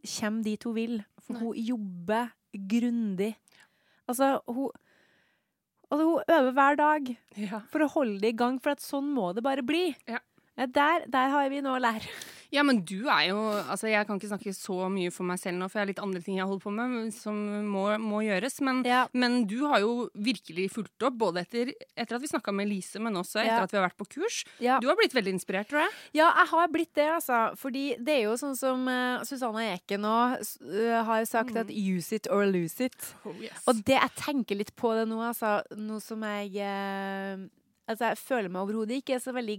kommer 0.07 0.45
dit 0.47 0.63
hun 0.63 0.76
vil. 0.77 0.93
For 1.26 1.35
Nei. 1.35 1.41
hun 1.43 1.65
jobber 1.73 2.31
grundig. 2.69 3.34
Altså, 4.09 4.38
hun 4.47 4.69
Altså, 5.89 6.05
hun 6.05 6.21
øver 6.30 6.51
hver 6.53 6.76
dag 6.77 7.07
Ja. 7.35 7.59
for 7.65 7.81
å 7.81 7.88
holde 7.89 8.19
det 8.21 8.30
i 8.35 8.38
gang, 8.38 8.59
for 8.61 8.69
at 8.76 8.80
sånn 8.80 9.07
må 9.11 9.31
det 9.34 9.41
bare 9.41 9.63
bli. 9.65 9.95
Ja. 10.07 10.19
Der, 10.68 11.06
der 11.07 11.31
har 11.31 11.49
vi 11.49 11.61
noe 11.64 11.77
å 11.80 11.81
lære. 11.81 12.10
Ja, 12.49 12.64
men 12.65 12.80
du 12.81 13.06
er 13.06 13.27
jo 13.30 13.38
Altså, 13.69 13.90
jeg 13.91 14.07
kan 14.07 14.18
ikke 14.18 14.31
snakke 14.31 14.53
så 14.57 14.88
mye 14.90 15.11
for 15.14 15.27
meg 15.30 15.38
selv 15.38 15.60
nå, 15.60 15.68
for 15.69 15.77
jeg 15.80 15.84
har 15.86 15.90
litt 15.91 16.02
andre 16.02 16.22
ting 16.26 16.40
jeg 16.40 16.48
holder 16.49 16.64
på 16.64 16.72
med 16.73 17.11
som 17.14 17.36
må, 17.69 17.84
må 18.02 18.23
gjøres. 18.26 18.57
Men, 18.65 18.81
Ja. 18.88 19.03
men 19.14 19.44
du 19.45 19.68
har 19.69 19.84
jo 19.84 20.10
virkelig 20.18 20.69
fulgt 20.73 21.06
opp, 21.06 21.14
både 21.19 21.44
etter, 21.45 21.72
etter 21.95 22.15
at 22.18 22.22
vi 22.23 22.31
snakka 22.31 22.53
med 22.56 22.68
Lise, 22.72 22.99
men 22.99 23.14
også 23.14 23.44
etter 23.44 23.60
Ja. 23.60 23.64
at 23.68 23.72
vi 23.72 23.77
har 23.77 23.86
vært 23.88 23.99
på 24.02 24.07
kurs. 24.15 24.44
Ja. 24.60 24.80
Du 24.80 24.88
har 24.90 24.98
blitt 24.98 25.14
veldig 25.14 25.34
inspirert, 25.38 25.69
tror 25.69 25.84
jeg. 25.86 25.94
Ja, 26.14 26.31
jeg 26.40 26.48
har 26.48 26.68
blitt 26.73 26.94
det, 26.95 27.07
altså. 27.19 27.56
Fordi 27.56 27.86
det 28.02 28.15
er 28.18 28.23
jo 28.23 28.34
sånn 28.34 28.57
som 28.57 28.88
uh, 28.88 29.23
Susanna 29.23 29.68
Eken 29.76 30.02
nå 30.02 30.18
øh, 30.41 31.03
har 31.06 31.26
sagt, 31.26 31.56
at 31.56 31.69
use 31.69 32.14
it 32.15 32.27
or 32.31 32.45
lose 32.49 32.81
it. 32.81 32.98
Og 33.68 33.84
det 33.86 33.99
jeg 33.99 34.15
tenker 34.18 34.57
litt 34.57 34.73
på 34.76 34.95
det 34.98 35.06
nå, 35.07 35.22
altså. 35.22 35.61
Nå 35.77 36.02
som 36.02 36.26
jeg 36.26 36.49
uh, 36.65 37.45
Altså, 37.90 38.11
jeg 38.11 38.18
føler 38.22 38.49
meg 38.53 38.61
overhodet 38.61 38.99
ikke 39.02 39.18
så 39.22 39.34
veldig 39.34 39.56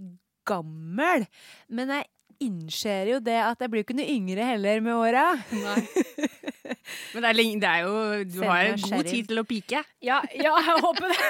gammel. 0.51 1.25
Men 1.71 1.95
jeg 1.97 2.09
innser 2.41 3.11
jo 3.11 3.19
det 3.21 3.37
at 3.37 3.59
jeg 3.61 3.69
blir 3.69 3.83
jo 3.83 3.85
ikke 3.85 3.97
noe 3.99 4.09
yngre 4.15 4.45
heller 4.53 4.79
med 4.81 4.95
åra. 4.97 5.25
Men 7.13 7.23
det 7.23 7.29
er, 7.29 7.37
det 7.61 7.69
er 7.69 7.83
jo 7.85 7.95
Du 8.25 8.39
har 8.47 8.63
jo 8.71 8.75
god 8.89 9.09
tid 9.09 9.27
til 9.29 9.41
å 9.41 9.45
pike. 9.47 9.83
Ja, 10.03 10.21
ja, 10.33 10.55
jeg 10.57 10.77
håper 10.85 11.11
det. 11.13 11.29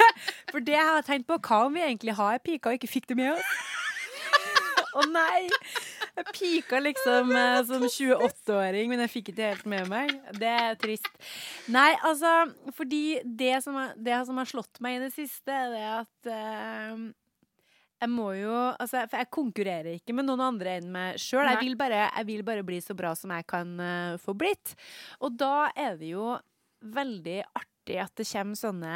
For 0.53 0.63
det 0.63 0.75
jeg 0.77 0.87
har 0.87 1.05
tenkt 1.07 1.27
på, 1.29 1.37
hva 1.43 1.63
om 1.67 1.75
vi 1.75 1.83
egentlig 1.83 2.15
har 2.17 2.39
pika 2.43 2.71
og 2.71 2.79
ikke 2.79 2.89
fikk 2.91 3.09
det 3.11 3.17
med 3.19 3.33
oss? 3.35 3.51
Å 4.99 5.05
nei! 5.07 5.47
Jeg 6.17 6.25
pika 6.35 6.79
liksom 6.83 7.29
eh, 7.39 7.61
som 7.67 7.83
28-åring, 7.87 8.89
men 8.91 8.99
jeg 9.05 9.11
fikk 9.13 9.29
ikke 9.31 9.45
helt 9.53 9.67
med 9.71 9.87
meg. 9.87 10.09
Det 10.35 10.49
er 10.51 10.75
trist. 10.81 11.07
Nei, 11.71 11.93
altså, 12.03 12.33
fordi 12.75 13.21
det 13.23 13.61
som, 13.63 13.77
har- 13.79 13.93
det 13.95 14.17
som 14.27 14.41
har 14.41 14.49
slått 14.51 14.81
meg 14.83 14.97
i 14.97 15.03
det 15.05 15.13
siste, 15.15 15.47
det 15.71 15.79
er 15.79 16.01
at 16.01 16.31
eh, 16.35 17.05
jeg 18.01 18.09
må 18.09 18.31
jo 18.33 18.53
altså, 18.81 19.03
For 19.11 19.21
jeg 19.21 19.29
konkurrerer 19.29 19.91
ikke 19.99 20.15
med 20.17 20.25
noen 20.25 20.41
andre 20.41 20.77
enn 20.79 20.87
meg 20.93 21.19
sjøl. 21.21 21.45
Jeg, 21.45 21.59
vil 21.61 21.75
bare- 21.77 22.07
jeg 22.17 22.25
vil 22.25 22.41
bare 22.47 22.63
bli 22.65 22.79
så 22.81 22.95
bra 22.97 23.13
som 23.15 23.29
jeg 23.35 23.45
kan 23.47 23.75
uh, 23.79 24.17
få 24.17 24.33
blitt. 24.37 24.73
Og 25.21 25.35
da 25.37 25.69
er 25.75 25.97
det 26.01 26.09
jo 26.15 26.31
veldig 26.81 27.43
artig 27.53 27.99
at 28.01 28.15
det 28.17 28.25
kommer 28.31 28.57
sånne 28.57 28.95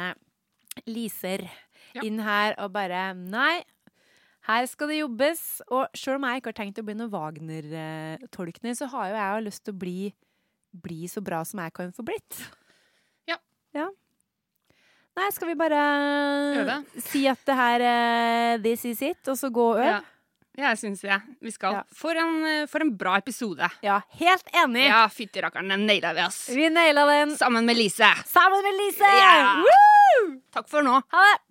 liser 0.90 1.46
Ja. 1.94 2.02
inn 2.02 2.18
her 2.20 2.54
og 2.58 2.72
bare 2.74 3.14
Nei, 3.14 3.62
her 4.48 4.66
skal 4.66 4.88
det 4.90 4.98
jobbes. 5.00 5.62
Og 5.70 5.86
sjøl 5.96 6.18
om 6.18 6.26
jeg 6.28 6.42
ikke 6.42 6.50
har 6.52 6.58
tenkt 6.64 6.78
å 6.82 6.84
bli 6.86 6.94
noen 6.98 7.10
Wagner-tolkner, 7.14 8.74
så 8.76 8.88
har 8.92 9.08
jo 9.10 9.16
jeg 9.20 9.44
lyst 9.46 9.64
til 9.64 9.74
å 9.74 9.78
bli, 9.78 9.98
bli 10.72 11.06
så 11.10 11.22
bra 11.24 11.44
som 11.46 11.62
jeg 11.62 11.72
kan 11.78 11.92
få 11.96 12.04
blitt. 12.06 12.42
Ja. 13.30 13.38
ja. 13.74 13.88
Nei, 15.16 15.30
skal 15.32 15.48
vi 15.48 15.54
bare 15.56 15.80
Øve. 16.60 16.76
si 17.00 17.22
at 17.30 17.40
det 17.48 17.56
her 17.56 17.84
uh, 17.86 18.62
This 18.62 18.84
is 18.84 19.00
it, 19.02 19.22
og 19.32 19.38
så 19.38 19.48
gå 19.52 19.70
og 19.72 19.80
øve? 19.80 20.02
Ja. 20.56 20.72
det 20.72 20.78
syns 20.80 21.02
jeg. 21.04 21.20
Vi 21.40 21.50
skal. 21.52 21.78
Ja. 21.78 21.82
For, 21.92 22.16
en, 22.16 22.36
eh, 22.48 22.66
for 22.68 22.84
en 22.84 22.92
bra 22.96 23.16
episode. 23.20 23.68
Ja, 23.84 24.00
helt 24.20 24.48
enig. 24.56 24.86
Ja, 24.88 25.02
fytti 25.12 25.40
rakkeren, 25.44 25.68
den 25.72 25.86
naila 25.88 26.12
vi, 26.16 26.20
ass. 26.24 26.46
Vi 26.52 26.68
naila 26.72 27.06
den 27.10 27.36
Sammen 27.36 27.66
med 27.68 27.76
Lise. 27.76 28.08
sammen 28.26 28.62
med 28.64 28.78
Lise! 28.80 29.04
Yeah. 29.04 29.64
Woo! 29.64 30.30
Takk 30.52 30.68
for 30.68 30.84
nå. 30.86 31.00
Ha 31.12 31.26
det! 31.28 31.45